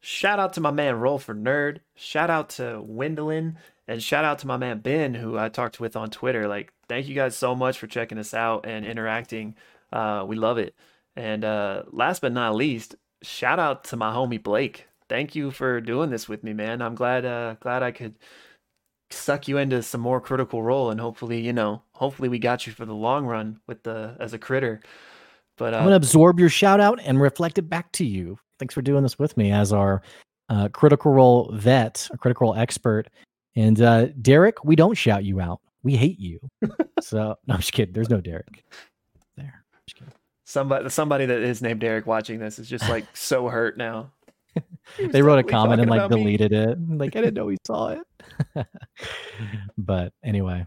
Shout 0.00 0.38
out 0.38 0.54
to 0.54 0.60
my 0.60 0.70
man 0.70 0.96
Roll 0.96 1.18
for 1.18 1.34
Nerd. 1.34 1.80
Shout 1.94 2.30
out 2.30 2.50
to 2.50 2.82
Wendolyn 2.86 3.56
and 3.86 4.02
shout 4.02 4.24
out 4.24 4.38
to 4.40 4.46
my 4.46 4.56
man 4.56 4.78
Ben 4.80 5.14
who 5.14 5.38
I 5.38 5.48
talked 5.48 5.80
with 5.80 5.96
on 5.96 6.10
Twitter. 6.10 6.48
Like 6.48 6.72
thank 6.88 7.08
you 7.08 7.14
guys 7.14 7.36
so 7.36 7.54
much 7.54 7.78
for 7.78 7.86
checking 7.86 8.18
us 8.18 8.34
out 8.34 8.66
and 8.66 8.86
interacting. 8.86 9.56
Uh 9.92 10.24
we 10.26 10.36
love 10.36 10.58
it. 10.58 10.74
And 11.16 11.44
uh 11.44 11.84
last 11.90 12.20
but 12.20 12.32
not 12.32 12.54
least, 12.54 12.94
shout 13.22 13.58
out 13.58 13.84
to 13.84 13.96
my 13.96 14.12
homie 14.12 14.42
Blake. 14.42 14.86
Thank 15.08 15.34
you 15.34 15.50
for 15.50 15.80
doing 15.80 16.10
this 16.10 16.28
with 16.28 16.44
me, 16.44 16.52
man. 16.54 16.80
I'm 16.82 16.94
glad 16.94 17.24
uh 17.26 17.56
glad 17.60 17.82
I 17.82 17.90
could 17.90 18.14
suck 19.10 19.48
you 19.48 19.58
into 19.58 19.82
some 19.82 20.00
more 20.00 20.20
critical 20.20 20.62
role 20.62 20.90
and 20.90 21.00
hopefully 21.00 21.40
you 21.40 21.52
know 21.52 21.82
hopefully 21.92 22.28
we 22.28 22.38
got 22.38 22.66
you 22.66 22.72
for 22.72 22.84
the 22.84 22.94
long 22.94 23.26
run 23.26 23.58
with 23.66 23.82
the 23.82 24.16
as 24.20 24.32
a 24.32 24.38
critter 24.38 24.80
but 25.60 25.74
I'm 25.74 25.80
going 25.80 25.90
to 25.90 25.94
uh 25.94 25.96
absorb 25.96 26.40
your 26.40 26.48
shout 26.48 26.80
out 26.80 27.00
and 27.04 27.20
reflect 27.20 27.58
it 27.58 27.68
back 27.68 27.92
to 27.92 28.04
you. 28.04 28.38
Thanks 28.58 28.72
for 28.72 28.80
doing 28.80 29.02
this 29.02 29.18
with 29.18 29.36
me 29.36 29.52
as 29.52 29.74
our 29.74 30.00
uh, 30.48 30.68
critical 30.72 31.12
role 31.12 31.50
vet, 31.52 32.08
a 32.12 32.16
critical 32.16 32.46
role 32.46 32.56
expert. 32.56 33.08
And 33.56 33.80
uh, 33.82 34.06
Derek, 34.22 34.64
we 34.64 34.74
don't 34.74 34.94
shout 34.94 35.22
you 35.22 35.38
out. 35.38 35.60
We 35.82 35.96
hate 35.96 36.18
you. 36.18 36.40
so, 37.02 37.36
no, 37.46 37.54
I'm 37.54 37.60
just 37.60 37.74
kidding. 37.74 37.92
There's 37.92 38.08
no 38.08 38.22
Derek 38.22 38.64
there. 39.36 39.62
Just 39.86 39.98
kidding. 39.98 40.14
somebody 40.44 40.88
somebody 40.88 41.26
that 41.26 41.40
is 41.40 41.60
named 41.60 41.80
Derek 41.80 42.06
watching 42.06 42.38
this 42.38 42.58
is 42.58 42.66
just 42.66 42.88
like 42.88 43.04
so 43.12 43.48
hurt 43.48 43.76
now 43.76 44.10
they 44.98 45.22
wrote 45.22 45.38
a 45.38 45.42
comment 45.42 45.80
and 45.80 45.90
like 45.90 46.10
deleted 46.10 46.52
me. 46.52 46.58
it. 46.58 46.78
Like 46.98 47.16
I 47.16 47.20
didn't 47.20 47.34
know 47.34 47.48
he 47.48 47.56
saw 47.66 47.88
it. 47.88 48.66
but 49.78 50.12
anyway, 50.24 50.66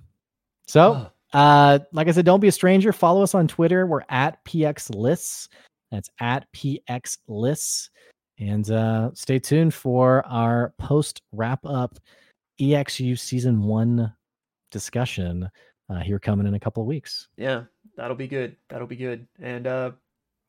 so 0.68 1.10
uh, 1.34 1.80
like 1.92 2.08
I 2.08 2.12
said, 2.12 2.26
don't 2.26 2.40
be 2.40 2.48
a 2.48 2.52
stranger. 2.52 2.94
Follow 2.94 3.24
us 3.24 3.36
on 3.36 3.48
Twitter. 3.48 3.86
We're 3.86 4.04
at 4.10 4.44
Pixelists. 4.46 5.48
That's 5.92 6.10
at 6.20 6.48
PX 6.54 7.18
Lists. 7.28 7.90
And 8.40 8.70
uh, 8.72 9.12
stay 9.14 9.40
tuned 9.40 9.74
for 9.74 10.26
our 10.26 10.74
post 10.80 11.22
wrap 11.32 11.60
up 11.66 12.00
EXU 12.60 13.18
season 13.18 13.64
one 13.64 14.14
discussion 14.72 15.50
uh, 15.90 16.00
here 16.00 16.20
coming 16.20 16.48
in 16.48 16.56
a 16.56 16.60
couple 16.60 16.82
of 16.82 16.88
weeks. 16.88 17.28
Yeah, 17.38 17.64
that'll 17.96 18.16
be 18.16 18.28
good. 18.28 18.56
That'll 18.70 18.88
be 18.88 18.96
good. 18.96 19.28
And 19.40 19.68
uh, 19.68 19.92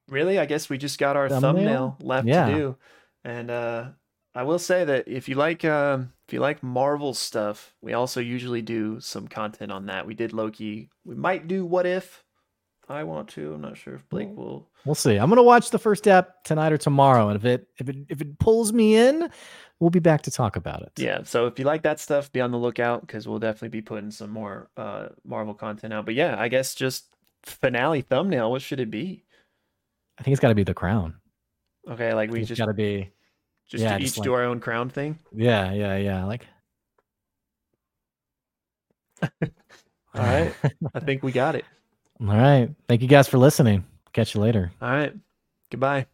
really, 0.09 0.39
I 0.39 0.47
guess 0.47 0.69
we 0.69 0.79
just 0.79 0.99
got 0.99 1.17
our 1.17 1.29
thumbnail, 1.29 1.53
thumbnail 1.53 1.97
left 2.01 2.27
yeah. 2.27 2.47
to 2.47 2.55
do. 2.55 2.77
And 3.25 3.51
uh, 3.51 3.89
I 4.35 4.43
will 4.43 4.59
say 4.59 4.85
that 4.85 5.09
if 5.09 5.29
you 5.29 5.35
like 5.37 5.65
um, 5.65 6.13
if 6.29 6.33
you 6.35 6.41
like 6.41 6.63
Marvel 6.63 7.15
stuff, 7.15 7.75
we 7.81 7.93
also 7.93 8.21
usually 8.21 8.63
do 8.63 9.01
some 9.01 9.29
content 9.29 9.73
on 9.73 9.87
that. 9.87 10.07
We 10.07 10.15
did 10.15 10.33
Loki. 10.33 10.91
We 11.05 11.15
might 11.15 11.49
do 11.49 11.65
What 11.65 11.87
If. 11.87 12.23
I 12.87 13.05
want 13.05 13.31
to. 13.31 13.55
I'm 13.55 13.63
not 13.63 13.79
sure 13.79 13.95
if 13.95 14.07
Blake 14.11 14.29
will. 14.37 14.69
We'll 14.85 14.95
see. 14.95 15.17
I'm 15.17 15.31
gonna 15.31 15.43
watch 15.43 15.71
the 15.71 15.79
first 15.79 16.05
step 16.05 16.45
tonight 16.45 16.73
or 16.73 16.77
tomorrow, 16.77 17.29
and 17.29 17.37
if 17.37 17.45
it 17.47 17.67
if 17.79 17.89
it 17.89 17.97
if 18.11 18.21
it 18.21 18.39
pulls 18.39 18.75
me 18.75 18.97
in, 18.97 19.31
we'll 19.81 19.91
be 19.91 20.01
back 20.01 20.23
to 20.23 20.31
talk 20.31 20.57
about 20.57 20.83
it. 20.83 20.93
Yeah. 20.97 21.23
So 21.23 21.47
if 21.47 21.59
you 21.59 21.65
like 21.65 21.83
that 21.83 21.99
stuff, 21.99 22.31
be 22.31 22.43
on 22.43 22.51
the 22.51 22.59
lookout 22.59 23.01
because 23.01 23.27
we'll 23.27 23.39
definitely 23.39 23.71
be 23.71 23.81
putting 23.81 24.11
some 24.11 24.31
more 24.31 24.69
uh 24.77 25.09
Marvel 25.25 25.55
content 25.55 25.95
out. 25.95 26.05
But 26.05 26.15
yeah, 26.15 26.37
I 26.39 26.49
guess 26.49 26.75
just 26.75 27.07
finale 27.43 28.03
thumbnail. 28.03 28.51
What 28.51 28.61
should 28.61 28.81
it 28.81 28.91
be? 28.91 29.25
I 30.19 30.23
think 30.23 30.33
it's 30.33 30.41
got 30.41 30.49
to 30.49 30.55
be 30.55 30.65
the 30.65 30.75
crown. 30.75 31.15
Okay, 31.91 32.15
like 32.15 32.31
we 32.31 32.45
just 32.45 32.59
got 32.59 32.67
to 32.67 32.75
be 32.75 33.11
just 33.69 33.83
yeah, 33.83 33.99
to 33.99 34.05
each 34.05 34.17
like, 34.17 34.25
do 34.25 34.33
our 34.33 34.45
own 34.45 34.61
crown 34.61 34.89
thing. 34.89 35.19
Yeah, 35.33 35.73
yeah, 35.73 35.97
yeah. 35.97 36.25
Like. 36.25 36.47
All 39.43 40.23
right, 40.23 40.55
I 40.95 41.01
think 41.05 41.23
we 41.23 41.33
got 41.33 41.57
it. 41.57 41.65
All 42.21 42.29
right. 42.29 42.71
Thank 42.89 43.03
you 43.03 43.09
guys 43.09 43.27
for 43.27 43.39
listening. 43.39 43.85
Catch 44.13 44.35
you 44.35 44.41
later. 44.41 44.71
All 44.81 44.91
right. 44.91 45.13
Goodbye. 45.71 46.07